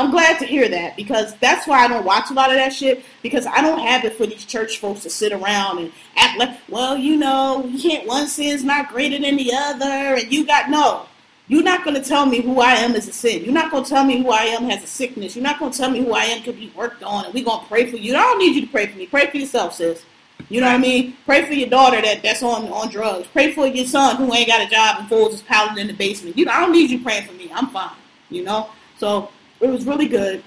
I'm 0.00 0.10
glad 0.10 0.38
to 0.38 0.46
hear 0.46 0.66
that 0.66 0.96
because 0.96 1.34
that's 1.36 1.66
why 1.66 1.84
I 1.84 1.88
don't 1.88 2.06
watch 2.06 2.30
a 2.30 2.32
lot 2.32 2.48
of 2.48 2.56
that 2.56 2.72
shit 2.72 3.04
because 3.22 3.44
I 3.44 3.60
don't 3.60 3.80
have 3.80 4.04
it 4.06 4.14
for 4.14 4.24
these 4.26 4.46
church 4.46 4.78
folks 4.78 5.00
to 5.02 5.10
sit 5.10 5.30
around 5.30 5.78
and 5.78 5.92
act 6.16 6.38
like, 6.38 6.56
well, 6.70 6.96
you 6.96 7.16
know, 7.16 7.66
you 7.66 7.78
can't 7.78 8.08
one 8.08 8.26
sin's 8.26 8.64
not 8.64 8.88
greater 8.88 9.18
than 9.18 9.36
the 9.36 9.52
other, 9.52 10.16
and 10.16 10.32
you 10.32 10.46
got 10.46 10.70
no. 10.70 11.06
You're 11.50 11.64
not 11.64 11.82
going 11.82 12.00
to 12.00 12.08
tell 12.08 12.26
me 12.26 12.40
who 12.40 12.60
I 12.60 12.74
am 12.74 12.94
as 12.94 13.08
a 13.08 13.12
sin. 13.12 13.42
You're 13.42 13.52
not 13.52 13.72
going 13.72 13.82
to 13.82 13.90
tell 13.90 14.04
me 14.04 14.22
who 14.22 14.30
I 14.30 14.42
am 14.42 14.70
has 14.70 14.84
a 14.84 14.86
sickness. 14.86 15.34
You're 15.34 15.42
not 15.42 15.58
going 15.58 15.72
to 15.72 15.76
tell 15.76 15.90
me 15.90 15.98
who 15.98 16.12
I 16.12 16.22
am 16.26 16.44
could 16.44 16.54
be 16.54 16.72
worked 16.76 17.02
on, 17.02 17.24
and 17.24 17.34
we're 17.34 17.44
going 17.44 17.62
to 17.62 17.66
pray 17.66 17.90
for 17.90 17.96
you. 17.96 18.14
I 18.14 18.20
don't 18.20 18.38
need 18.38 18.54
you 18.54 18.60
to 18.60 18.68
pray 18.68 18.86
for 18.86 18.96
me. 18.96 19.08
Pray 19.08 19.26
for 19.26 19.36
yourself, 19.36 19.74
sis. 19.74 20.04
You 20.48 20.60
know 20.60 20.68
what 20.68 20.76
I 20.76 20.78
mean? 20.78 21.16
Pray 21.26 21.44
for 21.44 21.52
your 21.52 21.68
daughter 21.68 22.00
that, 22.00 22.22
that's 22.22 22.44
on 22.44 22.68
on 22.68 22.88
drugs. 22.88 23.26
Pray 23.26 23.52
for 23.52 23.66
your 23.66 23.84
son 23.84 24.14
who 24.14 24.32
ain't 24.32 24.46
got 24.46 24.64
a 24.64 24.70
job 24.70 25.00
and 25.00 25.08
fools 25.08 25.34
is 25.34 25.42
piling 25.42 25.76
in 25.78 25.88
the 25.88 25.92
basement. 25.92 26.38
You 26.38 26.44
know, 26.44 26.52
I 26.52 26.60
don't 26.60 26.70
need 26.70 26.88
you 26.88 27.02
praying 27.02 27.26
for 27.26 27.32
me. 27.32 27.50
I'm 27.52 27.66
fine. 27.70 27.96
You 28.28 28.44
know? 28.44 28.70
So 28.98 29.30
it 29.58 29.66
was 29.66 29.86
really 29.86 30.06
good. 30.06 30.44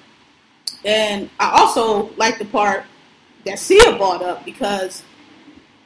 And 0.85 1.29
I 1.37 1.51
also 1.59 2.13
like 2.15 2.39
the 2.39 2.45
part 2.45 2.85
that 3.45 3.57
Siya 3.57 3.97
brought 3.97 4.23
up 4.23 4.45
because, 4.45 5.03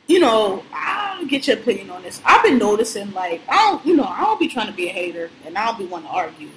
you 0.07 0.19
know, 0.19 0.63
I'll 0.73 1.25
get 1.25 1.47
your 1.47 1.57
opinion 1.57 1.89
on 1.89 2.03
this. 2.03 2.21
I've 2.25 2.43
been 2.43 2.57
noticing, 2.57 3.11
like, 3.11 3.41
I 3.49 3.55
don't, 3.55 3.85
you 3.85 3.95
know, 3.95 4.05
I 4.05 4.21
don't 4.21 4.39
be 4.39 4.47
trying 4.47 4.67
to 4.67 4.73
be 4.73 4.87
a 4.87 4.91
hater 4.91 5.29
and 5.45 5.57
I 5.57 5.65
don't 5.65 5.77
be 5.77 5.85
wanting 5.85 6.09
to 6.09 6.13
argue. 6.13 6.49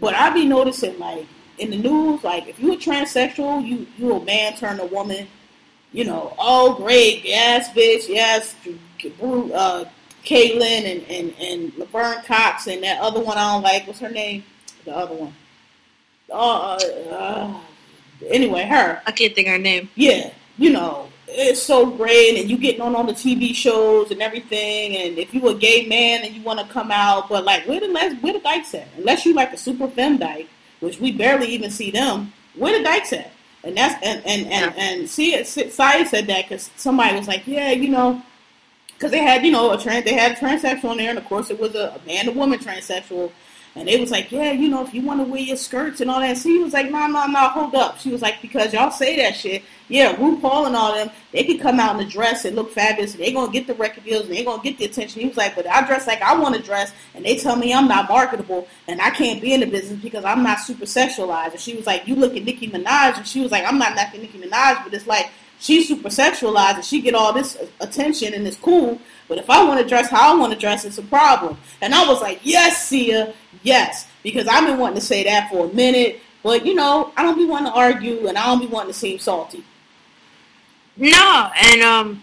But 0.00 0.14
I 0.14 0.30
be 0.30 0.46
noticing, 0.46 0.98
like, 0.98 1.26
in 1.58 1.70
the 1.70 1.76
news, 1.76 2.22
like, 2.22 2.46
if 2.46 2.60
you 2.60 2.72
a 2.72 2.76
transsexual, 2.76 3.66
you 3.66 3.86
you 3.96 4.12
a 4.14 4.24
man 4.24 4.56
turned 4.56 4.78
a 4.80 4.86
woman, 4.86 5.26
you 5.92 6.04
know, 6.04 6.34
oh, 6.38 6.74
great, 6.74 7.24
yes, 7.24 7.70
bitch, 7.70 8.08
yes, 8.08 8.54
uh, 9.04 9.84
Caitlyn 10.24 10.84
and, 10.84 11.02
and, 11.08 11.34
and 11.40 11.76
Laverne 11.78 12.22
Cox 12.24 12.66
and 12.66 12.82
that 12.82 13.00
other 13.00 13.20
one 13.20 13.38
I 13.38 13.54
don't 13.54 13.62
like. 13.62 13.86
What's 13.86 14.00
her 14.00 14.10
name? 14.10 14.44
The 14.84 14.94
other 14.94 15.14
one. 15.14 15.34
Uh, 16.30 16.74
uh, 17.10 17.60
anyway, 18.28 18.64
her. 18.64 19.02
I 19.06 19.12
can't 19.12 19.34
think 19.34 19.48
of 19.48 19.52
her 19.52 19.58
name. 19.58 19.88
Yeah, 19.94 20.30
you 20.58 20.70
know, 20.70 21.07
it's 21.30 21.62
so 21.62 21.86
great, 21.86 22.38
and 22.38 22.50
you 22.50 22.56
getting 22.56 22.80
on 22.80 22.96
all 22.96 23.04
the 23.04 23.12
TV 23.12 23.54
shows 23.54 24.10
and 24.10 24.22
everything. 24.22 24.96
And 24.96 25.18
if 25.18 25.34
you 25.34 25.46
a 25.48 25.54
gay 25.54 25.86
man 25.86 26.24
and 26.24 26.34
you 26.34 26.42
want 26.42 26.60
to 26.60 26.66
come 26.66 26.90
out, 26.90 27.28
but 27.28 27.44
like, 27.44 27.66
where 27.66 27.80
the 27.80 28.16
where 28.20 28.32
the 28.32 28.40
dykes 28.40 28.74
at? 28.74 28.88
Unless 28.96 29.26
you 29.26 29.34
like 29.34 29.52
a 29.52 29.56
super 29.56 29.88
femme 29.88 30.18
dyke, 30.18 30.48
which 30.80 31.00
we 31.00 31.12
barely 31.12 31.48
even 31.48 31.70
see 31.70 31.90
them. 31.90 32.32
Where 32.54 32.76
the 32.76 32.84
dykes 32.84 33.12
at? 33.12 33.30
And 33.64 33.76
that's 33.76 33.94
and 34.02 34.24
and 34.24 34.46
and 34.46 34.74
and 34.76 35.10
see, 35.10 35.36
Siya 35.36 36.06
said 36.06 36.26
that 36.26 36.48
because 36.48 36.70
somebody 36.76 37.16
was 37.16 37.28
like, 37.28 37.46
yeah, 37.46 37.72
you 37.72 37.88
know, 37.88 38.22
because 38.94 39.10
they 39.10 39.22
had 39.22 39.44
you 39.44 39.52
know 39.52 39.72
a 39.72 39.78
trans, 39.78 40.04
they 40.04 40.14
had 40.14 40.32
a 40.32 40.34
transsexual 40.34 40.92
in 40.92 40.98
there, 40.98 41.10
and 41.10 41.18
of 41.18 41.24
course 41.26 41.50
it 41.50 41.58
was 41.58 41.74
a, 41.74 42.00
a 42.00 42.06
man 42.06 42.28
and 42.28 42.36
woman 42.36 42.58
transsexual 42.58 43.30
and 43.74 43.86
they 43.86 44.00
was 44.00 44.10
like, 44.10 44.32
yeah, 44.32 44.52
you 44.52 44.68
know, 44.68 44.84
if 44.84 44.92
you 44.92 45.02
want 45.02 45.20
to 45.20 45.30
wear 45.30 45.40
your 45.40 45.56
skirts 45.56 46.00
and 46.00 46.10
all 46.10 46.20
that. 46.20 46.36
So 46.36 46.48
he 46.48 46.58
was 46.58 46.72
like, 46.72 46.90
no, 46.90 47.06
no, 47.06 47.26
no, 47.26 47.48
hold 47.48 47.74
up. 47.74 47.98
She 47.98 48.10
was 48.10 48.22
like, 48.22 48.42
because 48.42 48.72
y'all 48.72 48.90
say 48.90 49.16
that 49.16 49.36
shit. 49.36 49.62
Yeah, 49.88 50.14
RuPaul 50.16 50.66
and 50.66 50.76
all 50.76 50.94
them, 50.94 51.10
they 51.32 51.44
can 51.44 51.58
come 51.58 51.80
out 51.80 51.98
in 51.98 52.06
a 52.06 52.08
dress 52.08 52.44
and 52.44 52.54
look 52.56 52.70
fabulous. 52.70 53.14
And 53.14 53.22
they 53.22 53.32
going 53.32 53.46
to 53.46 53.52
get 53.52 53.66
the 53.66 53.74
record 53.74 54.04
deals 54.04 54.26
and 54.26 54.32
they 54.34 54.44
going 54.44 54.60
to 54.60 54.64
get 54.64 54.78
the 54.78 54.84
attention. 54.84 55.22
He 55.22 55.28
was 55.28 55.36
like, 55.36 55.54
but 55.54 55.66
I 55.66 55.86
dress 55.86 56.06
like 56.06 56.20
I 56.20 56.38
want 56.38 56.56
to 56.56 56.62
dress. 56.62 56.92
And 57.14 57.24
they 57.24 57.36
tell 57.36 57.56
me 57.56 57.72
I'm 57.72 57.88
not 57.88 58.08
marketable 58.08 58.68
and 58.86 59.00
I 59.00 59.10
can't 59.10 59.40
be 59.40 59.54
in 59.54 59.60
the 59.60 59.66
business 59.66 60.00
because 60.02 60.24
I'm 60.24 60.42
not 60.42 60.60
super 60.60 60.84
sexualized. 60.84 61.52
And 61.52 61.60
she 61.60 61.74
was 61.74 61.86
like, 61.86 62.06
you 62.06 62.16
look 62.16 62.36
at 62.36 62.44
Nicki 62.44 62.68
Minaj. 62.68 63.16
And 63.16 63.26
she 63.26 63.40
was 63.40 63.50
like, 63.50 63.64
I'm 63.64 63.78
not 63.78 63.94
knocking 63.94 64.22
Nicki 64.22 64.38
Minaj, 64.38 64.84
but 64.84 64.92
it's 64.92 65.06
like, 65.06 65.30
she's 65.58 65.88
super 65.88 66.08
sexualized 66.08 66.76
and 66.76 66.84
she 66.84 67.00
get 67.00 67.14
all 67.14 67.32
this 67.32 67.58
attention 67.80 68.34
and 68.34 68.46
it's 68.46 68.56
cool. 68.56 68.98
But 69.28 69.38
if 69.38 69.50
I 69.50 69.64
want 69.64 69.80
to 69.80 69.86
dress 69.86 70.08
how 70.08 70.34
I 70.34 70.38
want 70.38 70.52
to 70.52 70.58
dress, 70.58 70.84
it's 70.84 70.98
a 70.98 71.02
problem. 71.02 71.58
And 71.80 71.94
I 71.94 72.06
was 72.08 72.20
like, 72.20 72.40
yes, 72.42 72.90
Siya, 72.90 73.34
yes. 73.62 74.08
Because 74.22 74.48
I've 74.48 74.66
been 74.66 74.78
wanting 74.78 74.96
to 74.96 75.04
say 75.04 75.24
that 75.24 75.50
for 75.50 75.66
a 75.66 75.72
minute. 75.72 76.20
But, 76.42 76.64
you 76.64 76.74
know, 76.74 77.12
I 77.16 77.22
don't 77.22 77.36
be 77.36 77.44
wanting 77.44 77.72
to 77.72 77.78
argue 77.78 78.28
and 78.28 78.38
I 78.38 78.46
don't 78.46 78.60
be 78.60 78.66
wanting 78.66 78.92
to 78.92 78.98
seem 78.98 79.18
salty. 79.18 79.64
No, 80.96 81.50
and 81.62 81.82
um, 81.82 82.22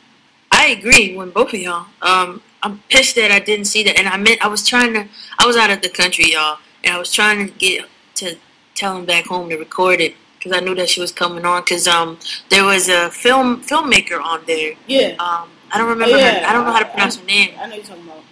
I 0.51 0.67
agree 0.67 1.15
with 1.15 1.33
both 1.33 1.53
of 1.53 1.59
y'all. 1.59 1.85
Um, 2.01 2.41
I'm 2.63 2.79
pissed 2.89 3.15
that 3.15 3.31
I 3.31 3.39
didn't 3.39 3.65
see 3.65 3.83
that. 3.83 3.97
And 3.97 4.07
I 4.07 4.17
meant, 4.17 4.43
I 4.43 4.47
was 4.47 4.67
trying 4.67 4.93
to, 4.93 5.07
I 5.37 5.45
was 5.45 5.55
out 5.55 5.69
of 5.69 5.81
the 5.81 5.89
country, 5.89 6.31
y'all. 6.31 6.59
And 6.83 6.93
I 6.93 6.97
was 6.97 7.11
trying 7.11 7.47
to 7.47 7.53
get 7.53 7.85
to 8.15 8.37
tell 8.73 8.97
him 8.97 9.05
back 9.05 9.25
home 9.25 9.49
to 9.49 9.57
record 9.57 10.01
it 10.01 10.15
because 10.45 10.61
I 10.61 10.63
knew 10.63 10.75
that 10.75 10.89
she 10.89 11.01
was 11.01 11.11
coming 11.11 11.43
on. 11.43 11.61
Because 11.61 11.87
um, 11.87 12.19
there 12.49 12.63
was 12.63 12.87
a 12.87 13.09
film 13.09 13.63
filmmaker 13.63 14.21
on 14.21 14.45
there. 14.45 14.73
Yeah. 14.85 15.15
Um, 15.17 15.49
I 15.71 15.77
don't 15.77 15.89
remember 15.89 16.15
yeah, 16.15 16.41
her. 16.41 16.47
I 16.47 16.53
don't 16.53 16.65
know 16.65 16.71
how 16.71 16.79
to 16.79 16.85
pronounce 16.85 17.17
I, 17.17 17.21
her 17.21 17.25
name. 17.25 17.55
I 17.59 17.67
know 17.67 17.75
you're 17.75 17.83
talking 17.83 18.03
about. 18.03 18.23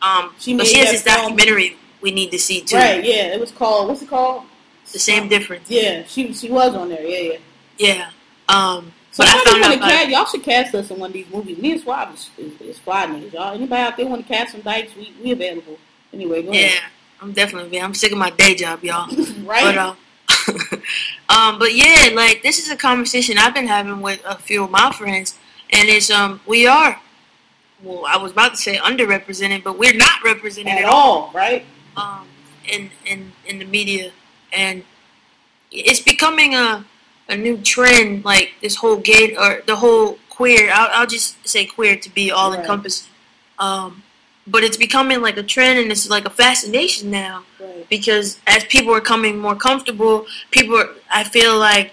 Um, 0.00 0.34
she 0.38 0.56
but 0.56 0.66
she 0.66 0.78
has 0.78 0.90
this 0.90 1.02
film. 1.02 1.16
documentary 1.16 1.76
we 2.00 2.12
need 2.12 2.30
to 2.30 2.38
see 2.38 2.60
too. 2.60 2.76
Right. 2.76 3.04
Yeah. 3.04 3.34
It 3.34 3.40
was 3.40 3.50
called. 3.50 3.88
What's 3.88 4.02
it 4.02 4.08
called? 4.08 4.44
The 4.92 4.98
same 5.00 5.28
difference. 5.28 5.68
Yeah. 5.68 6.04
She 6.04 6.32
she 6.32 6.50
was 6.50 6.74
on 6.74 6.88
there. 6.88 7.02
Yeah. 7.02 7.32
Yeah. 7.32 7.38
Yeah. 7.78 8.10
Um. 8.48 8.92
So 9.10 9.24
but 9.24 9.28
I 9.28 9.44
found 9.44 9.64
out 9.64 9.80
cast, 9.80 10.10
y'all 10.10 10.24
should 10.26 10.42
cast 10.42 10.74
us 10.74 10.90
in 10.90 10.98
one 11.00 11.10
of 11.10 11.14
these 11.14 11.28
movies. 11.30 11.56
Me 11.56 11.72
and 11.72 11.80
Swab 11.80 12.14
is, 12.14 12.30
is, 12.36 12.60
is 12.60 12.78
fly 12.78 13.06
niggas. 13.06 13.32
Y'all, 13.32 13.54
anybody 13.54 13.80
out 13.80 13.96
there 13.96 14.06
want 14.06 14.26
to 14.26 14.28
cast 14.28 14.52
some 14.52 14.60
dykes? 14.60 14.94
We 14.94 15.14
we 15.22 15.32
available. 15.32 15.78
Anyway, 16.12 16.42
go 16.42 16.52
yeah, 16.52 16.66
ahead. 16.66 16.82
I'm 17.22 17.32
definitely. 17.32 17.80
I'm 17.80 17.94
sick 17.94 18.12
of 18.12 18.18
my 18.18 18.30
day 18.30 18.54
job, 18.54 18.84
y'all. 18.84 19.08
right. 19.44 19.64
But, 19.64 19.78
uh, 19.78 19.94
um, 21.28 21.58
but 21.58 21.74
yeah, 21.74 22.10
like 22.14 22.42
this 22.42 22.58
is 22.58 22.70
a 22.70 22.76
conversation 22.76 23.38
I've 23.38 23.54
been 23.54 23.66
having 23.66 24.00
with 24.00 24.20
a 24.24 24.36
few 24.36 24.64
of 24.64 24.70
my 24.70 24.92
friends, 24.92 25.38
and 25.70 25.88
it's 25.88 26.10
um 26.10 26.40
we 26.46 26.66
are 26.66 27.00
well, 27.82 28.04
I 28.06 28.16
was 28.16 28.32
about 28.32 28.52
to 28.52 28.56
say 28.56 28.76
underrepresented, 28.76 29.62
but 29.62 29.78
we're 29.78 29.96
not 29.96 30.22
represented 30.24 30.72
at, 30.72 30.82
at 30.82 30.84
all, 30.84 31.30
right? 31.34 31.64
Um, 31.96 32.26
in 32.68 32.90
in 33.04 33.32
in 33.46 33.58
the 33.58 33.64
media, 33.64 34.12
and 34.52 34.84
it's 35.70 36.00
becoming 36.00 36.54
a 36.54 36.84
a 37.28 37.36
new 37.36 37.58
trend, 37.58 38.24
like 38.24 38.54
this 38.60 38.76
whole 38.76 38.96
gay 38.96 39.36
or 39.36 39.62
the 39.66 39.76
whole 39.76 40.18
queer. 40.28 40.70
I'll, 40.72 41.00
I'll 41.00 41.06
just 41.06 41.46
say 41.46 41.66
queer 41.66 41.96
to 41.96 42.10
be 42.10 42.30
all 42.30 42.52
encompassing. 42.52 43.10
Right. 43.58 43.66
Um, 43.66 44.02
but 44.46 44.62
it's 44.62 44.76
becoming 44.76 45.20
like 45.20 45.36
a 45.36 45.42
trend, 45.42 45.78
and 45.78 45.90
it's 45.90 46.08
like 46.08 46.26
a 46.26 46.30
fascination 46.30 47.10
now 47.10 47.44
right. 47.60 47.88
because 47.88 48.38
as 48.46 48.64
people 48.64 48.94
are 48.94 49.00
coming 49.00 49.38
more 49.38 49.56
comfortable, 49.56 50.26
people 50.50 50.76
are, 50.76 50.90
I 51.10 51.24
feel 51.24 51.58
like 51.58 51.92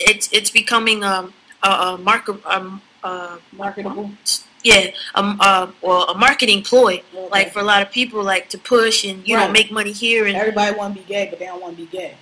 it's 0.00 0.32
it's 0.32 0.50
becoming 0.50 1.04
um, 1.04 1.32
a, 1.62 1.68
a 1.68 1.98
market 1.98 2.44
um, 2.46 2.82
uh, 3.02 3.38
marketable 3.52 4.10
yeah, 4.64 4.90
um, 5.14 5.38
uh, 5.40 5.70
well, 5.82 6.08
a 6.08 6.16
marketing 6.16 6.62
ploy, 6.62 7.02
okay. 7.14 7.28
like 7.30 7.52
for 7.52 7.60
a 7.60 7.64
lot 7.64 7.82
of 7.82 7.90
people, 7.90 8.22
like 8.22 8.48
to 8.50 8.58
push 8.58 9.04
and 9.04 9.26
you 9.26 9.36
right. 9.36 9.46
know 9.46 9.52
make 9.52 9.70
money 9.70 9.92
here. 9.92 10.26
And 10.26 10.36
everybody 10.36 10.76
want 10.76 10.94
to 10.94 11.00
be 11.00 11.06
gay, 11.06 11.26
but 11.28 11.38
they 11.38 11.46
don't 11.46 11.60
want 11.60 11.76
to 11.76 11.84
be 11.84 11.90
gay. 11.90 12.14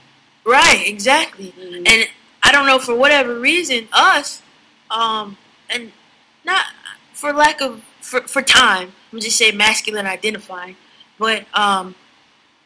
Right, 0.45 0.83
exactly. 0.87 1.53
Mm-hmm. 1.59 1.87
And 1.87 2.09
I 2.43 2.53
don't 2.53 2.67
know 2.67 2.79
for 2.79 2.95
whatever 2.95 3.39
reason, 3.39 3.89
us, 3.93 4.43
um, 4.91 5.37
and 5.69 5.93
not 6.45 6.65
for 7.13 7.33
lack 7.33 7.61
of 7.61 7.83
for 8.01 8.23
for 8.23 8.43
time. 8.43 8.93
I'm 9.13 9.21
just 9.21 9.37
say 9.37 9.53
masculine 9.53 10.07
identifying, 10.07 10.77
but 11.19 11.47
um, 11.57 11.95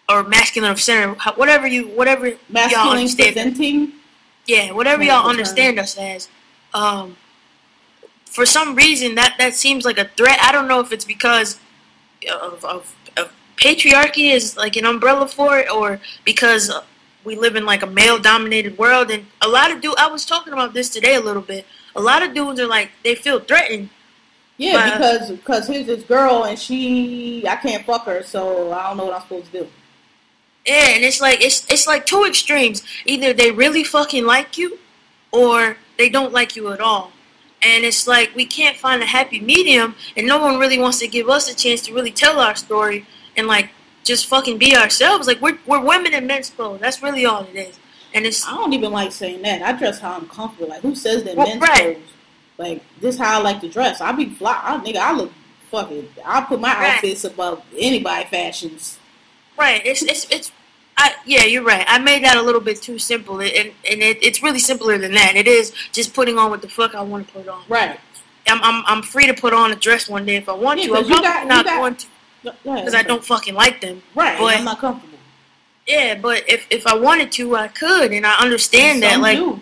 or 0.08 0.24
masculine 0.24 0.70
of 0.70 0.80
center, 0.80 1.14
whatever 1.36 1.66
you 1.66 1.88
whatever 1.88 2.32
masculine 2.48 2.86
y'all 2.86 2.96
understand. 2.96 3.34
presenting. 3.34 3.92
Yeah, 4.46 4.72
whatever 4.72 5.02
y'all 5.02 5.28
understand 5.28 5.78
us 5.78 5.96
as. 5.96 6.28
Um, 6.74 7.16
for 8.26 8.44
some 8.44 8.74
reason 8.74 9.14
that 9.14 9.36
that 9.38 9.54
seems 9.54 9.84
like 9.84 9.98
a 9.98 10.04
threat. 10.16 10.38
I 10.42 10.52
don't 10.52 10.68
know 10.68 10.80
if 10.80 10.92
it's 10.92 11.04
because 11.04 11.60
of, 12.30 12.64
of, 12.64 12.94
of 13.16 13.32
patriarchy 13.56 14.32
is 14.32 14.56
like 14.56 14.76
an 14.76 14.84
umbrella 14.84 15.28
for 15.28 15.58
it, 15.58 15.70
or 15.70 16.00
because 16.24 16.70
we 17.24 17.36
live 17.36 17.56
in 17.56 17.64
like 17.64 17.82
a 17.82 17.86
male 17.86 18.18
dominated 18.18 18.76
world. 18.76 19.10
And 19.10 19.26
a 19.40 19.48
lot 19.48 19.70
of 19.70 19.80
dudes, 19.80 19.96
I 19.98 20.08
was 20.08 20.26
talking 20.26 20.52
about 20.52 20.74
this 20.74 20.90
today 20.90 21.14
a 21.14 21.20
little 21.20 21.42
bit. 21.42 21.64
A 21.96 22.00
lot 22.00 22.22
of 22.22 22.34
dudes 22.34 22.60
are 22.60 22.66
like 22.66 22.90
they 23.02 23.14
feel 23.14 23.40
threatened. 23.40 23.88
Yeah, 24.56 24.96
because 24.96 25.30
because 25.30 25.66
here's 25.66 25.86
this 25.86 26.04
girl 26.04 26.44
and 26.44 26.58
she 26.58 27.44
I 27.48 27.56
can't 27.56 27.84
fuck 27.84 28.06
her, 28.06 28.22
so 28.22 28.72
I 28.72 28.88
don't 28.88 28.96
know 28.96 29.06
what 29.06 29.14
I'm 29.14 29.22
supposed 29.22 29.46
to 29.46 29.64
do. 29.64 29.68
Yeah, 30.66 30.90
and 30.94 31.04
it's 31.04 31.20
like 31.20 31.42
it's 31.42 31.68
it's 31.70 31.86
like 31.86 32.06
two 32.06 32.24
extremes. 32.24 32.82
Either 33.04 33.32
they 33.32 33.50
really 33.50 33.84
fucking 33.84 34.24
like 34.24 34.56
you, 34.56 34.78
or 35.32 35.76
they 35.98 36.08
don't 36.08 36.32
like 36.32 36.56
you 36.56 36.72
at 36.72 36.80
all. 36.80 37.10
And 37.62 37.84
it's 37.84 38.06
like 38.06 38.34
we 38.34 38.46
can't 38.46 38.76
find 38.76 39.02
a 39.02 39.06
happy 39.06 39.40
medium 39.40 39.94
and 40.16 40.26
no 40.26 40.38
one 40.38 40.58
really 40.58 40.78
wants 40.78 40.98
to 40.98 41.08
give 41.08 41.28
us 41.28 41.50
a 41.50 41.56
chance 41.56 41.80
to 41.82 41.94
really 41.94 42.10
tell 42.10 42.38
our 42.38 42.54
story 42.54 43.06
and 43.36 43.46
like 43.46 43.70
just 44.04 44.26
fucking 44.26 44.58
be 44.58 44.76
ourselves. 44.76 45.26
Like 45.26 45.40
we're, 45.40 45.58
we're 45.66 45.80
women 45.80 46.12
in 46.12 46.26
men's 46.26 46.50
clothes. 46.50 46.80
That's 46.80 47.02
really 47.02 47.24
all 47.24 47.44
it 47.44 47.56
is. 47.56 47.78
And 48.12 48.26
it's 48.26 48.46
i 48.46 48.50
don't 48.50 48.72
even 48.72 48.92
like 48.92 49.10
saying 49.12 49.42
that. 49.42 49.62
I 49.62 49.72
dress 49.72 49.98
how 49.98 50.12
i'm 50.12 50.28
comfortable. 50.28 50.68
Like 50.68 50.82
who 50.82 50.94
says 50.94 51.24
that 51.24 51.36
well, 51.36 51.48
men's 51.48 51.60
right. 51.60 51.96
clothes 51.96 52.10
like 52.58 52.82
this 53.00 53.18
how 53.18 53.38
i 53.38 53.42
like 53.42 53.60
to 53.60 53.68
dress 53.68 54.00
i 54.00 54.12
be 54.12 54.30
fly 54.30 54.58
I, 54.62 54.78
nigga 54.78 54.96
i 54.96 55.12
look 55.12 55.32
fucking 55.70 56.08
i 56.24 56.40
put 56.42 56.60
my 56.60 56.74
right. 56.74 56.94
outfits 56.94 57.24
above 57.24 57.64
anybody 57.76 58.26
fashions 58.26 58.98
right 59.58 59.82
it's 59.84 60.02
it's 60.02 60.30
it's 60.30 60.52
I, 60.96 61.12
yeah, 61.26 61.42
you're 61.42 61.64
right. 61.64 61.84
I 61.88 61.98
made 61.98 62.22
that 62.22 62.36
a 62.36 62.42
little 62.42 62.60
bit 62.60 62.80
too 62.80 62.98
simple, 62.98 63.40
and 63.40 63.52
and 63.52 63.74
it, 63.84 64.22
it's 64.22 64.42
really 64.42 64.60
simpler 64.60 64.96
than 64.96 65.12
that. 65.14 65.34
It 65.34 65.48
is 65.48 65.72
just 65.92 66.14
putting 66.14 66.38
on 66.38 66.50
what 66.50 66.62
the 66.62 66.68
fuck 66.68 66.94
I 66.94 67.02
want 67.02 67.26
to 67.26 67.32
put 67.32 67.48
on. 67.48 67.62
Right. 67.68 67.98
I'm 68.46 68.62
I'm, 68.62 68.84
I'm 68.86 69.02
free 69.02 69.26
to 69.26 69.34
put 69.34 69.52
on 69.52 69.72
a 69.72 69.74
dress 69.74 70.08
one 70.08 70.24
day 70.24 70.36
if 70.36 70.48
I 70.48 70.52
want 70.52 70.80
yeah, 70.80 70.86
to. 70.86 70.96
I'm 70.96 71.08
got, 71.08 71.46
not 71.46 71.64
got, 71.64 71.78
going 71.78 71.96
to 71.96 72.06
because 72.42 72.94
I 72.94 73.02
don't 73.02 73.24
fucking 73.24 73.54
like 73.54 73.80
them. 73.80 74.02
Right. 74.14 74.38
But, 74.38 74.56
I'm 74.56 74.64
not 74.64 74.78
comfortable. 74.78 75.18
Yeah, 75.86 76.14
but 76.14 76.48
if 76.48 76.66
if 76.70 76.86
I 76.86 76.94
wanted 76.94 77.32
to, 77.32 77.56
I 77.56 77.68
could, 77.68 78.12
and 78.12 78.26
I 78.26 78.38
understand 78.38 79.02
and 79.02 79.02
that. 79.02 79.20
Like, 79.20 79.38
do. 79.38 79.60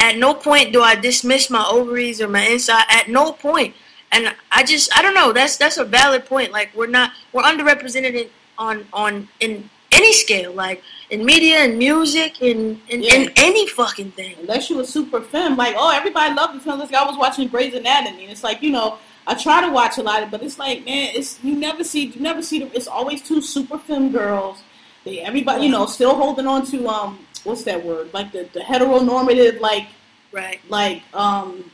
At 0.00 0.16
no 0.18 0.34
point 0.34 0.72
do 0.72 0.82
I 0.82 0.94
dismiss 0.96 1.50
my 1.50 1.64
ovaries 1.70 2.20
or 2.20 2.28
my 2.28 2.42
inside. 2.46 2.84
At 2.90 3.08
no 3.08 3.32
point, 3.32 3.74
and 4.12 4.34
I 4.50 4.64
just 4.64 4.90
I 4.96 5.02
don't 5.02 5.14
know. 5.14 5.32
That's 5.32 5.56
that's 5.56 5.76
a 5.78 5.84
valid 5.84 6.24
point. 6.26 6.50
Like, 6.52 6.70
we're 6.74 6.86
not 6.88 7.12
we're 7.32 7.42
underrepresented 7.42 8.14
in, 8.14 8.28
on 8.58 8.86
on 8.92 9.28
in 9.40 9.68
any 9.92 10.12
scale, 10.12 10.52
like 10.52 10.82
in 11.10 11.24
media 11.24 11.58
and 11.58 11.76
music 11.78 12.40
and 12.40 12.80
in, 12.88 13.02
Yeah. 13.02 13.14
in 13.14 13.32
any 13.36 13.66
fucking 13.68 14.12
thing. 14.12 14.36
unless 14.40 14.70
you 14.70 14.78
a 14.80 14.84
super 14.84 15.20
femme, 15.20 15.56
like 15.56 15.74
oh 15.78 15.90
everybody 15.90 16.34
loves 16.34 16.54
the 16.54 16.60
film. 16.60 16.78
Like 16.80 16.94
I 16.94 17.04
was 17.04 17.16
watching 17.18 17.48
Grey's 17.48 17.74
Anatomy, 17.74 18.22
and 18.24 18.32
it's 18.32 18.44
like 18.44 18.62
you 18.62 18.70
know 18.70 18.98
I 19.26 19.34
try 19.34 19.60
to 19.60 19.70
watch 19.70 19.98
a 19.98 20.02
lot 20.02 20.22
of, 20.22 20.30
but 20.30 20.42
it's 20.42 20.58
like 20.58 20.84
man, 20.84 21.12
it's 21.14 21.42
you 21.44 21.54
never 21.56 21.84
see 21.84 22.06
you 22.06 22.20
never 22.20 22.42
see 22.42 22.60
the, 22.60 22.74
it's 22.76 22.86
always 22.88 23.22
two 23.22 23.40
super 23.42 23.78
femme 23.78 24.12
girls. 24.12 24.62
They 25.04 25.20
everybody 25.20 25.64
you 25.66 25.70
know 25.72 25.86
still 25.86 26.14
holding 26.14 26.46
on 26.46 26.64
to 26.66 26.88
um 26.88 27.18
what's 27.44 27.62
that 27.64 27.84
word 27.84 28.12
like 28.12 28.32
the 28.32 28.48
the 28.52 28.60
heteronormative 28.60 29.60
like 29.60 29.88
Right. 30.32 30.60
like 30.68 31.02
um 31.12 31.70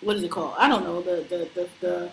what 0.00 0.16
is 0.16 0.22
it 0.22 0.30
called? 0.30 0.54
I 0.58 0.68
don't 0.68 0.84
know 0.84 1.00
the 1.00 1.24
the 1.28 1.48
the, 1.54 1.68
the 1.80 2.10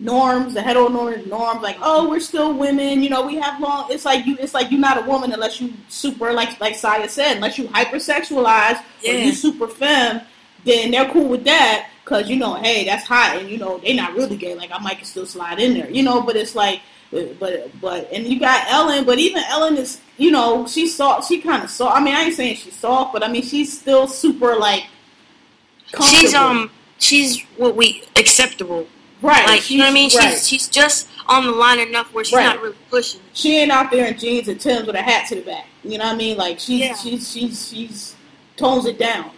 norms, 0.00 0.54
the 0.54 0.60
heteronormative 0.60 1.26
norms. 1.26 1.60
Like 1.62 1.76
oh 1.82 2.08
we're 2.08 2.20
still 2.20 2.52
women, 2.54 3.02
you 3.02 3.10
know 3.10 3.26
we 3.26 3.36
have 3.36 3.60
long. 3.60 3.90
It's 3.90 4.04
like 4.04 4.26
you 4.26 4.36
it's 4.38 4.54
like 4.54 4.70
you're 4.70 4.80
not 4.80 4.98
a 4.98 5.06
woman 5.06 5.32
unless 5.32 5.60
you 5.60 5.72
super 5.88 6.32
like 6.32 6.58
like 6.60 6.74
Siya 6.74 7.08
said 7.08 7.34
unless 7.36 7.58
you 7.58 7.68
hypersexualize 7.68 8.82
or 9.06 9.12
you 9.12 9.32
super 9.32 9.68
femme, 9.68 10.22
then 10.64 10.90
they're 10.90 11.10
cool 11.10 11.28
with 11.28 11.44
that 11.44 11.90
because 12.04 12.28
you 12.30 12.36
know, 12.36 12.54
hey, 12.54 12.84
that's 12.84 13.04
hot, 13.04 13.36
and 13.36 13.50
you 13.50 13.58
know 13.58 13.78
they're 13.78 13.94
not 13.94 14.14
really 14.14 14.36
gay. 14.36 14.54
Like 14.54 14.70
I 14.72 14.78
might 14.78 15.04
still 15.04 15.26
slide 15.26 15.58
in 15.60 15.74
there, 15.74 15.90
you 15.90 16.02
know. 16.02 16.22
But 16.22 16.36
it's 16.36 16.54
like, 16.54 16.80
but 17.10 17.38
but, 17.38 17.80
but 17.80 18.08
and 18.12 18.26
you 18.26 18.38
got 18.38 18.66
Ellen, 18.68 19.04
but 19.04 19.18
even 19.18 19.42
Ellen 19.48 19.76
is, 19.76 20.00
you 20.16 20.30
know, 20.30 20.66
she's 20.66 20.94
soft. 20.94 21.28
She 21.28 21.40
kind 21.40 21.62
of 21.64 21.70
soft. 21.70 21.96
I 21.96 22.02
mean, 22.02 22.14
I 22.14 22.22
ain't 22.24 22.34
saying 22.34 22.56
she's 22.56 22.76
soft, 22.76 23.12
but 23.12 23.24
I 23.24 23.28
mean 23.28 23.42
she's 23.42 23.78
still 23.78 24.06
super 24.06 24.56
like. 24.56 24.84
She's 26.10 26.34
um 26.34 26.70
she's 26.98 27.42
what 27.56 27.74
we 27.76 28.04
acceptable. 28.16 28.86
right. 29.22 29.46
Like 29.46 29.70
you 29.70 29.78
know 29.78 29.84
what 29.84 29.90
I 29.90 29.94
mean? 29.94 30.10
Right. 30.14 30.30
She's 30.34 30.46
she's 30.48 30.68
just 30.68 31.08
on 31.26 31.44
the 31.46 31.52
line 31.52 31.78
enough 31.78 32.12
where 32.12 32.24
she's 32.24 32.36
Right. 32.36 32.44
not 32.44 32.62
really 32.62 32.76
pushing. 32.90 33.20
she 33.32 33.58
ain't 33.58 33.70
out 33.70 33.90
there 33.90 34.06
in 34.06 34.18
jeans 34.18 34.48
and 34.48 34.60
Timbs 34.60 34.86
with 34.86 34.96
a 34.96 35.02
hat 35.02 35.28
to 35.28 35.36
the 35.36 35.40
back. 35.42 35.66
You 35.84 35.96
know 35.98 36.04
what 36.06 36.14
I 36.14 36.16
mean? 36.16 36.36
Like 36.36 36.58
she's 36.60 36.80
Yeah. 36.80 36.94
she's 36.94 37.30
she's 37.30 37.68
she's 37.68 38.16
tones 38.56 38.84
it 38.86 38.98
down. 38.98 39.30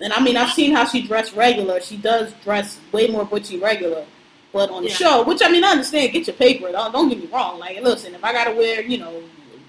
And 0.00 0.12
I 0.12 0.20
mean, 0.20 0.36
I've 0.36 0.50
seen 0.52 0.72
how 0.74 0.84
she 0.84 1.06
dressed 1.06 1.34
regular. 1.36 1.80
She 1.80 1.96
does 1.96 2.32
dress 2.42 2.80
way 2.90 3.06
more 3.06 3.24
butchy 3.24 3.58
regular. 3.60 4.04
But 4.52 4.70
on 4.70 4.82
the 4.82 4.90
Yeah. 4.90 4.94
show, 4.96 5.22
which 5.22 5.40
I 5.42 5.48
mean, 5.48 5.64
I 5.64 5.70
understand, 5.70 6.12
get 6.12 6.26
your 6.26 6.36
paper. 6.36 6.70
Don't, 6.70 6.92
don't 6.92 7.08
get 7.08 7.18
me 7.18 7.26
wrong. 7.32 7.58
Like, 7.58 7.80
listen, 7.82 8.14
if 8.14 8.22
I 8.22 8.32
gotta 8.32 8.52
wear, 8.52 8.82
you 8.82 8.98
know, 8.98 9.22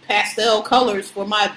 pastel 0.07 0.61
colors 0.61 1.09
for 1.09 1.25
my 1.25 1.51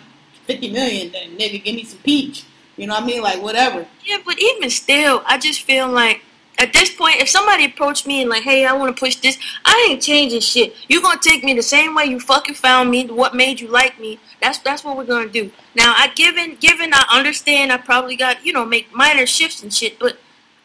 fifty 0.46 0.70
million, 0.70 1.10
then 1.12 1.36
nigga, 1.36 1.62
give 1.64 1.74
me 1.74 1.84
some 1.84 1.98
peach. 2.00 2.44
You 2.76 2.86
know 2.86 2.94
what 2.94 3.02
I 3.02 3.06
mean? 3.06 3.22
Like, 3.22 3.42
whatever. 3.42 3.86
Yeah, 4.04 4.18
but 4.24 4.38
even 4.38 4.70
still, 4.70 5.22
I 5.26 5.38
just 5.38 5.62
feel 5.62 5.88
like 5.88 6.22
at 6.58 6.72
this 6.72 6.94
point, 6.94 7.16
if 7.16 7.28
somebody 7.28 7.64
approached 7.64 8.06
me 8.06 8.20
and 8.22 8.30
like, 8.30 8.42
hey, 8.42 8.64
I 8.64 8.72
want 8.72 8.94
to 8.94 8.98
push 9.00 9.16
this, 9.16 9.38
I 9.64 9.88
ain't 9.90 10.02
changing 10.02 10.40
shit. 10.40 10.74
You 10.88 11.02
gonna 11.02 11.18
take 11.20 11.42
me 11.44 11.52
the 11.54 11.62
same 11.62 11.94
way 11.94 12.04
you 12.04 12.20
fucking 12.20 12.54
found 12.54 12.90
me. 12.90 13.06
What 13.06 13.34
made 13.34 13.60
you 13.60 13.68
like 13.68 13.98
me? 13.98 14.18
That's 14.40 14.58
that's 14.58 14.84
what 14.84 14.96
we're 14.96 15.04
gonna 15.04 15.28
do. 15.28 15.50
Now, 15.74 15.94
I 15.96 16.08
given 16.14 16.56
given 16.56 16.90
I 16.94 17.04
understand, 17.10 17.72
I 17.72 17.78
probably 17.78 18.16
got 18.16 18.44
you 18.46 18.52
know 18.52 18.64
make 18.64 18.92
minor 18.94 19.26
shifts 19.26 19.62
and 19.62 19.72
shit, 19.72 19.98
but 19.98 20.18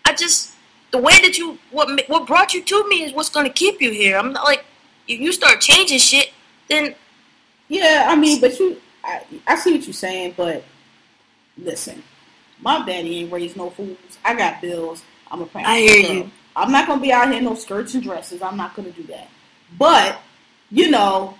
I 0.05 0.13
just 0.13 0.50
the 0.91 0.97
way 0.97 1.19
that 1.21 1.37
you 1.37 1.57
what 1.71 2.01
what 2.07 2.27
brought 2.27 2.53
you 2.53 2.61
to 2.63 2.89
me 2.89 3.03
is 3.03 3.13
what's 3.13 3.29
gonna 3.29 3.49
keep 3.49 3.81
you 3.81 3.91
here. 3.91 4.17
I'm 4.17 4.33
not 4.33 4.43
like 4.43 4.65
if 5.07 5.19
you 5.19 5.31
start 5.31 5.61
changing 5.61 5.99
shit, 5.99 6.31
then 6.69 6.95
Yeah, 7.67 8.07
I 8.09 8.15
mean, 8.15 8.39
but 8.41 8.59
you, 8.59 8.79
I, 9.03 9.23
I 9.47 9.55
see 9.55 9.73
what 9.73 9.85
you're 9.85 9.93
saying, 9.93 10.33
but 10.37 10.63
listen, 11.57 12.03
my 12.61 12.85
daddy 12.85 13.19
ain't 13.19 13.31
raised 13.31 13.55
no 13.55 13.69
fools. 13.69 13.97
I 14.23 14.35
got 14.35 14.61
bills. 14.61 15.03
I'm 15.31 15.41
a 15.41 15.45
parent. 15.45 15.69
I 15.69 15.79
hear 15.79 16.13
you. 16.13 16.31
I'm 16.55 16.71
not 16.71 16.87
gonna 16.87 17.01
be 17.01 17.13
out 17.13 17.29
here 17.29 17.37
in 17.37 17.45
no 17.45 17.55
skirts 17.55 17.93
and 17.93 18.03
dresses. 18.03 18.41
I'm 18.41 18.57
not 18.57 18.75
gonna 18.75 18.91
do 18.91 19.03
that. 19.03 19.29
But 19.79 20.19
you 20.69 20.89
know, 20.89 21.37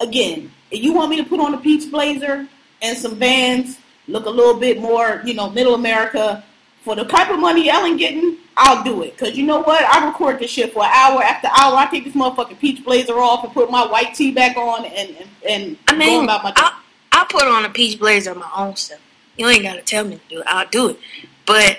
again, 0.00 0.52
if 0.70 0.82
you 0.82 0.92
want 0.92 1.10
me 1.10 1.16
to 1.16 1.24
put 1.24 1.40
on 1.40 1.54
a 1.54 1.58
peach 1.58 1.90
blazer 1.90 2.46
and 2.82 2.96
some 2.96 3.16
Vans, 3.16 3.78
look 4.08 4.26
a 4.26 4.30
little 4.30 4.58
bit 4.58 4.80
more, 4.80 5.22
you 5.24 5.34
know, 5.34 5.50
middle 5.50 5.74
America 5.74 6.44
for 6.82 6.96
the 6.96 7.04
type 7.04 7.30
of 7.30 7.38
money 7.38 7.68
Ellen 7.68 7.96
getting, 7.96 8.36
I'll 8.56 8.82
do 8.82 9.02
it. 9.02 9.16
Cause 9.16 9.36
you 9.36 9.46
know 9.46 9.60
what? 9.62 9.82
I 9.84 10.06
record 10.06 10.38
this 10.38 10.50
shit 10.50 10.72
for 10.72 10.82
an 10.84 10.90
hour 10.92 11.22
after 11.22 11.48
hour. 11.48 11.76
I 11.76 11.88
take 11.90 12.04
this 12.04 12.14
motherfucking 12.14 12.58
peach 12.58 12.84
blazer 12.84 13.18
off 13.18 13.44
and 13.44 13.52
put 13.52 13.70
my 13.70 13.86
white 13.86 14.14
tee 14.14 14.32
back 14.32 14.56
on 14.56 14.84
and 14.84 15.16
and, 15.16 15.28
and 15.48 15.78
I 15.88 15.92
go 15.92 15.98
mean, 15.98 16.24
about 16.24 16.44
my 16.44 16.52
I 16.56 16.78
I 17.12 17.26
put 17.28 17.44
on 17.44 17.64
a 17.64 17.70
peach 17.70 17.98
blazer 17.98 18.34
my 18.34 18.50
own 18.54 18.76
self. 18.76 19.00
You 19.36 19.48
ain't 19.48 19.62
gotta 19.62 19.82
tell 19.82 20.04
me 20.04 20.16
to 20.16 20.28
do 20.28 20.40
it. 20.40 20.46
I'll 20.46 20.68
do 20.68 20.90
it. 20.90 20.98
But 21.46 21.78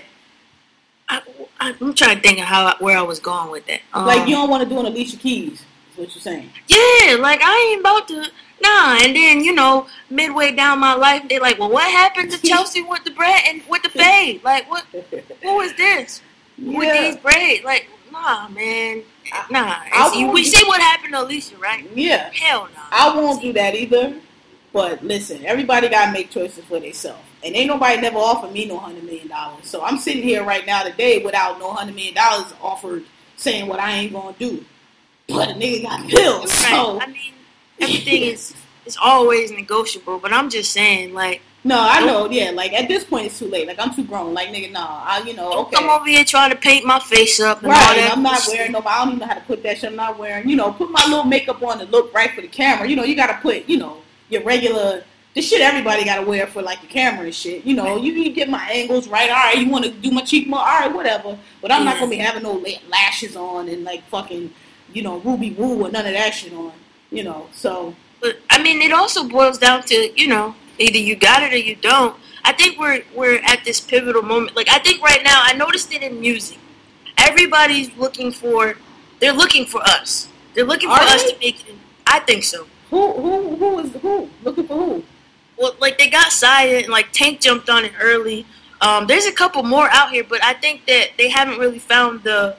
I, 1.07 1.22
I'm 1.60 1.93
trying 1.93 2.15
to 2.15 2.22
think 2.22 2.39
of 2.39 2.45
how 2.45 2.76
where 2.80 2.98
I 2.98 3.02
was 3.02 3.19
going 3.19 3.52
with 3.52 3.68
that. 3.68 3.81
Um, 3.93 4.06
like 4.06 4.27
you 4.27 4.35
don't 4.35 4.49
want 4.49 4.64
to 4.64 4.69
do 4.69 4.80
an 4.80 4.88
Alicia 4.88 5.18
Keys. 5.18 5.61
Is 5.91 5.98
what 5.98 6.15
you're 6.15 6.22
saying? 6.22 6.49
yeah, 6.68 7.18
like 7.19 7.41
I 7.43 7.72
ain't 7.72 7.81
about 7.81 8.07
to. 8.07 8.27
Nah, 8.64 8.98
and 9.02 9.15
then 9.15 9.43
you 9.43 9.53
know, 9.53 9.88
midway 10.10 10.56
down 10.56 10.80
my 10.80 10.93
life, 10.93 11.27
they 11.27 11.39
like, 11.39 11.60
well, 11.60 11.69
what 11.69 11.89
happened 11.91 12.31
to 12.31 12.41
Chelsea 12.48 12.81
with 12.81 13.03
the 13.03 13.11
bread 13.11 13.43
and 13.48 13.61
with 13.68 13.84
the 13.84 13.89
fade? 13.89 14.43
Like, 14.43 14.69
what? 14.69 14.85
What 15.41 15.57
was 15.57 15.73
this 15.76 16.22
with 16.62 16.88
Yeah. 16.88 17.02
these 17.02 17.18
braids? 17.18 17.64
Like, 17.64 17.88
nah, 18.12 18.48
man, 18.50 19.04
nah. 19.50 19.76
I 19.92 20.08
It's- 20.08 20.16
you- 20.16 20.28
we 20.30 20.44
see 20.44 20.64
what 20.66 20.82
happened 20.82 21.14
to 21.14 21.22
Alicia, 21.22 21.56
right? 21.58 21.86
Yeah. 21.96 22.30
Hell 22.34 22.68
no. 22.76 22.82
I 22.92 23.16
won't 23.16 23.42
do 23.42 23.54
that 23.54 23.76
either. 23.76 24.16
But 24.74 25.04
listen, 25.04 25.46
everybody 25.46 25.90
gotta 25.90 26.12
make 26.14 26.30
choices 26.32 26.64
for 26.64 26.80
themselves. 26.80 27.20
And 27.44 27.56
ain't 27.56 27.68
nobody 27.68 28.00
never 28.00 28.18
offered 28.18 28.54
me 28.54 28.66
no 28.66 28.78
hundred 28.78 29.04
million 29.04 29.28
dollars. 29.28 29.68
So 29.68 29.84
I'm 29.84 29.98
sitting 29.98 30.24
here 30.24 30.44
right 30.46 30.66
now 30.66 30.84
today 30.84 31.18
without 31.20 31.60
no 31.60 31.74
hundred 31.74 31.96
million 31.96 32.14
dollars 32.14 32.54
offered 32.62 33.04
saying 33.36 33.68
what 33.68 33.80
I 33.82 33.92
ain't 33.92 34.14
gonna 34.14 34.34
do. 34.40 34.64
But 35.28 35.50
a 35.50 35.54
nigga 35.54 35.84
got 35.84 36.08
bills. 36.08 36.52
Right. 36.52 36.70
So 36.70 37.02
I 37.02 37.08
mean, 37.08 37.34
everything 37.82 38.22
is 38.24 38.54
is 38.86 38.98
always 39.02 39.52
negotiable. 39.52 40.20
But 40.20 40.32
I'm 40.32 40.50
just 40.50 40.72
saying, 40.72 41.14
like, 41.14 41.42
no, 41.64 41.78
I 41.80 42.04
know, 42.04 42.28
yeah, 42.28 42.50
like 42.50 42.74
at 42.74 42.88
this 42.88 43.04
point 43.04 43.28
it's 43.28 43.38
too 43.38 43.48
late. 43.48 43.68
Like 43.68 43.80
I'm 43.80 43.94
too 43.94 44.04
grown. 44.04 44.34
Like 44.34 44.50
nigga, 44.50 44.72
nah, 44.72 45.04
I 45.06 45.20
you 45.20 45.36
know, 45.36 45.52
don't 45.52 45.68
okay. 45.68 45.76
come 45.76 45.90
over 45.90 46.08
here 46.08 46.26
trying 46.26 46.50
to 46.50 46.56
paint 46.56 46.86
my 46.86 47.00
face 47.00 47.40
up 47.40 47.60
and 47.62 47.68
all 47.68 47.74
Right, 47.74 47.98
that. 47.98 48.14
I'm 48.18 48.24
not 48.24 48.42
wearing 48.48 48.72
no. 48.72 48.80
I 48.80 49.00
don't 49.00 49.10
even 49.10 49.20
know 49.20 49.28
how 49.28 49.36
to 49.36 49.42
put 49.42 49.62
that 49.62 49.78
shit. 49.78 49.92
I'm 49.92 49.96
not 49.96 50.18
wearing. 50.18 50.50
You 50.50 50.56
know, 50.56 50.72
put 50.74 50.90
my 50.90 51.04
little 51.06 51.24
makeup 51.24 51.62
on 51.62 51.78
to 51.78 51.86
look 51.86 52.12
right 52.16 52.32
for 52.32 52.42
the 52.42 52.48
camera. 52.48 52.88
You 52.88 52.96
know, 52.96 53.04
you 53.04 53.16
gotta 53.16 53.40
put. 53.42 53.70
You 53.70 53.78
know, 53.78 53.98
your 54.30 54.42
regular. 54.44 55.04
The 55.36 55.42
shit 55.42 55.62
everybody 55.62 56.04
gotta 56.04 56.26
wear 56.26 56.48
for 56.48 56.64
like 56.64 56.82
your 56.82 56.92
camera 56.92 57.26
and 57.26 57.36
shit. 57.36 57.64
You 57.64 57.76
know, 57.76 57.96
you 57.96 58.12
can 58.12 58.34
get 58.34 58.50
my 58.50 58.68
angles 58.70 59.08
right. 59.08 59.30
All 59.30 59.36
right, 59.36 59.58
you 59.58 59.70
want 59.70 59.86
to 59.86 59.92
do 59.92 60.10
my 60.10 60.24
cheek 60.24 60.48
more? 60.48 60.60
All 60.60 60.66
right, 60.66 60.94
whatever. 60.94 61.38
But 61.62 61.72
I'm 61.72 61.86
not 61.86 62.00
gonna 62.00 62.10
be 62.10 62.18
having 62.18 62.42
no 62.42 62.62
lashes 62.90 63.36
on 63.36 63.70
and 63.70 63.84
like 63.84 64.04
fucking, 64.06 64.52
you 64.94 65.04
know, 65.04 65.20
ruby 65.20 65.52
woo 65.52 65.84
and 65.84 65.94
none 65.94 66.08
of 66.08 66.14
that 66.14 66.34
shit 66.34 66.54
on. 66.54 66.74
You 67.12 67.24
know, 67.24 67.48
so 67.54 67.96
But 68.20 68.40
I 68.50 68.62
mean, 68.64 68.82
it 68.82 68.92
also 68.92 69.28
boils 69.28 69.60
down 69.60 69.84
to 69.84 70.12
you 70.20 70.28
know 70.28 70.56
either 70.80 70.98
you 70.98 71.15
got 71.15 71.43
it 71.43 71.53
or 71.53 71.57
you 71.57 71.76
don't. 71.76 72.15
I 72.43 72.53
think 72.53 72.80
we're 72.80 73.03
we're 73.15 73.39
at 73.43 73.64
this 73.65 73.80
pivotal 73.80 74.22
moment. 74.23 74.56
Like 74.56 74.69
I 74.69 74.80
think 74.80 75.02
right 75.03 75.22
now, 75.23 75.39
I 75.43 75.53
noticed 75.53 75.91
it 75.93 76.02
in 76.03 76.19
music. 76.19 76.57
Everybody's 77.18 77.95
looking 77.98 78.31
for, 78.31 78.76
they're 79.19 79.34
looking 79.34 79.65
for 79.65 79.81
us. 79.84 80.27
They're 80.53 80.65
looking 80.65 80.89
for 80.89 80.95
Are 80.95 81.02
us 81.02 81.23
they? 81.23 81.31
to 81.34 81.39
make 81.39 81.69
it. 81.69 81.76
I 82.07 82.19
think 82.19 82.43
so. 82.43 82.65
who 82.89 83.14
who 83.14 83.56
who 83.56 83.80
is 83.80 83.91
who 84.02 84.30
looking 84.43 84.68
for 84.68 84.76
who? 84.76 85.03
Well, 85.57 85.76
like 85.80 85.98
they 85.98 86.10
got 86.10 86.31
Siya 86.31 86.84
and 86.84 86.89
like 86.91 87.11
Tank 87.11 87.39
jumped 87.39 87.69
on 87.69 87.85
it 87.85 87.93
early. 88.02 88.45
Um, 88.81 89.06
there's 89.06 89.27
a 89.27 89.31
couple 89.31 89.61
more 89.61 89.88
out 89.91 90.10
here, 90.11 90.23
but 90.23 90.43
I 90.43 90.53
think 90.56 90.88
that 90.88 91.11
they 91.18 91.30
haven't 91.30 91.60
really 91.60 91.77
found 91.80 92.23
the 92.23 92.57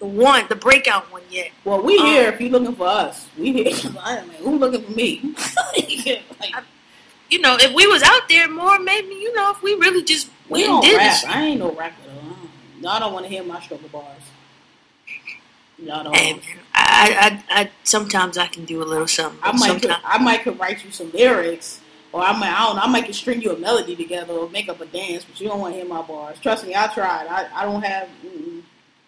the 0.00 0.06
one, 0.06 0.44
the 0.48 0.56
breakout 0.56 1.10
one 1.12 1.22
yet. 1.30 1.52
Well, 1.64 1.80
we 1.80 1.96
Um, 1.98 2.06
here 2.06 2.28
if 2.30 2.40
you're 2.40 2.50
looking 2.50 2.74
for 2.74 2.88
us. 2.88 3.28
We 3.38 3.52
here. 3.52 3.92
I 4.00 4.22
mean, 4.22 4.30
who 4.40 4.58
looking 4.58 4.82
for 4.84 4.90
me? 4.90 5.34
like, 6.40 6.54
You 7.30 7.40
know, 7.40 7.56
if 7.58 7.74
we 7.74 7.86
was 7.86 8.02
out 8.02 8.28
there 8.28 8.48
more, 8.48 8.78
maybe 8.78 9.14
you 9.14 9.34
know, 9.34 9.50
if 9.50 9.62
we 9.62 9.74
really 9.74 10.04
just 10.04 10.30
We 10.48 10.64
don't 10.64 10.82
did 10.82 10.96
rap. 10.96 11.12
this. 11.12 11.24
I 11.24 11.42
ain't 11.42 11.58
no 11.58 11.72
rapper 11.72 11.96
though. 12.06 12.20
Y'all 12.80 13.00
don't 13.00 13.12
want 13.12 13.24
to 13.24 13.30
hear 13.30 13.42
my 13.42 13.60
struggle 13.60 13.88
bars. 13.88 14.22
Y'all 15.78 16.04
don't. 16.04 16.14
Hey 16.14 16.40
I, 16.74 17.42
I, 17.50 17.60
I 17.62 17.70
sometimes 17.82 18.38
I 18.38 18.46
can 18.46 18.64
do 18.64 18.82
a 18.82 18.84
little 18.84 19.06
something. 19.06 19.40
I 19.42 19.52
might, 19.52 19.80
could, 19.80 19.96
I 20.04 20.18
might 20.18 20.42
could 20.42 20.58
write 20.58 20.84
you 20.84 20.90
some 20.90 21.10
lyrics, 21.12 21.80
or 22.12 22.22
I 22.22 22.32
might, 22.38 22.52
I 22.52 22.66
don't, 22.66 22.76
know, 22.76 22.82
I 22.82 22.86
might 22.88 23.06
could 23.06 23.14
string 23.14 23.42
you 23.42 23.52
a 23.52 23.58
melody 23.58 23.96
together 23.96 24.34
or 24.34 24.48
make 24.50 24.68
up 24.68 24.80
a 24.80 24.86
dance, 24.86 25.24
but 25.24 25.40
you 25.40 25.48
don't 25.48 25.60
want 25.60 25.74
to 25.74 25.80
hear 25.80 25.88
my 25.88 26.02
bars. 26.02 26.38
Trust 26.40 26.66
me, 26.66 26.74
I 26.74 26.86
tried. 26.88 27.26
I, 27.26 27.48
I 27.54 27.64
don't 27.64 27.82
have. 27.82 28.08
Mm-mm. 28.24 28.62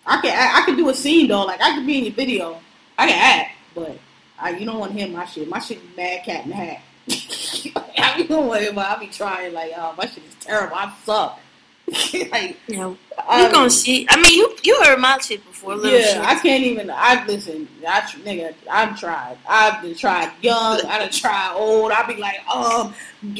I 0.06 0.20
can, 0.20 0.36
I, 0.36 0.62
I 0.62 0.64
can 0.64 0.76
do 0.76 0.88
a 0.88 0.94
scene 0.94 1.28
though. 1.28 1.44
Like 1.44 1.60
I 1.60 1.74
could 1.74 1.86
be 1.86 1.98
in 1.98 2.04
your 2.04 2.14
video. 2.14 2.60
I 2.98 3.08
can 3.08 3.40
act, 3.40 3.52
but 3.74 3.98
I, 4.38 4.50
you 4.50 4.64
don't 4.64 4.78
want 4.78 4.92
to 4.92 4.98
hear 4.98 5.08
my 5.08 5.26
shit. 5.26 5.48
My 5.48 5.58
shit 5.58 5.78
is 5.78 5.96
mad 5.96 6.24
cat 6.24 6.44
in 6.44 6.50
the 6.50 6.56
hat. 6.56 6.80
I 7.08 8.14
be 8.16 8.24
don't 8.24 8.48
want 8.48 8.58
to 8.60 8.64
hear 8.64 8.72
my. 8.72 8.94
I 8.94 8.98
be 8.98 9.06
trying 9.06 9.52
like, 9.52 9.72
oh, 9.76 9.94
my 9.96 10.06
shit 10.06 10.24
is 10.24 10.34
terrible. 10.40 10.76
I 10.76 10.92
suck. 11.04 11.40
like, 12.32 12.56
you 12.66 12.76
know, 12.78 12.96
I 13.16 13.44
we're 13.44 13.50
gonna 13.52 13.60
mean- 13.62 13.70
see. 13.70 14.06
I 14.10 14.20
mean, 14.20 14.36
you 14.36 14.56
you 14.64 14.82
heard 14.82 14.98
my 14.98 15.18
shit 15.18 15.44
before, 15.46 15.76
little 15.76 15.98
Yeah, 15.98 16.14
shit. 16.14 16.24
I 16.24 16.34
can't 16.40 16.64
even. 16.64 16.90
I 16.90 17.24
listen. 17.26 17.68
I 17.86 18.00
nigga, 18.00 18.54
I've 18.68 18.98
tried. 18.98 19.38
I've 19.48 19.82
been 19.82 19.94
tried 19.94 20.32
young. 20.40 20.80
I 20.86 20.98
done 20.98 21.10
tried 21.10 21.54
old. 21.54 21.92
I 21.92 22.04
be 22.06 22.16
like, 22.16 22.44
um, 22.48 22.92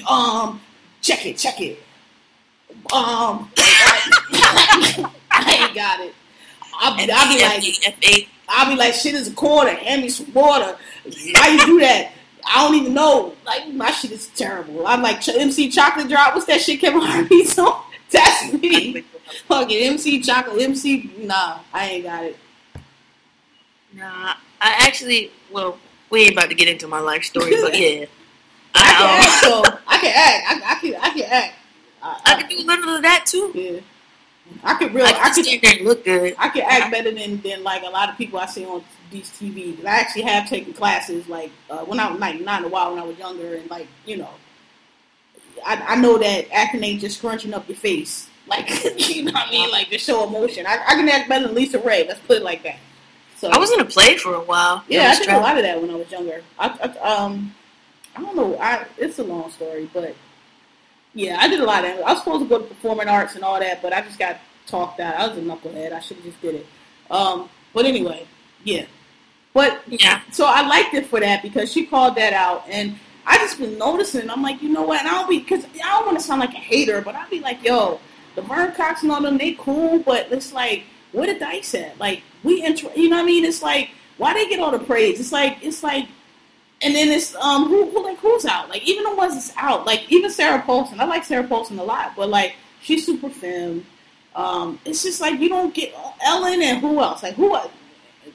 um, 0.08 0.60
check 1.02 1.26
it, 1.26 1.36
check 1.38 1.60
it. 1.60 1.80
Um, 2.92 3.50
I, 3.58 5.10
ain't 5.60 5.74
got 5.74 6.00
it. 6.00 6.14
I'll 6.78 6.96
be, 6.96 7.10
I'll 7.10 7.34
be 7.34 7.42
like, 7.42 8.28
I'll 8.48 8.70
be 8.70 8.76
like, 8.76 8.94
shit 8.94 9.14
is 9.14 9.28
a 9.28 9.34
quarter. 9.34 9.74
Hand 9.74 10.02
me 10.02 10.08
some 10.08 10.32
water. 10.32 10.76
Why 11.04 11.48
you 11.48 11.66
do 11.66 11.80
that? 11.80 12.12
I 12.46 12.64
don't 12.66 12.76
even 12.76 12.94
know. 12.94 13.34
Like 13.44 13.68
my 13.68 13.90
shit 13.90 14.12
is 14.12 14.28
terrible. 14.28 14.86
I'm 14.86 15.02
like 15.02 15.20
Ch- 15.20 15.30
MC 15.30 15.68
Chocolate 15.70 16.08
Drop. 16.08 16.34
What's 16.34 16.46
that 16.46 16.60
shit 16.60 16.80
Kevin 16.80 17.00
Harvey 17.00 17.44
song? 17.44 17.82
That's 18.10 18.52
me. 18.52 19.04
Fucking 19.48 19.76
MC 19.92 20.20
Chocolate 20.20 20.62
MC. 20.62 21.10
Nah, 21.18 21.58
I 21.72 21.88
ain't 21.88 22.04
got 22.04 22.24
it. 22.24 22.36
Nah, 23.94 24.34
I 24.60 24.86
actually, 24.86 25.32
well, 25.50 25.78
we 26.10 26.22
ain't 26.24 26.32
about 26.32 26.50
to 26.50 26.54
get 26.54 26.68
into 26.68 26.86
my 26.86 27.00
life 27.00 27.24
story, 27.24 27.50
but 27.62 27.78
yeah. 27.78 28.06
I 28.74 28.82
can 28.84 29.22
act 29.22 29.44
um, 29.44 29.50
though. 29.64 29.78
I 29.86 29.98
can 29.98 30.12
act. 30.14 30.46
I, 30.48 30.72
I 30.72 30.80
can. 30.80 30.94
I 30.96 31.10
can 31.10 31.32
act. 31.32 31.54
I, 32.02 32.20
I 32.26 32.42
could 32.42 32.50
do 32.50 32.58
a 32.58 32.64
little 32.64 32.96
of 32.96 33.02
that 33.02 33.24
too. 33.26 33.50
yeah. 33.54 33.80
I 34.62 34.74
could 34.74 34.94
really. 34.94 35.12
I 35.12 35.18
I 35.18 35.24
could 35.30 35.34
could. 35.34 35.44
stand 35.46 35.62
there 35.62 35.76
and 35.76 35.84
look 35.86 36.04
good. 36.04 36.34
I 36.38 36.48
can 36.50 36.62
act 36.68 36.92
better 36.92 37.10
than, 37.10 37.40
than 37.40 37.64
like 37.64 37.82
a 37.82 37.88
lot 37.88 38.08
of 38.10 38.16
people 38.16 38.38
I 38.38 38.46
see 38.46 38.64
on 38.64 38.84
these 39.10 39.30
TV. 39.30 39.84
I 39.84 40.00
actually 40.00 40.22
have 40.22 40.48
taken 40.48 40.72
classes 40.72 41.28
like 41.28 41.50
uh, 41.70 41.84
when 41.84 42.00
I 42.00 42.10
was 42.10 42.20
like 42.20 42.40
not 42.40 42.60
in 42.60 42.66
a 42.66 42.68
while 42.68 42.90
when 42.92 43.02
I 43.02 43.04
was 43.04 43.18
younger 43.18 43.54
and 43.54 43.70
like 43.70 43.88
you 44.04 44.16
know, 44.16 44.30
I, 45.64 45.76
I 45.88 45.96
know 45.96 46.18
that 46.18 46.52
acting 46.52 46.84
ain't 46.84 47.00
just 47.00 47.18
scrunching 47.18 47.54
up 47.54 47.68
your 47.68 47.76
face 47.76 48.28
like 48.48 48.68
you 49.08 49.24
know 49.24 49.32
what 49.32 49.48
I 49.48 49.50
mean 49.50 49.70
like 49.72 49.90
to 49.90 49.98
show 49.98 50.26
emotion. 50.26 50.66
I, 50.66 50.74
I 50.74 50.94
can 50.94 51.08
act 51.08 51.28
better 51.28 51.48
than 51.48 51.56
LisaRaye. 51.56 52.06
Let's 52.06 52.20
put 52.20 52.38
it 52.38 52.42
like 52.44 52.62
that. 52.62 52.78
So 53.36 53.50
I 53.50 53.58
was 53.58 53.72
in 53.72 53.80
a 53.80 53.84
play 53.84 54.16
for 54.16 54.34
a 54.34 54.40
while. 54.40 54.84
Yeah, 54.88 55.08
I 55.10 55.18
did 55.18 55.28
a 55.28 55.38
lot 55.38 55.56
of 55.56 55.64
that 55.64 55.80
when 55.80 55.90
I 55.90 55.96
was 55.96 56.10
younger. 56.10 56.42
I, 56.58 56.68
I 56.68 57.14
um 57.14 57.54
I 58.14 58.22
don't 58.22 58.36
know. 58.36 58.56
I 58.58 58.86
it's 58.98 59.18
a 59.18 59.24
long 59.24 59.50
story, 59.50 59.90
but 59.92 60.14
yeah, 61.12 61.38
I 61.40 61.48
did 61.48 61.60
a 61.60 61.64
lot 61.64 61.84
of. 61.84 61.96
that. 61.96 62.06
I 62.06 62.12
was 62.12 62.18
supposed 62.20 62.44
to 62.44 62.48
go 62.48 62.58
to 62.58 62.64
performing 62.64 63.08
arts 63.08 63.34
and 63.34 63.42
all 63.42 63.58
that, 63.58 63.82
but 63.82 63.92
I 63.92 64.02
just 64.02 64.18
got 64.18 64.36
talked 64.66 65.00
out. 65.00 65.16
I 65.16 65.26
was 65.26 65.38
a 65.38 65.40
knucklehead. 65.40 65.92
I 65.92 66.00
should 66.00 66.18
have 66.18 66.26
just 66.26 66.40
did 66.40 66.56
it. 66.56 66.66
Um, 67.10 67.48
but 67.72 67.84
anyway, 67.84 68.26
yeah. 68.64 68.86
But 69.56 69.80
Yeah. 69.88 70.20
so 70.32 70.44
I 70.44 70.66
liked 70.68 70.92
it 70.92 71.06
for 71.06 71.18
that 71.18 71.40
because 71.42 71.72
she 71.72 71.86
called 71.86 72.14
that 72.16 72.34
out, 72.34 72.66
and 72.68 72.98
I 73.26 73.38
just 73.38 73.58
been 73.58 73.78
noticing. 73.78 74.28
I'm 74.28 74.42
like, 74.42 74.62
you 74.62 74.68
know 74.68 74.82
what? 74.82 75.00
And 75.00 75.08
I 75.08 75.12
don't 75.12 75.30
be 75.30 75.38
because 75.38 75.64
I 75.82 75.92
don't 75.96 76.04
want 76.04 76.18
to 76.18 76.22
sound 76.22 76.40
like 76.40 76.52
a 76.52 76.58
hater, 76.58 77.00
but 77.00 77.14
I'll 77.14 77.30
be 77.30 77.40
like, 77.40 77.64
yo, 77.64 77.98
Laverne 78.36 78.72
Cox 78.72 79.02
and 79.02 79.10
all 79.10 79.22
them, 79.22 79.38
they 79.38 79.52
cool, 79.52 79.98
but 80.00 80.30
it's 80.30 80.52
like, 80.52 80.82
where 81.12 81.32
the 81.32 81.40
dice 81.40 81.74
at? 81.74 81.98
Like, 81.98 82.20
we 82.44 82.62
intro, 82.62 82.90
you 82.94 83.08
know 83.08 83.16
what 83.16 83.22
I 83.22 83.26
mean? 83.26 83.46
It's 83.46 83.62
like, 83.62 83.88
why 84.18 84.34
they 84.34 84.46
get 84.46 84.60
all 84.60 84.72
the 84.72 84.78
praise? 84.78 85.20
It's 85.20 85.32
like, 85.32 85.56
it's 85.62 85.82
like, 85.82 86.06
and 86.82 86.94
then 86.94 87.08
it's 87.08 87.34
um, 87.36 87.66
who, 87.66 87.88
who 87.88 88.04
like 88.04 88.18
who's 88.18 88.44
out? 88.44 88.68
Like 88.68 88.86
even 88.86 89.04
the 89.04 89.14
ones 89.14 89.32
that's 89.32 89.54
out, 89.56 89.86
like 89.86 90.04
even 90.12 90.30
Sarah 90.30 90.60
Paulson. 90.60 91.00
I 91.00 91.06
like 91.06 91.24
Sarah 91.24 91.48
Paulson 91.48 91.78
a 91.78 91.82
lot, 91.82 92.12
but 92.14 92.28
like 92.28 92.56
she's 92.82 93.06
super 93.06 93.30
femme. 93.30 93.86
Um, 94.34 94.78
it's 94.84 95.02
just 95.02 95.22
like 95.22 95.40
you 95.40 95.48
don't 95.48 95.72
get 95.72 95.94
Ellen 96.22 96.60
and 96.60 96.78
who 96.82 97.00
else? 97.00 97.22
Like 97.22 97.36
who? 97.36 97.56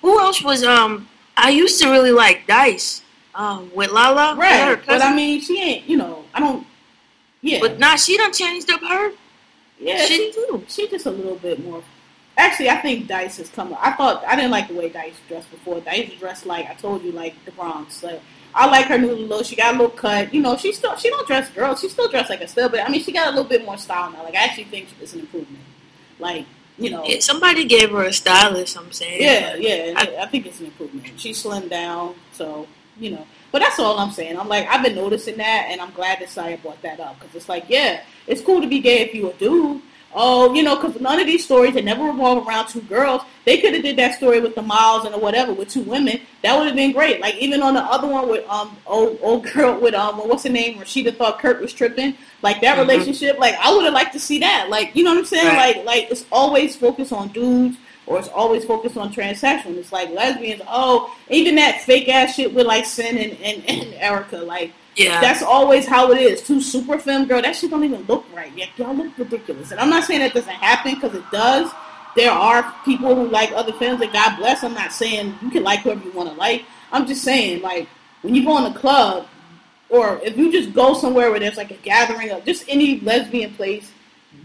Who 0.01 0.19
else 0.19 0.41
was 0.41 0.63
um? 0.63 1.07
I 1.37 1.49
used 1.49 1.81
to 1.81 1.89
really 1.89 2.11
like 2.11 2.47
Dice. 2.47 3.01
Um, 3.33 3.71
with 3.73 3.91
Lala, 3.91 4.35
Right. 4.35 4.77
But. 4.85 5.01
I 5.01 5.15
mean, 5.15 5.39
she 5.39 5.61
ain't. 5.61 5.87
You 5.87 5.97
know, 5.97 6.25
I 6.33 6.39
don't. 6.39 6.67
Yeah. 7.41 7.59
But 7.61 7.79
nah, 7.79 7.95
she 7.95 8.17
done 8.17 8.33
changed 8.33 8.69
up 8.69 8.81
her 8.81 9.13
yeah. 9.81 10.05
She, 10.05 10.31
too. 10.31 10.63
she 10.67 10.87
just 10.87 11.05
a 11.05 11.11
little 11.11 11.37
bit 11.37 11.63
more. 11.63 11.83
Actually, 12.37 12.69
I 12.69 12.77
think 12.77 13.07
Dice 13.07 13.37
has 13.37 13.49
come. 13.49 13.73
Up. 13.73 13.79
I 13.81 13.91
thought 13.93 14.23
I 14.25 14.35
didn't 14.35 14.51
like 14.51 14.67
the 14.67 14.75
way 14.75 14.89
Dice 14.89 15.15
dressed 15.27 15.51
before. 15.51 15.81
Dice 15.81 16.11
dressed 16.19 16.45
like 16.45 16.69
I 16.69 16.73
told 16.75 17.03
you, 17.03 17.11
like 17.11 17.33
the 17.45 17.51
Bronx. 17.51 18.03
Like 18.03 18.21
I 18.53 18.67
like 18.67 18.85
her 18.85 18.97
new 18.97 19.15
look. 19.15 19.45
She 19.45 19.55
got 19.55 19.73
a 19.73 19.77
little 19.77 19.89
cut. 19.89 20.33
You 20.33 20.41
know, 20.41 20.55
she 20.55 20.71
still 20.71 20.95
she 20.95 21.09
don't 21.09 21.27
dress 21.27 21.49
girl. 21.49 21.75
She 21.75 21.89
still 21.89 22.09
dressed 22.09 22.29
like 22.29 22.41
a 22.41 22.47
still, 22.47 22.69
but 22.69 22.79
I 22.81 22.89
mean, 22.89 23.03
she 23.03 23.11
got 23.11 23.27
a 23.27 23.31
little 23.31 23.45
bit 23.45 23.65
more 23.65 23.77
style 23.77 24.11
now. 24.11 24.23
Like 24.23 24.35
I 24.35 24.45
actually 24.45 24.65
think 24.65 24.87
it's 25.01 25.13
an 25.13 25.21
improvement. 25.21 25.63
Like 26.19 26.45
you 26.77 26.89
know, 26.89 27.03
Yeah, 27.05 27.19
somebody 27.19 27.65
gave 27.65 27.91
her 27.91 28.03
a 28.03 28.13
stylist. 28.13 28.77
I'm 28.77 28.91
saying. 28.91 29.21
yeah, 29.21 29.55
yeah. 29.55 29.93
I, 29.95 30.23
I 30.23 30.25
think 30.27 30.45
it's 30.45 30.59
an 30.59 30.67
improvement. 30.67 31.07
She 31.19 31.31
slimmed 31.31 31.69
down, 31.69 32.15
so 32.33 32.67
you 32.99 33.11
know. 33.11 33.25
But 33.51 33.59
that's 33.59 33.79
all 33.79 33.99
I'm 33.99 34.11
saying. 34.11 34.39
I'm 34.39 34.47
like, 34.47 34.65
I've 34.67 34.83
been 34.83 34.95
noticing 34.95 35.37
that, 35.37 35.67
and 35.69 35.81
I'm 35.81 35.91
glad 35.91 36.19
that 36.19 36.29
Siya 36.29 36.61
brought 36.61 36.81
that 36.83 36.99
up 37.01 37.19
because 37.19 37.35
it's 37.35 37.49
like, 37.49 37.65
yeah, 37.67 38.01
it's 38.25 38.41
cool 38.41 38.61
to 38.61 38.67
be 38.67 38.79
gay 38.79 39.01
if 39.01 39.13
you 39.13 39.29
a 39.29 39.33
dude. 39.33 39.81
Oh, 40.13 40.53
you 40.53 40.61
know, 40.63 40.75
because 40.75 40.99
none 41.01 41.19
of 41.19 41.25
these 41.27 41.45
stories 41.45 41.73
they 41.73 41.81
never 41.81 42.03
revolve 42.03 42.45
around 42.47 42.67
two 42.67 42.81
girls. 42.81 43.21
They 43.45 43.59
could 43.61 43.73
have 43.73 43.81
did 43.83 43.97
that 43.97 44.15
story 44.15 44.39
with 44.39 44.55
the 44.55 44.61
Miles 44.61 45.05
and 45.05 45.19
whatever 45.21 45.53
with 45.53 45.69
two 45.69 45.81
women. 45.83 46.21
That 46.43 46.57
would 46.57 46.67
have 46.67 46.75
been 46.75 46.91
great. 46.91 47.21
Like 47.21 47.35
even 47.37 47.61
on 47.61 47.73
the 47.75 47.81
other 47.83 48.07
one 48.07 48.29
with 48.29 48.47
um 48.49 48.75
old 48.85 49.19
old 49.21 49.45
girl 49.53 49.79
with 49.79 49.93
um 49.93 50.17
what's 50.27 50.43
her 50.43 50.49
name? 50.49 50.77
Rashida 50.79 51.15
thought 51.15 51.39
Kurt 51.39 51.61
was 51.61 51.73
tripping. 51.73 52.15
Like 52.41 52.61
that 52.61 52.77
Mhm. 52.77 52.81
relationship. 52.81 53.39
Like 53.39 53.55
I 53.55 53.73
would 53.73 53.85
have 53.85 53.93
liked 53.93 54.13
to 54.13 54.19
see 54.19 54.39
that. 54.39 54.69
Like 54.69 54.95
you 54.95 55.03
know 55.03 55.11
what 55.11 55.19
I'm 55.19 55.25
saying? 55.25 55.47
Right. 55.47 55.77
Like 55.77 55.85
like 55.85 56.11
it's 56.11 56.25
always 56.31 56.75
focused 56.75 57.13
on 57.13 57.29
dudes 57.29 57.77
or 58.07 58.19
it's 58.19 58.27
always 58.29 58.65
focused 58.65 58.97
on 58.97 59.13
transsexual. 59.13 59.75
It's 59.77 59.91
like 59.91 60.09
lesbians. 60.09 60.61
Oh, 60.67 61.15
even 61.29 61.55
that 61.55 61.81
fake 61.81 62.09
ass 62.09 62.35
shit 62.35 62.53
with 62.53 62.65
like 62.65 62.83
Cyn 62.85 63.09
and, 63.11 63.39
and, 63.41 63.63
and 63.69 63.93
Erica. 63.95 64.37
Like 64.37 64.73
Yeah. 64.95 65.21
that's 65.21 65.43
always 65.43 65.85
how 65.85 66.11
it 66.11 66.19
is. 66.19 66.41
Two 66.41 66.61
super 66.61 66.97
film 66.97 67.25
girl. 67.27 67.41
That 67.41 67.55
shit 67.55 67.69
don't 67.69 67.83
even 67.83 68.03
look 68.03 68.25
right. 68.35 68.51
Yeah, 68.55 68.65
y'all 68.77 68.95
look 68.95 69.17
ridiculous. 69.17 69.71
And 69.71 69.79
I'm 69.79 69.89
not 69.89 70.03
saying 70.05 70.19
that 70.21 70.33
doesn't 70.33 70.49
happen 70.51 70.95
because 70.95 71.15
it 71.15 71.23
does. 71.31 71.71
There 72.15 72.31
are 72.31 72.75
people 72.83 73.15
who 73.15 73.27
like 73.29 73.51
other 73.53 73.71
films, 73.73 74.01
and 74.01 74.11
God 74.11 74.35
bless. 74.37 74.63
I'm 74.63 74.73
not 74.73 74.91
saying 74.91 75.33
you 75.41 75.49
can 75.49 75.63
like 75.63 75.81
whoever 75.81 76.03
you 76.03 76.11
want 76.11 76.29
to 76.29 76.35
like. 76.35 76.65
I'm 76.91 77.05
just 77.07 77.23
saying 77.23 77.61
like 77.61 77.87
when 78.21 78.35
you 78.35 78.43
go 78.43 78.57
in 78.57 78.73
the 78.73 78.77
club, 78.77 79.27
or 79.89 80.19
if 80.23 80.37
you 80.37 80.51
just 80.51 80.73
go 80.73 80.93
somewhere 80.93 81.31
where 81.31 81.39
there's 81.39 81.57
like 81.57 81.71
a 81.71 81.77
gathering 81.77 82.31
of 82.31 82.43
just 82.45 82.65
any 82.67 82.99
lesbian 83.01 83.53
place, 83.53 83.91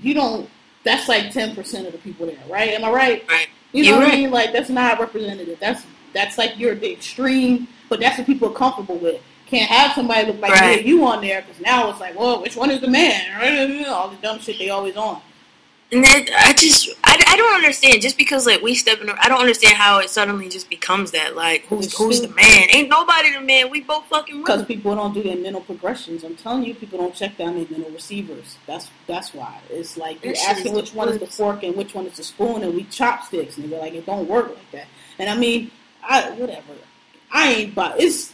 you 0.00 0.14
don't. 0.14 0.48
That's 0.86 1.08
like 1.08 1.32
ten 1.32 1.52
percent 1.54 1.86
of 1.88 1.92
the 1.92 1.98
people 1.98 2.26
there, 2.26 2.38
right? 2.48 2.70
Am 2.70 2.84
I 2.84 2.90
right? 2.90 3.28
Right. 3.28 3.48
You 3.72 3.82
know 3.82 3.90
You're 3.90 3.98
what 3.98 4.12
I 4.14 4.16
mean? 4.16 4.30
Like 4.30 4.52
that's 4.52 4.70
not 4.70 5.00
representative. 5.00 5.58
That's 5.60 5.82
that's 6.14 6.38
like 6.38 6.56
you're 6.56 6.76
the 6.76 6.92
extreme, 6.92 7.66
but 7.88 7.98
that's 7.98 8.16
what 8.18 8.26
people 8.26 8.48
are 8.48 8.54
comfortable 8.54 8.96
with. 8.96 9.20
Can't 9.46 9.68
have 9.68 9.92
somebody 9.96 10.28
look 10.28 10.40
like 10.40 10.52
Right. 10.52 10.84
you 10.86 11.04
on 11.04 11.20
there 11.22 11.42
because 11.42 11.60
now 11.60 11.90
it's 11.90 11.98
like, 12.00 12.16
well, 12.18 12.40
which 12.40 12.56
one 12.56 12.70
is 12.70 12.80
the 12.80 12.88
man? 12.88 13.84
All 13.88 14.08
the 14.08 14.16
dumb 14.16 14.38
shit 14.38 14.58
they 14.58 14.70
always 14.70 14.96
on. 14.96 15.20
And 15.92 16.02
then 16.02 16.26
I 16.36 16.52
just, 16.52 16.88
I, 17.04 17.22
I 17.28 17.36
don't 17.36 17.54
understand. 17.54 18.02
Just 18.02 18.18
because 18.18 18.44
like 18.44 18.60
we 18.60 18.74
step 18.74 19.00
in, 19.00 19.08
I 19.08 19.28
don't 19.28 19.38
understand 19.38 19.76
how 19.76 20.00
it 20.00 20.10
suddenly 20.10 20.48
just 20.48 20.68
becomes 20.68 21.12
that. 21.12 21.36
Like, 21.36 21.64
who's 21.66 21.96
who's 21.96 22.20
the 22.20 22.28
man? 22.28 22.66
Ain't 22.72 22.88
nobody 22.88 23.32
the 23.32 23.40
man. 23.40 23.70
We 23.70 23.82
both 23.82 24.04
fucking 24.06 24.40
Because 24.40 24.64
people 24.64 24.96
don't 24.96 25.14
do 25.14 25.22
their 25.22 25.36
mental 25.36 25.60
progressions. 25.60 26.24
I'm 26.24 26.34
telling 26.34 26.64
you, 26.64 26.74
people 26.74 26.98
don't 26.98 27.14
check 27.14 27.36
down 27.36 27.54
their 27.54 27.66
mental 27.70 27.92
receivers. 27.92 28.56
That's 28.66 28.90
that's 29.06 29.32
why. 29.32 29.60
It's 29.70 29.96
like 29.96 30.24
you're 30.24 30.34
shit 30.34 30.48
asking 30.48 30.74
which 30.74 30.92
one 30.92 31.08
is 31.08 31.20
the 31.20 31.26
fork 31.28 31.62
and 31.62 31.76
which 31.76 31.94
one 31.94 32.06
is 32.06 32.16
the 32.16 32.24
spoon, 32.24 32.64
and 32.64 32.74
we 32.74 32.82
chopsticks, 32.84 33.54
nigga. 33.54 33.78
Like 33.78 33.94
it 33.94 34.06
don't 34.06 34.28
work 34.28 34.48
like 34.48 34.70
that. 34.72 34.86
And 35.20 35.30
I 35.30 35.36
mean, 35.36 35.70
I 36.02 36.30
whatever. 36.32 36.72
I 37.30 37.52
ain't 37.52 37.74
but 37.76 38.00
it's 38.00 38.32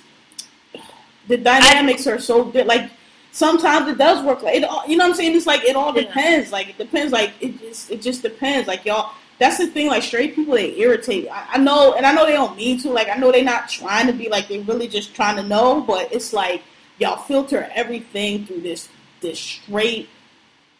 the 1.28 1.36
dynamics 1.36 2.06
are 2.06 2.18
so 2.18 2.44
good. 2.44 2.66
Like 2.66 2.90
sometimes 3.32 3.88
it 3.88 3.98
does 3.98 4.24
work. 4.24 4.42
Like 4.42 4.56
it, 4.56 4.64
all- 4.64 4.84
you 4.86 4.96
know 4.96 5.04
what 5.04 5.10
I'm 5.10 5.16
saying? 5.16 5.36
It's 5.36 5.46
like 5.46 5.64
it 5.64 5.74
all 5.74 5.94
Yeah. 5.96 6.02
depends. 6.02 6.52
Like 6.52 6.68
it 6.68 6.78
depends. 6.78 7.12
Like 7.12 7.32
it 7.40 7.59
just 7.60 7.90
it 7.90 8.00
just 8.02 8.22
depends. 8.22 8.68
Like 8.68 8.84
y'all. 8.84 9.12
That's 9.38 9.59
the 9.59 9.66
thing. 9.66 9.88
Like 9.88 10.04
straight 10.04 10.36
people, 10.36 10.54
they 10.54 10.76
irritate. 10.78 11.26
I, 11.28 11.54
I 11.54 11.59
know, 11.59 11.94
and 11.94 12.06
I 12.06 12.12
know 12.12 12.24
they 12.26 12.32
don't 12.34 12.56
mean 12.56 12.78
to. 12.82 12.90
Like 12.90 13.09
I 13.09 13.14
know 13.16 13.32
they're 13.32 13.42
not 13.42 13.68
trying 13.68 14.06
to 14.06 14.12
be. 14.12 14.28
Like 14.28 14.46
they're 14.46 14.60
really 14.60 14.86
just 14.86 15.14
trying 15.16 15.34
to 15.36 15.42
know. 15.42 15.80
But 15.80 16.12
it's 16.12 16.32
like 16.32 16.62
y'all 16.98 17.16
filter 17.16 17.68
everything 17.74 18.46
through 18.46 18.60
this 18.60 18.88
this 19.20 19.40
straight 19.40 20.09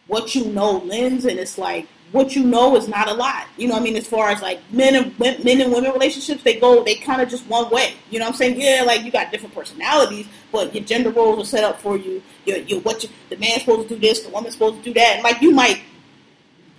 what 0.06 0.34
you 0.36 0.44
know 0.44 0.78
lens, 0.78 1.24
and 1.24 1.40
it's 1.40 1.58
like 1.58 1.88
what 2.12 2.36
you 2.36 2.44
know 2.44 2.76
is 2.76 2.89
not 2.89 3.09
a 3.09 3.14
lot. 3.14 3.47
You 3.56 3.68
know 3.68 3.76
I 3.76 3.80
mean? 3.80 3.97
As 3.97 4.06
far 4.06 4.28
as 4.28 4.40
like 4.43 4.60
men 4.70 4.94
and 4.94 5.18
men 5.18 5.60
and 5.60 5.72
women 5.72 5.93
relationships, 5.93 6.43
they 6.43 6.60
go 6.60 6.84
they 6.84 6.94
kind 6.94 7.20
of 7.22 7.28
just 7.28 7.47
one 7.47 7.70
way. 7.70 7.94
You 8.10 8.18
know 8.18 8.26
what 8.26 8.32
I'm 8.32 8.36
saying? 8.36 8.60
Yeah, 8.60 8.84
like 8.86 9.02
you 9.02 9.10
got 9.10 9.32
different 9.32 9.55
personalities, 9.55 10.26
but 10.52 10.74
your 10.74 10.84
gender 10.84 11.10
roles 11.10 11.40
are 11.40 11.48
set 11.48 11.64
up 11.64 11.80
for 11.80 11.97
you. 11.97 12.22
Your 12.44 12.59
your 12.59 12.80
what 12.80 13.02
you, 13.02 13.09
the 13.30 13.36
man's 13.36 13.62
supposed 13.62 13.89
to 13.89 13.94
do 13.94 14.01
this, 14.01 14.20
the 14.20 14.30
woman's 14.30 14.55
supposed 14.55 14.76
to 14.76 14.82
do 14.82 14.94
that, 14.94 15.16
and 15.16 15.24
like 15.24 15.40
you 15.40 15.52
might 15.52 15.82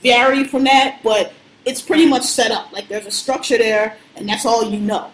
vary 0.01 0.43
from 0.43 0.65
that, 0.65 0.99
but 1.03 1.33
it's 1.65 1.81
pretty 1.81 2.07
much 2.07 2.23
set 2.23 2.51
up. 2.51 2.71
Like 2.71 2.87
there's 2.87 3.07
a 3.07 3.11
structure 3.11 3.57
there, 3.57 3.97
and 4.15 4.29
that's 4.29 4.45
all 4.45 4.63
you 4.63 4.79
know. 4.79 5.11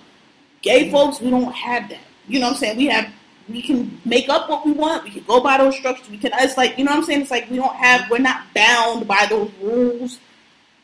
Gay 0.62 0.92
folks, 0.92 1.22
we 1.22 1.30
don't 1.30 1.54
have 1.54 1.90
that. 1.90 2.02
You 2.28 2.40
know 2.40 2.48
what 2.48 2.54
I'm 2.54 2.60
saying? 2.60 2.78
We 2.78 2.88
have 2.88 3.12
we 3.50 3.62
can 3.62 4.00
make 4.06 4.30
up 4.30 4.50
what 4.50 4.66
we 4.66 4.72
want. 4.72 5.04
We 5.04 5.12
can 5.12 5.24
go 5.24 5.42
by 5.42 5.58
those 5.58 5.76
structures. 5.78 6.10
We 6.10 6.18
can. 6.18 6.32
It's 6.36 6.58
like 6.58 6.78
you 6.78 6.86
know 6.86 6.92
what 6.92 7.00
I'm 7.00 7.04
saying. 7.06 7.22
It's 7.22 7.32
like 7.32 7.50
we 7.50 7.58
don't 7.58 7.76
have. 7.76 8.10
We're 8.10 8.20
not 8.20 8.54
bound 8.54 9.08
by 9.08 9.26
those 9.30 9.52
rules 9.62 10.20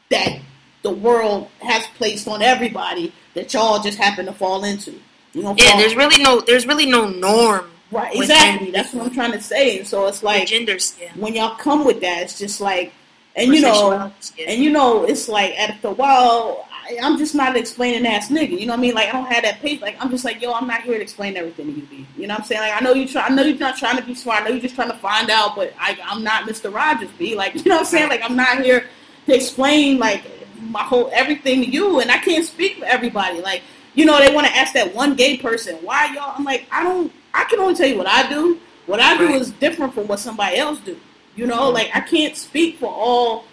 that 0.10 0.40
the 0.82 0.92
world 0.92 1.50
has 1.62 1.86
placed 1.98 2.28
on 2.28 2.42
everybody 2.42 3.12
that 3.34 3.54
y'all 3.54 3.82
just 3.82 3.98
happen 3.98 4.26
to 4.28 4.34
fall 4.34 4.64
into. 4.64 4.92
You 5.34 5.44
know. 5.44 5.56
Yeah, 5.58 5.78
there's 5.78 5.96
really 5.96 6.24
no, 6.24 6.42
there's 6.42 6.66
really 6.66 6.86
no 6.86 7.10
norm. 7.10 7.70
right. 7.92 8.16
Exactly. 8.16 8.72
That's 8.72 8.94
what 8.94 9.08
I'm 9.08 9.14
trying 9.14 9.32
to 9.34 9.42
say. 9.42 9.80
And 9.80 9.88
so 9.88 10.08
it's 10.08 10.24
Like 10.24 10.48
genders. 10.48 10.96
Yeah. 11.02 11.12
when 11.16 11.34
y'all 11.36 11.56
come 11.56 11.86
with 11.86 12.02
that, 12.02 12.22
it's 12.22 12.38
just 12.38 12.62
like, 12.62 12.94
and 13.36 13.54
you 13.54 13.62
know, 13.62 14.12
yeah. 14.38 14.46
and 14.48 14.64
you 14.64 14.72
know, 14.72 15.04
it's 15.04 15.28
like 15.28 15.60
after 15.60 15.90
a 15.90 15.92
while, 15.92 16.65
I'm 17.02 17.18
just 17.18 17.36
not 17.36 17.52
an 17.52 17.58
explaining 17.58 18.06
ass 18.06 18.30
nigga. 18.30 18.60
You 18.60 18.66
know 18.66 18.74
what 18.74 18.80
I 18.80 18.82
mean? 18.82 18.94
Like 18.94 19.10
I 19.10 19.12
don't 19.14 19.32
have 19.32 19.44
that 19.44 19.60
patience. 19.60 19.82
Like 19.82 19.98
I'm 20.00 20.10
just 20.10 20.26
like, 20.26 20.42
yo, 20.42 20.54
I'm 20.54 20.68
not 20.68 20.82
here 20.82 20.96
to 20.96 21.02
explain 21.02 21.38
everything 21.38 21.68
to 21.68 21.80
you, 21.80 21.88
B. 21.88 22.08
You 22.18 22.28
know 22.28 22.36
what 22.36 22.42
I'm 22.42 22.48
saying? 22.48 22.62
Like 22.62 22.80
I 22.80 22.84
know 22.84 22.94
you 22.94 23.08
try. 23.08 23.24
I 23.24 23.30
know 23.30 23.44
you're 23.44 23.58
not 23.58 23.78
trying 23.78 23.98
to 23.98 24.04
be 24.04 24.16
smart. 24.16 24.42
I 24.42 24.46
know 24.46 24.52
you're 24.52 24.62
just 24.62 24.76
trying 24.76 24.92
to 24.92 24.98
find 24.98 25.30
out. 25.30 25.56
But 25.56 25.74
I, 25.80 25.98
I'm 26.04 26.24
not 26.24 26.48
Mr. 26.48 26.74
Rogers, 26.74 27.10
B. 27.18 27.36
Like 27.36 27.56
you 27.64 27.64
know 27.66 27.76
what 27.76 27.80
I'm 27.82 27.86
saying? 27.86 28.10
Like 28.10 28.22
I'm 28.24 28.36
not 28.36 28.62
here 28.62 28.88
to 29.26 29.36
explain 29.36 29.98
like 30.00 30.24
my 30.60 30.84
whole 30.84 31.10
everything 31.14 31.62
to 31.62 31.68
you, 31.68 32.00
and 32.00 32.12
I 32.12 32.18
can't 32.18 32.46
speak 32.46 32.78
for 32.78 32.86
everybody. 32.86 33.42
Like 33.42 33.64
you 33.96 34.06
know, 34.06 34.20
they 34.20 34.34
want 34.34 34.46
to 34.48 34.54
ask 34.56 34.74
that 34.74 34.94
one 34.94 35.16
gay 35.16 35.38
person, 35.38 35.76
why 35.78 36.14
y'all? 36.14 36.34
I'm 36.38 36.44
like, 36.44 36.68
I 36.72 36.84
don't. 36.84 37.12
I 37.34 37.46
can 37.46 37.60
only 37.60 37.76
tell 37.76 37.88
you 37.88 37.98
what 37.98 38.08
I 38.08 38.30
do. 38.30 38.60
What 38.86 39.00
I 39.00 39.18
do 39.18 39.30
is 39.30 39.52
different 39.52 39.94
from 39.94 40.08
what 40.08 40.20
somebody 40.20 40.58
else 40.58 40.80
do. 40.80 41.00
You 41.36 41.48
know, 41.48 41.64
mm-hmm. 41.64 41.74
like 41.74 41.92
I 41.94 42.02
can't 42.02 42.36
speak 42.36 42.78
for 42.78 42.92
all 42.92 43.46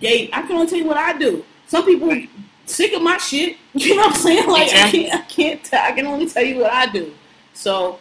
gay. 0.00 0.28
I 0.32 0.42
can 0.42 0.52
only 0.52 0.66
tell 0.66 0.78
you 0.78 0.86
what 0.86 0.96
I 0.98 1.16
do. 1.16 1.44
Some 1.66 1.84
people. 1.84 2.14
Sick 2.68 2.92
of 2.92 3.02
my 3.02 3.16
shit. 3.18 3.56
You 3.74 3.94
know 3.94 4.02
what 4.02 4.16
I'm 4.16 4.20
saying? 4.20 4.48
Like. 4.48 4.68
I 4.70 4.90
can't. 4.90 5.14
I 5.14 5.22
can't. 5.22 5.64
T- 5.64 5.76
I 5.76 5.92
can 5.92 6.06
only 6.06 6.26
tell 6.28 6.42
you 6.42 6.58
what 6.58 6.72
I 6.72 6.90
do. 6.90 7.14
So 7.54 8.00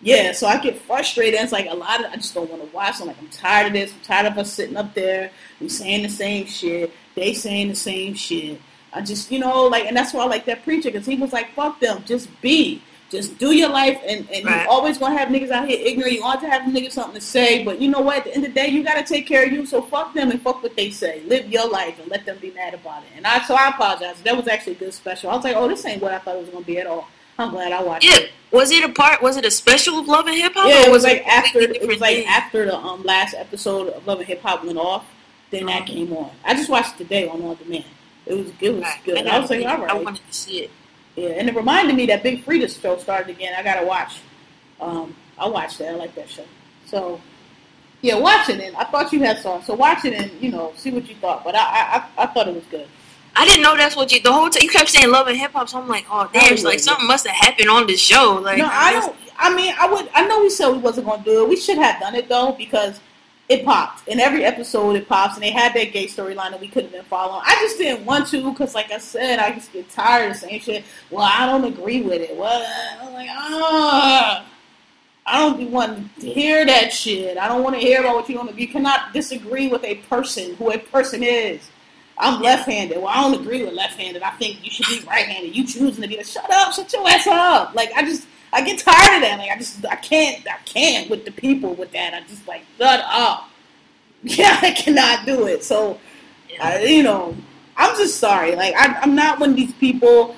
yeah. 0.00 0.32
So 0.32 0.46
I 0.46 0.58
get 0.58 0.80
frustrated. 0.82 1.40
It's 1.40 1.52
like 1.52 1.68
a 1.68 1.74
lot 1.74 2.04
of. 2.04 2.12
I 2.12 2.16
just 2.16 2.34
don't 2.34 2.48
want 2.48 2.62
to 2.62 2.74
watch. 2.74 3.00
I'm 3.00 3.08
like 3.08 3.18
I'm 3.18 3.28
tired 3.28 3.68
of 3.68 3.72
this. 3.72 3.92
I'm 3.92 4.00
tired 4.00 4.26
of 4.26 4.38
us 4.38 4.52
sitting 4.52 4.76
up 4.76 4.94
there. 4.94 5.30
We 5.60 5.68
saying 5.68 6.02
the 6.02 6.08
same 6.08 6.46
shit. 6.46 6.92
They 7.14 7.34
saying 7.34 7.68
the 7.68 7.74
same 7.74 8.14
shit. 8.14 8.60
I 8.92 9.02
just, 9.02 9.30
you 9.30 9.38
know, 9.38 9.64
like, 9.64 9.84
and 9.84 9.96
that's 9.96 10.14
why 10.14 10.22
I 10.22 10.26
like 10.26 10.46
that 10.46 10.64
preacher 10.64 10.90
because 10.90 11.06
he 11.06 11.16
was 11.16 11.32
like, 11.32 11.52
"Fuck 11.52 11.80
them, 11.80 12.02
just 12.06 12.28
be, 12.40 12.82
just 13.10 13.38
do 13.38 13.52
your 13.52 13.68
life." 13.68 13.98
And 14.06 14.28
and 14.32 14.44
Right. 14.44 14.62
you 14.64 14.68
always 14.70 14.98
gonna 14.98 15.16
have 15.16 15.28
niggas 15.28 15.50
out 15.50 15.68
here 15.68 15.78
ignorant. 15.80 16.12
You 16.12 16.22
ought 16.22 16.40
to 16.40 16.48
have 16.48 16.62
niggas 16.62 16.92
something 16.92 17.14
to 17.14 17.20
say, 17.20 17.62
but 17.64 17.80
you 17.80 17.88
know 17.88 18.00
what? 18.00 18.18
At 18.18 18.24
the 18.24 18.34
end 18.34 18.46
of 18.46 18.54
the 18.54 18.60
day, 18.60 18.68
you 18.68 18.82
gotta 18.82 19.02
take 19.04 19.26
care 19.26 19.44
of 19.44 19.52
you. 19.52 19.64
So 19.66 19.82
fuck 19.82 20.14
them 20.14 20.30
and 20.30 20.40
fuck 20.42 20.62
what 20.62 20.74
they 20.76 20.90
say. 20.90 21.22
Live 21.26 21.50
your 21.50 21.68
life 21.68 21.98
and 22.00 22.10
let 22.10 22.24
them 22.26 22.38
be 22.40 22.50
mad 22.52 22.74
about 22.74 23.02
it. 23.02 23.08
And 23.16 23.26
I, 23.26 23.42
so 23.44 23.54
I 23.54 23.68
apologize. 23.68 24.16
That 24.24 24.36
was 24.36 24.48
actually 24.48 24.72
a 24.74 24.76
good 24.76 24.94
special. 24.94 25.30
I 25.30 25.34
was 25.36 25.44
like, 25.44 25.56
"Oh, 25.56 25.68
this 25.68 25.84
ain't 25.86 26.02
what 26.02 26.12
I 26.12 26.18
thought 26.18 26.36
it 26.36 26.40
was 26.40 26.48
gonna 26.50 26.64
be 26.64 26.78
at 26.78 26.86
all." 26.86 27.08
I'm 27.38 27.50
glad 27.50 27.70
I 27.70 27.82
watched 27.82 28.04
Yeah. 28.06 28.16
it. 28.16 28.30
Was 28.50 28.70
it 28.70 28.82
a 28.82 28.88
part? 28.88 29.20
Was 29.22 29.36
it 29.36 29.44
a 29.44 29.50
special 29.50 29.98
of 29.98 30.08
Love 30.08 30.26
and 30.26 30.36
Hip 30.36 30.54
Hop? 30.54 30.68
Yeah, 30.68 30.86
it 30.86 30.90
was 30.90 31.04
like 31.04 31.26
after 31.26 31.60
it 31.60 31.86
was 31.86 32.00
like 32.00 32.16
thing? 32.16 32.26
after 32.26 32.64
the 32.64 32.76
um 32.76 33.02
last 33.02 33.34
episode 33.34 33.88
of 33.88 34.06
Love 34.06 34.20
and 34.20 34.26
Hip 34.28 34.40
Hop 34.42 34.64
went 34.64 34.78
off, 34.78 35.04
then 35.50 35.66
that 35.66 35.82
Uh-huh. 35.82 35.92
came 35.92 36.12
on. 36.16 36.30
I 36.44 36.54
just 36.54 36.70
watched 36.70 36.94
it 36.94 37.04
today 37.04 37.28
on 37.28 37.42
on 37.42 37.56
demand. 37.62 37.84
It 38.24 38.34
was 38.34 38.46
it 38.60 38.70
was 38.70 38.82
Right. 38.82 39.04
good. 39.04 39.18
I, 39.18 39.22
gotta 39.22 39.40
was 39.42 39.50
like, 39.50 39.66
all 39.66 39.76
right. 39.78 39.90
I 39.90 39.94
wanted 39.94 40.22
to 40.26 40.34
see 40.34 40.60
it. 40.60 40.70
Yeah, 41.16 41.30
and 41.30 41.48
it 41.48 41.56
reminded 41.56 41.96
me 41.96 42.06
that 42.06 42.22
Big 42.22 42.44
Freedia 42.44 42.68
show 42.80 42.98
started 42.98 43.30
again. 43.30 43.54
I 43.56 43.62
gotta 43.62 43.86
watch. 43.86 44.20
Um, 44.80 45.16
I 45.38 45.48
watched 45.48 45.78
that. 45.78 45.88
I 45.88 45.96
like 45.96 46.14
that 46.14 46.28
show. 46.28 46.44
So, 46.84 47.20
yeah, 48.02 48.18
watch 48.18 48.50
it. 48.50 48.60
And 48.60 48.76
I 48.76 48.84
thought 48.84 49.12
you 49.12 49.20
had 49.20 49.38
saw. 49.38 49.60
So 49.62 49.74
watch 49.74 50.04
it 50.04 50.12
and 50.12 50.30
you 50.40 50.50
know 50.50 50.72
see 50.76 50.90
what 50.90 51.08
you 51.08 51.14
thought. 51.16 51.42
But 51.42 51.54
I 51.54 51.60
I, 51.60 52.08
I, 52.18 52.26
thought 52.26 52.48
it 52.48 52.54
was 52.54 52.64
good. 52.70 52.86
I 53.34 53.46
didn't 53.46 53.62
know 53.62 53.76
that's 53.76 53.96
what 53.96 54.12
you. 54.12 54.20
The 54.20 54.32
whole 54.32 54.50
time 54.50 54.62
you 54.62 54.68
kept 54.68 54.90
saying 54.90 55.10
Love 55.10 55.26
and 55.28 55.36
Hip 55.36 55.52
Hop, 55.52 55.68
so 55.68 55.80
I'm 55.80 55.88
like, 55.88 56.06
oh 56.10 56.28
damn, 56.32 56.52
it's 56.52 56.64
like 56.64 56.80
something 56.80 57.06
must 57.06 57.26
have 57.26 57.36
happened 57.36 57.70
on 57.70 57.86
the 57.86 57.96
show. 57.96 58.40
Like, 58.42 58.58
no, 58.58 58.68
I 58.70 58.92
don't. 58.92 59.16
I 59.38 59.54
mean, 59.54 59.74
I 59.78 59.90
would. 59.90 60.08
I 60.14 60.26
know 60.26 60.40
we 60.42 60.50
said 60.50 60.70
we 60.70 60.78
wasn't 60.78 61.06
gonna 61.06 61.24
do 61.24 61.44
it. 61.44 61.48
We 61.48 61.56
should 61.56 61.78
have 61.78 61.98
done 62.00 62.14
it 62.14 62.28
though 62.28 62.52
because 62.52 63.00
it 63.48 63.64
popped 63.64 64.08
in 64.08 64.18
every 64.18 64.44
episode. 64.44 64.96
It 64.96 65.08
pops, 65.08 65.34
and 65.34 65.42
they 65.42 65.50
had 65.50 65.72
that 65.74 65.92
gay 65.92 66.06
storyline 66.06 66.50
that 66.50 66.60
we 66.60 66.68
could 66.68 66.84
have 66.84 66.92
been 66.92 67.04
following. 67.04 67.42
I 67.44 67.54
just 67.60 67.78
didn't 67.78 68.04
want 68.04 68.26
to 68.28 68.50
because, 68.50 68.74
like 68.74 68.90
I 68.90 68.98
said, 68.98 69.38
I 69.38 69.52
just 69.52 69.72
get 69.72 69.88
tired 69.88 70.32
of 70.32 70.36
saying 70.36 70.60
shit. 70.60 70.84
Well, 71.10 71.28
I 71.30 71.46
don't 71.46 71.64
agree 71.64 72.02
with 72.02 72.22
it. 72.22 72.36
Well, 72.36 72.66
I'm 73.00 73.12
like, 73.12 73.28
ah. 73.30 74.46
I 75.28 75.40
don't 75.40 75.72
wanting 75.72 76.08
to 76.20 76.28
hear 76.28 76.64
that 76.64 76.92
shit. 76.92 77.36
I 77.36 77.48
don't 77.48 77.64
want 77.64 77.74
to 77.74 77.80
hear 77.80 77.98
about 78.00 78.14
what 78.14 78.28
you 78.28 78.36
don't. 78.36 78.56
You 78.56 78.68
cannot 78.68 79.12
disagree 79.12 79.66
with 79.66 79.82
a 79.82 79.96
person 80.08 80.54
who 80.54 80.70
a 80.70 80.78
person 80.78 81.24
is. 81.24 81.68
I'm 82.18 82.40
left-handed. 82.40 82.98
Well, 82.98 83.08
I 83.08 83.20
don't 83.20 83.40
agree 83.40 83.64
with 83.64 83.74
left-handed. 83.74 84.22
I 84.22 84.30
think 84.30 84.64
you 84.64 84.70
should 84.70 84.86
be 84.86 85.06
right-handed. 85.06 85.54
You 85.54 85.66
choosing 85.66 86.02
to 86.02 86.08
be 86.08 86.16
like, 86.16 86.26
shut 86.26 86.50
up, 86.50 86.72
shut 86.72 86.92
your 86.92 87.06
ass 87.08 87.26
up. 87.26 87.74
Like 87.74 87.92
I 87.94 88.02
just, 88.02 88.26
I 88.52 88.62
get 88.62 88.78
tired 88.78 89.16
of 89.16 89.22
that. 89.22 89.38
Like 89.38 89.50
I 89.50 89.56
just, 89.58 89.84
I 89.84 89.96
can't, 89.96 90.46
I 90.48 90.56
can't 90.64 91.10
with 91.10 91.24
the 91.24 91.30
people 91.32 91.74
with 91.74 91.92
that. 91.92 92.14
I 92.14 92.20
just 92.26 92.46
like, 92.48 92.62
shut 92.78 93.00
up. 93.06 93.50
Yeah, 94.22 94.58
I 94.60 94.72
cannot 94.72 95.24
do 95.24 95.46
it. 95.46 95.62
So, 95.62 96.00
I, 96.60 96.82
you 96.82 97.04
know, 97.04 97.36
I'm 97.76 97.96
just 97.96 98.18
sorry. 98.18 98.56
Like 98.56 98.74
I, 98.74 98.98
I'm 99.00 99.14
not 99.14 99.38
one 99.38 99.50
of 99.50 99.56
these 99.56 99.74
people. 99.74 100.34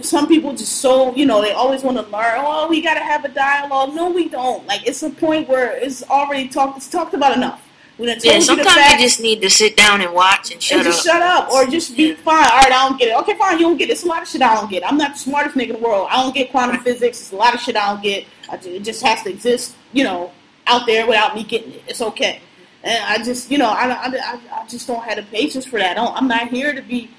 Some 0.00 0.26
people 0.26 0.52
just 0.52 0.80
so, 0.80 1.14
you 1.14 1.24
know, 1.24 1.40
they 1.40 1.52
always 1.52 1.82
want 1.82 1.98
to 1.98 2.02
learn. 2.04 2.34
Oh, 2.38 2.66
we 2.68 2.82
gotta 2.82 3.00
have 3.00 3.24
a 3.24 3.28
dialogue. 3.28 3.94
No, 3.94 4.10
we 4.10 4.28
don't. 4.28 4.66
Like 4.66 4.86
it's 4.86 5.02
a 5.02 5.10
point 5.10 5.48
where 5.48 5.76
it's 5.76 6.02
already 6.04 6.48
talked. 6.48 6.78
It's 6.78 6.88
talked 6.88 7.14
about 7.14 7.36
enough. 7.36 7.65
We 7.98 8.06
done 8.06 8.16
told 8.18 8.24
Yeah, 8.34 8.40
sometimes 8.40 8.74
facts 8.74 8.92
you 8.92 8.98
just 9.08 9.20
need 9.20 9.40
to 9.42 9.48
sit 9.48 9.76
down 9.76 10.02
and 10.02 10.12
watch 10.12 10.52
and 10.52 10.62
shut 10.62 10.78
and 10.80 10.86
up. 10.88 10.92
just 10.92 11.06
shut 11.06 11.22
up 11.22 11.50
or 11.50 11.66
just 11.66 11.96
be 11.96 12.08
Yeah. 12.08 12.14
fine. 12.16 12.44
All 12.44 12.58
right, 12.58 12.72
I 12.72 12.88
don't 12.88 12.98
get 12.98 13.08
it. 13.08 13.16
Okay, 13.20 13.36
fine, 13.38 13.58
you 13.58 13.64
don't 13.64 13.76
get 13.78 13.88
it. 13.88 13.92
It's 13.92 14.04
a 14.04 14.06
lot 14.06 14.22
of 14.22 14.28
shit 14.28 14.42
I 14.42 14.54
don't 14.54 14.70
get. 14.70 14.86
I'm 14.86 14.98
not 14.98 15.14
the 15.14 15.18
smartest 15.18 15.56
nigga 15.56 15.70
in 15.70 15.72
the 15.80 15.88
world. 15.88 16.08
I 16.10 16.22
don't 16.22 16.34
get 16.34 16.50
quantum 16.50 16.78
physics. 16.84 17.20
It's 17.20 17.32
a 17.32 17.36
lot 17.36 17.54
of 17.54 17.60
shit 17.60 17.76
I 17.76 17.86
don't 17.92 18.02
get. 18.02 18.26
I 18.50 18.56
it 18.56 18.80
just 18.80 19.02
has 19.02 19.22
to 19.22 19.30
exist, 19.30 19.74
you 19.92 20.04
know, 20.04 20.30
out 20.66 20.86
there 20.86 21.06
without 21.06 21.34
me 21.34 21.42
getting 21.44 21.72
it. 21.72 21.82
It's 21.88 22.02
okay. 22.02 22.40
And 22.84 23.02
I 23.04 23.22
just, 23.24 23.50
you 23.50 23.58
know, 23.58 23.70
I, 23.70 23.86
I, 23.88 24.06
I, 24.06 24.40
I 24.62 24.66
just 24.68 24.86
don't 24.86 25.02
have 25.02 25.16
the 25.16 25.22
patience 25.24 25.64
for 25.66 25.78
that. 25.78 25.92
I 25.92 25.94
don't, 25.94 26.14
I'm 26.16 26.28
not 26.28 26.48
here 26.48 26.72
to 26.74 26.82
be. 26.82 27.10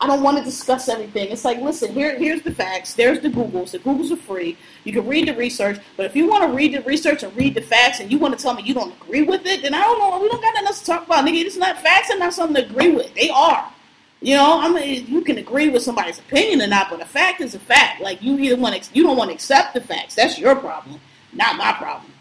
I 0.00 0.06
don't 0.06 0.22
want 0.22 0.36
to 0.38 0.44
discuss 0.44 0.88
everything. 0.88 1.30
It's 1.30 1.44
like, 1.44 1.58
listen, 1.60 1.92
here, 1.94 2.18
here's 2.18 2.42
the 2.42 2.50
facts. 2.50 2.92
There's 2.92 3.20
the 3.20 3.30
Googles. 3.30 3.70
The 3.70 3.78
Googles 3.78 4.10
are 4.10 4.16
free. 4.16 4.58
You 4.84 4.92
can 4.92 5.06
read 5.06 5.28
the 5.28 5.34
research. 5.34 5.78
But 5.96 6.04
if 6.04 6.14
you 6.14 6.28
want 6.28 6.44
to 6.44 6.54
read 6.54 6.74
the 6.74 6.82
research 6.82 7.22
and 7.22 7.34
read 7.34 7.54
the 7.54 7.62
facts, 7.62 8.00
and 8.00 8.12
you 8.12 8.18
want 8.18 8.36
to 8.36 8.42
tell 8.42 8.52
me 8.52 8.62
you 8.62 8.74
don't 8.74 8.92
agree 9.00 9.22
with 9.22 9.46
it, 9.46 9.62
then 9.62 9.72
I 9.72 9.80
don't 9.80 9.98
know. 9.98 10.20
We 10.20 10.28
don't 10.28 10.42
got 10.42 10.52
nothing 10.52 10.66
else 10.66 10.80
to 10.80 10.86
talk 10.86 11.06
about, 11.06 11.24
nigga. 11.24 11.42
It's 11.44 11.56
not 11.56 11.80
facts 11.80 12.10
and 12.10 12.20
not 12.20 12.34
something 12.34 12.62
to 12.62 12.68
agree 12.70 12.90
with. 12.90 13.14
They 13.14 13.30
are. 13.30 13.72
You 14.20 14.34
know, 14.34 14.60
I 14.60 14.68
mean, 14.70 15.06
you 15.06 15.22
can 15.22 15.38
agree 15.38 15.68
with 15.68 15.82
somebody's 15.82 16.18
opinion 16.18 16.62
or 16.62 16.66
not, 16.66 16.90
but 16.90 17.00
a 17.00 17.04
fact 17.06 17.40
is 17.40 17.54
a 17.54 17.58
fact. 17.58 18.00
Like 18.00 18.22
you 18.22 18.38
either 18.38 18.56
want 18.56 18.82
to, 18.82 18.94
you 18.94 19.02
don't 19.02 19.16
want 19.16 19.30
to 19.30 19.34
accept 19.34 19.74
the 19.74 19.80
facts. 19.80 20.14
That's 20.14 20.38
your 20.38 20.56
problem, 20.56 21.00
not 21.32 21.56
my 21.56 21.72
problem. 21.72 22.12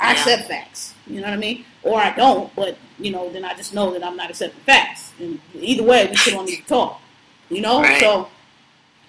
I 0.00 0.12
Yeah. 0.12 0.18
accept 0.18 0.48
facts. 0.48 0.94
You 1.06 1.20
know 1.20 1.28
what 1.28 1.34
I 1.34 1.36
mean? 1.36 1.64
Or 1.82 2.00
I 2.00 2.10
don't, 2.14 2.54
but 2.56 2.76
you 2.98 3.12
know, 3.12 3.30
then 3.30 3.44
I 3.44 3.54
just 3.54 3.74
know 3.74 3.92
that 3.92 4.02
I'm 4.02 4.16
not 4.16 4.30
accepting 4.30 4.60
facts. 4.62 5.12
And 5.20 5.38
either 5.54 5.82
way, 5.82 6.06
we 6.08 6.16
still 6.16 6.36
don't 6.36 6.46
need 6.46 6.56
to 6.56 6.66
talk. 6.66 7.00
You 7.50 7.60
know, 7.60 7.80
Right. 7.82 8.00
so 8.00 8.28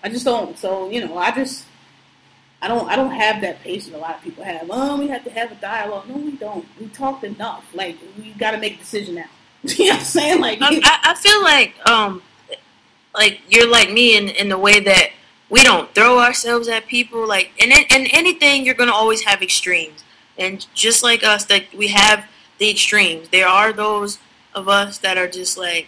I 0.04 0.10
just 0.10 0.26
don't. 0.26 0.58
So 0.58 0.90
you 0.90 1.06
know, 1.06 1.18
I 1.18 1.32
just 1.32 1.66
I 2.62 2.68
don't 2.68 2.90
I 2.90 2.96
don't 2.96 3.12
have 3.12 3.42
that 3.42 3.62
patience 3.62 3.94
a 3.96 3.98
lot 3.98 4.16
of 4.16 4.22
people 4.24 4.44
have. 4.44 4.68
Oh, 4.70 4.98
we 4.98 5.08
have 5.08 5.24
to 5.24 5.30
have 5.32 5.52
a 5.52 5.56
dialogue. 5.56 6.08
No, 6.08 6.16
we 6.16 6.32
don't. 6.34 6.66
We 6.80 6.88
talked 6.88 7.24
enough. 7.24 7.66
Like 7.74 7.98
we 8.18 8.32
got 8.34 8.52
to 8.52 8.58
make 8.58 8.76
a 8.76 8.78
decision 8.78 9.16
now. 9.16 9.26
you 9.64 9.86
know 9.86 9.92
what 9.94 10.00
I'm 10.00 10.06
saying? 10.06 10.42
Like 10.42 10.60
I, 10.62 10.80
I, 10.84 11.12
I 11.12 11.16
feel 11.16 11.42
like 11.44 11.76
um, 11.90 12.22
like 13.14 13.42
you're 13.50 13.70
like 13.70 13.92
me 13.92 14.18
in 14.18 14.30
in 14.30 14.50
the 14.50 14.58
way 14.58 14.80
that 14.80 15.10
we 15.50 15.64
don't 15.64 15.94
throw 15.96 16.20
ourselves 16.20 16.68
at 16.68 16.88
people. 16.88 17.28
Like 17.28 17.52
it- 17.58 17.92
in 17.92 18.08
anything, 18.12 18.66
you're 18.66 18.76
gonna 18.76 18.92
always 18.94 19.24
have 19.24 19.42
extremes, 19.42 20.04
and 20.38 20.66
just 20.74 21.04
like 21.04 21.24
us, 21.24 21.46
that 21.46 21.64
we 21.74 21.88
have 21.88 22.26
the 22.58 22.70
extremes. 22.70 23.30
There 23.30 23.48
are 23.48 23.74
those 23.74 24.20
of 24.54 24.68
us 24.70 24.98
that 25.00 25.18
are 25.18 25.28
just 25.28 25.58
like 25.58 25.88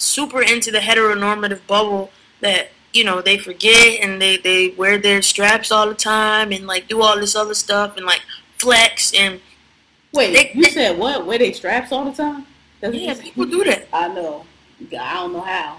super 0.00 0.42
into 0.42 0.70
the 0.70 0.78
heteronormative 0.78 1.60
bubble 1.66 2.10
that 2.40 2.68
you 2.92 3.04
know 3.04 3.20
they 3.20 3.38
forget 3.38 4.00
and 4.02 4.20
they 4.20 4.36
they 4.36 4.70
wear 4.70 4.98
their 4.98 5.22
straps 5.22 5.70
all 5.70 5.86
the 5.88 5.94
time 5.94 6.52
and 6.52 6.66
like 6.66 6.88
do 6.88 7.02
all 7.02 7.18
this 7.18 7.36
other 7.36 7.54
stuff 7.54 7.96
and 7.96 8.06
like 8.06 8.22
flex 8.58 9.12
and 9.14 9.40
wait, 10.12 10.32
they- 10.34 10.52
you 10.58 10.64
said 10.70 10.98
what? 10.98 11.26
Wear 11.26 11.38
they 11.38 11.52
straps 11.52 11.92
all 11.92 12.04
the 12.04 12.12
time? 12.12 12.46
That's 12.80 12.94
yeah, 12.94 13.14
people 13.14 13.44
do 13.44 13.62
that. 13.64 13.88
I 13.92 14.08
know. 14.08 14.44
I 14.98 15.14
don't 15.14 15.32
know 15.34 15.42
how. 15.42 15.76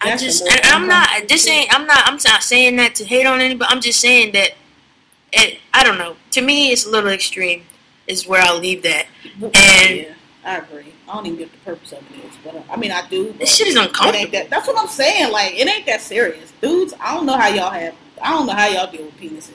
I 0.00 0.16
just 0.16 0.42
and 0.46 0.60
I'm 0.64 0.86
not. 0.88 1.08
This 1.28 1.46
ain't. 1.48 1.72
I'm 1.72 1.86
not. 1.86 2.02
I'm 2.06 2.18
not 2.24 2.42
saying 2.42 2.76
that 2.76 2.94
to 2.96 3.04
hate 3.04 3.24
on 3.26 3.40
anybody. 3.40 3.70
I'm 3.70 3.80
just 3.80 4.00
saying 4.00 4.32
that. 4.32 4.50
It. 5.32 5.58
I 5.72 5.82
don't 5.84 5.96
know. 5.98 6.16
To 6.32 6.42
me, 6.42 6.72
it's 6.72 6.84
a 6.86 6.90
little 6.90 7.10
extreme. 7.10 7.62
Is 8.08 8.26
where 8.26 8.42
I'll 8.42 8.58
leave 8.58 8.82
that. 8.82 9.06
And- 9.40 9.52
yeah, 9.54 10.14
I 10.44 10.58
agree. 10.58 10.92
I 11.08 11.14
don't 11.14 11.26
even 11.26 11.38
get 11.38 11.52
the 11.52 11.58
purpose 11.58 11.92
of 11.92 11.98
it 11.98 12.24
is, 12.24 12.34
but 12.44 12.54
uh, 12.54 12.62
I 12.70 12.76
mean, 12.76 12.92
I 12.92 13.06
do. 13.08 13.32
This 13.32 13.56
shit 13.56 13.68
is 13.68 13.76
uncomfortable. 13.76 14.30
that. 14.32 14.50
That's 14.50 14.66
what 14.66 14.78
I'm 14.78 14.88
saying. 14.88 15.32
Like, 15.32 15.54
it 15.54 15.68
ain't 15.68 15.86
that 15.86 16.02
serious, 16.02 16.52
dudes. 16.60 16.94
I 17.00 17.14
don't 17.14 17.26
know 17.26 17.36
how 17.36 17.48
y'all 17.48 17.70
have. 17.70 17.94
I 18.22 18.30
don't 18.30 18.46
know 18.46 18.52
how 18.52 18.66
y'all 18.68 18.90
deal 18.90 19.04
with 19.04 19.16
penises. 19.16 19.52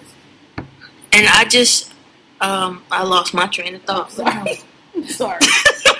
And 1.12 1.28
I 1.28 1.46
just, 1.46 1.94
um, 2.42 2.84
I 2.92 3.04
lost 3.04 3.34
my 3.34 3.48
train 3.48 3.76
of 3.76 3.84
thought. 3.84 4.12
Sorry, 4.14 4.60
sorry. 5.08 5.40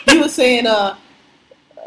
you 0.08 0.22
were 0.22 0.28
saying, 0.28 0.66
uh, 0.66 0.96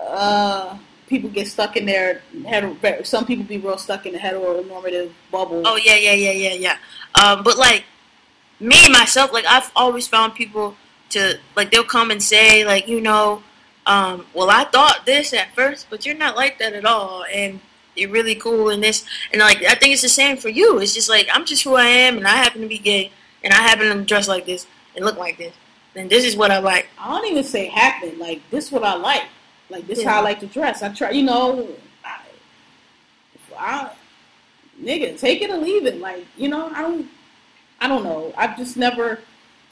uh, 0.08 0.78
people 1.08 1.28
get 1.28 1.48
stuck 1.48 1.76
in 1.76 1.86
their 1.86 2.22
hetero. 2.46 3.02
Some 3.02 3.26
people 3.26 3.44
be 3.44 3.58
real 3.58 3.78
stuck 3.78 4.06
in 4.06 4.12
the 4.12 4.18
heteronormative 4.18 5.12
bubble. 5.30 5.62
Oh 5.66 5.76
yeah, 5.76 5.96
yeah, 5.96 6.14
yeah, 6.14 6.32
yeah, 6.32 6.54
yeah. 6.54 6.76
Um, 7.14 7.42
but 7.42 7.58
like 7.58 7.84
me 8.60 8.88
myself, 8.90 9.32
like 9.32 9.44
I've 9.46 9.70
always 9.74 10.06
found 10.06 10.34
people 10.34 10.76
to 11.12 11.38
like 11.56 11.70
they'll 11.70 11.84
come 11.84 12.10
and 12.10 12.22
say 12.22 12.64
like 12.64 12.88
you 12.88 13.00
know, 13.00 13.42
um, 13.86 14.26
well 14.34 14.50
I 14.50 14.64
thought 14.64 15.06
this 15.06 15.32
at 15.32 15.54
first, 15.54 15.88
but 15.90 16.04
you're 16.04 16.16
not 16.16 16.36
like 16.36 16.58
that 16.58 16.74
at 16.74 16.84
all, 16.84 17.24
and 17.32 17.60
you're 17.94 18.10
really 18.10 18.34
cool 18.34 18.70
and 18.70 18.82
this 18.82 19.04
and 19.32 19.40
like 19.40 19.62
I 19.64 19.74
think 19.74 19.92
it's 19.92 20.02
the 20.02 20.08
same 20.08 20.36
for 20.36 20.48
you. 20.48 20.78
It's 20.78 20.94
just 20.94 21.08
like 21.08 21.28
I'm 21.32 21.44
just 21.44 21.62
who 21.64 21.74
I 21.74 21.86
am, 21.86 22.16
and 22.16 22.26
I 22.26 22.36
happen 22.36 22.60
to 22.62 22.68
be 22.68 22.78
gay, 22.78 23.12
and 23.44 23.52
I 23.52 23.58
happen 23.58 23.96
to 23.96 24.04
dress 24.04 24.28
like 24.28 24.46
this 24.46 24.66
and 24.96 25.04
look 25.04 25.16
like 25.16 25.38
this, 25.38 25.54
and 25.94 26.08
this 26.08 26.24
is 26.24 26.36
what 26.36 26.50
I 26.50 26.58
like. 26.58 26.88
I 26.98 27.08
don't 27.08 27.30
even 27.30 27.44
say 27.44 27.66
happen. 27.66 28.18
Like 28.18 28.42
this, 28.50 28.66
is 28.66 28.72
what 28.72 28.84
I 28.84 28.94
like. 28.94 29.24
Like 29.70 29.86
this, 29.86 29.98
is 29.98 30.04
how 30.04 30.18
I 30.18 30.22
like 30.22 30.40
to 30.40 30.46
dress. 30.46 30.82
I 30.82 30.88
try, 30.90 31.10
you 31.10 31.22
know, 31.22 31.68
I, 32.04 32.20
I, 33.58 33.90
nigga, 34.80 35.18
take 35.18 35.42
it 35.42 35.50
or 35.50 35.56
leave 35.56 35.86
it. 35.86 36.00
Like 36.00 36.26
you 36.36 36.48
know, 36.48 36.70
I 36.74 36.82
don't, 36.82 37.08
I 37.80 37.88
don't 37.88 38.04
know. 38.04 38.32
I've 38.36 38.56
just 38.56 38.76
never. 38.76 39.20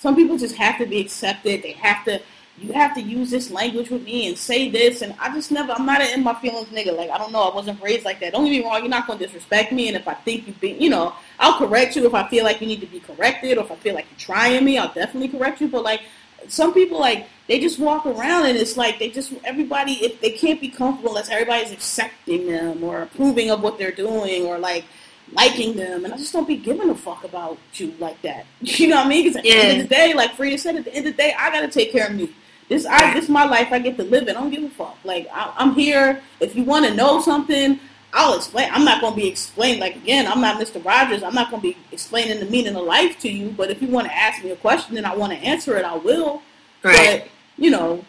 Some 0.01 0.16
people 0.16 0.36
just 0.39 0.56
have 0.56 0.78
to 0.78 0.86
be 0.86 0.98
accepted. 0.98 1.62
They 1.62 1.72
have 1.72 2.05
to 2.06 2.20
you 2.59 2.72
have 2.74 2.94
to 2.94 3.01
use 3.01 3.31
this 3.31 3.51
language 3.51 3.89
with 3.89 4.02
me 4.02 4.28
and 4.28 4.36
say 4.36 4.68
this, 4.68 5.01
and 5.01 5.14
I 5.18 5.32
just 5.32 5.51
never. 5.51 5.72
I'm 5.72 5.86
not 5.86 6.02
an 6.02 6.12
in 6.12 6.22
my 6.22 6.35
feelings 6.35 6.68
nigga. 6.68 6.94
Like 6.94 7.10
I 7.10 7.16
don't 7.16 7.32
know. 7.32 7.43
I 7.43 7.55
wasn't 7.55 7.82
raised 7.82 8.05
like 8.05 8.20
that. 8.20 8.32
Don't 8.32 8.44
get 8.44 8.51
me 8.51 8.64
wrong. 8.64 8.81
You're 8.81 8.89
not 8.89 9.06
gonna 9.06 9.18
disrespect 9.18 9.72
me, 9.72 9.89
and 9.89 9.97
if 9.97 10.06
I 10.06 10.14
think 10.14 10.47
you've 10.47 10.60
been, 10.60 10.81
you 10.81 10.90
know, 10.90 11.14
I'll 11.39 11.59
correct 11.59 11.97
you 11.97 12.06
if 12.06 12.14
I 12.14 12.28
feel 12.28 12.44
like 12.44 12.60
you 12.60 12.66
need 12.66 12.81
to 12.81 12.86
be 12.86 13.01
corrected, 13.01 13.56
or 13.56 13.62
if 13.62 13.70
I 13.70 13.77
feel 13.77 13.94
like 13.94 14.06
you're 14.10 14.18
trying 14.18 14.64
me, 14.64 14.77
I'll 14.77 14.93
definitely 14.93 15.28
correct 15.28 15.60
you. 15.60 15.68
But 15.68 15.85
like 15.85 16.02
some 16.48 16.74
people, 16.74 16.98
like 16.98 17.28
they 17.47 17.60
just 17.60 17.78
walk 17.78 18.05
around 18.05 18.47
and 18.47 18.59
it's 18.59 18.77
like 18.77 18.98
they 18.98 19.09
just 19.09 19.32
everybody 19.44 19.93
if 20.05 20.20
they 20.20 20.31
can't 20.31 20.60
be 20.60 20.68
comfortable 20.68 21.10
unless 21.10 21.31
everybody's 21.31 21.72
accepting 21.72 22.47
them 22.47 22.85
or 22.85 23.02
approving 23.02 23.51
of 23.51 23.62
what 23.62 23.78
they're 23.78 23.90
doing 23.90 24.44
or 24.44 24.59
like 24.59 24.85
liking 25.32 25.77
them, 25.77 26.05
and 26.05 26.12
I 26.12 26.16
just 26.16 26.32
don't 26.32 26.47
be 26.47 26.57
giving 26.57 26.90
a 26.90 26.94
fuck 26.94 27.24
about 27.24 27.59
you 27.74 27.94
like 27.98 28.20
that. 28.23 28.47
You 28.61 28.89
know 28.89 28.97
what 28.97 29.07
I 29.07 29.09
mean? 29.09 29.24
Because 29.24 29.36
at 29.36 29.43
the 29.44 29.51
end 29.51 29.81
of 29.82 29.89
the 29.89 29.94
day, 29.94 30.15
like 30.15 30.32
Freedia 30.32 30.59
said, 30.59 30.77
at 30.77 30.85
the 30.85 30.94
end 30.94 31.07
of 31.07 31.16
the 31.16 31.23
day, 31.23 31.35
I 31.39 31.51
gotta 31.51 31.69
take 31.69 31.93
care 31.93 32.07
of 32.07 32.15
me. 32.15 32.31
This 32.69 32.86
I 32.86 33.15
this 33.15 33.24
is 33.24 33.31
my 33.31 33.44
life. 33.44 33.69
I 33.73 33.78
get 33.81 33.97
to 33.97 34.05
live 34.05 34.28
it. 34.28 34.36
I 34.36 34.40
don't 34.40 34.51
give 34.51 34.62
a 34.62 34.70
fuck. 34.70 34.97
Like 35.05 35.28
I, 35.32 35.52
I'm 35.57 35.74
here. 35.74 36.23
If 36.39 36.55
you 36.55 36.62
want 36.62 36.86
to 36.86 36.94
know 36.94 37.20
something, 37.20 37.81
I'll 38.12 38.36
explain. 38.36 38.69
I'm 38.73 38.85
not 38.85 39.01
gonna 39.01 39.16
be 39.16 39.27
explained. 39.27 39.81
Like 39.81 39.97
again, 39.97 40.27
I'm 40.27 40.40
not 40.40 40.61
Mr. 40.61 40.82
Rogers. 40.85 41.23
I'm 41.23 41.35
not 41.35 41.51
gonna 41.51 41.62
be 41.62 41.77
explaining 41.90 42.39
the 42.39 42.47
meaning 42.47 42.77
of 42.77 42.85
life 42.85 43.19
to 43.20 43.28
you. 43.28 43.51
But 43.51 43.70
if 43.70 43.82
you 43.82 43.89
want 43.89 44.07
to 44.07 44.16
ask 44.16 44.44
me 44.44 44.51
a 44.51 44.57
question 44.57 44.97
and 44.97 45.07
I 45.07 45.16
want 45.16 45.32
to 45.32 45.39
answer 45.39 45.77
it, 45.77 45.85
I 45.85 45.97
will. 45.97 46.43
Right. 46.82 47.23
But 47.23 47.28
you 47.57 47.70
know, 47.70 48.05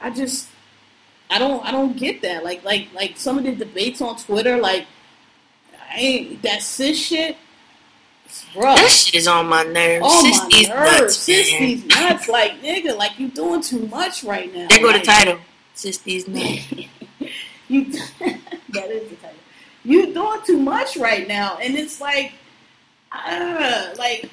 I 0.00 0.10
just 0.10 0.48
I 1.30 1.38
don't 1.38 1.64
I 1.64 1.70
don't 1.70 1.96
get 1.96 2.22
that. 2.22 2.44
Like 2.44 2.64
like 2.64 2.88
like 2.94 3.16
some 3.16 3.38
of 3.38 3.44
the 3.44 3.54
debates 3.54 4.00
on 4.00 4.16
Twitter, 4.16 4.58
like 4.58 4.86
ain't 5.96 6.42
that 6.42 6.62
cis 6.62 6.98
shit. 6.98 7.36
Bro, 8.52 8.74
That 8.74 8.88
shit 8.90 9.14
is 9.14 9.26
on 9.26 9.48
my 9.48 9.62
nerves. 9.62 10.04
oh 10.06 10.24
Cis 10.24 10.38
my 10.38 10.48
these 10.50 10.68
nerves, 10.68 11.00
nuts, 11.00 11.16
cis 11.16 11.50
man. 11.52 11.62
these 11.62 11.84
nuts. 11.86 12.28
Like 12.28 12.62
nigga, 12.62 12.96
like 12.96 13.18
you 13.18 13.28
doing 13.28 13.62
too 13.62 13.86
much 13.86 14.22
right 14.24 14.54
now. 14.54 14.66
They 14.68 14.78
go 14.80 14.92
the 14.92 15.00
title. 15.00 15.38
Cis 15.74 15.98
these 15.98 16.28
nuts. 16.28 16.70
you 17.68 17.84
that 18.70 18.90
is 18.90 19.08
the 19.10 19.16
title. 19.16 19.36
You 19.84 20.12
doing 20.12 20.40
too 20.44 20.58
much 20.58 20.96
right 20.98 21.26
now, 21.26 21.56
and 21.62 21.74
it's 21.76 22.00
like, 22.00 22.32
uh, 23.12 23.94
like 23.96 24.28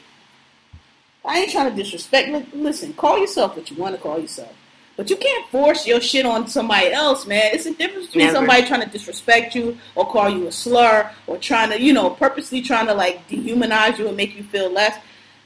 I 1.24 1.40
ain't 1.40 1.52
trying 1.52 1.70
to 1.74 1.76
disrespect. 1.82 2.54
Listen, 2.54 2.94
call 2.94 3.18
yourself 3.18 3.56
what 3.56 3.72
you 3.72 3.78
want 3.78 3.96
to 3.96 4.02
call 4.02 4.20
yourself, 4.20 4.54
but 4.98 5.10
you 5.10 5.18
can't 5.18 5.50
force 5.50 5.86
your 5.86 6.00
shit 6.00 6.26
on 6.26 6.48
somebody 6.48 6.92
else, 6.92 7.26
man. 7.26 7.52
It's 7.54 7.66
a 7.66 7.74
difference 7.74 8.08
between 8.08 8.28
Never. 8.28 8.38
somebody 8.38 8.66
trying 8.66 8.82
to 8.82 8.90
disrespect 8.90 9.54
you 9.54 9.78
or 9.96 10.06
call 10.08 10.30
you 10.30 10.48
a 10.48 10.52
slur 10.52 11.12
or 11.28 11.38
trying 11.38 11.72
to, 11.72 11.82
you 11.82 11.92
know, 11.92 12.10
purposely 12.12 12.62
trying 12.62 12.88
to 12.88 12.94
like 12.94 13.28
dehumanize 13.28 13.98
you 13.98 14.08
and 14.08 14.16
make 14.16 14.36
you 14.36 14.44
feel 14.44 14.72
less. 14.72 14.98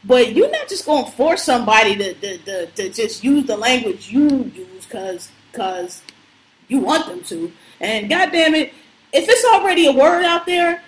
But 0.03 0.33
you're 0.33 0.51
not 0.51 0.69
just 0.69 0.85
gonna 0.85 1.09
force 1.11 1.43
somebody 1.43 1.95
to 1.95 2.13
to, 2.13 2.37
to, 2.37 2.65
to 2.67 2.89
just 2.89 3.23
use 3.23 3.45
the 3.45 3.57
language 3.57 4.11
you 4.11 4.51
use 4.55 4.85
because 4.85 5.29
because 5.51 6.03
you 6.67 6.79
want 6.79 7.07
them 7.07 7.23
to. 7.23 7.51
And 7.81 8.09
goddamn 8.09 8.53
it, 8.53 8.73
if 9.11 9.27
it's 9.27 9.45
already 9.45 9.87
a 9.87 9.91
word 9.91 10.23
out 10.23 10.45
there, 10.45 10.83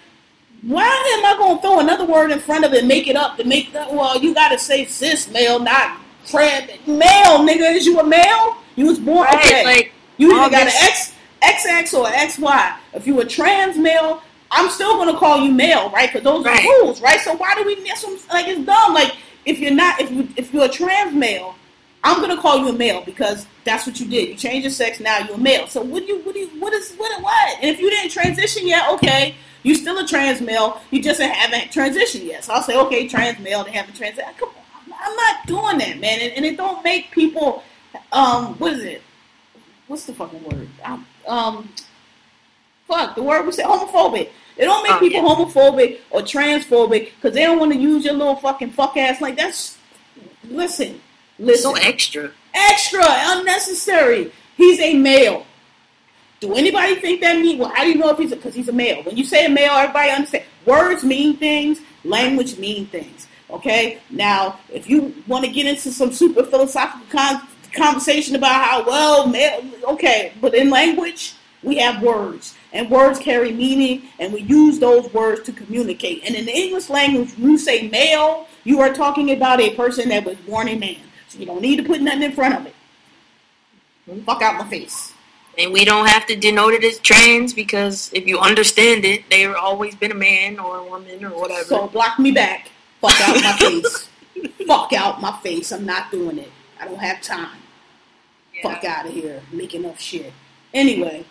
why 0.61 0.83
am 0.85 1.25
I 1.25 1.35
gonna 1.39 1.61
throw 1.61 1.79
another 1.79 2.05
word 2.05 2.31
in 2.31 2.39
front 2.39 2.63
of 2.63 2.73
it 2.73 2.79
and 2.79 2.87
make 2.87 3.07
it 3.07 3.15
up 3.15 3.37
to 3.37 3.43
make 3.43 3.73
that? 3.73 3.91
Well, 3.91 4.21
you 4.21 4.33
gotta 4.33 4.59
say 4.59 4.85
cis 4.85 5.29
male, 5.31 5.59
not 5.59 6.00
trans 6.25 6.69
male. 6.87 7.39
Nigga, 7.39 7.73
is 7.75 7.85
you 7.85 7.99
a 7.99 8.03
male? 8.05 8.57
You 8.75 8.85
was 8.87 8.99
born 8.99 9.25
Right, 9.25 9.35
okay. 9.45 9.63
like 9.65 9.91
you 10.17 10.33
either 10.33 10.49
got 10.51 10.61
an 10.67 10.73
X 10.81 11.13
XX 11.41 11.93
or 11.99 12.05
XY. 12.07 12.75
If 12.93 13.07
you 13.07 13.19
a 13.19 13.25
trans 13.25 13.77
male, 13.77 14.21
I'm 14.51 14.69
still 14.69 14.97
gonna 14.97 15.17
call 15.17 15.39
you 15.41 15.51
male, 15.51 15.89
right? 15.91 16.11
Because 16.11 16.23
those 16.23 16.45
Right. 16.45 16.63
are 16.65 16.81
rules, 16.83 17.01
right? 17.01 17.19
So 17.21 17.33
why 17.33 17.55
do 17.55 17.63
we 17.63 17.75
miss 17.77 18.01
them? 18.01 18.17
Like 18.31 18.47
it's 18.47 18.65
dumb? 18.65 18.93
Like 18.93 19.15
if 19.45 19.59
you're 19.59 19.71
not 19.71 19.99
if 20.01 20.11
you 20.11 20.27
if 20.35 20.53
you're 20.53 20.65
a 20.65 20.69
trans 20.69 21.13
male, 21.15 21.55
I'm 22.03 22.19
gonna 22.21 22.37
call 22.41 22.57
you 22.59 22.69
a 22.69 22.73
male 22.73 23.01
because 23.05 23.45
that's 23.63 23.85
what 23.87 23.99
you 23.99 24.07
did. 24.07 24.29
You 24.29 24.35
changed 24.35 24.63
your 24.63 24.71
sex, 24.71 24.99
now 24.99 25.19
you're 25.19 25.35
a 25.35 25.39
male. 25.39 25.67
So 25.67 25.81
what 25.81 26.05
do 26.05 26.13
you 26.13 26.19
what 26.23 26.33
do 26.33 26.39
you 26.41 26.47
what 26.59 26.73
is 26.73 26.93
what 26.95 27.21
what? 27.21 27.57
And 27.61 27.69
if 27.69 27.79
you 27.79 27.89
didn't 27.89 28.11
transition 28.11 28.67
yet, 28.67 28.89
okay, 28.93 29.35
you 29.63 29.75
still 29.75 29.97
a 29.99 30.07
trans 30.07 30.41
male. 30.41 30.81
You 30.91 31.01
just 31.01 31.21
haven't 31.21 31.71
transitioned 31.71 32.25
yet. 32.25 32.43
So 32.43 32.53
I'll 32.53 32.63
say, 32.63 32.75
okay, 32.77 33.07
trans 33.07 33.39
male, 33.39 33.63
they 33.63 33.71
haven't 33.71 33.95
transitioned. 33.95 34.37
Come 34.37 34.49
on, 34.49 34.55
I'm 35.01 35.15
not 35.15 35.47
doing 35.47 35.77
that, 35.79 35.99
man. 35.99 36.19
And, 36.21 36.33
and 36.33 36.45
it 36.45 36.57
don't 36.57 36.83
make 36.83 37.11
people 37.11 37.63
um 38.11 38.55
what 38.59 38.73
is 38.73 38.83
it? 38.83 39.01
What's 39.87 40.05
the 40.05 40.13
fucking 40.13 40.43
word? 40.43 40.67
Um, 40.83 41.05
um 41.27 41.69
fuck 42.87 43.15
the 43.15 43.23
word 43.23 43.45
we 43.45 43.51
say 43.51 43.63
homophobic. 43.63 44.29
It 44.57 44.65
don't 44.65 44.83
make 44.83 44.93
Oh, 44.93 44.99
people 44.99 45.21
yeah. 45.23 45.35
homophobic 45.35 45.99
or 46.11 46.21
transphobic 46.21 47.11
because 47.15 47.33
they 47.33 47.43
don't 47.43 47.59
want 47.59 47.73
to 47.73 47.79
use 47.79 48.05
your 48.05 48.13
little 48.13 48.35
fucking 48.35 48.71
fuck 48.71 48.95
ass 48.97 49.21
like 49.21 49.35
that's 49.37 49.77
listen. 50.49 51.01
Listen 51.39 51.75
so 51.75 51.81
extra. 51.81 52.31
extra, 52.53 53.03
unnecessary. 53.07 54.31
He's 54.57 54.79
a 54.79 54.93
male. 54.95 55.45
Do 56.39 56.53
anybody 56.55 56.95
think 56.95 57.21
that 57.21 57.39
mean? 57.39 57.57
Well, 57.59 57.69
how 57.69 57.83
do 57.83 57.89
you 57.89 57.95
know 57.95 58.09
if 58.09 58.17
he's 58.17 58.31
because 58.31 58.53
he's 58.53 58.67
a 58.67 58.73
male? 58.73 59.01
When 59.03 59.15
you 59.17 59.23
say 59.23 59.45
a 59.45 59.49
male, 59.49 59.71
everybody 59.71 60.09
understand. 60.11 60.43
Words 60.65 61.03
mean 61.03 61.37
things. 61.37 61.79
Language 62.03 62.57
mean 62.57 62.85
things. 62.87 63.27
Okay. 63.51 63.99
Now, 64.09 64.59
if 64.71 64.89
you 64.89 65.13
want 65.27 65.45
to 65.45 65.51
get 65.51 65.65
into 65.65 65.91
some 65.91 66.11
super 66.11 66.43
philosophical 66.43 67.05
con- 67.11 67.47
conversation 67.73 68.35
about 68.35 68.63
how 68.63 68.85
well 68.85 69.27
male, 69.27 69.63
okay, 69.83 70.33
but 70.41 70.53
in 70.53 70.69
language 70.69 71.35
we 71.63 71.77
have 71.77 72.01
words, 72.01 72.55
and 72.73 72.89
words 72.89 73.19
carry 73.19 73.51
meaning, 73.51 74.03
and 74.19 74.33
we 74.33 74.41
use 74.41 74.79
those 74.79 75.11
words 75.13 75.43
to 75.43 75.51
communicate. 75.51 76.23
And 76.25 76.35
in 76.35 76.45
the 76.45 76.55
English 76.55 76.89
language, 76.89 77.37
when 77.37 77.51
you 77.51 77.57
say 77.57 77.87
male, 77.89 78.47
you 78.63 78.79
are 78.79 78.93
talking 78.93 79.31
about 79.31 79.59
a 79.59 79.75
person 79.75 80.09
that 80.09 80.25
was 80.25 80.37
born 80.37 80.67
a 80.69 80.77
man. 80.77 80.97
So 81.27 81.39
you 81.39 81.45
don't 81.45 81.61
need 81.61 81.77
to 81.77 81.83
put 81.83 82.01
nothing 82.01 82.23
in 82.23 82.31
front 82.31 82.55
of 82.55 82.65
it. 82.65 82.75
Fuck 84.25 84.41
out 84.41 84.55
my 84.57 84.67
face. 84.67 85.13
And 85.57 85.71
we 85.71 85.85
don't 85.85 86.07
have 86.07 86.25
to 86.27 86.35
denote 86.35 86.73
it 86.73 86.83
as 86.83 86.97
trans 86.99 87.53
because 87.53 88.09
if 88.13 88.25
you 88.25 88.39
understand 88.39 89.05
it, 89.05 89.29
they've 89.29 89.53
always 89.53 89.95
been 89.95 90.11
a 90.11 90.15
man 90.15 90.59
or 90.59 90.77
a 90.77 90.83
woman 90.83 91.23
or 91.25 91.29
whatever. 91.29 91.63
So 91.63 91.87
block 91.87 92.17
me 92.19 92.31
back. 92.31 92.71
Fuck 93.01 93.19
out 93.21 93.35
my 93.43 93.53
face. 93.57 94.09
Fuck 94.67 94.93
out 94.93 95.21
my 95.21 95.31
face. 95.39 95.71
I'm 95.71 95.85
not 95.85 96.11
doing 96.11 96.37
it. 96.37 96.51
I 96.79 96.85
don't 96.85 96.99
have 96.99 97.21
time. 97.21 97.57
Yeah. 98.53 98.61
Fuck 98.63 98.83
out 98.83 99.05
of 99.07 99.13
here. 99.13 99.41
Making 99.51 99.85
up 99.85 99.97
shit. 99.99 100.31
Anyway. 100.73 101.25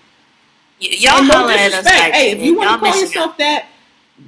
Y- 0.80 0.88
y'all 0.98 1.18
and 1.18 1.28
no 1.28 1.34
holler 1.38 1.52
at 1.52 1.58
us 1.72 1.84
disrespect. 1.84 2.00
like 2.00 2.12
Hey, 2.14 2.30
if 2.32 2.42
you 2.42 2.56
want 2.56 2.70
to 2.70 2.78
call 2.90 3.00
yourself 3.00 3.36
that, 3.38 3.66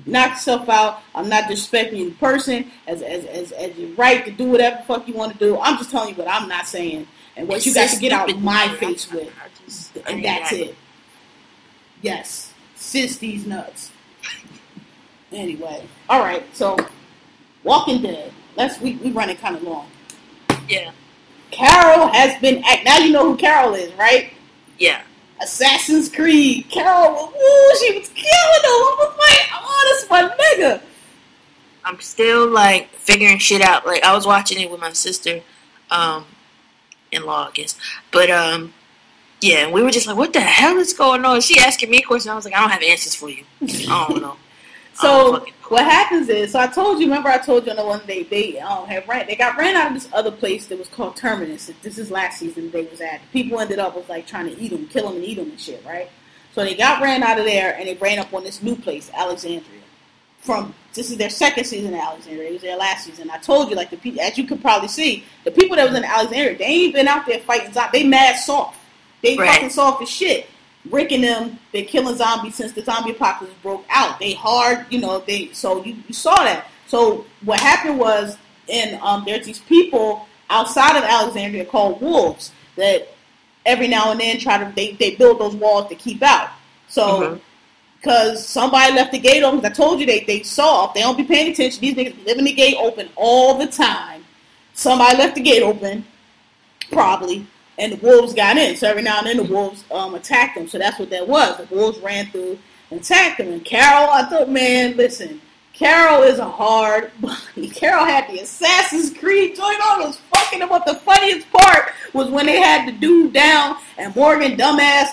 knock 0.06 0.31
yourself 0.32 0.69
out. 0.69 1.02
I'm 1.14 1.28
not 1.28 1.44
disrespecting 1.44 1.97
you 1.98 2.06
in 2.09 2.14
person 2.14 2.70
as 2.86 3.02
as 3.02 3.24
as, 3.27 3.52
as 3.52 3.77
your 3.77 3.90
right 3.90 4.24
to 4.24 4.31
do 4.31 4.44
whatever 4.44 4.77
the 4.77 4.82
fuck 4.82 5.09
you 5.09 5.14
want 5.14 5.32
to 5.32 5.39
do. 5.39 5.59
I'm 5.60 5.78
just 5.78 5.90
telling 5.90 6.10
you 6.10 6.14
what 6.16 6.28
I'm 6.28 6.48
not 6.48 6.66
saying 6.66 7.06
and 7.36 7.48
what 7.48 7.59
It's 7.59 7.66
you 7.66 7.74
got 7.74 7.89
to 7.90 7.98
get 7.98 8.12
out 8.12 8.28
stupid. 8.28 8.44
my 8.44 8.64
I- 8.64 8.77
face 8.77 9.10
with. 9.10 9.28
I 9.43 9.48
just- 9.64 9.97
I 10.06 10.10
And 10.10 10.24
that's 10.24 10.51
that's 10.51 10.60
got 10.60 10.69
it. 10.69 10.77
Yes. 12.02 12.52
Cis 12.74 13.16
these 13.19 13.47
nuts. 13.47 13.90
Anyway. 15.31 15.86
Alright, 16.10 16.44
so 16.55 16.77
Walking 17.65 18.03
Dead. 18.03 18.33
Let's 18.57 18.81
we 18.81 18.97
we 18.97 19.11
running 19.13 19.37
kind 19.37 19.57
of 19.57 19.63
long. 19.63 19.89
Yeah, 20.69 20.91
Carol 21.51 22.09
has 22.09 22.41
been 22.41 22.63
act 22.65 22.85
now 22.85 22.99
you 22.99 23.13
know 23.13 23.31
who 23.33 23.37
Carol 23.37 23.75
is, 23.75 23.93
right? 23.95 24.33
yeah. 24.79 25.03
Assassin's 25.41 26.09
Creed. 26.09 26.69
Carol 26.71 27.15
ooh, 27.35 27.77
she 27.81 27.99
was 27.99 28.09
killing 28.11 28.63
them. 28.63 28.71
I 28.71 28.97
was 29.01 29.19
like, 29.19 29.49
oh, 29.55 29.99
that's 30.07 30.11
my 30.11 30.37
nigga. 30.37 30.81
I'm 31.85 32.01
still 32.01 32.49
like 32.49 32.91
figuring 32.95 33.39
shit 33.39 33.61
out. 33.61 33.85
Like 33.85 34.05
I 34.05 34.15
was 34.15 34.25
watching 34.27 34.61
it 34.61 34.71
with 34.71 34.81
my 34.81 34.93
sister, 34.93 35.41
um, 35.91 36.25
in 37.11 37.25
law, 37.25 37.49
I 37.49 37.51
guess. 37.53 37.75
But 38.13 38.31
um, 38.31 38.73
yeah, 39.41 39.69
we 39.71 39.83
were 39.83 39.91
just 39.91 40.07
like, 40.07 40.17
"What 40.17 40.33
the 40.33 40.41
hell 40.41 40.77
is 40.79 40.93
going 40.93 41.25
on?" 41.25 41.41
She 41.41 41.59
asking 41.59 41.91
me 41.91 41.99
a 41.99 42.03
question. 42.03 42.31
I 42.31 42.37
was 42.37 42.45
like, 42.45 42.55
"I 42.55 42.61
don't 42.61 42.71
have 42.71 42.83
answers 42.83 43.15
for 43.17 43.29
you. 43.29 43.45
I 43.63 44.07
don't 44.09 44.23
know." 44.23 44.37
I 45.01 45.07
don't 45.07 45.33
So 45.33 45.33
fucking 45.39 45.55
know. 45.61 45.62
What 45.73 45.85
happens 45.85 46.28
is, 46.28 46.53
so 46.53 46.61
I 46.61 46.66
told 46.66 47.01
you. 47.01 47.07
Remember, 47.07 47.31
I 47.31 47.39
told 47.39 47.65
you 47.65 47.70
on 47.70 47.77
the 47.77 47.85
one 47.85 48.05
day 48.07 48.24
they 48.24 48.59
um 48.61 48.86
had 48.86 49.09
ran. 49.09 49.27
They 49.27 49.35
got 49.36 49.57
ran 49.57 49.74
out 49.74 49.89
of 49.89 49.94
this 49.94 50.09
other 50.12 50.31
place 50.31 50.66
that 50.66 50.78
was 50.78 50.89
called 50.89 51.16
Terminus. 51.16 51.70
This 51.81 51.97
is 51.99 52.11
last 52.11 52.39
season 52.39 52.70
they 52.70 52.85
was 52.85 53.01
at. 53.01 53.23
People 53.32 53.59
ended 53.59 53.78
up 53.78 53.97
was 53.97 54.07
like 54.09 54.27
trying 54.27 54.47
to 54.55 54.61
eat 54.61 54.69
them, 54.69 54.86
kill 54.89 55.09
them, 55.09 55.16
and 55.16 55.24
eat 55.24 55.36
them 55.36 55.49
and 55.51 55.59
shit, 55.59 55.82
right? 55.86 56.11
So 56.55 56.62
they 56.62 56.74
got 56.74 57.01
ran 57.01 57.23
out 57.23 57.39
of 57.39 57.47
there 57.47 57.74
and 57.78 57.89
they 57.89 57.94
ran 57.94 58.19
up 58.19 58.35
on 58.35 58.44
this 58.44 58.62
new 58.62 58.77
place, 58.77 59.11
Alexandria. 59.15 59.81
From 60.40 60.74
this 60.93 61.11
is 61.11 61.16
their 61.16 61.31
second 61.31 61.65
season 61.65 61.94
in 61.94 62.01
Alexandria. 62.01 62.51
It 62.51 62.53
was 62.53 62.62
their 62.62 62.77
last 62.77 63.07
season. 63.07 63.31
I 63.31 63.39
told 63.39 63.70
you, 63.70 63.77
like 63.77 63.89
the 63.89 63.97
people, 63.97 64.20
as 64.20 64.36
you 64.36 64.44
could 64.47 64.61
probably 64.61 64.89
see, 64.89 65.24
the 65.44 65.51
people 65.53 65.77
that 65.77 65.89
was 65.89 65.97
in 65.97 66.05
Alexandria, 66.05 66.59
they 66.59 66.65
ain't 66.65 66.94
been 66.94 67.09
out 67.09 67.24
there 67.24 67.40
fighting. 67.40 67.73
They 67.94 68.05
mad 68.05 68.36
soft. 68.36 68.78
They 69.23 69.36
Right. 69.39 69.49
fucking 69.55 69.70
soft 69.70 70.03
as 70.03 70.11
shit. 70.11 70.49
Rick 70.91 71.13
and 71.13 71.23
them 71.23 71.59
been 71.73 71.85
killing 71.85 72.17
zombies 72.17 72.57
since 72.57 72.73
the 72.73 72.83
zombie 72.83 73.13
apocalypse 73.13 73.55
broke 73.63 73.85
out. 73.91 74.19
They 74.19 74.33
hard, 74.33 74.87
you 74.91 75.01
know. 75.01 75.21
They 75.21 75.53
so 75.53 75.85
you, 75.85 75.97
you 76.09 76.15
saw 76.15 76.43
that. 76.45 76.67
So 76.87 77.25
what 77.45 77.61
happened 77.61 77.99
was, 77.99 78.37
and 78.69 79.01
um, 79.01 79.25
there's 79.25 79.47
these 79.47 79.61
people 79.61 80.27
outside 80.51 80.97
of 80.97 81.05
Alexandria 81.05 81.65
called 81.65 82.01
wolves 82.01 82.53
that 82.77 83.09
every 83.65 83.87
now 83.87 84.11
and 84.11 84.21
then 84.21 84.39
try 84.39 84.59
to 84.59 84.73
they, 84.75 84.93
they 84.93 85.15
build 85.15 85.39
those 85.39 85.55
walls 85.55 85.89
to 85.89 85.95
keep 85.95 86.23
out. 86.23 86.51
So 86.89 87.41
because 87.97 88.45
somebody 88.45 88.93
left 88.93 89.13
the 89.13 89.19
gate 89.19 89.45
open, 89.45 89.65
I 89.65 89.69
told 89.71 90.01
you 90.01 90.07
they 90.07 90.21
they 90.25 90.43
soft. 90.43 90.95
They 90.95 91.01
don't 91.03 91.17
be 91.17 91.25
paying 91.25 91.53
attention. 91.53 91.81
These 91.81 91.95
niggas 91.95 92.17
be 92.17 92.25
leaving 92.25 92.45
the 92.45 92.53
gate 92.53 92.77
open 92.79 93.09
all 93.15 93.57
the 93.57 93.69
time. 93.69 94.25
Somebody 94.75 95.17
left 95.17 95.37
the 95.37 95.43
gate 95.43 95.63
open. 95.63 96.05
probably. 96.91 97.47
And 97.83 97.93
the 97.93 97.97
wolves 97.97 98.33
got 98.33 98.57
in. 98.57 98.77
So 98.77 98.89
every 98.89 99.03
now 99.03 99.19
and 99.19 99.27
then 99.27 99.37
the 99.39 99.43
wolves 99.53 99.83
um, 99.91 100.15
attacked 100.15 100.55
them. 100.57 100.69
So 100.69 100.79
that's 100.79 100.99
what 101.01 101.11
that 101.11 101.27
was. 101.27 101.57
The 101.59 101.75
wolves 101.75 101.99
ran 101.99 102.27
through 102.27 102.57
and 102.93 103.01
attacked 103.01 103.39
them. 103.39 103.49
And 103.49 103.65
Carol, 103.65 104.09
I 104.09 104.23
thought, 104.25 104.49
man, 104.49 104.97
listen, 104.97 105.41
Carol 105.73 106.23
is 106.23 106.39
a 106.39 106.49
hard. 106.49 107.11
Body. 107.21 107.69
Carol 107.71 108.05
had 108.05 108.31
the 108.31 108.39
Assassin's 108.39 109.13
Creed 109.19 109.57
joint 109.57 109.81
on. 109.91 110.01
Was 110.07 110.19
fucking 110.33 110.61
them 110.61 110.71
up. 110.71 110.87
The 110.87 110.95
funniest 110.95 111.51
part 111.51 111.91
was 112.13 112.29
when 112.31 112.47
they 112.47 112.61
had 112.61 112.87
the 112.87 112.93
dude 112.93 113.33
down 113.33 113.77
and 113.99 114.15
Morgan, 114.15 114.57
dumbass, 114.57 115.09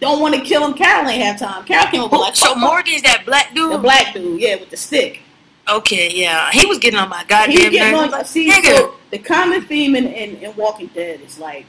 don't 0.00 0.20
want 0.20 0.34
to 0.34 0.40
kill 0.42 0.66
him. 0.66 0.74
Carol 0.74 1.08
ain't 1.08 1.22
have 1.22 1.38
time. 1.38 1.64
Carol 1.64 1.86
came 1.86 2.02
over 2.02 2.16
like 2.18 2.36
so 2.36 2.46
fuck, 2.46 2.54
fuck. 2.54 2.62
Morgan's 2.62 3.02
that 3.02 3.24
black 3.24 3.54
dude. 3.54 3.72
the 3.72 3.78
black 3.78 4.12
dude, 4.12 4.40
yeah, 4.40 4.56
with 4.56 4.68
the 4.68 4.76
stick. 4.76 5.22
Okay, 5.70 6.10
yeah, 6.12 6.50
he 6.50 6.66
was 6.66 6.78
getting 6.78 6.98
on 6.98 7.08
my 7.08 7.20
He 7.20 7.24
goddamn 7.26 7.70
getting 7.70 7.92
nerves. 7.92 8.02
on. 8.02 8.10
Like, 8.10 8.26
See, 8.26 8.50
so 8.50 8.96
the 9.10 9.18
common 9.18 9.62
theme 9.62 9.94
in, 9.94 10.08
in, 10.08 10.36
in 10.38 10.56
Walking 10.56 10.88
Dead 10.88 11.20
is 11.20 11.38
like 11.38 11.66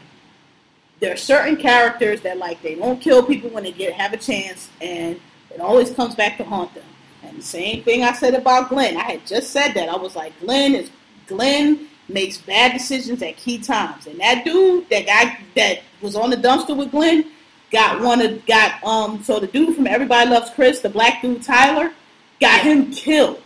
there 1.03 1.13
are 1.13 1.17
certain 1.17 1.57
characters 1.57 2.21
that 2.21 2.38
like 2.38 2.61
they 2.61 2.75
don't 2.75 3.01
kill 3.01 3.21
people 3.21 3.49
when 3.49 3.65
they 3.65 3.73
get 3.73 3.91
have 3.91 4.13
a 4.13 4.17
chance, 4.17 4.69
and 4.80 5.19
it 5.53 5.59
always 5.59 5.91
comes 5.91 6.15
back 6.15 6.38
to 6.38 6.45
haunt 6.45 6.73
them. 6.73 6.85
And 7.23 7.39
the 7.39 7.43
same 7.43 7.84
thing 7.84 8.05
I 8.05 8.13
said 8.13 8.35
about 8.35 8.69
Glenn. 8.69 8.95
I 8.95 9.01
had 9.03 9.27
just 9.27 9.49
said 9.49 9.73
that. 9.73 9.89
I 9.89 9.97
was 9.97 10.15
like, 10.15 10.31
Glenn 10.39 10.73
is 10.73 10.89
Glenn 11.27 11.89
makes 12.07 12.38
bad 12.38 12.71
decisions 12.71 13.21
at 13.21 13.35
key 13.35 13.57
times, 13.57 14.07
and 14.07 14.17
that 14.21 14.45
dude, 14.45 14.89
that 14.91 15.05
guy 15.05 15.41
that 15.57 15.81
was 16.01 16.15
on 16.15 16.30
the 16.30 16.38
dumpster 16.38 16.75
with 16.75 16.91
Glenn, 16.91 17.25
got 17.69 17.99
one 17.99 18.21
of 18.21 18.45
got 18.45 18.81
um. 18.85 19.21
So 19.23 19.41
the 19.41 19.47
dude 19.47 19.75
from 19.75 19.88
Everybody 19.88 20.30
Loves 20.30 20.51
Chris, 20.51 20.80
the 20.80 20.88
black 20.89 21.21
dude 21.21 21.43
Tyler, 21.43 21.91
got 22.39 22.61
him 22.61 22.93
killed 22.93 23.43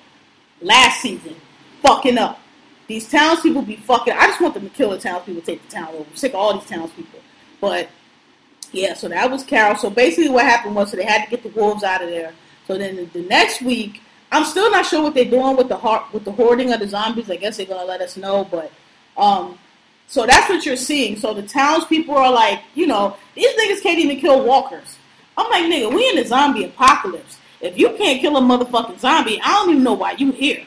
last 0.62 1.02
season, 1.02 1.36
fucking 1.82 2.20
up. 2.20 2.40
These 2.86 3.10
townspeople 3.10 3.64
be 3.64 3.78
fucking. 3.78 4.14
I 4.14 4.28
just 4.28 4.42
want 4.42 4.54
them 4.54 4.70
to 4.70 4.76
kill 4.76 4.92
the 4.92 5.00
townspeople, 5.00 5.42
take 5.42 5.68
the 5.68 5.72
town 5.72 5.88
over. 5.88 6.06
I'm 6.08 6.16
sick 6.16 6.34
of 6.34 6.36
all 6.36 6.60
these 6.60 6.70
townspeople. 6.70 7.17
But 7.60 7.90
yeah, 8.72 8.94
so 8.94 9.08
that 9.10 9.30
was 9.30 9.44
Carol. 9.44 9.76
So 9.76 9.90
basically, 9.90 10.30
what 10.30 10.46
happened 10.46 10.76
was, 10.76 10.92
so 10.92 10.98
they 10.98 11.06
had 11.06 11.26
to 11.26 11.30
get 11.30 11.44
the 11.44 11.50
wolves 11.50 11.84
out 11.84 12.02
of 12.02 12.10
there. 12.10 12.34
So 12.68 12.78
then 12.78 12.96
the, 12.96 13.06
the 13.06 13.24
next 13.24 13.62
week, 13.62 14.02
I'm 14.32 14.44
still 14.44 14.70
not 14.70 14.86
sure 14.86 15.02
what 15.02 15.14
they're 15.14 15.26
doing 15.26 15.56
with 15.56 15.70
the 15.70 15.78
heart 15.78 16.12
with 16.14 16.26
the 16.26 16.32
hoarding 16.32 16.74
of 16.74 16.80
the 16.80 16.88
zombies. 16.88 17.30
I 17.30 17.38
guess 17.38 17.58
they're 17.58 17.66
gonna 17.66 17.86
let 17.86 18.02
us 18.02 18.18
know, 18.18 18.44
but 18.44 18.72
um, 19.16 19.58
so 20.08 20.26
that's 20.26 20.50
what 20.50 20.66
you're 20.66 20.76
seeing. 20.76 21.18
So 21.18 21.34
the 21.34 21.44
townspeople 21.44 22.16
are 22.16 22.32
like, 22.32 22.62
you 22.76 22.88
know, 22.88 23.18
these 23.36 23.54
niggas 23.58 23.82
can't 23.82 24.00
even 24.00 24.20
kill 24.20 24.44
walkers. 24.44 24.98
I'm 25.38 25.50
like, 25.50 25.64
nigga, 25.72 25.94
we 25.94 26.10
in 26.10 26.16
the 26.16 26.26
zombie 26.26 26.66
apocalypse. 26.66 27.38
If 27.62 27.78
you 27.78 27.90
can't 27.98 28.20
kill 28.22 28.38
a 28.38 28.42
motherfucking 28.42 29.00
zombie, 29.00 29.40
I 29.44 29.54
don't 29.54 29.72
even 29.72 29.84
know 29.84 29.94
why 29.94 30.14
you 30.14 30.32
here. 30.32 30.66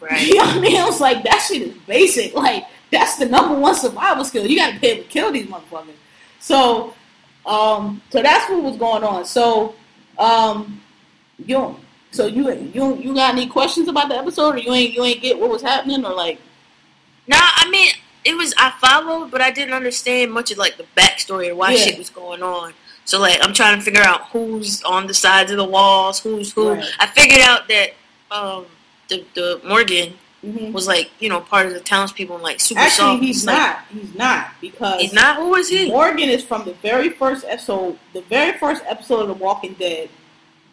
Right. 0.00 0.22
You 0.28 0.36
know 0.36 0.44
what 0.44 0.56
I 0.56 0.60
mean? 0.60 0.80
I 0.80 0.84
was 0.84 1.00
like, 1.00 1.22
that 1.24 1.44
shit 1.48 1.62
is 1.62 1.74
basic. 1.86 2.34
Like, 2.34 2.64
that's 2.90 3.16
the 3.16 3.26
number 3.26 3.58
one 3.58 3.74
survival 3.74 4.24
skill. 4.24 4.46
You 4.46 4.56
gotta 4.56 4.78
be 4.78 4.86
able 4.86 5.02
to 5.02 5.08
kill 5.08 5.32
these 5.32 5.46
motherfuckers. 5.46 5.94
So, 6.40 6.94
um, 7.46 8.02
so 8.10 8.22
that's 8.22 8.48
what 8.50 8.62
was 8.62 8.76
going 8.76 9.04
on. 9.04 9.24
So, 9.24 9.74
um, 10.18 10.80
you 11.44 11.76
so 12.10 12.26
you 12.26 12.50
you 12.74 12.96
you 12.96 13.14
got 13.14 13.34
any 13.34 13.46
questions 13.46 13.88
about 13.88 14.08
the 14.08 14.16
episode, 14.16 14.54
or 14.54 14.58
you 14.58 14.72
ain't 14.72 14.94
you 14.94 15.04
ain't 15.04 15.20
get 15.22 15.38
what 15.38 15.50
was 15.50 15.62
happening, 15.62 16.04
or 16.04 16.14
like, 16.14 16.40
Nah, 17.26 17.36
I 17.40 17.68
mean, 17.70 17.90
it 18.24 18.34
was 18.36 18.54
I 18.56 18.72
followed, 18.80 19.30
but 19.30 19.40
I 19.40 19.50
didn't 19.50 19.74
understand 19.74 20.32
much 20.32 20.50
of 20.50 20.58
like 20.58 20.76
the 20.76 20.86
backstory 20.96 21.50
or 21.50 21.54
why 21.56 21.72
Yeah. 21.72 21.78
shit 21.78 21.98
was 21.98 22.10
going 22.10 22.42
on. 22.42 22.72
So 23.04 23.20
like, 23.20 23.38
I'm 23.42 23.54
trying 23.54 23.78
to 23.78 23.82
figure 23.84 24.02
out 24.02 24.28
who's 24.28 24.82
on 24.82 25.06
the 25.06 25.14
sides 25.14 25.50
of 25.50 25.56
the 25.56 25.64
walls, 25.64 26.20
who's 26.20 26.52
who. 26.52 26.72
Right. 26.74 26.84
I 26.98 27.06
figured 27.06 27.40
out 27.42 27.68
that 27.68 27.90
um, 28.30 28.66
the 29.08 29.24
the 29.34 29.60
Morgan 29.66 30.14
mhm. 30.44 30.72
was 30.72 30.86
like 30.86 31.10
you 31.20 31.28
know 31.28 31.40
part 31.40 31.66
of 31.66 31.74
the 31.74 31.80
townspeople 31.80 32.34
and 32.34 32.44
like 32.44 32.60
super 32.60 32.80
actually 32.80 32.96
soft. 32.96 33.22
he's 33.22 33.44
not. 33.44 33.78
He's 33.90 34.14
not 34.14 34.50
because 34.60 35.00
He's 35.00 35.12
not. 35.12 35.36
Who 35.36 35.54
is 35.54 35.68
he? 35.68 35.88
Morgan 35.88 36.28
is 36.28 36.44
from 36.44 36.64
the 36.64 36.74
very 36.74 37.10
first 37.10 37.44
episode. 37.46 37.98
The 38.12 38.22
very 38.22 38.58
first 38.58 38.82
episode 38.86 39.22
of 39.22 39.28
The 39.28 39.34
Walking 39.34 39.74
Dead. 39.74 40.08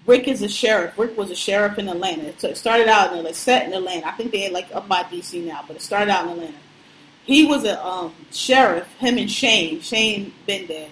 Rick 0.05 0.27
is 0.27 0.43
a 0.43 0.47
sheriff. 0.47 0.97
Rick 0.99 1.17
was 1.17 1.31
a 1.31 1.35
sheriff 1.35 1.79
in 1.79 1.89
Atlanta. 1.89 2.37
So 2.37 2.49
it 2.49 2.57
started 2.57 2.87
out 2.87 3.15
in 3.15 3.23
like 3.23 3.33
set 3.33 3.65
in 3.65 3.73
Atlanta. 3.73 4.07
I 4.07 4.11
think 4.11 4.31
they 4.31 4.41
had 4.41 4.51
like 4.51 4.67
up 4.73 4.87
by 4.87 5.03
DC 5.03 5.43
now, 5.43 5.63
but 5.67 5.77
it 5.77 5.81
started 5.81 6.11
out 6.11 6.25
in 6.25 6.33
Atlanta. 6.33 6.57
He 7.23 7.45
was 7.45 7.63
a 7.63 7.83
um, 7.83 8.13
sheriff. 8.31 8.87
Him 8.99 9.17
and 9.17 9.29
Shane. 9.29 9.81
Shane 9.81 10.31
been 10.45 10.67
dead. 10.67 10.91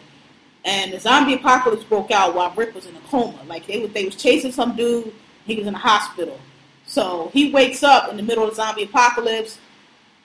And 0.66 0.94
the 0.94 1.00
zombie 1.00 1.36
apocalypse 1.36 1.84
broke 1.84 2.10
out 2.10 2.34
while 2.34 2.52
Rick 2.56 2.74
was 2.74 2.88
in 2.88 2.96
a 2.96 3.02
coma. 3.02 3.40
Like 3.48 3.68
they 3.68 3.80
was 3.80 3.92
they 3.92 4.06
was 4.06 4.16
chasing 4.16 4.52
some 4.52 4.76
dude. 4.76 5.14
He 5.46 5.58
was 5.58 5.68
in 5.68 5.76
a 5.76 5.80
hospital. 5.80 6.40
So 6.94 7.32
he 7.34 7.52
wakes 7.52 7.82
up 7.82 8.12
in 8.12 8.18
the 8.18 8.22
middle 8.22 8.44
of 8.44 8.52
the 8.52 8.56
zombie 8.56 8.84
apocalypse. 8.84 9.58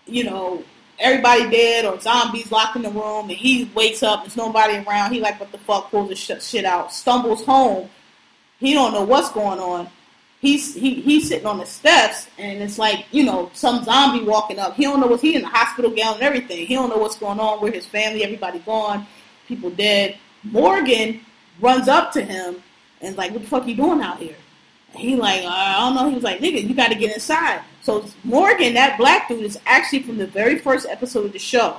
You 0.04 0.24
know, 0.24 0.62
everybody 0.98 1.48
dead 1.48 1.86
or 1.86 1.98
zombies 1.98 2.52
locked 2.52 2.76
in 2.76 2.82
the 2.82 2.90
room, 2.90 3.30
and 3.30 3.38
he 3.38 3.70
wakes 3.74 4.02
up. 4.02 4.24
There's 4.24 4.36
nobody 4.36 4.76
around. 4.76 5.14
He 5.14 5.20
like, 5.20 5.40
what 5.40 5.50
the 5.50 5.56
fuck? 5.56 5.90
Pulls 5.90 6.10
his 6.10 6.18
sh- 6.18 6.46
shit 6.46 6.66
out. 6.66 6.92
Stumbles 6.92 7.42
home. 7.42 7.88
He 8.60 8.74
don't 8.74 8.92
know 8.92 9.02
what's 9.02 9.32
going 9.32 9.58
on. 9.58 9.88
He's 10.40 10.74
he, 10.74 10.96
he's 10.96 11.28
sitting 11.28 11.46
on 11.46 11.56
the 11.56 11.64
steps, 11.64 12.28
and 12.36 12.62
it's 12.62 12.78
like 12.78 13.06
you 13.12 13.24
know 13.24 13.50
some 13.54 13.82
zombie 13.82 14.24
walking 14.24 14.58
up. 14.58 14.74
He 14.74 14.82
don't 14.82 15.00
know 15.00 15.06
what's 15.06 15.22
he 15.22 15.36
in 15.36 15.42
the 15.42 15.48
hospital 15.48 15.90
gown 15.90 16.14
and 16.14 16.22
everything. 16.22 16.66
He 16.66 16.74
don't 16.74 16.90
know 16.90 16.98
what's 16.98 17.16
going 17.16 17.40
on 17.40 17.62
Where 17.62 17.72
his 17.72 17.86
family. 17.86 18.24
Everybody 18.24 18.58
gone, 18.58 19.06
people 19.46 19.70
dead. 19.70 20.18
Morgan 20.44 21.22
runs 21.62 21.88
up 21.88 22.12
to 22.12 22.22
him 22.22 22.62
and 23.00 23.16
like, 23.16 23.32
what 23.32 23.40
the 23.40 23.48
fuck 23.48 23.66
you 23.66 23.74
doing 23.74 24.02
out 24.02 24.18
here? 24.18 24.36
He 24.94 25.16
like, 25.16 25.44
I 25.44 25.78
don't 25.78 25.94
know. 25.94 26.08
He 26.08 26.14
was 26.14 26.24
like, 26.24 26.40
nigga, 26.40 26.66
you 26.66 26.74
got 26.74 26.88
to 26.88 26.94
get 26.94 27.14
inside. 27.14 27.62
So 27.82 28.04
Morgan, 28.24 28.74
that 28.74 28.98
black 28.98 29.28
dude, 29.28 29.44
is 29.44 29.58
actually 29.66 30.02
from 30.02 30.18
the 30.18 30.26
very 30.26 30.58
first 30.58 30.86
episode 30.88 31.26
of 31.26 31.32
the 31.32 31.38
show. 31.38 31.78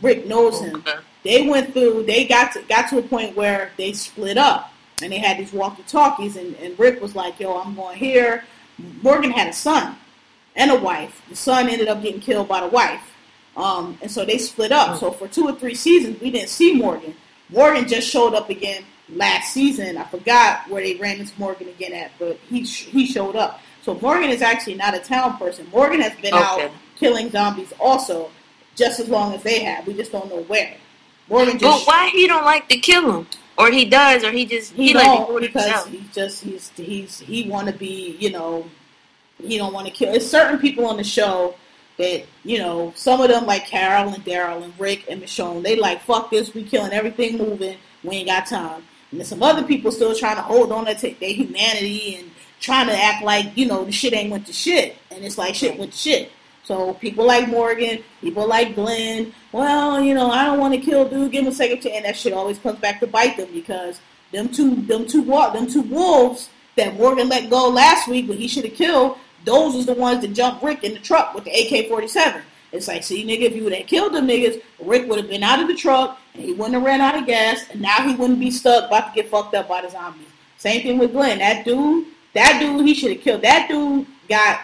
Rick 0.00 0.26
knows 0.26 0.60
him. 0.60 0.76
Okay. 0.76 0.98
They 1.24 1.46
went 1.46 1.72
through. 1.72 2.04
They 2.04 2.26
got 2.26 2.52
to 2.52 2.62
got 2.62 2.88
to 2.90 2.98
a 2.98 3.02
point 3.02 3.36
where 3.36 3.70
they 3.76 3.92
split 3.92 4.38
up, 4.38 4.72
and 5.02 5.12
they 5.12 5.18
had 5.18 5.38
these 5.38 5.52
walkie 5.52 5.82
talkies. 5.82 6.36
And, 6.36 6.56
and 6.56 6.78
Rick 6.78 7.02
was 7.02 7.14
like, 7.14 7.38
"Yo, 7.38 7.58
I'm 7.58 7.74
going 7.74 7.98
here." 7.98 8.44
Morgan 9.02 9.30
had 9.30 9.48
a 9.48 9.52
son 9.52 9.96
and 10.56 10.70
a 10.70 10.76
wife. 10.76 11.22
The 11.28 11.36
son 11.36 11.68
ended 11.68 11.88
up 11.88 12.02
getting 12.02 12.20
killed 12.20 12.48
by 12.48 12.60
the 12.60 12.68
wife, 12.68 13.14
um, 13.56 13.98
and 14.00 14.10
so 14.10 14.24
they 14.24 14.38
split 14.38 14.72
up. 14.72 14.98
So 14.98 15.10
for 15.10 15.28
two 15.28 15.46
or 15.46 15.52
three 15.52 15.74
seasons, 15.74 16.20
we 16.20 16.30
didn't 16.30 16.48
see 16.48 16.74
Morgan. 16.74 17.14
Morgan 17.50 17.86
just 17.86 18.08
showed 18.08 18.34
up 18.34 18.48
again 18.48 18.84
last 19.14 19.52
season. 19.52 19.96
I 19.96 20.04
forgot 20.04 20.68
where 20.68 20.82
they 20.82 20.96
ran 20.96 21.20
into 21.20 21.38
Morgan 21.38 21.68
again 21.68 21.92
at, 21.92 22.12
but 22.18 22.38
he 22.48 22.64
sh- 22.64 22.86
he 22.86 23.06
showed 23.06 23.36
up. 23.36 23.60
So 23.82 23.94
Morgan 24.00 24.30
is 24.30 24.42
actually 24.42 24.74
not 24.74 24.94
a 24.94 24.98
town 24.98 25.38
person. 25.38 25.66
Morgan 25.72 26.00
has 26.00 26.14
been 26.20 26.34
out 26.34 26.70
killing 26.96 27.30
zombies 27.30 27.72
also, 27.80 28.30
just 28.74 29.00
as 29.00 29.08
long 29.08 29.34
as 29.34 29.42
they 29.42 29.60
have. 29.60 29.86
We 29.86 29.94
just 29.94 30.12
don't 30.12 30.28
know 30.28 30.42
where. 30.42 30.76
Morgan 31.28 31.58
But 31.58 31.82
why 31.86 32.08
he 32.08 32.26
don't 32.26 32.44
like 32.44 32.68
to 32.68 32.78
kill 32.78 33.20
him, 33.20 33.26
or 33.56 33.70
he 33.70 33.84
does, 33.84 34.24
or 34.24 34.32
he 34.32 34.46
just 34.46 34.72
he, 34.72 34.88
he, 34.88 34.94
like 34.94 35.06
don't 35.06 35.28
do 35.28 35.40
because 35.40 35.64
himself. 35.64 35.88
he's 35.88 36.14
just 36.14 36.44
he's 36.44 36.70
he's 36.70 37.18
he 37.20 37.48
want 37.48 37.68
to 37.68 37.74
be 37.74 38.16
you 38.18 38.30
know 38.30 38.68
he 39.38 39.58
don't 39.58 39.72
want 39.72 39.86
to 39.86 39.92
kill. 39.92 40.12
It's 40.14 40.26
certain 40.26 40.58
people 40.58 40.86
on 40.86 40.96
the 40.96 41.04
show 41.04 41.54
that 41.98 42.24
you 42.44 42.58
know 42.58 42.92
some 42.96 43.20
of 43.20 43.28
them 43.28 43.44
like 43.46 43.66
Carol 43.66 44.14
and 44.14 44.24
Daryl 44.24 44.62
and 44.62 44.72
Rick 44.78 45.04
and 45.10 45.22
Michonne. 45.22 45.62
They 45.62 45.76
like 45.76 46.00
fuck 46.02 46.30
this. 46.30 46.54
We 46.54 46.64
killing 46.64 46.92
everything 46.92 47.36
moving. 47.36 47.76
We 48.02 48.16
ain't 48.16 48.28
got 48.28 48.46
time. 48.46 48.84
And 49.10 49.26
some 49.26 49.42
other 49.42 49.62
people 49.62 49.90
still 49.90 50.14
trying 50.14 50.36
to 50.36 50.42
hold 50.42 50.70
on 50.70 50.86
to 50.86 50.94
their 50.94 51.32
humanity 51.32 52.16
and 52.16 52.30
trying 52.60 52.88
to 52.88 52.96
act 52.96 53.24
like 53.24 53.56
you 53.56 53.66
know 53.66 53.84
the 53.84 53.92
shit 53.92 54.12
ain't 54.12 54.30
went 54.30 54.46
to 54.46 54.52
shit. 54.52 54.96
And 55.10 55.24
it's 55.24 55.38
like 55.38 55.54
shit 55.54 55.78
went 55.78 55.92
to 55.92 55.98
shit. 55.98 56.32
So 56.64 56.92
people 56.94 57.24
like 57.24 57.48
Morgan, 57.48 58.00
people 58.20 58.46
like 58.46 58.74
Glenn, 58.74 59.32
well, 59.52 60.02
you 60.02 60.14
know, 60.14 60.30
I 60.30 60.44
don't 60.44 60.60
want 60.60 60.74
to 60.74 60.80
kill 60.80 61.08
dude, 61.08 61.32
give 61.32 61.44
him 61.44 61.50
a 61.50 61.54
second 61.54 61.80
chance. 61.80 61.96
And 61.96 62.04
that 62.04 62.16
shit 62.16 62.34
always 62.34 62.58
comes 62.58 62.78
back 62.78 63.00
to 63.00 63.06
bite 63.06 63.38
them 63.38 63.48
because 63.54 64.00
them 64.32 64.50
two, 64.50 64.76
them 64.82 65.06
two, 65.06 65.24
them 65.24 65.66
two 65.66 65.80
wolves 65.80 66.50
that 66.76 66.98
Morgan 66.98 67.30
let 67.30 67.48
go 67.48 67.70
last 67.70 68.06
week, 68.06 68.28
when 68.28 68.36
he 68.36 68.48
should 68.48 68.66
have 68.66 68.74
killed. 68.74 69.16
Those 69.46 69.76
was 69.76 69.86
the 69.86 69.94
ones 69.94 70.20
that 70.20 70.34
jumped 70.34 70.62
Rick 70.62 70.84
in 70.84 70.92
the 70.92 71.00
truck 71.00 71.34
with 71.34 71.44
the 71.44 71.50
AK-47. 71.50 72.42
It's 72.72 72.86
like, 72.86 73.02
see, 73.02 73.24
nigga, 73.24 73.42
if 73.42 73.56
you 73.56 73.64
would 73.64 73.72
have 73.72 73.86
killed 73.86 74.12
them 74.12 74.28
niggas, 74.28 74.62
Rick 74.78 75.08
would 75.08 75.18
have 75.18 75.28
been 75.30 75.42
out 75.42 75.60
of 75.60 75.68
the 75.68 75.74
truck 75.74 76.20
he 76.38 76.52
wouldn't 76.52 76.74
have 76.74 76.82
ran 76.82 77.00
out 77.00 77.16
of 77.16 77.26
gas, 77.26 77.64
and 77.70 77.80
now 77.80 78.06
he 78.06 78.14
wouldn't 78.14 78.40
be 78.40 78.50
stuck 78.50 78.86
about 78.86 79.08
to 79.08 79.14
get 79.14 79.30
fucked 79.30 79.54
up 79.54 79.68
by 79.68 79.82
the 79.82 79.90
zombies. 79.90 80.28
Same 80.56 80.82
thing 80.82 80.98
with 80.98 81.12
Glenn. 81.12 81.38
That 81.38 81.64
dude, 81.64 82.06
that 82.34 82.58
dude, 82.60 82.86
he 82.86 82.94
should 82.94 83.12
have 83.12 83.20
killed. 83.20 83.42
That 83.42 83.68
dude 83.68 84.06
got 84.28 84.60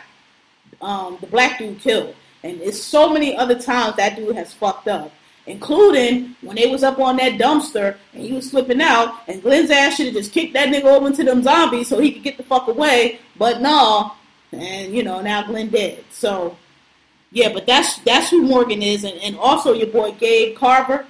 um, 0.80 1.18
the 1.20 1.26
black 1.26 1.58
dude 1.58 1.80
killed. 1.80 2.14
And 2.42 2.60
it's 2.60 2.82
so 2.82 3.08
many 3.08 3.36
other 3.36 3.58
times 3.58 3.96
that 3.96 4.16
dude 4.16 4.36
has 4.36 4.52
fucked 4.52 4.86
up, 4.86 5.10
including 5.46 6.36
when 6.42 6.56
they 6.56 6.66
was 6.66 6.82
up 6.82 6.98
on 6.98 7.16
that 7.16 7.34
dumpster 7.34 7.96
and 8.12 8.22
he 8.22 8.32
was 8.32 8.50
flipping 8.50 8.82
out, 8.82 9.22
and 9.28 9.42
Glenn's 9.42 9.70
ass 9.70 9.96
should 9.96 10.06
have 10.06 10.14
just 10.14 10.32
kicked 10.32 10.52
that 10.52 10.68
nigga 10.68 10.84
over 10.84 11.06
into 11.06 11.24
them 11.24 11.42
zombies 11.42 11.88
so 11.88 11.98
he 12.00 12.12
could 12.12 12.22
get 12.22 12.36
the 12.36 12.42
fuck 12.42 12.68
away. 12.68 13.18
But 13.38 13.62
no, 13.62 14.12
and 14.52 14.94
you 14.94 15.02
know 15.02 15.22
now 15.22 15.42
Glenn 15.46 15.70
dead. 15.70 16.04
So 16.10 16.56
yeah, 17.32 17.50
but 17.52 17.66
that's 17.66 17.98
that's 18.00 18.30
who 18.30 18.42
Morgan 18.42 18.82
is, 18.82 19.04
and, 19.04 19.18
and 19.20 19.36
also 19.38 19.72
your 19.72 19.88
boy 19.88 20.12
Gabe 20.12 20.56
Carver. 20.56 21.06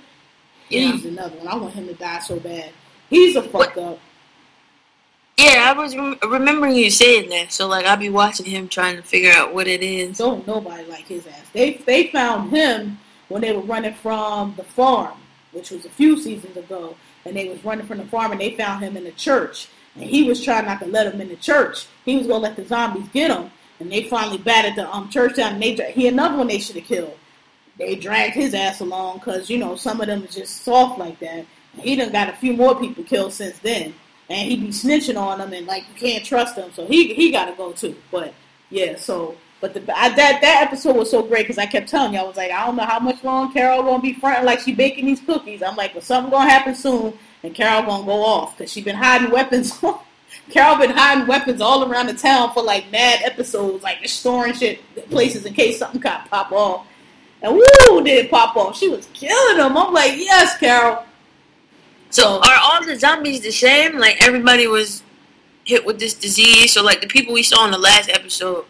Yeah. 0.69 0.93
He's 0.93 1.05
another 1.05 1.37
one. 1.37 1.49
I 1.49 1.57
want 1.57 1.75
him 1.75 1.87
to 1.87 1.95
die 1.95 2.21
so 2.21 2.39
bad. 2.41 2.71
He's 3.11 3.37
a 3.37 3.43
fuck 3.43 3.77
up. 3.77 3.99
Yeah, 5.37 5.73
I 5.75 5.79
was 5.79 5.97
rem- 5.97 6.19
remembering 6.23 6.77
you 6.77 6.91
saying 6.91 7.29
that. 7.31 7.53
So 7.53 7.67
like, 7.67 7.87
I'll 7.87 7.97
be 7.97 8.09
watching 8.09 8.47
him 8.47 8.69
trying 8.69 8.97
to 8.97 9.03
figure 9.03 9.33
out 9.33 9.53
what 9.53 9.67
it 9.67 9.83
is. 9.83 10.19
Don't 10.19 10.47
nobody 10.47 10.85
like 10.85 11.07
his 11.07 11.27
ass. 11.27 11.43
They 11.53 11.75
they 11.75 12.09
found 12.09 12.51
him 12.51 12.99
when 13.29 13.43
they 13.43 13.53
were 13.53 13.63
running 13.63 13.95
from 13.95 14.55
the 14.57 14.65
farm, 14.65 15.19
which 15.53 15.71
was 15.71 15.85
a 15.85 15.91
few 15.91 16.21
seasons 16.21 16.57
ago, 16.57 16.97
and 17.25 17.37
they 17.37 17.49
was 17.49 17.65
running 17.65 17.87
from 17.87 17.99
the 17.99 18.07
farm 18.07 18.33
and 18.33 18.41
they 18.41 18.53
found 18.57 18.85
him 18.85 18.97
in 18.97 19.05
the 19.05 19.13
church, 19.13 19.69
and 19.97 20.05
he 20.05 20.23
was 20.23 20.43
trying 20.43 20.67
not 20.67 20.81
to 20.81 20.87
let 20.87 21.13
him 21.13 21.21
in 21.21 21.29
the 21.29 21.37
church. 21.37 21.87
He 22.05 22.17
was 22.17 22.27
gonna 22.27 22.39
let 22.39 22.57
the 22.57 22.65
zombies 22.67 23.09
get 23.13 23.31
him, 23.31 23.51
and 23.81 23.91
they 23.91 24.05
finally 24.05 24.39
batted 24.39 24.77
the 24.77 24.89
um 24.95 25.09
church 25.11 25.37
down. 25.37 25.55
And 25.55 25.63
they 25.63 25.93
he 25.93 26.07
another 26.07 26.37
one 26.37 26.47
they 26.47 26.59
should 26.59 26.77
have 26.77 26.85
killed. 26.85 27.19
They 27.79 27.97
dragged 27.97 28.35
his 28.35 28.55
ass 28.55 28.81
along 28.81 29.19
because 29.19 29.51
you 29.51 29.59
know 29.59 29.77
some 29.77 30.01
of 30.01 30.07
them 30.07 30.25
is 30.25 30.35
just 30.35 30.63
soft 30.63 30.99
like 30.99 31.19
that. 31.21 31.45
He 31.79 31.97
done 31.97 32.13
got 32.13 32.29
a 32.29 32.33
few 32.33 32.53
more 32.53 32.79
people 32.79 33.03
killed 33.05 33.33
since 33.33 33.59
then, 33.59 33.95
and 34.29 34.49
he 34.49 34.57
be 34.57 34.69
snitching 34.69 35.21
on 35.21 35.39
them 35.39 35.53
and 35.53 35.67
like 35.67 35.85
you 35.89 35.95
can't 35.95 36.25
trust 36.25 36.57
them, 36.57 36.71
so 36.73 36.87
he 36.87 37.15
he 37.15 37.31
got 37.31 37.47
to 37.47 37.53
go 37.53 37.73
too. 37.73 37.97
But 38.11 38.33
yeah, 38.71 38.97
so 38.97 39.37
but 39.61 39.75
the 39.75 39.81
I, 39.97 40.11
that 40.11 40.41
that 40.41 40.63
episode 40.63 40.97
was 40.97 41.11
so 41.11 41.23
great 41.23 41.45
because 41.45 41.59
I 41.59 41.67
kept 41.67 41.89
telling 41.89 42.13
you 42.13 42.19
all 42.19 42.27
I 42.27 42.29
was 42.29 42.37
like 42.37 42.51
I 42.51 42.67
don't 42.67 42.77
know 42.77 42.85
how 42.85 43.01
much 43.01 43.25
long 43.25 43.53
Carol 43.53 43.83
gonna 43.83 44.03
be 44.03 44.13
fronting 44.13 44.45
like 44.45 44.61
she 44.61 44.75
baking 44.75 45.07
these 45.07 45.21
cookies. 45.21 45.63
I'm 45.63 45.75
like, 45.75 45.95
but 45.95 46.05
something 46.05 46.31
gonna 46.31 46.51
happen 46.51 46.75
soon, 46.75 47.19
and 47.43 47.55
Carol 47.55 47.83
gonna 47.83 48.05
go 48.05 48.25
off 48.25 48.57
because 48.57 48.71
she 48.71 48.83
been 48.83 48.97
hiding 48.97 49.31
weapons. 49.31 49.73
Carol 50.51 50.77
been 50.77 50.91
hiding 50.91 51.27
weapons 51.27 51.61
all 51.61 51.91
around 51.91 52.07
the 52.07 52.15
town 52.15 52.53
for 52.53 52.63
like 52.63 52.91
mad 52.91 53.23
episodes, 53.25 53.83
like 53.83 54.07
storing 54.07 54.53
shit 54.53 54.81
places 55.09 55.47
in 55.47 55.55
case 55.55 55.79
something 55.79 56.01
got 56.01 56.29
pop 56.29 56.53
off. 56.53 56.87
And 57.45 57.53
woo, 57.55 58.03
did 58.03 58.25
it 58.25 58.31
pop 58.31 58.57
off? 58.57 58.77
She 58.77 58.89
was 58.89 59.07
killing 59.15 59.59
them. 59.59 59.77
I'm 59.77 59.93
like, 59.93 60.13
yes, 60.17 60.59
Carol. 60.59 61.05
So 62.11 62.41
are 62.41 62.59
all 62.63 62.85
the 62.85 62.99
zombies 62.99 63.43
the 63.43 63.53
same? 63.53 63.99
Like 63.99 64.17
everybody 64.27 64.67
was 64.67 65.03
hit 65.65 65.85
with 65.85 65.99
this 65.99 66.15
disease. 66.15 66.73
So 66.73 66.83
like 66.83 67.01
the 67.01 67.07
people 67.07 67.35
we 67.35 67.43
saw 67.43 67.65
in 67.67 67.71
the 67.71 67.79
last 67.79 68.09
episode, 68.09 68.65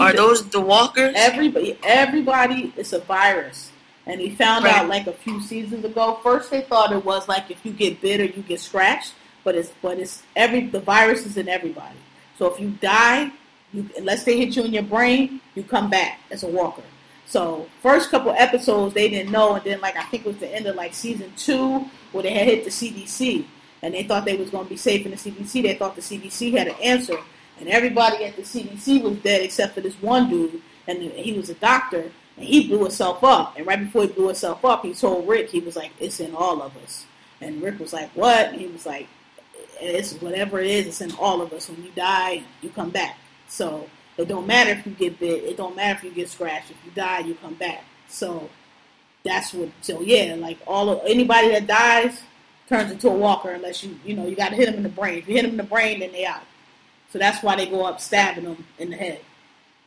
are 0.00 0.12
those 0.12 0.48
the 0.48 0.60
walkers? 0.60 1.14
everybody 1.16 1.78
everybody 1.82 2.72
is 2.78 2.92
a 2.94 3.00
virus 3.00 3.70
and 4.06 4.18
he 4.18 4.30
found 4.30 4.64
Right. 4.64 4.74
out 4.76 4.88
like 4.88 5.06
a 5.06 5.12
few 5.12 5.42
seasons 5.42 5.84
ago 5.84 6.18
first 6.22 6.50
they 6.50 6.62
thought 6.62 6.90
it 6.90 7.04
was 7.04 7.28
like 7.28 7.50
if 7.50 7.58
you 7.66 7.72
get 7.72 8.00
bit 8.00 8.18
or 8.18 8.24
you 8.24 8.42
get 8.48 8.60
scratched 8.60 9.12
but 9.44 9.54
it's 9.54 9.72
but 9.82 9.98
it's 9.98 10.22
every 10.36 10.66
the 10.68 10.80
virus 10.80 11.26
is 11.26 11.36
in 11.36 11.50
everybody 11.50 11.98
so 12.38 12.46
if 12.46 12.58
you 12.58 12.70
die 12.80 13.30
you 13.74 13.86
unless 13.98 14.24
they 14.24 14.38
hit 14.38 14.56
you 14.56 14.62
in 14.64 14.72
your 14.72 14.82
brain 14.84 15.38
you 15.54 15.62
come 15.62 15.90
back 15.90 16.18
as 16.30 16.44
a 16.44 16.48
walker 16.48 16.80
so 17.28 17.68
first 17.82 18.10
couple 18.10 18.32
episodes 18.32 18.94
they 18.94 19.08
didn't 19.08 19.30
know 19.30 19.54
and 19.54 19.64
then 19.64 19.80
like 19.80 19.96
i 19.96 20.04
think 20.04 20.24
it 20.24 20.28
was 20.28 20.38
the 20.38 20.48
end 20.52 20.66
of 20.66 20.74
like 20.74 20.92
season 20.94 21.30
two 21.36 21.84
where 22.12 22.22
they 22.22 22.32
had 22.32 22.46
hit 22.46 22.64
the 22.64 22.70
cdc 22.70 23.44
and 23.82 23.94
they 23.94 24.02
thought 24.02 24.24
they 24.24 24.36
was 24.36 24.50
to 24.50 24.64
be 24.64 24.76
safe 24.76 25.04
in 25.04 25.12
the 25.12 25.16
cdc 25.16 25.62
they 25.62 25.74
thought 25.74 25.94
the 25.94 26.00
cdc 26.00 26.52
had 26.52 26.66
an 26.66 26.74
answer 26.82 27.18
and 27.60 27.68
everybody 27.68 28.24
at 28.24 28.36
the 28.36 28.42
CDC 28.42 29.02
was 29.02 29.16
dead 29.18 29.42
except 29.42 29.74
for 29.74 29.80
this 29.80 30.00
one 30.00 30.30
dude, 30.30 30.62
and 30.86 31.02
he 31.02 31.32
was 31.32 31.50
a 31.50 31.54
doctor, 31.54 32.10
and 32.36 32.44
he 32.44 32.68
blew 32.68 32.82
himself 32.82 33.24
up. 33.24 33.56
And 33.56 33.66
right 33.66 33.80
before 33.80 34.02
he 34.02 34.08
blew 34.08 34.26
himself 34.26 34.64
up, 34.64 34.84
he 34.84 34.94
told 34.94 35.28
Rick, 35.28 35.50
he 35.50 35.60
was 35.60 35.76
like, 35.76 35.92
"It's 35.98 36.20
in 36.20 36.34
all 36.34 36.62
of 36.62 36.76
us." 36.76 37.06
And 37.40 37.62
Rick 37.62 37.80
was 37.80 37.92
like, 37.92 38.10
"What?" 38.14 38.50
And 38.50 38.60
he 38.60 38.68
was 38.68 38.86
like, 38.86 39.08
"It's 39.80 40.12
whatever 40.14 40.60
it 40.60 40.68
is. 40.68 40.86
It's 40.86 41.00
in 41.00 41.12
all 41.12 41.42
of 41.42 41.52
us. 41.52 41.68
When 41.68 41.82
you 41.82 41.90
die, 41.96 42.44
you 42.62 42.70
come 42.70 42.90
back. 42.90 43.18
So 43.48 43.88
it 44.18 44.28
don't 44.28 44.46
matter 44.46 44.70
if 44.70 44.84
you 44.84 44.92
get 44.92 45.18
bit. 45.18 45.44
It 45.44 45.56
don't 45.56 45.76
matter 45.76 45.96
if 45.98 46.04
you 46.04 46.10
get 46.10 46.28
scratched. 46.28 46.70
If 46.70 46.76
you 46.84 46.90
die, 46.90 47.20
you 47.20 47.34
come 47.36 47.54
back. 47.54 47.84
So 48.08 48.50
that's 49.24 49.54
what. 49.54 49.70
So 49.80 50.00
yeah, 50.00 50.34
like 50.36 50.58
all 50.66 50.90
of 50.90 51.00
anybody 51.06 51.48
that 51.50 51.66
dies 51.66 52.20
turns 52.68 52.90
into 52.92 53.08
a 53.08 53.16
walker 53.16 53.50
unless 53.50 53.82
you 53.82 53.98
you 54.04 54.14
know 54.14 54.26
you 54.26 54.36
got 54.36 54.50
to 54.50 54.56
hit 54.56 54.66
them 54.66 54.74
in 54.74 54.82
the 54.82 54.88
brain. 54.88 55.18
If 55.18 55.28
you 55.28 55.34
hit 55.34 55.42
them 55.42 55.52
in 55.52 55.56
the 55.56 55.62
brain, 55.62 56.00
then 56.00 56.12
they 56.12 56.26
out. 56.26 56.42
So 57.10 57.18
that's 57.18 57.42
why 57.42 57.56
they 57.56 57.66
go 57.66 57.84
up 57.86 58.00
stabbing 58.00 58.44
them 58.44 58.66
in 58.78 58.90
the 58.90 58.96
head. 58.96 59.20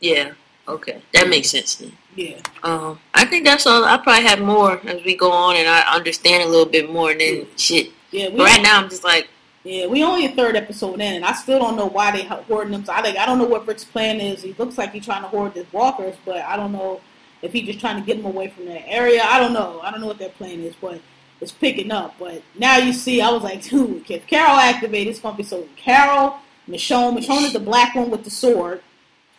Yeah. 0.00 0.32
Okay, 0.68 1.02
that 1.12 1.28
makes 1.28 1.50
sense 1.50 1.74
then. 1.74 1.92
Yeah. 2.14 2.38
Um, 2.62 3.00
I 3.14 3.24
think 3.24 3.44
that's 3.44 3.66
all. 3.66 3.84
I 3.84 3.96
probably 3.96 4.24
have 4.24 4.40
more 4.40 4.80
as 4.86 5.04
we 5.04 5.16
go 5.16 5.30
on 5.32 5.56
and 5.56 5.68
I 5.68 5.80
understand 5.94 6.44
a 6.44 6.46
little 6.46 6.70
bit 6.70 6.90
more. 6.90 7.10
And 7.10 7.20
then 7.20 7.46
shit. 7.56 7.90
Yeah. 8.12 8.28
We, 8.28 8.36
But 8.36 8.44
right 8.44 8.62
now 8.62 8.78
I'm 8.78 8.88
just 8.88 9.02
like, 9.02 9.28
yeah, 9.64 9.86
we 9.86 10.02
only 10.02 10.26
a 10.26 10.32
third 10.32 10.56
episode 10.56 10.94
in, 10.94 11.14
and 11.14 11.24
I 11.24 11.32
still 11.34 11.60
don't 11.60 11.76
know 11.76 11.86
why 11.86 12.10
they 12.10 12.24
hoarding 12.24 12.72
them. 12.72 12.84
So 12.84 12.92
I 12.92 13.02
think 13.02 13.16
I 13.16 13.26
don't 13.26 13.38
know 13.38 13.44
what 13.44 13.66
Rick's 13.66 13.84
plan 13.84 14.20
is. 14.20 14.42
He 14.42 14.54
looks 14.54 14.76
like 14.76 14.92
he's 14.92 15.04
trying 15.04 15.22
to 15.22 15.28
hoard 15.28 15.54
the 15.54 15.64
walkers, 15.70 16.16
but 16.24 16.38
I 16.38 16.56
don't 16.56 16.72
know 16.72 17.00
if 17.42 17.52
he's 17.52 17.66
just 17.66 17.78
trying 17.80 18.00
to 18.00 18.06
get 18.06 18.16
them 18.16 18.26
away 18.26 18.48
from 18.48 18.66
that 18.66 18.88
area. 18.88 19.22
I 19.22 19.38
don't 19.38 19.52
know. 19.52 19.80
I 19.80 19.92
don't 19.92 20.00
know 20.00 20.08
what 20.08 20.18
their 20.18 20.30
plan 20.30 20.60
is, 20.60 20.74
but 20.80 21.00
it's 21.40 21.52
picking 21.52 21.92
up. 21.92 22.16
But 22.18 22.42
now 22.58 22.78
you 22.78 22.92
see, 22.92 23.20
I 23.20 23.30
was 23.30 23.44
like, 23.44 23.62
dude, 23.68 24.10
if 24.10 24.26
Carol 24.26 24.56
activated, 24.56 25.08
it's 25.08 25.20
gonna 25.20 25.36
be 25.36 25.44
so. 25.44 25.68
Carol, 25.76 26.38
Michonne, 26.68 27.16
Michonne 27.16 27.44
is 27.44 27.52
the 27.52 27.60
black 27.60 27.94
one 27.94 28.10
with 28.10 28.24
the 28.24 28.30
sword. 28.30 28.82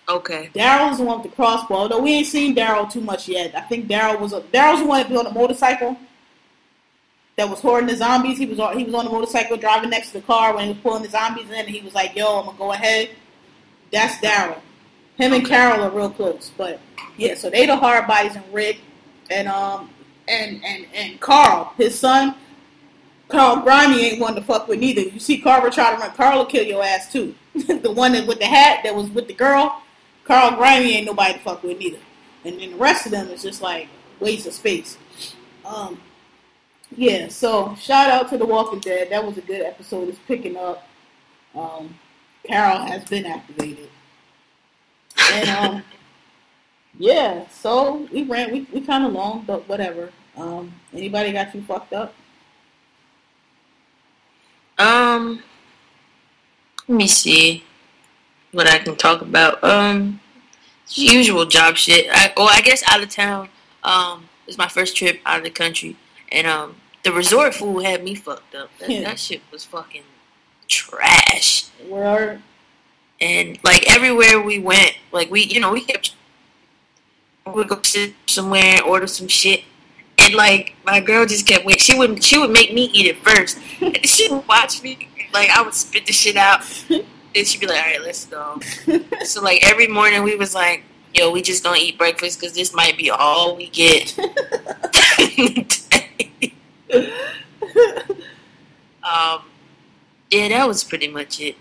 okay, 0.08 0.52
Daryl's 0.54 1.00
the 1.00 1.04
one 1.04 1.22
with 1.22 1.32
the 1.32 1.36
crossbow. 1.36 1.90
Though 1.90 2.02
we 2.02 2.14
ain't 2.14 2.28
seen 2.28 2.56
Daryl 2.56 2.90
too 2.90 3.02
much 3.02 3.28
yet. 3.28 3.56
I 3.56 3.62
think 3.62 3.88
Daryl 3.88 4.22
was 4.22 4.32
a, 4.32 4.40
Daryl's 4.40 4.80
the 4.80 4.86
one 4.86 5.02
that 5.02 5.10
was 5.10 5.20
on 5.20 5.26
the 5.26 5.38
motorcycle 5.38 5.98
that 7.36 7.50
was 7.50 7.60
hoarding 7.60 7.88
the 7.88 7.96
zombies. 7.96 8.38
He 8.38 8.46
was 8.46 8.60
on 8.60 8.78
he 8.78 8.84
was 8.84 8.94
on 8.94 9.06
the 9.06 9.12
motorcycle 9.12 9.58
driving 9.58 9.90
next 9.90 10.08
to 10.08 10.14
the 10.14 10.22
car 10.22 10.56
when 10.56 10.66
he 10.66 10.74
was 10.74 10.82
pulling 10.82 11.04
the 11.04 11.10
zombies 11.10 11.50
in, 11.50 11.56
and 11.56 11.70
he 11.70 11.82
was 11.82 11.94
like, 11.94 12.16
"Yo, 12.16 12.40
I'm 12.40 12.46
gonna 12.46 12.58
go 12.58 12.72
ahead." 12.72 13.10
That's 13.92 14.16
Daryl. 14.18 14.60
Him 15.16 15.34
and 15.34 15.46
Carol 15.46 15.84
are 15.84 15.92
real 15.92 16.10
close, 16.10 16.52
but 16.58 16.80
yeah. 17.18 17.36
So 17.36 17.50
they 17.50 17.66
the 17.66 17.76
hard 17.76 18.08
bodies 18.08 18.36
and 18.36 18.54
Rick 18.54 18.80
and 19.30 19.48
um 19.48 19.90
and 20.28 20.64
and 20.64 20.86
and 20.94 21.20
Carl, 21.20 21.74
his 21.78 21.98
son. 21.98 22.36
Carl 23.30 23.62
Grimes 23.62 23.98
ain't 23.98 24.20
one 24.20 24.36
to 24.36 24.42
fuck 24.42 24.68
with 24.68 24.80
neither. 24.80 25.02
You 25.02 25.20
see 25.20 25.40
Carver 25.40 25.72
try 25.72 25.92
to 25.92 26.00
run, 26.00 26.12
Carl 26.12 26.40
will 26.40 26.46
kill 26.46 26.64
your 26.64 26.84
ass 26.84 27.12
too. 27.12 27.34
the 27.54 27.92
one 27.92 28.12
that 28.12 28.28
with 28.28 28.38
the 28.38 28.46
hat 28.46 28.82
that 28.84 28.94
was 28.94 29.10
with 29.10 29.28
the 29.28 29.34
girl, 29.34 29.82
Carl 30.24 30.56
Grimes 30.56 30.86
ain't 30.86 31.06
nobody 31.08 31.34
to 31.34 31.40
fuck 31.40 31.64
with 31.64 31.80
neither. 31.80 31.98
And 32.46 32.60
then 32.60 32.72
the 32.72 32.78
rest 32.78 33.06
of 33.06 33.12
them 33.12 33.30
is 33.30 33.42
just 33.42 33.62
like 33.62 33.88
waste 34.20 34.46
of 34.46 34.54
space. 34.54 34.98
Um, 35.66 36.00
yeah. 36.96 37.28
So 37.28 37.76
shout 37.80 38.10
out 38.10 38.30
to 38.30 38.38
The 38.38 38.46
Walking 38.46 38.80
Dead. 38.80 39.10
That 39.10 39.26
was 39.26 39.38
a 39.38 39.42
good 39.42 39.62
episode. 39.62 40.10
It's 40.10 40.20
picking 40.28 40.58
up. 40.58 40.88
Um, 41.56 41.98
Carol 42.46 42.80
has 42.80 43.06
been 43.06 43.26
activated, 43.26 43.90
and 45.32 45.50
um, 45.50 45.84
yeah. 46.98 47.48
So 47.50 48.08
we 48.12 48.24
ran. 48.24 48.52
We 48.52 48.68
we 48.74 48.82
kind 48.82 49.06
of 49.06 49.14
long, 49.14 49.44
but 49.46 49.68
whatever. 49.70 50.12
Um, 50.36 50.74
anybody 50.94 51.32
got 51.32 51.54
you 51.54 51.62
fucked 51.62 51.94
up? 51.94 52.14
um, 54.78 55.44
let 56.88 56.98
me 56.98 57.08
see 57.08 57.64
what 58.52 58.68
I 58.68 58.80
can 58.80 58.96
talk 58.96 59.22
about. 59.22 59.64
Um, 59.64 60.20
usual 60.90 61.46
job 61.46 61.78
shit. 61.78 62.08
I, 62.12 62.34
well, 62.36 62.50
I 62.52 62.62
guess 62.62 62.84
out 62.88 63.04
of 63.04 63.10
town. 63.10 63.50
Um, 63.84 64.30
it's 64.48 64.58
my 64.58 64.68
first 64.68 64.96
trip 64.96 65.20
out 65.26 65.38
of 65.38 65.44
the 65.44 65.50
country, 65.50 65.96
and 66.32 66.48
um, 66.48 66.76
the 67.04 67.12
resort 67.12 67.54
food 67.54 67.84
had 67.84 68.04
me 68.04 68.16
fucked 68.16 68.56
up. 68.56 68.70
That, 68.80 68.90
Yeah. 68.90 69.02
that 69.04 69.20
shit 69.20 69.42
was 69.52 69.64
fucking 69.66 70.04
trash. 70.68 71.66
Where 71.88 72.42
and 73.22 73.58
like 73.64 73.90
everywhere 73.90 74.42
we 74.42 74.60
went, 74.60 74.98
like 75.12 75.30
we, 75.32 75.44
you 75.44 75.60
know, 75.60 75.72
we 75.74 75.82
kept 75.84 76.16
we 77.54 77.64
go 77.66 77.80
sit 77.84 78.14
somewhere 78.28 78.64
and 78.64 78.82
order 78.84 79.06
some 79.08 79.28
shit, 79.28 79.64
and 80.20 80.34
like 80.34 80.76
my 80.86 81.00
girl 81.00 81.26
just 81.26 81.46
kept 81.46 81.66
waiting. 81.66 81.80
She 81.80 81.98
would 81.98 82.24
she 82.24 82.40
would 82.40 82.52
make 82.52 82.74
me 82.74 82.90
eat 82.94 83.06
it 83.06 83.18
first, 83.18 83.58
and 83.82 84.06
she 84.06 84.30
would 84.32 84.48
watch 84.48 84.82
me. 84.84 85.10
Like 85.34 85.50
I 85.50 85.62
would 85.62 85.74
spit 85.74 86.06
the 86.06 86.14
shit 86.14 86.36
out, 86.38 86.62
and 86.90 87.46
she'd 87.48 87.60
be 87.60 87.68
like, 87.68 87.78
"All 87.78 87.92
right, 87.92 88.02
let's 88.02 88.26
go." 88.26 88.60
so 89.26 89.42
like 89.42 89.66
every 89.70 89.88
morning 89.88 90.24
we 90.24 90.36
was 90.36 90.54
like, 90.56 90.84
"Yo, 91.14 91.32
we 91.32 91.42
just 91.42 91.64
gonna 91.64 91.80
eat 91.80 91.98
breakfast 91.98 92.40
because 92.40 92.56
this 92.56 92.74
might 92.74 92.98
be 92.98 93.10
all 93.12 93.56
we 93.56 93.68
get." 93.70 94.18
um, 99.04 99.44
yeah, 100.30 100.50
that 100.50 100.68
was 100.68 100.84
pretty 100.84 101.08
much 101.08 101.40
it. 101.40 101.56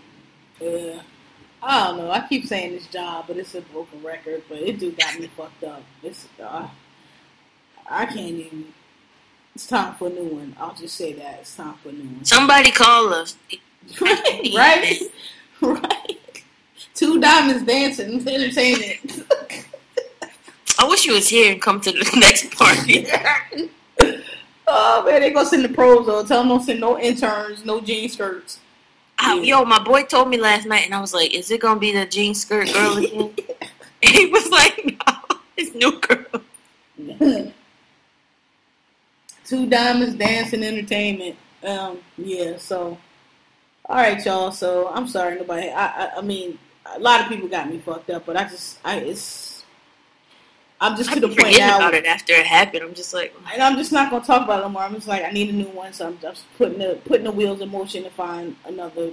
Yeah. 0.59 1.01
I 1.65 1.87
don't 1.87 1.97
know. 1.97 2.11
I 2.11 2.25
keep 2.27 2.45
saying 2.45 2.73
this 2.73 2.87
job, 2.87 3.25
but 3.27 3.37
it's 3.37 3.55
a 3.55 3.61
broken 3.61 4.03
record. 4.03 4.43
But 4.49 4.59
it 4.59 4.79
do 4.79 4.91
got 4.91 5.17
me 5.17 5.27
fucked 5.27 5.63
up. 5.63 5.81
It's 6.01 6.27
uh, 6.41 6.67
I 7.89 8.05
can't 8.05 8.17
even. 8.19 8.73
It's 9.55 9.67
time 9.67 9.93
for 9.95 10.07
a 10.07 10.11
new 10.11 10.25
one. 10.25 10.55
I'll 10.59 10.73
just 10.73 10.95
say 10.95 11.13
that 11.13 11.39
it's 11.41 11.55
time 11.55 11.75
for 11.75 11.89
a 11.89 11.91
new 11.93 12.03
one. 12.03 12.25
Somebody 12.25 12.71
call 12.71 13.13
us. 13.13 13.37
right, 14.01 14.99
right. 15.61 16.43
Two 16.95 17.21
diamonds 17.21 17.63
dancing, 17.63 18.27
entertainment. 18.27 19.23
I 20.79 20.87
wish 20.87 21.05
you 21.05 21.13
was 21.13 21.29
here 21.29 21.51
and 21.51 21.61
come 21.61 21.79
to 21.81 21.91
the 21.91 22.11
next 22.19 22.51
party. 22.55 23.07
oh 24.67 25.03
man, 25.05 25.21
they 25.21 25.31
gonna 25.31 25.47
send 25.47 25.63
the 25.65 25.69
pros 25.69 26.05
though. 26.05 26.23
Tell 26.25 26.39
them 26.39 26.49
don't 26.49 26.63
send 26.63 26.79
no 26.79 26.99
interns, 26.99 27.65
no 27.65 27.81
jean 27.81 28.09
skirts. 28.09 28.59
I- 29.19 29.39
yo, 29.39 29.63
my 29.63 29.81
boy 29.83 30.03
told 30.03 30.29
me 30.29 30.37
last 30.37 30.65
night, 30.65 30.85
and 30.85 30.95
I 30.95 30.99
was 30.99 31.13
like, 31.13 31.33
"Is 31.33 31.51
it 31.51 31.61
gonna 31.61 31.79
be 31.79 31.91
the 31.91 32.05
jean 32.05 32.33
skirt 32.33 32.71
girl 32.73 32.97
again?" 33.03 33.33
He 34.01 34.25
was 34.27 34.49
like, 34.49 34.83
"No, 35.07 35.37
it's 35.57 35.73
new 35.75 35.99
girl." 35.99 36.41
Two 39.45 39.67
diamonds, 39.67 40.15
dancing, 40.15 40.63
entertainment. 40.63 41.35
Um, 41.63 41.99
yeah. 42.17 42.57
So, 42.57 42.97
all 43.85 43.95
right, 43.97 44.23
y'all. 44.25 44.51
So 44.51 44.89
I'm 44.89 45.07
sorry, 45.07 45.35
nobody. 45.35 45.69
I, 45.69 45.85
I, 45.85 46.17
I 46.17 46.21
mean, 46.21 46.57
a 46.95 46.99
lot 46.99 47.21
of 47.21 47.27
people 47.27 47.47
got 47.47 47.69
me 47.69 47.77
fucked 47.79 48.09
up, 48.09 48.25
but 48.25 48.37
I 48.37 48.43
just, 48.45 48.79
I, 48.83 48.97
it's, 48.99 49.52
I'm 50.83 50.97
just 50.97 51.09
I 51.11 51.13
to 51.13 51.21
the 51.21 51.27
point 51.29 51.57
now. 51.57 51.77
about 51.77 51.93
it 51.93 52.05
after 52.05 52.33
it 52.33 52.45
happened. 52.45 52.83
I'm 52.83 52.93
just 52.93 53.13
like, 53.13 53.33
And 53.53 53.63
I'm 53.63 53.77
just 53.77 53.93
not 53.93 54.11
gonna 54.11 54.25
talk 54.25 54.43
about 54.43 54.59
it 54.59 54.63
no 54.63 54.69
more. 54.69 54.81
I'm 54.81 54.93
just 54.93 55.07
like 55.07 55.23
I 55.23 55.31
need 55.31 55.49
a 55.49 55.53
new 55.53 55.69
one, 55.69 55.93
so 55.93 56.07
I'm 56.07 56.19
just 56.19 56.43
putting 56.57 56.77
the 56.77 56.99
putting 57.05 57.23
the 57.23 57.31
wheels 57.31 57.61
in 57.61 57.69
motion 57.69 58.03
to 58.03 58.09
find 58.09 58.57
another. 58.65 59.11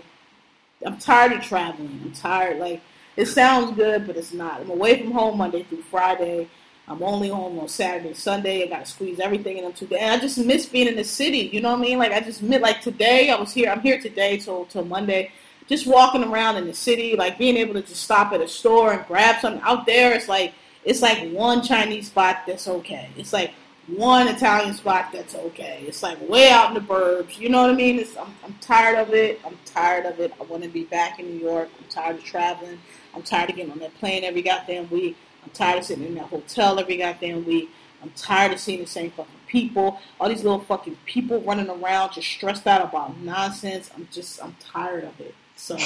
I'm 0.85 0.99
tired 0.99 1.31
of 1.31 1.43
traveling. 1.43 2.01
I'm 2.05 2.11
tired. 2.11 2.59
Like 2.59 2.83
it 3.17 3.27
sounds 3.27 3.77
good, 3.77 4.05
but 4.09 4.17
it's 4.17 4.33
not. 4.33 4.63
I'm 4.63 4.71
away 4.71 5.01
from 5.01 5.13
home 5.13 5.39
Monday 5.39 5.63
through 5.63 5.83
Friday. 5.83 6.49
I'm 6.89 7.05
only 7.05 7.29
home 7.29 7.57
on 7.61 7.69
Saturday, 7.69 8.15
Sunday. 8.15 8.65
I 8.65 8.67
gotta 8.67 8.87
squeeze 8.87 9.21
everything 9.21 9.59
in 9.59 9.63
them 9.63 9.73
two 9.73 9.87
days. 9.87 10.01
And 10.01 10.11
I 10.11 10.19
just 10.19 10.39
miss 10.39 10.67
being 10.67 10.89
in 10.89 10.97
the 10.97 11.05
city. 11.05 11.51
You 11.53 11.61
know 11.61 11.71
what 11.71 11.79
I 11.79 11.83
mean? 11.83 11.99
Like 11.99 12.11
I 12.11 12.19
just 12.19 12.43
miss 12.43 12.61
like 12.61 12.81
today. 12.81 13.31
I 13.31 13.39
was 13.39 13.53
here. 13.53 13.71
I'm 13.71 13.81
here 13.81 14.01
today 14.01 14.39
till 14.39 14.65
till 14.65 14.85
Monday. 14.85 15.31
Just 15.69 15.87
walking 15.87 16.25
around 16.25 16.57
in 16.57 16.67
the 16.67 16.75
city, 16.75 17.15
like 17.15 17.39
being 17.39 17.57
able 17.57 17.75
to 17.75 17.83
just 17.83 18.03
stop 18.03 18.33
at 18.33 18.41
a 18.41 18.49
store 18.49 18.93
and 18.93 19.07
grab 19.07 19.41
something 19.41 19.63
out 19.63 19.87
there. 19.87 20.13
It's 20.13 20.27
like 20.27 20.53
it's 20.85 21.03
like 21.03 21.31
one 21.33 21.63
Chinese 21.63 22.07
spot 22.09 22.43
that's 22.47 22.69
okay. 22.69 23.11
It's 23.17 23.33
like 23.33 23.53
one 23.87 24.29
Italian 24.29 24.75
spot 24.75 25.11
that's 25.13 25.35
okay. 25.35 25.83
It's 25.87 26.03
like 26.03 26.29
way 26.29 26.51
out 26.51 26.69
in 26.69 26.75
the 26.75 26.81
burbs. 26.81 27.39
You 27.39 27.49
know 27.49 27.63
what 27.63 27.71
I 27.71 27.75
mean? 27.75 27.99
It's, 27.99 28.17
I'm, 28.17 28.35
I'm 28.45 28.55
tired 28.61 28.99
of 28.99 29.13
it. 29.13 29.41
I'm 29.45 29.59
tired 29.65 30.07
of 30.07 30.21
it. 30.21 30.33
I 30.41 30.45
want 30.45 30.63
to 30.63 30.69
be 30.69 30.85
back 30.85 31.19
in 31.19 31.27
New 31.27 31.45
York. 31.45 31.69
I'm 31.79 31.89
tired 31.89 32.17
of 32.17 32.25
traveling. 32.25 32.79
I'm 33.15 33.23
tired 33.23 33.51
of 33.51 33.57
getting 33.57 33.73
on 33.73 33.79
that 33.81 33.95
plane 33.97 34.25
every 34.25 34.43
goddamn 34.43 34.89
week. 34.91 35.17
I'm 35.43 35.51
tired 35.51 35.79
of 35.79 35.85
sitting 35.85 36.07
in 36.07 36.15
that 36.15 36.27
hotel 36.27 36.79
every 36.79 36.97
goddamn 36.97 37.45
week. 37.45 37.71
I'm 38.03 38.11
tired 38.11 38.53
of 38.53 38.61
seeing 38.61 38.81
the 38.81 38.87
same 38.87 39.11
fucking 39.11 39.33
people. 39.47 40.01
All 40.19 40.29
these 40.29 40.43
little 40.43 40.61
fucking 40.61 40.97
people 41.05 41.41
running 41.43 41.69
around 41.69 42.13
just 42.13 42.29
stressed 42.29 42.67
out 42.67 42.83
about 42.83 43.19
nonsense. 43.19 43.91
I'm 43.95 44.09
just, 44.11 44.43
I'm 44.43 44.57
tired 44.61 45.05
of 45.05 45.21
it. 45.21 45.35
So, 45.57 45.77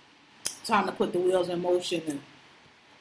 time 0.64 0.86
to 0.86 0.92
put 0.92 1.12
the 1.12 1.18
wheels 1.18 1.48
in 1.48 1.60
motion 1.60 2.02
and 2.06 2.20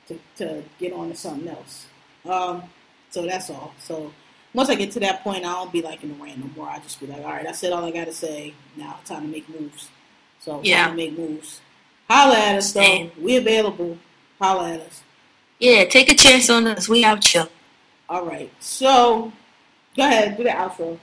to, 0.09 0.19
to 0.37 0.63
get 0.79 0.91
on 0.93 1.09
to 1.09 1.15
something 1.15 1.47
else. 1.47 1.85
Um, 2.29 2.63
so 3.09 3.25
that's 3.25 3.49
all. 3.49 3.73
So 3.79 4.11
once 4.53 4.69
I 4.69 4.75
get 4.75 4.91
to 4.91 4.99
that 5.01 5.23
point, 5.23 5.45
I 5.45 5.53
don't 5.53 5.71
be 5.71 5.81
like 5.81 6.03
in 6.03 6.09
the 6.09 6.23
rant 6.23 6.39
no 6.39 6.49
more. 6.55 6.67
I 6.69 6.79
just 6.79 6.99
be 6.99 7.07
like, 7.07 7.19
all 7.23 7.31
right, 7.31 7.47
I 7.47 7.51
said 7.53 7.71
all 7.71 7.85
I 7.85 7.91
got 7.91 8.05
to 8.05 8.13
say. 8.13 8.53
Now 8.75 8.99
time 9.05 9.21
to 9.23 9.27
make 9.27 9.47
moves. 9.49 9.89
So 10.41 10.59
Yeah. 10.63 10.85
time 10.87 10.91
to 10.91 10.97
make 10.97 11.17
moves. 11.17 11.61
Holla 12.09 12.37
at 12.37 12.55
us 12.57 12.71
though. 12.73 13.09
We 13.21 13.37
available. 13.37 13.97
Holla 14.41 14.73
at 14.73 14.81
us. 14.81 15.01
yeah, 15.59 15.83
take 15.85 16.09
a 16.09 16.15
chance 16.15 16.49
on 16.49 16.65
us. 16.67 16.87
We 16.89 17.03
out 17.03 17.23
here. 17.25 17.47
All 18.09 18.25
right. 18.25 18.51
So 18.59 19.31
go 19.95 20.03
ahead, 20.03 20.37
do 20.37 20.43
the 20.43 20.49
outro. 20.49 20.97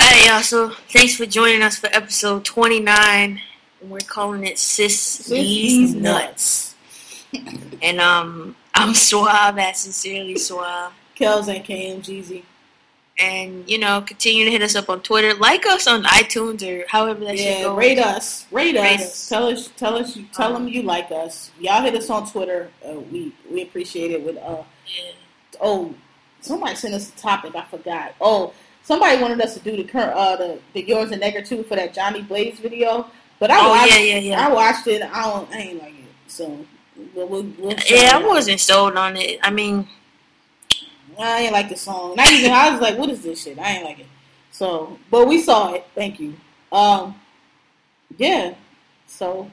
All 0.00 0.12
right, 0.12 0.26
y'all. 0.28 0.42
So 0.42 0.70
thanks 0.90 1.16
for 1.16 1.26
joining 1.26 1.62
us 1.62 1.76
for 1.76 1.88
episode 1.92 2.44
29. 2.44 3.40
We're 3.82 3.98
calling 4.00 4.44
it 4.46 4.58
Cis, 4.58 5.00
Cis 5.00 5.28
Deez 5.30 5.72
Deez 5.88 5.94
Nuts. 5.96 6.74
And 7.82 8.00
um, 8.00 8.56
I'm 8.74 8.94
Suave 9.06 9.58
at 9.58 9.76
Sincerely 9.76 10.36
Suave. 10.36 10.92
Kels 11.16 11.48
and 11.54 11.64
KM 11.64 11.98
Jeezy. 12.00 12.44
And, 13.20 13.68
you 13.68 13.78
know, 13.78 14.00
continue 14.02 14.44
to 14.44 14.50
hit 14.52 14.62
us 14.62 14.76
up 14.76 14.88
on 14.88 15.00
Twitter. 15.00 15.34
Like 15.34 15.66
us 15.66 15.88
on 15.88 16.04
iTunes 16.04 16.62
or 16.62 16.86
however 16.88 17.24
that 17.24 17.36
shit 17.36 17.58
Yeah, 17.58 17.62
goes. 17.64 17.76
rate 17.78 17.98
us. 17.98 18.46
Rate, 18.52 18.76
Rate 18.76 19.00
us. 19.00 19.02
us. 19.02 19.28
Tell 19.28 19.46
us. 19.48 19.68
Tell 19.76 19.96
us. 19.96 20.16
You 20.16 20.26
tell 20.32 20.54
Um, 20.54 20.64
them 20.66 20.72
you 20.72 20.82
like 20.82 21.10
us. 21.10 21.50
Y'all 21.58 21.82
hit 21.82 21.96
us 21.96 22.08
on 22.10 22.30
Twitter. 22.30 22.70
Uh, 22.88 23.00
we 23.10 23.32
we 23.50 23.62
appreciate 23.62 24.12
it. 24.12 24.22
With 24.22 24.36
uh 24.36 24.62
Yeah. 24.86 25.10
oh, 25.60 25.94
somebody 26.40 26.76
sent 26.76 26.94
us 26.94 27.08
a 27.08 27.16
topic. 27.16 27.56
I 27.56 27.64
forgot. 27.64 28.14
Oh, 28.20 28.52
somebody 28.84 29.20
wanted 29.20 29.40
us 29.40 29.54
to 29.54 29.60
do 29.60 29.76
the 29.76 29.82
current 29.82 30.12
uh 30.16 30.36
the, 30.36 30.60
the 30.74 30.82
yours 30.86 31.10
and 31.10 31.20
Negger 31.20 31.44
too 31.44 31.64
for 31.64 31.74
that 31.74 31.92
Johnny 31.92 32.22
Blaze 32.22 32.60
video. 32.60 33.10
But 33.40 33.50
I 33.50 33.58
Oh, 33.66 33.70
watched. 33.70 33.90
yeah, 33.94 33.98
yeah, 33.98 34.18
yeah. 34.18 34.46
I 34.46 34.52
watched 34.52 34.86
it. 34.86 35.02
I 35.02 35.22
don't. 35.24 35.50
I 35.52 35.58
ain't 35.58 35.82
like 35.82 35.94
it. 35.94 36.04
So 36.28 36.64
we'll, 37.14 37.28
we'll, 37.28 37.46
we'll 37.58 37.76
Yeah, 37.88 38.16
I 38.16 38.22
wasn't 38.26 38.60
sold 38.60 38.96
on 38.96 39.16
it. 39.16 39.38
I 39.42 39.50
mean, 39.50 39.88
I 41.18 41.40
ain't 41.40 41.52
like 41.52 41.68
the 41.68 41.76
song. 41.76 42.14
Not 42.16 42.30
even. 42.30 42.52
I 42.52 42.70
was 42.70 42.80
like, 42.80 42.98
what 42.98 43.10
is 43.10 43.22
this 43.22 43.42
shit? 43.42 43.58
I 43.58 43.76
ain't 43.76 43.84
like 43.84 44.00
it. 44.00 44.06
So, 44.50 44.98
but 45.10 45.26
we 45.26 45.40
saw 45.40 45.72
it. 45.74 45.86
Thank 45.94 46.20
you. 46.20 46.34
Um, 46.72 47.14
yeah. 48.16 48.54
So 49.06 49.50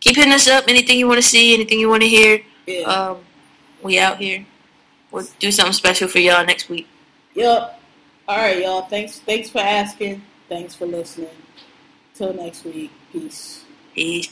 keep 0.00 0.16
hitting 0.16 0.32
us 0.32 0.48
up. 0.48 0.64
Anything 0.68 0.98
you 0.98 1.06
want 1.06 1.18
to 1.18 1.26
see, 1.26 1.54
anything 1.54 1.78
you 1.78 1.88
want 1.88 2.02
to 2.02 2.08
hear. 2.08 2.40
yeah. 2.66 2.82
Um, 2.82 3.18
we 3.82 3.98
out 3.98 4.18
here. 4.18 4.44
We'll 5.10 5.26
do 5.38 5.50
something 5.50 5.72
special 5.72 6.06
for 6.06 6.18
y'all 6.18 6.44
next 6.44 6.68
week. 6.68 6.86
Yep. 7.34 7.80
All 8.28 8.36
right, 8.36 8.60
y'all. 8.62 8.82
Thanks. 8.82 9.20
Thanks 9.20 9.50
for 9.50 9.58
asking. 9.58 10.22
Thanks 10.48 10.74
for 10.74 10.86
listening. 10.86 11.28
Till 12.14 12.32
next 12.34 12.64
week. 12.64 12.90
Peace. 13.12 13.64
Peace. 13.94 14.28